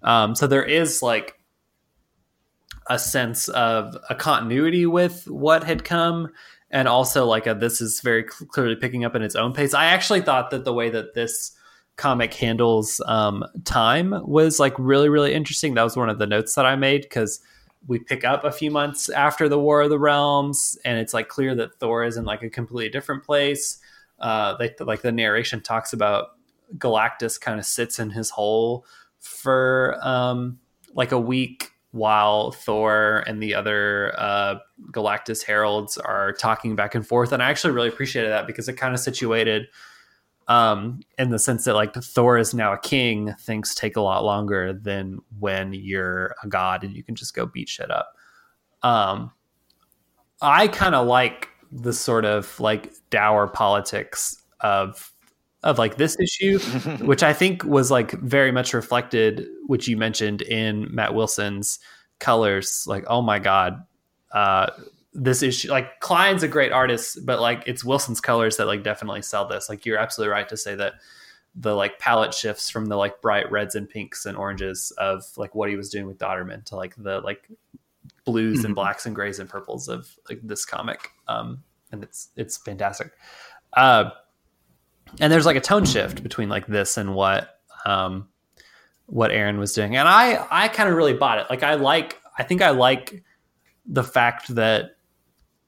Um 0.02 0.34
so 0.34 0.46
there 0.46 0.64
is 0.64 1.02
like 1.02 1.38
a 2.90 2.98
sense 2.98 3.48
of 3.50 3.96
a 4.10 4.14
continuity 4.14 4.86
with 4.86 5.28
what 5.28 5.64
had 5.64 5.84
come 5.84 6.30
and 6.70 6.88
also 6.88 7.26
like 7.26 7.46
a, 7.46 7.54
this 7.54 7.80
is 7.80 8.00
very 8.00 8.22
clearly 8.22 8.74
picking 8.74 9.04
up 9.04 9.14
in 9.14 9.22
its 9.22 9.36
own 9.36 9.52
pace. 9.52 9.74
I 9.74 9.86
actually 9.86 10.22
thought 10.22 10.50
that 10.50 10.64
the 10.64 10.72
way 10.72 10.90
that 10.90 11.14
this 11.14 11.52
comic 11.96 12.32
handles 12.34 13.00
um, 13.06 13.44
time 13.64 14.14
was 14.24 14.58
like 14.58 14.74
really 14.78 15.08
really 15.08 15.34
interesting 15.34 15.74
that 15.74 15.82
was 15.82 15.96
one 15.96 16.08
of 16.08 16.18
the 16.18 16.26
notes 16.26 16.54
that 16.54 16.66
i 16.66 16.74
made 16.74 17.02
because 17.02 17.40
we 17.86 17.98
pick 17.98 18.24
up 18.24 18.44
a 18.44 18.52
few 18.52 18.70
months 18.70 19.08
after 19.08 19.48
the 19.48 19.58
war 19.58 19.82
of 19.82 19.90
the 19.90 19.98
realms 19.98 20.78
and 20.84 20.98
it's 20.98 21.12
like 21.12 21.28
clear 21.28 21.54
that 21.54 21.74
thor 21.78 22.04
is 22.04 22.16
in 22.16 22.24
like 22.24 22.42
a 22.42 22.50
completely 22.50 22.88
different 22.90 23.22
place 23.22 23.78
uh 24.20 24.56
they 24.56 24.74
like 24.80 25.02
the 25.02 25.12
narration 25.12 25.60
talks 25.60 25.92
about 25.92 26.30
galactus 26.78 27.40
kind 27.40 27.58
of 27.58 27.66
sits 27.66 27.98
in 27.98 28.10
his 28.10 28.30
hole 28.30 28.86
for 29.18 29.98
um 30.02 30.58
like 30.94 31.12
a 31.12 31.20
week 31.20 31.72
while 31.92 32.52
Thor 32.52 33.22
and 33.26 33.42
the 33.42 33.54
other 33.54 34.14
uh, 34.18 34.56
Galactus 34.90 35.44
heralds 35.44 35.98
are 35.98 36.32
talking 36.32 36.74
back 36.74 36.94
and 36.94 37.06
forth. 37.06 37.32
And 37.32 37.42
I 37.42 37.50
actually 37.50 37.74
really 37.74 37.88
appreciated 37.88 38.30
that 38.30 38.46
because 38.46 38.68
it 38.68 38.74
kind 38.74 38.94
of 38.94 39.00
situated 39.00 39.68
um, 40.48 41.00
in 41.18 41.30
the 41.30 41.38
sense 41.38 41.64
that 41.64 41.74
like 41.74 41.94
Thor 41.94 42.38
is 42.38 42.54
now 42.54 42.72
a 42.72 42.78
king, 42.78 43.34
things 43.40 43.74
take 43.74 43.96
a 43.96 44.00
lot 44.00 44.24
longer 44.24 44.72
than 44.72 45.20
when 45.38 45.72
you're 45.72 46.34
a 46.42 46.48
god 46.48 46.84
and 46.84 46.94
you 46.94 47.02
can 47.02 47.14
just 47.14 47.34
go 47.34 47.46
beat 47.46 47.68
shit 47.68 47.90
up. 47.90 48.14
Um, 48.82 49.32
I 50.40 50.68
kind 50.68 50.94
of 50.94 51.06
like 51.06 51.48
the 51.70 51.92
sort 51.92 52.24
of 52.24 52.58
like 52.60 52.92
dour 53.10 53.48
politics 53.48 54.42
of 54.60 55.12
of 55.62 55.78
like 55.78 55.96
this 55.96 56.18
issue 56.18 56.58
which 57.04 57.22
I 57.22 57.32
think 57.32 57.64
was 57.64 57.90
like 57.90 58.10
very 58.12 58.50
much 58.50 58.74
reflected, 58.74 59.46
which 59.66 59.86
you 59.86 59.96
mentioned 59.96 60.42
in 60.42 60.92
Matt 60.92 61.14
Wilson's 61.14 61.78
colors. 62.18 62.84
Like, 62.86 63.04
oh 63.06 63.22
my 63.22 63.38
god, 63.38 63.84
uh, 64.32 64.70
this 65.12 65.42
issue. 65.42 65.70
Like, 65.70 66.00
Klein's 66.00 66.42
a 66.42 66.48
great 66.48 66.72
artist, 66.72 67.24
but 67.24 67.40
like 67.40 67.64
it's 67.66 67.84
Wilson's 67.84 68.20
colors 68.20 68.56
that 68.56 68.66
like 68.66 68.82
definitely 68.82 69.22
sell 69.22 69.46
this. 69.46 69.68
Like, 69.68 69.86
you're 69.86 69.98
absolutely 69.98 70.32
right 70.32 70.48
to 70.48 70.56
say 70.56 70.74
that 70.74 70.94
the 71.54 71.74
like 71.74 71.98
palette 71.98 72.32
shifts 72.32 72.70
from 72.70 72.86
the 72.86 72.96
like 72.96 73.20
bright 73.20 73.50
reds 73.50 73.74
and 73.74 73.88
pinks 73.88 74.24
and 74.24 74.36
oranges 74.36 74.90
of 74.98 75.24
like 75.36 75.54
what 75.54 75.68
he 75.68 75.76
was 75.76 75.90
doing 75.90 76.06
with 76.06 76.18
Dauterman 76.18 76.64
to 76.64 76.76
like 76.76 76.94
the 76.96 77.20
like 77.20 77.46
blues 78.24 78.64
and 78.64 78.74
blacks 78.74 79.06
and 79.06 79.14
grays 79.14 79.38
and 79.38 79.48
purples 79.48 79.88
of 79.88 80.16
like 80.30 80.40
this 80.42 80.64
comic. 80.64 81.10
Um, 81.28 81.62
and 81.90 82.02
it's 82.02 82.28
it's 82.36 82.56
fantastic. 82.56 83.12
Uh, 83.74 84.10
and 85.20 85.32
there's 85.32 85.46
like 85.46 85.56
a 85.56 85.60
tone 85.60 85.84
shift 85.84 86.22
between 86.22 86.48
like 86.48 86.66
this 86.66 86.96
and 86.96 87.14
what 87.14 87.60
um 87.84 88.28
what 89.06 89.30
Aaron 89.30 89.58
was 89.58 89.74
doing. 89.74 89.96
And 89.96 90.08
I 90.08 90.46
I 90.50 90.68
kind 90.68 90.88
of 90.88 90.96
really 90.96 91.12
bought 91.12 91.38
it. 91.38 91.46
Like 91.50 91.62
I 91.62 91.74
like 91.74 92.18
I 92.38 92.44
think 92.44 92.62
I 92.62 92.70
like 92.70 93.22
the 93.84 94.04
fact 94.04 94.54
that 94.54 94.96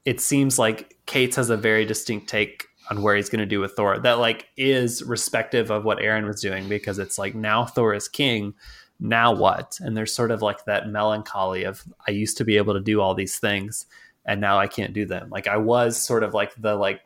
it 0.05 0.21
seems 0.21 0.57
like 0.57 0.95
Cates 1.05 1.35
has 1.35 1.49
a 1.49 1.57
very 1.57 1.85
distinct 1.85 2.29
take 2.29 2.67
on 2.89 3.01
where 3.01 3.15
he's 3.15 3.29
going 3.29 3.39
to 3.39 3.45
do 3.45 3.59
with 3.59 3.73
Thor 3.73 3.97
that 3.99 4.19
like 4.19 4.47
is 4.57 5.03
respective 5.03 5.71
of 5.71 5.83
what 5.83 6.01
Aaron 6.01 6.25
was 6.25 6.41
doing 6.41 6.69
because 6.69 6.99
it's 6.99 7.17
like 7.17 7.35
now 7.35 7.65
Thor 7.65 7.93
is 7.93 8.07
king 8.07 8.53
now 8.99 9.33
what 9.33 9.79
and 9.81 9.97
there's 9.97 10.13
sort 10.13 10.31
of 10.31 10.41
like 10.41 10.63
that 10.65 10.87
melancholy 10.87 11.63
of 11.63 11.83
I 12.07 12.11
used 12.11 12.37
to 12.37 12.45
be 12.45 12.57
able 12.57 12.73
to 12.75 12.79
do 12.79 13.01
all 13.01 13.15
these 13.15 13.39
things 13.39 13.87
and 14.25 14.39
now 14.39 14.59
I 14.59 14.67
can't 14.67 14.93
do 14.93 15.05
them 15.05 15.29
like 15.29 15.47
I 15.47 15.57
was 15.57 16.01
sort 16.01 16.23
of 16.23 16.33
like 16.33 16.53
the 16.55 16.75
like 16.75 17.01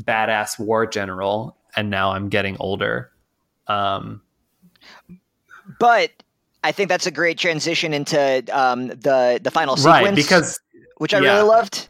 badass 0.00 0.58
war 0.58 0.86
general 0.86 1.56
and 1.76 1.90
now 1.90 2.12
I'm 2.12 2.30
getting 2.30 2.56
older 2.58 3.10
um 3.68 4.22
But 5.78 6.10
I 6.62 6.72
think 6.72 6.88
that's 6.88 7.06
a 7.06 7.10
great 7.10 7.38
transition 7.38 7.92
into 7.92 8.42
um, 8.52 8.88
the 8.88 9.40
the 9.42 9.50
final 9.50 9.76
sequence, 9.76 10.04
right 10.04 10.14
because 10.14 10.60
which 10.98 11.14
I 11.14 11.20
yeah. 11.20 11.34
really 11.34 11.48
loved. 11.48 11.88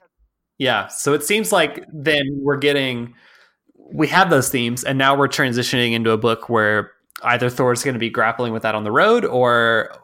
Yeah. 0.59 0.89
So 0.89 1.13
it 1.15 1.25
seems 1.25 1.53
like 1.53 1.85
then 1.93 2.39
we're 2.41 2.57
getting, 2.57 3.15
we 3.93 4.07
have 4.09 4.31
those 4.31 4.49
themes, 4.49 4.85
and 4.85 4.99
now 4.99 5.17
we're 5.17 5.29
transitioning 5.29 5.93
into 5.93 6.11
a 6.11 6.19
book 6.19 6.49
where 6.49 6.93
either 7.23 7.51
Thor's 7.51 7.83
going 7.83 7.95
to 7.95 8.01
be 8.01 8.11
grappling 8.11 8.53
with 8.53 8.63
that 8.63 8.75
on 8.75 8.85
the 8.85 8.93
road, 8.93 9.25
or, 9.25 9.95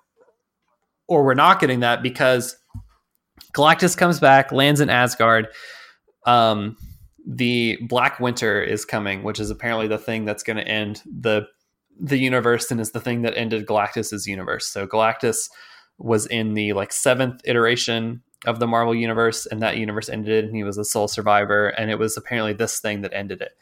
or 1.09 1.25
we're 1.25 1.35
not 1.35 1.61
getting 1.61 1.81
that 1.81 2.03
because 2.03 2.57
Galactus 3.55 3.97
comes 3.97 4.21
back, 4.21 4.53
lands 4.53 4.81
in 4.81 4.91
Asgard. 4.91 5.49
Um, 6.27 6.77
the 7.27 7.79
Black 7.89 8.21
Winter 8.21 8.63
is 8.63 8.85
coming, 8.85 9.23
which 9.23 9.41
is 9.41 9.51
apparently 9.51 9.89
the 9.89 9.99
thing 9.99 10.25
that's 10.25 10.43
going 10.43 10.57
to 10.57 10.67
end 10.67 11.03
the 11.07 11.47
the 12.03 12.19
universe 12.19 12.71
and 12.71 12.81
is 12.81 12.93
the 12.93 13.01
thing 13.01 13.23
that 13.23 13.37
ended 13.37 13.67
Galactus's 13.67 14.27
universe. 14.27 14.67
So 14.67 14.87
Galactus 14.87 15.51
was 15.99 16.27
in 16.27 16.55
the 16.55 16.73
like 16.73 16.93
seventh 16.93 17.43
iteration 17.45 18.23
of 18.47 18.59
the 18.59 18.67
Marvel 18.67 18.95
universe, 18.95 19.47
and 19.47 19.61
that 19.63 19.77
universe 19.77 20.09
ended, 20.09 20.45
and 20.45 20.57
he 20.57 20.65
was 20.65 20.79
a 20.79 20.85
sole 20.85 21.09
survivor, 21.09 21.69
and 21.69 21.91
it 21.91 21.99
was 21.99 22.17
apparently 22.17 22.53
this 22.53 22.81
thing 22.81 23.03
that 23.03 23.13
ended 23.13 23.41
it. 23.41 23.53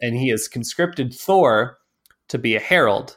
And 0.00 0.14
he 0.14 0.28
has 0.28 0.48
conscripted 0.48 1.14
Thor 1.14 1.78
to 2.28 2.38
be 2.38 2.54
a 2.54 2.60
herald 2.60 3.16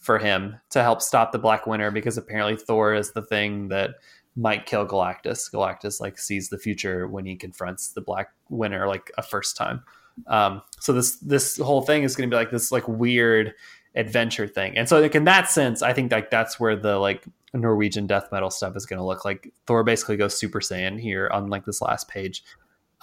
for 0.00 0.18
him 0.18 0.56
to 0.70 0.82
help 0.82 1.02
stop 1.02 1.32
the 1.32 1.38
Black 1.38 1.66
Winter 1.66 1.90
because 1.90 2.16
apparently 2.16 2.56
Thor 2.56 2.94
is 2.94 3.12
the 3.12 3.22
thing 3.22 3.68
that 3.68 3.96
might 4.36 4.66
kill 4.66 4.86
Galactus. 4.86 5.52
Galactus 5.52 6.00
like 6.00 6.18
sees 6.18 6.48
the 6.48 6.58
future 6.58 7.08
when 7.08 7.26
he 7.26 7.34
confronts 7.34 7.88
the 7.88 8.00
Black 8.00 8.30
Winter 8.48 8.86
like 8.86 9.10
a 9.18 9.22
first 9.22 9.56
time. 9.56 9.82
Um, 10.26 10.62
so 10.78 10.92
this 10.92 11.16
this 11.16 11.56
whole 11.58 11.82
thing 11.82 12.02
is 12.02 12.14
going 12.14 12.30
to 12.30 12.34
be 12.34 12.38
like 12.38 12.50
this 12.50 12.70
like 12.70 12.86
weird 12.86 13.54
adventure 13.94 14.46
thing. 14.46 14.76
And 14.76 14.88
so 14.88 15.00
like 15.00 15.14
in 15.14 15.24
that 15.24 15.50
sense, 15.50 15.82
I 15.82 15.92
think 15.92 16.12
like 16.12 16.30
that's 16.30 16.60
where 16.60 16.76
the 16.76 16.98
like 16.98 17.24
Norwegian 17.52 18.06
death 18.06 18.28
metal 18.30 18.50
stuff 18.50 18.76
is 18.76 18.86
going 18.86 18.98
to 18.98 19.04
look 19.04 19.24
like. 19.24 19.52
Thor 19.66 19.82
basically 19.84 20.16
goes 20.16 20.38
Super 20.38 20.60
Saiyan 20.60 21.00
here 21.00 21.28
on 21.32 21.48
like 21.48 21.64
this 21.64 21.80
last 21.82 22.08
page. 22.08 22.44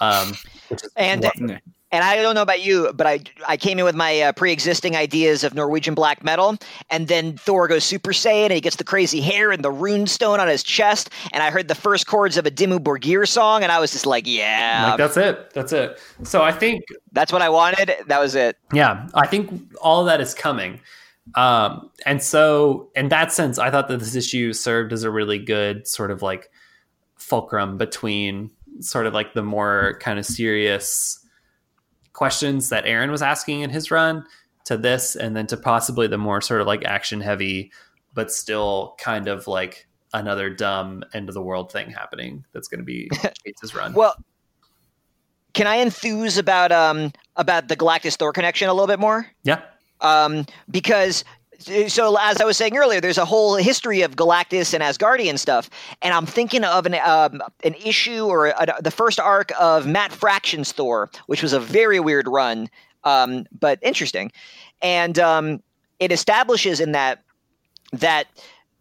Um, 0.00 0.34
which 0.68 0.82
is 0.84 0.90
And 0.96 1.24
what- 1.24 1.60
and 1.90 2.04
I 2.04 2.16
don't 2.16 2.34
know 2.34 2.42
about 2.42 2.62
you, 2.62 2.92
but 2.94 3.06
I 3.06 3.20
I 3.48 3.56
came 3.56 3.78
in 3.78 3.84
with 3.86 3.94
my 3.94 4.20
uh, 4.20 4.32
pre-existing 4.32 4.94
ideas 4.94 5.42
of 5.42 5.54
Norwegian 5.54 5.94
black 5.94 6.22
metal, 6.22 6.56
and 6.90 7.08
then 7.08 7.36
Thor 7.38 7.66
goes 7.66 7.82
Super 7.82 8.12
Saiyan, 8.12 8.44
and 8.44 8.52
he 8.52 8.60
gets 8.60 8.76
the 8.76 8.84
crazy 8.84 9.22
hair 9.22 9.50
and 9.50 9.64
the 9.64 9.70
rune 9.70 10.06
stone 10.06 10.38
on 10.38 10.48
his 10.48 10.62
chest, 10.62 11.08
and 11.32 11.42
I 11.42 11.50
heard 11.50 11.66
the 11.68 11.74
first 11.74 12.06
chords 12.06 12.36
of 12.36 12.44
a 12.44 12.50
Dimmu 12.50 12.78
Borgir 12.80 13.26
song, 13.26 13.62
and 13.62 13.72
I 13.72 13.80
was 13.80 13.90
just 13.90 14.04
like, 14.04 14.26
yeah, 14.26 14.88
like 14.90 14.98
that's 14.98 15.16
it. 15.16 15.50
That's 15.54 15.72
it. 15.72 15.98
So 16.24 16.42
I 16.42 16.52
think 16.52 16.84
that's 17.12 17.32
what 17.32 17.40
I 17.40 17.48
wanted. 17.48 17.90
That 18.06 18.20
was 18.20 18.34
it. 18.34 18.56
yeah 18.74 19.08
i 19.14 19.26
think 19.26 19.50
all 19.80 20.00
of 20.00 20.06
that 20.06 20.20
is 20.20 20.34
coming 20.34 20.80
um 21.34 21.90
and 22.06 22.22
so 22.22 22.90
in 22.94 23.08
that 23.08 23.32
sense 23.32 23.58
i 23.58 23.70
thought 23.70 23.88
that 23.88 23.98
this 23.98 24.14
issue 24.14 24.52
served 24.52 24.92
as 24.92 25.02
a 25.02 25.10
really 25.10 25.38
good 25.38 25.86
sort 25.86 26.10
of 26.10 26.22
like 26.22 26.50
fulcrum 27.16 27.76
between 27.76 28.50
sort 28.80 29.06
of 29.06 29.14
like 29.14 29.34
the 29.34 29.42
more 29.42 29.98
kind 30.00 30.18
of 30.18 30.26
serious 30.26 31.24
questions 32.12 32.68
that 32.68 32.86
aaron 32.86 33.10
was 33.10 33.22
asking 33.22 33.60
in 33.60 33.70
his 33.70 33.90
run 33.90 34.24
to 34.64 34.76
this 34.76 35.16
and 35.16 35.36
then 35.36 35.46
to 35.46 35.56
possibly 35.56 36.06
the 36.06 36.18
more 36.18 36.40
sort 36.40 36.60
of 36.60 36.66
like 36.66 36.84
action 36.84 37.20
heavy 37.20 37.72
but 38.14 38.32
still 38.32 38.94
kind 38.98 39.28
of 39.28 39.46
like 39.46 39.88
another 40.12 40.50
dumb 40.50 41.04
end 41.14 41.28
of 41.28 41.34
the 41.34 41.42
world 41.42 41.70
thing 41.70 41.90
happening 41.90 42.44
that's 42.52 42.68
going 42.68 42.80
to 42.80 42.84
be 42.84 43.08
Cates' 43.44 43.74
run. 43.74 43.92
Well, 43.92 44.14
can 45.54 45.66
I 45.66 45.78
enthuse 45.78 46.38
about 46.38 46.72
um 46.72 47.12
about 47.36 47.68
the 47.68 47.76
Galactus 47.76 48.16
Thor 48.16 48.32
connection 48.32 48.68
a 48.68 48.72
little 48.72 48.86
bit 48.86 48.98
more? 48.98 49.26
yeah. 49.44 49.62
Um, 50.00 50.46
because 50.70 51.24
so 51.88 52.16
as 52.20 52.40
I 52.40 52.44
was 52.44 52.56
saying 52.56 52.76
earlier, 52.76 53.00
there's 53.00 53.18
a 53.18 53.24
whole 53.24 53.56
history 53.56 54.02
of 54.02 54.14
Galactus 54.14 54.74
and 54.74 54.82
Asgardian 54.82 55.38
stuff, 55.38 55.68
and 56.02 56.14
I'm 56.14 56.26
thinking 56.26 56.64
of 56.64 56.86
an 56.86 56.94
um, 56.94 57.42
an 57.64 57.74
issue 57.74 58.26
or 58.26 58.48
a, 58.48 58.76
the 58.80 58.90
first 58.90 59.18
arc 59.18 59.50
of 59.58 59.86
Matt 59.86 60.12
Fraction's 60.12 60.72
Thor, 60.72 61.10
which 61.26 61.42
was 61.42 61.52
a 61.52 61.60
very 61.60 61.98
weird 61.98 62.28
run, 62.28 62.70
um, 63.04 63.46
but 63.58 63.78
interesting, 63.82 64.30
and 64.82 65.18
um, 65.18 65.62
it 65.98 66.12
establishes 66.12 66.78
in 66.80 66.92
that 66.92 67.24
that 67.92 68.26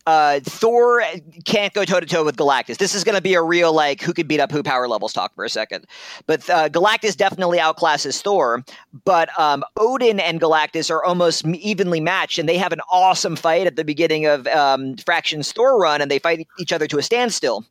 uh, 0.08 0.40
Thor 0.40 1.04
can't 1.44 1.74
go 1.74 1.84
toe 1.84 2.00
to 2.00 2.06
toe 2.06 2.24
with 2.24 2.38
Galactus. 2.38 2.78
This 2.78 2.96
is 2.96 3.04
going 3.04 3.16
to 3.16 3.22
be 3.22 3.34
a 3.34 3.42
real 3.42 3.74
like 3.74 4.02
who 4.02 4.14
could 4.14 4.26
beat 4.26 4.40
up 4.40 4.54
who 4.54 4.64
power 4.64 4.88
levels 4.88 5.12
talk 5.12 5.36
for 5.36 5.44
a 5.44 5.50
second. 5.50 5.86
But 6.28 6.50
uh, 6.50 6.70
Galactus 6.70 7.16
definitely 7.18 7.60
outclasses 7.60 8.22
Thor. 8.22 8.64
But 9.04 9.38
um, 9.38 9.66
Odin 9.76 10.22
and 10.22 10.40
Galactus 10.40 10.90
are 10.90 11.04
almost 11.04 11.46
evenly 11.46 12.00
matched, 12.00 12.40
and 12.40 12.48
they 12.48 12.58
have 12.58 12.72
an 12.72 12.80
awesome 12.90 13.36
fight 13.36 13.68
at 13.68 13.76
the 13.76 13.84
beginning 13.84 14.26
of 14.26 14.48
um, 14.48 14.96
Fraction's 14.96 15.52
Thor 15.52 15.78
run, 15.78 16.02
and 16.02 16.10
they 16.10 16.20
fight 16.20 16.48
each 16.58 16.72
other 16.72 16.88
to 16.88 16.98
a 16.98 17.04
standstill. 17.04 17.66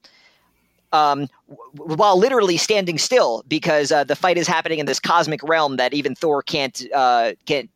Um, 0.93 1.29
while 1.73 2.19
literally 2.19 2.59
standing 2.59 2.97
still 2.97 3.45
because 3.49 3.91
uh, 3.91 4.05
the 4.05 4.15
fight 4.15 4.39
is 4.39 4.47
happening 4.47 4.79
in 4.79 4.87
this 4.87 5.01
cosmic 5.01 5.43
realm 5.43 5.79
that 5.79 5.93
even 5.95 6.15
Thor 6.15 6.43
can't 6.43 6.81
uh, 6.95 7.33
can't 7.45 7.71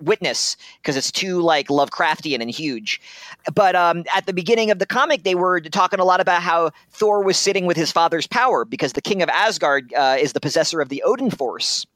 witness 0.00 0.56
because 0.80 0.96
it's 0.96 1.12
too 1.12 1.40
like 1.40 1.68
Lovecraftian 1.68 2.40
and 2.40 2.50
huge. 2.50 3.00
But 3.54 3.76
um, 3.76 4.04
at 4.14 4.26
the 4.26 4.32
beginning 4.32 4.70
of 4.70 4.78
the 4.78 4.86
comic, 4.86 5.22
they 5.22 5.34
were 5.34 5.60
talking 5.60 6.00
a 6.00 6.04
lot 6.04 6.20
about 6.20 6.42
how 6.42 6.70
Thor 6.90 7.22
was 7.22 7.36
sitting 7.36 7.66
with 7.66 7.76
his 7.76 7.92
father's 7.92 8.26
power 8.26 8.64
because 8.64 8.94
the 8.94 9.02
king 9.02 9.22
of 9.22 9.28
Asgard 9.28 9.92
uh, 9.94 10.16
is 10.18 10.32
the 10.32 10.40
possessor 10.40 10.80
of 10.80 10.88
the 10.88 11.02
Odin 11.04 11.30
Force. 11.30 11.86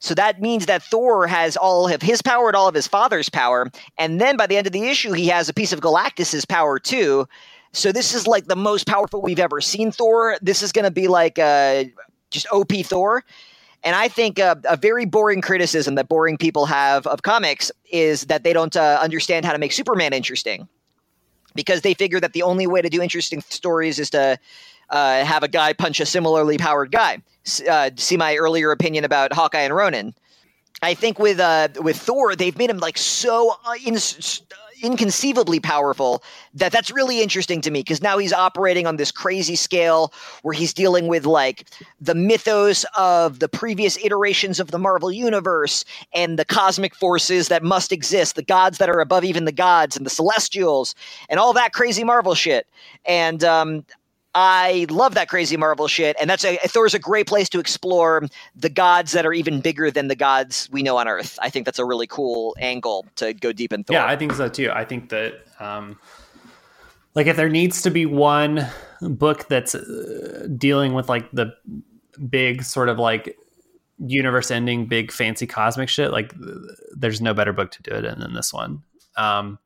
So 0.00 0.14
that 0.14 0.40
means 0.40 0.66
that 0.66 0.82
Thor 0.82 1.26
has 1.26 1.56
all 1.56 1.86
of 1.86 2.00
his 2.00 2.22
power 2.22 2.48
and 2.48 2.56
all 2.56 2.68
of 2.68 2.74
his 2.74 2.86
father's 2.86 3.28
power, 3.28 3.70
and 3.98 4.18
then 4.18 4.38
by 4.38 4.46
the 4.46 4.56
end 4.56 4.66
of 4.66 4.72
the 4.72 4.88
issue, 4.88 5.12
he 5.12 5.28
has 5.28 5.48
a 5.50 5.54
piece 5.54 5.74
of 5.74 5.80
Galactus's 5.82 6.46
power 6.46 6.78
too. 6.78 7.28
So 7.72 7.92
this 7.92 8.14
is 8.14 8.26
like 8.26 8.46
the 8.46 8.56
most 8.56 8.86
powerful 8.86 9.20
we've 9.20 9.38
ever 9.38 9.60
seen 9.60 9.92
Thor. 9.92 10.38
This 10.40 10.62
is 10.62 10.72
going 10.72 10.86
to 10.86 10.90
be 10.90 11.06
like 11.06 11.38
uh, 11.38 11.84
just 12.30 12.46
OP 12.50 12.72
Thor. 12.84 13.22
And 13.82 13.96
I 13.96 14.08
think 14.08 14.38
a 14.38 14.78
very 14.80 15.06
boring 15.06 15.40
criticism 15.40 15.94
that 15.94 16.08
boring 16.08 16.36
people 16.36 16.66
have 16.66 17.06
of 17.06 17.22
comics 17.22 17.72
is 17.90 18.26
that 18.26 18.44
they 18.44 18.52
don't 18.52 18.76
uh, 18.76 18.98
understand 19.00 19.46
how 19.46 19.52
to 19.52 19.58
make 19.58 19.72
Superman 19.72 20.12
interesting. 20.12 20.68
Because 21.54 21.80
they 21.80 21.94
figure 21.94 22.20
that 22.20 22.32
the 22.32 22.42
only 22.42 22.66
way 22.66 22.80
to 22.82 22.88
do 22.88 23.02
interesting 23.02 23.40
stories 23.48 23.98
is 23.98 24.10
to 24.10 24.38
uh, 24.90 25.24
have 25.24 25.42
a 25.42 25.48
guy 25.48 25.72
punch 25.72 25.98
a 25.98 26.06
similarly 26.06 26.58
powered 26.58 26.92
guy. 26.92 27.22
Uh, 27.68 27.90
see 27.96 28.16
my 28.16 28.36
earlier 28.36 28.70
opinion 28.70 29.04
about 29.04 29.32
Hawkeye 29.32 29.62
and 29.62 29.74
Ronin. 29.74 30.14
I 30.82 30.94
think 30.94 31.18
with 31.18 31.40
uh, 31.40 31.68
with 31.80 31.96
Thor, 31.96 32.36
they've 32.36 32.56
made 32.56 32.70
him 32.70 32.78
like 32.78 32.98
so 32.98 33.56
uh, 33.64 33.74
in, 33.84 33.96
inconceivably 34.82 35.60
powerful 35.60 36.22
that 36.54 36.72
that's 36.72 36.90
really 36.90 37.22
interesting 37.22 37.60
to 37.60 37.70
me 37.70 37.80
because 37.80 38.02
now 38.02 38.18
he's 38.18 38.32
operating 38.32 38.86
on 38.86 38.96
this 38.96 39.12
crazy 39.12 39.56
scale 39.56 40.12
where 40.42 40.54
he's 40.54 40.72
dealing 40.72 41.06
with 41.06 41.26
like 41.26 41.66
the 42.00 42.14
mythos 42.14 42.84
of 42.96 43.38
the 43.38 43.48
previous 43.48 43.96
iterations 44.04 44.60
of 44.60 44.70
the 44.70 44.78
Marvel 44.78 45.12
universe 45.12 45.84
and 46.14 46.38
the 46.38 46.44
cosmic 46.44 46.94
forces 46.94 47.48
that 47.48 47.62
must 47.62 47.92
exist, 47.92 48.36
the 48.36 48.42
gods 48.42 48.78
that 48.78 48.88
are 48.88 49.00
above 49.00 49.24
even 49.24 49.44
the 49.44 49.52
gods 49.52 49.96
and 49.96 50.06
the 50.06 50.10
celestials 50.10 50.94
and 51.28 51.38
all 51.38 51.52
that 51.52 51.72
crazy 51.72 52.04
Marvel 52.04 52.34
shit. 52.34 52.66
And 53.04 53.44
um, 53.44 53.84
I 54.32 54.86
love 54.90 55.14
that 55.14 55.28
crazy 55.28 55.56
Marvel 55.56 55.88
shit, 55.88 56.16
and 56.20 56.30
that's 56.30 56.44
a 56.44 56.56
Thor's 56.58 56.94
a 56.94 57.00
great 57.00 57.26
place 57.26 57.48
to 57.48 57.58
explore 57.58 58.22
the 58.54 58.68
gods 58.68 59.10
that 59.10 59.26
are 59.26 59.32
even 59.32 59.60
bigger 59.60 59.90
than 59.90 60.06
the 60.06 60.14
gods 60.14 60.68
we 60.70 60.84
know 60.84 60.98
on 60.98 61.08
Earth. 61.08 61.36
I 61.42 61.50
think 61.50 61.64
that's 61.64 61.80
a 61.80 61.84
really 61.84 62.06
cool 62.06 62.56
angle 62.60 63.06
to 63.16 63.34
go 63.34 63.50
deep 63.52 63.72
in 63.72 63.82
Thor. 63.82 63.94
Yeah, 63.94 64.06
I 64.06 64.14
think 64.16 64.32
so 64.34 64.48
too. 64.48 64.70
I 64.72 64.84
think 64.84 65.08
that, 65.08 65.40
um, 65.58 65.98
like, 67.16 67.26
if 67.26 67.36
there 67.36 67.48
needs 67.48 67.82
to 67.82 67.90
be 67.90 68.06
one 68.06 68.68
book 69.00 69.48
that's 69.48 69.74
uh, 69.74 70.46
dealing 70.56 70.94
with 70.94 71.08
like 71.08 71.28
the 71.32 71.52
big 72.28 72.62
sort 72.62 72.88
of 72.88 73.00
like 73.00 73.36
universe-ending, 73.98 74.86
big 74.86 75.10
fancy 75.10 75.48
cosmic 75.48 75.88
shit, 75.88 76.12
like, 76.12 76.32
there's 76.96 77.20
no 77.20 77.34
better 77.34 77.52
book 77.52 77.72
to 77.72 77.82
do 77.82 77.90
it 77.90 78.04
in 78.04 78.20
than 78.20 78.34
this 78.34 78.52
one. 78.52 78.84
Um, 79.16 79.58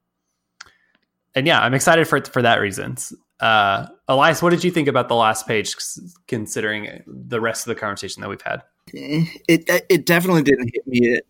and 1.35 1.47
yeah, 1.47 1.61
I'm 1.61 1.75
excited 1.75 2.09
for 2.09 2.23
for 2.23 2.41
that 2.41 2.61
reasons. 2.61 3.13
Uh, 3.45 3.87
Elias, 4.09 4.41
what 4.43 4.51
did 4.51 4.65
you 4.65 4.71
think 4.71 4.89
about 4.89 5.09
the 5.09 5.15
last 5.15 5.47
page, 5.47 5.75
considering 6.27 7.03
the 7.07 7.41
rest 7.41 7.67
of 7.67 7.75
the 7.75 7.79
conversation 7.81 8.23
that 8.23 8.31
we've 8.31 8.41
had? 8.43 8.63
it 8.93 9.85
it 9.89 10.07
definitely 10.07 10.43
didn't 10.43 10.71
hit 10.75 10.87
me. 10.87 11.21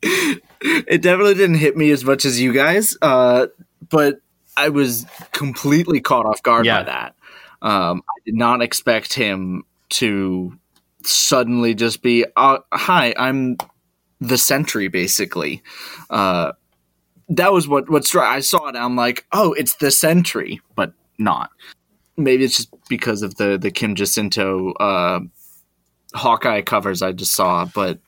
It 0.60 1.02
definitely 1.02 1.34
didn't 1.34 1.56
hit 1.56 1.76
me 1.76 1.90
as 1.90 2.04
much 2.04 2.24
as 2.24 2.40
you 2.40 2.52
guys, 2.52 2.96
uh, 3.02 3.46
but 3.90 4.20
I 4.56 4.70
was 4.70 5.06
completely 5.32 6.00
caught 6.00 6.26
off 6.26 6.42
guard 6.42 6.66
Yeah. 6.66 6.78
by 6.80 6.84
that. 6.84 7.14
Um, 7.62 8.02
I 8.08 8.18
did 8.24 8.34
not 8.34 8.60
expect 8.62 9.12
him 9.14 9.62
to 9.90 10.56
suddenly 11.04 11.74
just 11.74 12.02
be, 12.02 12.24
uh, 12.36 12.58
"Hi, 12.72 13.14
I'm 13.16 13.56
the 14.20 14.36
Sentry," 14.38 14.88
basically. 14.88 15.62
Uh, 16.10 16.52
that 17.28 17.52
was 17.52 17.68
what 17.68 17.88
what 17.88 18.04
struck. 18.04 18.24
I 18.26 18.40
saw 18.40 18.66
it. 18.66 18.74
and 18.74 18.78
I'm 18.78 18.96
like, 18.96 19.26
"Oh, 19.32 19.52
it's 19.52 19.76
the 19.76 19.90
Sentry," 19.92 20.60
but 20.74 20.92
not. 21.18 21.50
Maybe 22.16 22.44
it's 22.44 22.56
just 22.56 22.88
because 22.88 23.22
of 23.22 23.36
the 23.36 23.58
the 23.58 23.70
Kim 23.70 23.94
Jacinto 23.94 24.72
uh, 24.72 25.20
Hawkeye 26.14 26.62
covers 26.62 27.02
I 27.02 27.12
just 27.12 27.34
saw, 27.34 27.64
but 27.64 27.98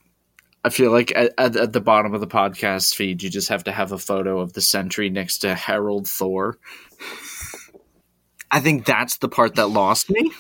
I 0.65 0.71
feel 0.71 0.91
like 0.91 1.13
at, 1.17 1.33
at, 1.39 1.57
at 1.57 1.73
the 1.73 1.81
bottom 1.81 2.15
of 2.15 2.21
the 2.21 2.27
podcast 2.27 2.95
feed, 2.95 3.23
you 3.23 3.31
just 3.31 3.49
have 3.49 3.65
to 3.65 3.73
have 3.73 3.93
a 3.93 3.99
photo 3.99 4.41
of 4.41 4.53
the 4.53 4.61
Sentry 4.61 5.09
next 5.09 5.39
to 5.39 5.55
Harold 5.55 6.07
Thor. 6.07 6.59
I 8.51 8.61
think 8.61 8.85
that's 8.85 9.19
the 9.19 9.29
part 9.29 9.55
that 9.55 9.69
lost 9.69 10.11
me. 10.11 10.33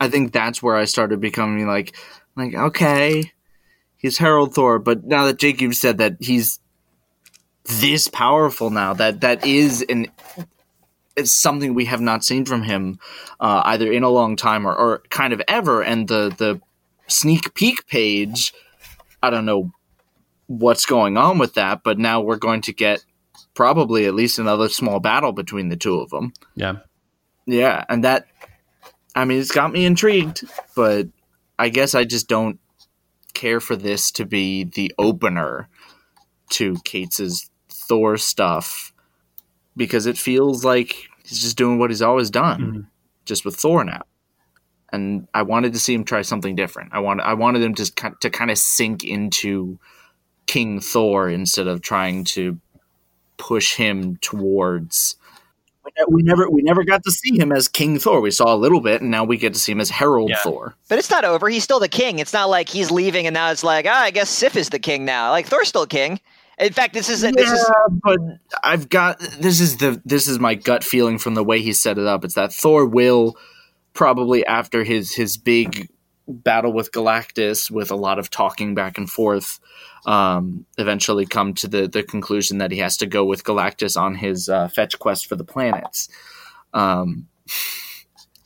I 0.00 0.08
think 0.08 0.32
that's 0.32 0.62
where 0.62 0.76
I 0.76 0.84
started 0.84 1.20
becoming 1.20 1.66
like, 1.66 1.96
like 2.36 2.54
okay, 2.54 3.32
he's 3.96 4.18
Harold 4.18 4.54
Thor, 4.54 4.78
but 4.78 5.04
now 5.04 5.26
that 5.26 5.42
you've 5.42 5.74
said 5.74 5.98
that 5.98 6.16
he's 6.20 6.58
this 7.64 8.08
powerful 8.08 8.70
now, 8.70 8.94
that 8.94 9.20
that 9.20 9.46
is 9.46 9.84
an 9.88 10.06
it's 11.16 11.32
something 11.32 11.74
we 11.74 11.84
have 11.86 12.00
not 12.00 12.24
seen 12.24 12.44
from 12.44 12.62
him 12.62 12.98
uh, 13.40 13.62
either 13.66 13.90
in 13.92 14.02
a 14.02 14.08
long 14.08 14.36
time 14.36 14.66
or, 14.66 14.74
or 14.74 15.02
kind 15.10 15.32
of 15.32 15.42
ever. 15.48 15.82
And 15.82 16.08
the 16.08 16.34
the 16.36 16.60
sneak 17.06 17.54
peek 17.54 17.86
page, 17.86 18.52
I 19.22 19.30
don't 19.30 19.44
know 19.44 19.72
what's 20.46 20.86
going 20.86 21.16
on 21.16 21.38
with 21.38 21.54
that, 21.54 21.82
but 21.82 21.98
now 21.98 22.20
we're 22.20 22.36
going 22.36 22.62
to 22.62 22.72
get 22.72 23.04
probably 23.54 24.06
at 24.06 24.14
least 24.14 24.38
another 24.38 24.68
small 24.68 25.00
battle 25.00 25.32
between 25.32 25.68
the 25.68 25.76
two 25.76 26.00
of 26.00 26.10
them. 26.10 26.32
Yeah. 26.54 26.76
Yeah, 27.46 27.84
and 27.88 28.04
that 28.04 28.26
I 29.14 29.24
mean 29.24 29.40
it's 29.40 29.50
got 29.50 29.72
me 29.72 29.84
intrigued, 29.84 30.44
but 30.76 31.08
I 31.58 31.68
guess 31.68 31.94
I 31.94 32.04
just 32.04 32.28
don't 32.28 32.58
care 33.34 33.60
for 33.60 33.76
this 33.76 34.12
to 34.12 34.24
be 34.24 34.64
the 34.64 34.92
opener 34.98 35.68
to 36.50 36.76
Cates' 36.84 37.50
Thor 37.68 38.16
stuff 38.16 38.91
because 39.76 40.06
it 40.06 40.18
feels 40.18 40.64
like 40.64 40.96
he's 41.24 41.40
just 41.40 41.56
doing 41.56 41.78
what 41.78 41.90
he's 41.90 42.02
always 42.02 42.30
done, 42.30 42.60
Mhm. 42.60 42.86
just 43.24 43.44
with 43.44 43.56
Thor 43.56 43.84
now. 43.84 44.02
And 44.92 45.26
I 45.32 45.42
wanted 45.42 45.72
to 45.72 45.78
see 45.78 45.94
him 45.94 46.04
try 46.04 46.22
something 46.22 46.54
different. 46.54 46.90
I 46.92 46.98
wanted 47.00 47.22
I 47.24 47.34
wanted 47.34 47.62
him 47.62 47.74
to 47.76 48.12
to 48.20 48.30
kind 48.30 48.50
of 48.50 48.58
sink 48.58 49.04
into 49.04 49.78
King 50.46 50.80
Thor 50.80 51.28
instead 51.30 51.66
of 51.66 51.80
trying 51.80 52.24
to 52.24 52.58
push 53.38 53.74
him 53.74 54.16
towards 54.20 55.16
we 56.08 56.22
never 56.22 56.48
we 56.48 56.62
never 56.62 56.84
got 56.84 57.02
to 57.04 57.10
see 57.10 57.38
him 57.38 57.50
as 57.52 57.68
King 57.68 57.98
Thor. 57.98 58.20
We 58.20 58.30
saw 58.30 58.54
a 58.54 58.56
little 58.56 58.80
bit, 58.80 59.02
and 59.02 59.10
now 59.10 59.24
we 59.24 59.36
get 59.36 59.52
to 59.54 59.58
see 59.60 59.72
him 59.72 59.80
as 59.80 59.90
Herald 59.90 60.30
Yeah. 60.30 60.38
Thor. 60.42 60.74
But 60.88 60.98
it's 60.98 61.10
not 61.10 61.24
over. 61.24 61.48
He's 61.48 61.64
still 61.64 61.80
the 61.80 61.88
king. 61.88 62.18
It's 62.18 62.32
not 62.32 62.48
like 62.50 62.68
he's 62.68 62.90
leaving 62.90 63.26
and 63.26 63.34
now 63.34 63.50
it's 63.50 63.64
like, 63.64 63.86
ah, 63.88 64.02
I 64.02 64.10
guess 64.10 64.30
Sif 64.30 64.56
is 64.56 64.68
the 64.68 64.78
king 64.78 65.04
now. 65.04 65.30
Like 65.30 65.46
Thor's 65.46 65.68
still 65.68 65.86
king. 65.86 66.20
In 66.62 66.72
fact, 66.72 66.94
this 66.94 67.08
is 67.08 67.22
this 67.22 67.50
is 67.50 67.70
but 68.04 68.18
I've 68.62 68.88
got 68.88 69.18
this 69.18 69.60
is 69.60 69.78
the 69.78 70.00
this 70.04 70.28
is 70.28 70.38
my 70.38 70.54
gut 70.54 70.84
feeling 70.84 71.18
from 71.18 71.34
the 71.34 71.42
way 71.42 71.60
he 71.60 71.72
set 71.72 71.98
it 71.98 72.06
up. 72.06 72.24
It's 72.24 72.34
that 72.34 72.52
Thor 72.52 72.86
will 72.86 73.36
probably 73.94 74.46
after 74.46 74.84
his 74.84 75.12
his 75.14 75.36
big 75.36 75.88
battle 76.28 76.72
with 76.72 76.92
Galactus, 76.92 77.70
with 77.70 77.90
a 77.90 77.96
lot 77.96 78.20
of 78.20 78.30
talking 78.30 78.74
back 78.76 78.96
and 78.96 79.10
forth, 79.10 79.58
um, 80.06 80.64
eventually 80.78 81.26
come 81.26 81.52
to 81.54 81.66
the 81.66 81.88
the 81.88 82.04
conclusion 82.04 82.58
that 82.58 82.70
he 82.70 82.78
has 82.78 82.96
to 82.98 83.06
go 83.06 83.24
with 83.24 83.42
Galactus 83.42 84.00
on 84.00 84.14
his 84.14 84.48
uh, 84.48 84.68
fetch 84.68 84.98
quest 85.00 85.26
for 85.26 85.34
the 85.34 85.44
planets, 85.44 86.08
um, 86.72 87.26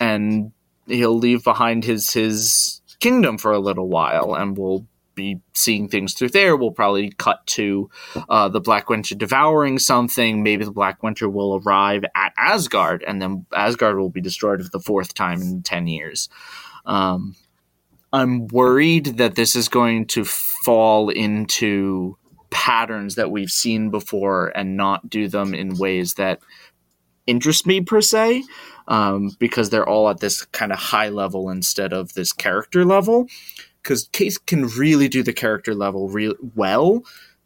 and 0.01 0.53
he'll 0.87 1.19
leave 1.19 1.45
behind 1.45 1.85
his 1.85 2.13
his 2.13 2.81
kingdom 2.99 3.37
for 3.37 3.53
a 3.53 3.59
little 3.59 3.89
while, 3.89 4.35
and 4.35 4.57
will 4.57 4.87
be 5.17 5.41
seeing 5.55 5.89
things 5.89 6.15
through 6.15 6.29
there. 6.29 6.57
We'll 6.57 6.71
probably 6.71 7.11
cut 7.11 7.45
to 7.49 7.91
uh, 8.29 8.49
the 8.49 8.61
Black 8.61 8.89
Winter 8.89 9.17
devouring 9.17 9.81
something. 9.81 10.45
Maybe 10.45 10.65
the 10.65 10.71
Black 10.71 11.03
Winter 11.03 11.29
will 11.29 11.61
arrive 11.65 12.05
at 12.15 12.33
Asgard, 12.39 13.03
and 13.03 13.21
then 13.21 13.47
Asgard 13.53 13.99
will 13.99 14.11
be 14.11 14.21
destroyed 14.21 14.63
for 14.63 14.71
the 14.71 14.81
fourth 14.81 15.15
time 15.15 15.43
in 15.43 15.63
ten 15.63 15.89
years. 15.89 16.29
Um, 16.85 17.35
I'm 18.13 18.47
worried 18.47 19.19
that 19.19 19.35
this 19.35 19.57
is 19.57 19.69
going 19.69 20.07
to 20.09 20.25
fall 20.25 21.09
into 21.09 22.17
patterns 22.51 23.17
that 23.17 23.31
we've 23.31 23.51
seen 23.51 23.91
before 23.91 24.49
and 24.57 24.77
not 24.77 25.11
do 25.11 25.29
them 25.29 25.53
in 25.53 25.77
ways 25.77 26.15
that 26.15 26.41
interest 27.27 27.67
me 27.67 27.81
per 27.81 28.01
se 28.01 28.45
um, 28.89 29.31
because 29.39 29.71
they're 29.71 29.89
all 29.89 30.09
at 30.09 30.21
this 30.21 30.45
kind 30.47 30.73
of 30.73 30.79
high 30.79 31.09
level 31.09 31.51
instead 31.51 31.93
of 31.93 32.15
this 32.15 32.33
character 32.33 32.85
level 32.85 33.27
because 33.87 34.09
Cates 34.13 34.37
can 34.37 34.67
really 34.67 35.09
do 35.09 35.23
the 35.23 35.33
character 35.33 35.75
level 35.75 36.09
real 36.09 36.35
well 36.55 37.03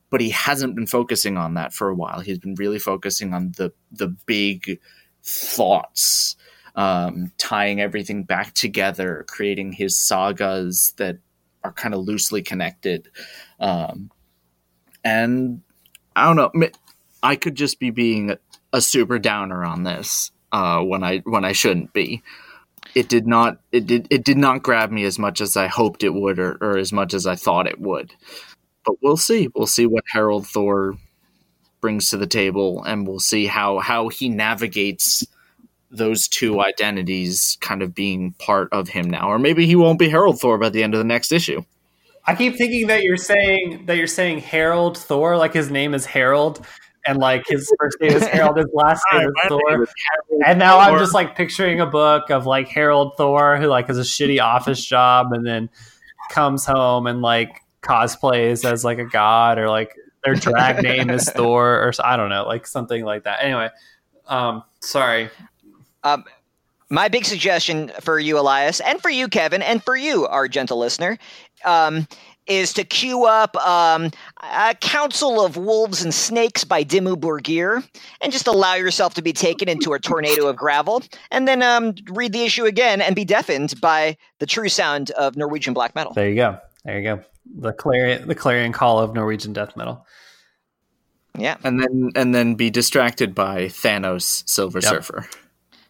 but 0.08 0.20
he 0.20 0.30
hasn't 0.30 0.74
been 0.74 0.86
focusing 0.86 1.36
on 1.36 1.54
that 1.54 1.72
for 1.72 1.88
a 1.88 1.94
while 1.94 2.20
he's 2.20 2.38
been 2.38 2.54
really 2.54 2.78
focusing 2.78 3.34
on 3.34 3.52
the 3.56 3.72
the 3.92 4.08
big 4.26 4.80
thoughts 5.22 6.36
um, 6.76 7.32
tying 7.36 7.80
everything 7.80 8.24
back 8.24 8.54
together 8.54 9.24
creating 9.28 9.72
his 9.72 9.98
sagas 9.98 10.94
that 10.96 11.18
are 11.62 11.72
kind 11.72 11.94
of 11.94 12.00
loosely 12.00 12.42
connected 12.42 13.08
um, 13.60 14.10
and 15.04 15.62
I 16.16 16.26
don't 16.26 16.36
know. 16.54 16.68
I 17.22 17.36
could 17.36 17.54
just 17.54 17.78
be 17.78 17.90
being 17.90 18.36
a 18.72 18.80
super 18.80 19.18
downer 19.18 19.64
on 19.64 19.84
this 19.84 20.30
uh, 20.52 20.80
when 20.80 21.02
I 21.02 21.18
when 21.18 21.44
I 21.44 21.52
shouldn't 21.52 21.92
be. 21.92 22.22
It 22.94 23.08
did 23.08 23.26
not 23.26 23.58
it 23.72 23.86
did 23.86 24.08
it 24.10 24.24
did 24.24 24.38
not 24.38 24.62
grab 24.62 24.90
me 24.90 25.04
as 25.04 25.18
much 25.18 25.40
as 25.40 25.56
I 25.56 25.66
hoped 25.68 26.02
it 26.02 26.14
would, 26.14 26.38
or, 26.38 26.56
or 26.60 26.76
as 26.76 26.92
much 26.92 27.14
as 27.14 27.26
I 27.26 27.36
thought 27.36 27.66
it 27.66 27.80
would. 27.80 28.12
But 28.84 28.96
we'll 29.02 29.16
see. 29.16 29.48
We'll 29.54 29.66
see 29.66 29.86
what 29.86 30.04
Harold 30.12 30.46
Thor 30.46 30.96
brings 31.80 32.10
to 32.10 32.16
the 32.16 32.26
table, 32.26 32.82
and 32.84 33.06
we'll 33.06 33.20
see 33.20 33.46
how 33.46 33.78
how 33.78 34.08
he 34.08 34.28
navigates 34.28 35.24
those 35.90 36.28
two 36.28 36.60
identities 36.60 37.58
kind 37.60 37.82
of 37.82 37.94
being 37.94 38.32
part 38.34 38.68
of 38.72 38.88
him 38.88 39.10
now, 39.10 39.28
or 39.28 39.38
maybe 39.38 39.66
he 39.66 39.76
won't 39.76 39.98
be 39.98 40.08
Harold 40.08 40.40
Thor 40.40 40.58
by 40.58 40.68
the 40.68 40.82
end 40.82 40.94
of 40.94 40.98
the 40.98 41.04
next 41.04 41.32
issue. 41.32 41.62
I 42.26 42.34
keep 42.34 42.56
thinking 42.56 42.86
that 42.88 43.02
you're 43.02 43.16
saying 43.16 43.86
that 43.86 43.96
you're 43.96 44.06
saying 44.06 44.38
Harold 44.40 44.98
Thor, 44.98 45.36
like 45.36 45.52
his 45.52 45.70
name 45.70 45.94
is 45.94 46.06
Harold, 46.06 46.64
and 47.06 47.18
like 47.18 47.44
his 47.46 47.72
first 47.78 47.96
name 48.00 48.12
is 48.12 48.26
Harold, 48.26 48.56
his 48.56 48.66
last 48.72 49.02
name 49.12 49.28
is 49.28 49.48
Thor. 49.48 49.86
And 50.46 50.58
now 50.58 50.78
I'm 50.78 50.98
just 50.98 51.14
like 51.14 51.36
picturing 51.36 51.80
a 51.80 51.86
book 51.86 52.30
of 52.30 52.46
like 52.46 52.68
Harold 52.68 53.14
Thor 53.16 53.56
who 53.56 53.66
like 53.66 53.86
has 53.88 53.98
a 53.98 54.02
shitty 54.02 54.40
office 54.42 54.84
job 54.84 55.32
and 55.32 55.46
then 55.46 55.70
comes 56.30 56.64
home 56.64 57.06
and 57.06 57.22
like 57.22 57.62
cosplays 57.82 58.64
as 58.64 58.84
like 58.84 58.98
a 58.98 59.04
god 59.04 59.58
or 59.58 59.68
like 59.68 59.96
their 60.24 60.34
drag 60.34 60.82
name 60.82 61.10
is 61.10 61.28
Thor 61.34 61.82
or 61.82 61.92
I 62.02 62.16
don't 62.16 62.28
know, 62.28 62.44
like 62.46 62.66
something 62.66 63.04
like 63.04 63.24
that. 63.24 63.42
Anyway, 63.42 63.70
um, 64.26 64.62
sorry. 64.80 65.30
Um, 66.02 66.24
my 66.90 67.08
big 67.08 67.24
suggestion 67.24 67.92
for 68.00 68.18
you, 68.18 68.38
Elias, 68.38 68.80
and 68.80 69.00
for 69.00 69.10
you, 69.10 69.28
Kevin, 69.28 69.62
and 69.62 69.82
for 69.82 69.96
you, 69.96 70.26
our 70.26 70.48
gentle 70.48 70.78
listener, 70.78 71.18
um, 71.64 72.08
is 72.50 72.72
to 72.72 72.84
queue 72.84 73.24
up 73.24 73.56
um, 73.56 74.10
a 74.42 74.74
Council 74.74 75.42
of 75.42 75.56
Wolves 75.56 76.02
and 76.02 76.12
Snakes 76.12 76.64
by 76.64 76.82
Dimmu 76.82 77.14
Borgir 77.14 77.88
and 78.20 78.32
just 78.32 78.48
allow 78.48 78.74
yourself 78.74 79.14
to 79.14 79.22
be 79.22 79.32
taken 79.32 79.68
into 79.68 79.92
a 79.92 80.00
tornado 80.00 80.48
of 80.48 80.56
gravel, 80.56 81.02
and 81.30 81.46
then 81.46 81.62
um, 81.62 81.94
read 82.10 82.32
the 82.32 82.42
issue 82.42 82.64
again 82.64 83.00
and 83.00 83.14
be 83.14 83.24
deafened 83.24 83.80
by 83.80 84.16
the 84.40 84.46
true 84.46 84.68
sound 84.68 85.12
of 85.12 85.36
Norwegian 85.36 85.72
black 85.72 85.94
metal. 85.94 86.12
There 86.12 86.28
you 86.28 86.34
go. 86.34 86.58
There 86.84 86.98
you 86.98 87.04
go. 87.04 87.24
The 87.58 87.72
clarion, 87.72 88.26
the 88.26 88.34
clarion 88.34 88.72
call 88.72 88.98
of 88.98 89.14
Norwegian 89.14 89.52
death 89.52 89.76
metal. 89.76 90.04
Yeah, 91.38 91.56
and 91.62 91.80
then 91.80 92.10
and 92.16 92.34
then 92.34 92.56
be 92.56 92.70
distracted 92.70 93.34
by 93.34 93.66
Thanos 93.66 94.48
Silver 94.48 94.80
yep. 94.82 94.90
Surfer. 94.90 95.28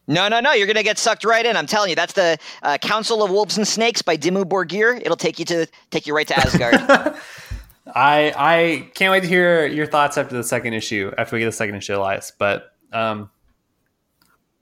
No, 0.07 0.29
no, 0.29 0.41
no. 0.41 0.53
You're 0.53 0.67
going 0.67 0.77
to 0.77 0.83
get 0.83 0.99
sucked 0.99 1.25
right 1.25 1.45
in. 1.45 1.57
I'm 1.57 1.67
telling 1.67 1.91
you. 1.91 1.97
That's 1.97 2.15
the 2.15 2.39
uh, 2.63 2.79
Council 2.79 3.23
of 3.23 3.31
Wolves 3.31 3.57
and 3.57 3.67
Snakes 3.67 4.03
by 4.03 4.17
Dimmu 4.17 4.45
Borgir. 4.45 5.01
It'll 5.01 5.17
take 5.17 5.39
you 5.39 5.45
to 5.47 5.67
take 5.91 6.07
you 6.07 6.15
right 6.15 6.27
to 6.29 6.37
Asgard. 6.37 6.75
I 7.95 8.33
I 8.37 8.91
can't 8.95 9.11
wait 9.11 9.23
to 9.23 9.29
hear 9.29 9.67
your 9.67 9.87
thoughts 9.87 10.17
after 10.19 10.37
the 10.37 10.45
second 10.45 10.75
issue, 10.75 11.13
after 11.19 11.37
we 11.37 11.41
get 11.41 11.47
the 11.47 11.53
second 11.53 11.77
issue, 11.77 11.97
Elias. 11.97 12.33
But 12.37 12.73
um, 12.93 13.31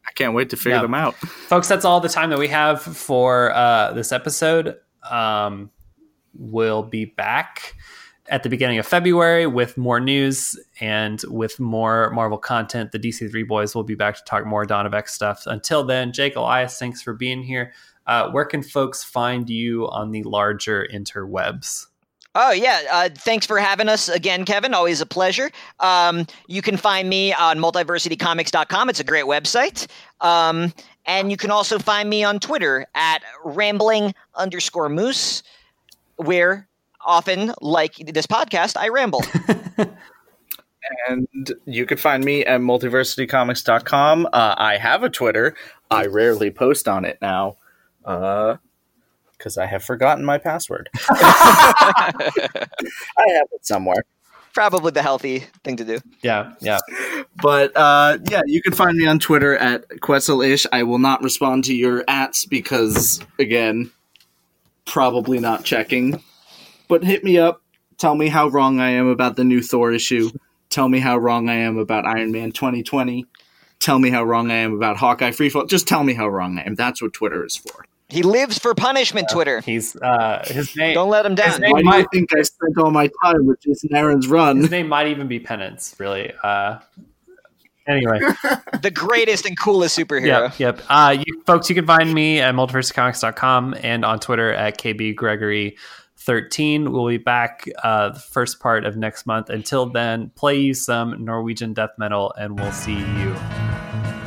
I 0.06 0.12
can't 0.12 0.35
wait 0.35 0.51
to 0.51 0.56
figure 0.56 0.77
yeah. 0.77 0.82
them 0.82 0.94
out, 0.94 1.15
folks. 1.15 1.69
That's 1.69 1.85
all 1.85 2.01
the 2.01 2.09
time 2.09 2.31
that 2.31 2.39
we 2.39 2.48
have 2.48 2.82
for 2.82 3.55
uh, 3.55 3.93
this 3.93 4.12
episode. 4.12 4.77
Um, 5.09 5.70
we'll 6.35 6.82
be 6.82 7.05
back 7.05 7.74
at 8.29 8.43
the 8.43 8.49
beginning 8.49 8.79
of 8.79 8.87
February 8.87 9.47
with 9.47 9.77
more 9.77 10.01
news 10.01 10.59
and 10.81 11.23
with 11.29 11.59
more 11.59 12.11
Marvel 12.11 12.39
content. 12.39 12.93
The 12.93 12.99
DC3 12.99 13.47
boys 13.47 13.75
will 13.75 13.85
be 13.85 13.95
back 13.95 14.17
to 14.17 14.25
talk 14.25 14.47
more 14.47 14.65
Dawn 14.65 14.87
of 14.87 14.95
X 14.95 15.15
stuff. 15.15 15.45
Until 15.47 15.85
then, 15.85 16.13
Jake 16.13 16.37
Elias, 16.37 16.79
thanks 16.79 17.03
for 17.03 17.13
being 17.13 17.43
here. 17.43 17.73
Uh, 18.07 18.31
where 18.31 18.45
can 18.45 18.63
folks 18.63 19.05
find 19.05 19.51
you 19.51 19.89
on 19.89 20.11
the 20.11 20.23
larger 20.23 20.87
interwebs? 20.93 21.87
Oh, 22.35 22.53
yeah. 22.53 22.83
Uh, 22.91 23.09
thanks 23.13 23.47
for 23.47 23.59
having 23.59 23.89
us 23.89 24.09
again, 24.09 24.45
Kevin. 24.45 24.73
Always 24.73 25.01
a 25.01 25.07
pleasure. 25.07 25.51
Um, 25.81 26.27
you 26.47 26.63
can 26.63 26.77
find 26.77 27.09
me 27.09 27.33
on 27.33 27.59
multiversitycomics.com. 27.59 28.91
It's 28.91 29.01
a 29.01 29.05
great 29.05 29.25
website. 29.25 29.89
Um, 30.21 30.73
and 31.05 31.31
you 31.31 31.37
can 31.37 31.51
also 31.51 31.79
find 31.79 32.09
me 32.09 32.23
on 32.23 32.39
Twitter 32.39 32.87
at 32.95 33.23
rambling 33.45 34.15
underscore 34.35 34.89
moose, 34.89 35.43
where 36.17 36.68
often, 37.05 37.53
like 37.61 37.95
this 37.97 38.27
podcast, 38.27 38.77
I 38.77 38.89
ramble. 38.89 39.25
and 41.09 41.53
you 41.65 41.87
can 41.87 41.99
find 41.99 42.25
me 42.25 42.45
at 42.45 42.61
multiversitycomics.com. 42.61 44.27
Uh, 44.27 44.55
I 44.57 44.77
have 44.77 45.03
a 45.03 45.11
Twitter. 45.11 45.55
I 45.91 46.07
rarely 46.07 46.51
post 46.51 46.89
on 46.89 47.05
it 47.05 47.19
now 47.20 47.57
because 48.03 49.59
uh, 49.59 49.62
I 49.62 49.66
have 49.66 49.85
forgotten 49.85 50.25
my 50.25 50.39
password. 50.39 50.89
I 51.11 52.12
have 53.16 53.49
it 53.53 53.66
somewhere. 53.66 54.05
Probably 54.55 54.91
the 54.91 55.03
healthy 55.03 55.45
thing 55.62 55.77
to 55.77 55.85
do. 55.85 55.99
Yeah, 56.23 56.55
yeah. 56.61 56.79
But 57.41 57.77
uh, 57.77 58.19
yeah, 58.29 58.43
you 58.47 58.62
can 58.62 58.73
find 58.73 58.97
me 58.97 59.07
on 59.07 59.19
Twitter 59.19 59.57
at 59.57 59.89
Quetzalish. 60.01 60.66
I 60.73 60.83
will 60.83 60.99
not 60.99 61.23
respond 61.23 61.65
to 61.65 61.75
your 61.75 62.03
ats 62.09 62.45
because, 62.45 63.20
again, 63.39 63.93
probably 64.85 65.39
not 65.39 65.65
checking. 65.65 66.23
But 66.89 67.05
hit 67.05 67.23
me 67.23 67.39
up. 67.39 67.62
Tell 67.98 68.15
me 68.15 68.28
how 68.28 68.48
wrong 68.48 68.81
I 68.81 68.90
am 68.90 69.09
about 69.09 69.36
the 69.36 69.44
new 69.44 69.60
Thor 69.62 69.93
issue. 69.93 70.31
Tell 70.70 70.89
me 70.89 70.98
how 71.01 71.16
wrong 71.19 71.48
I 71.48 71.55
am 71.55 71.78
about 71.78 72.06
Iron 72.06 72.31
Man 72.32 72.52
2020. 72.52 73.27
Tell 73.81 73.98
me 73.98 74.10
how 74.10 74.24
wrong 74.24 74.51
I 74.51 74.56
am 74.56 74.74
about 74.74 74.97
Hawkeye 74.97 75.31
Freefall. 75.31 75.69
Just 75.69 75.86
tell 75.86 76.05
me 76.05 76.15
how 76.15 76.28
wrong 76.28 76.59
I 76.59 76.62
am. 76.62 76.74
That's 76.74 77.01
what 77.01 77.12
Twitter 77.12 77.44
is 77.44 77.56
for. 77.56 77.85
He 78.09 78.23
lives 78.23 78.59
for 78.59 78.74
punishment, 78.74 79.28
Twitter. 79.31 79.60
He's 79.60 79.94
uh, 79.97 80.43
his 80.47 80.74
name. 80.77 80.94
Don't 80.94 81.10
let 81.10 81.27
him 81.27 81.35
down. 81.35 81.60
Why 81.60 81.82
do 81.82 81.98
you 81.98 82.06
think 82.12 82.35
I 82.35 82.43
spent 82.43 82.78
all 82.78 82.90
my 82.90 83.10
time 83.23 83.44
with 83.44 83.60
Jason 83.60 83.94
Aaron's 83.94 84.27
run? 84.27 84.59
His 84.59 84.70
name 84.70 84.89
might 84.89 85.09
even 85.09 85.28
be 85.28 85.39
Penance, 85.39 85.94
really. 85.98 86.32
Uh, 86.43 86.78
anyway, 87.86 88.19
the 88.82 88.90
greatest 88.90 89.44
and 89.44 89.59
coolest 89.59 89.98
superhero. 89.98 90.59
Yep, 90.59 90.59
yep. 90.59 90.82
Uh, 90.89 91.16
you 91.19 91.43
folks, 91.44 91.69
you 91.69 91.74
can 91.74 91.86
find 91.86 92.12
me 92.12 92.40
at 92.40 92.55
multiversitycomics.com 92.55 93.74
and 93.82 94.06
on 94.06 94.20
Twitter 94.20 94.55
at 94.55 94.78
KB 94.78 95.15
Gregory. 95.15 95.77
13. 96.29 96.93
We'll 96.93 97.09
be 97.09 97.17
back 97.17 97.67
uh, 97.83 98.11
the 98.11 98.21
first 98.21 98.61
part 98.61 98.85
of 98.85 98.99
next 98.99 99.25
month. 99.25 99.49
Until 99.49 99.87
then, 99.87 100.31
play 100.35 100.59
you 100.59 100.75
some 100.75 101.25
Norwegian 101.25 101.73
death 101.73 101.93
metal, 101.97 102.35
and 102.39 102.61
we'll 102.61 102.71
see 102.71 102.99
you 102.99 104.18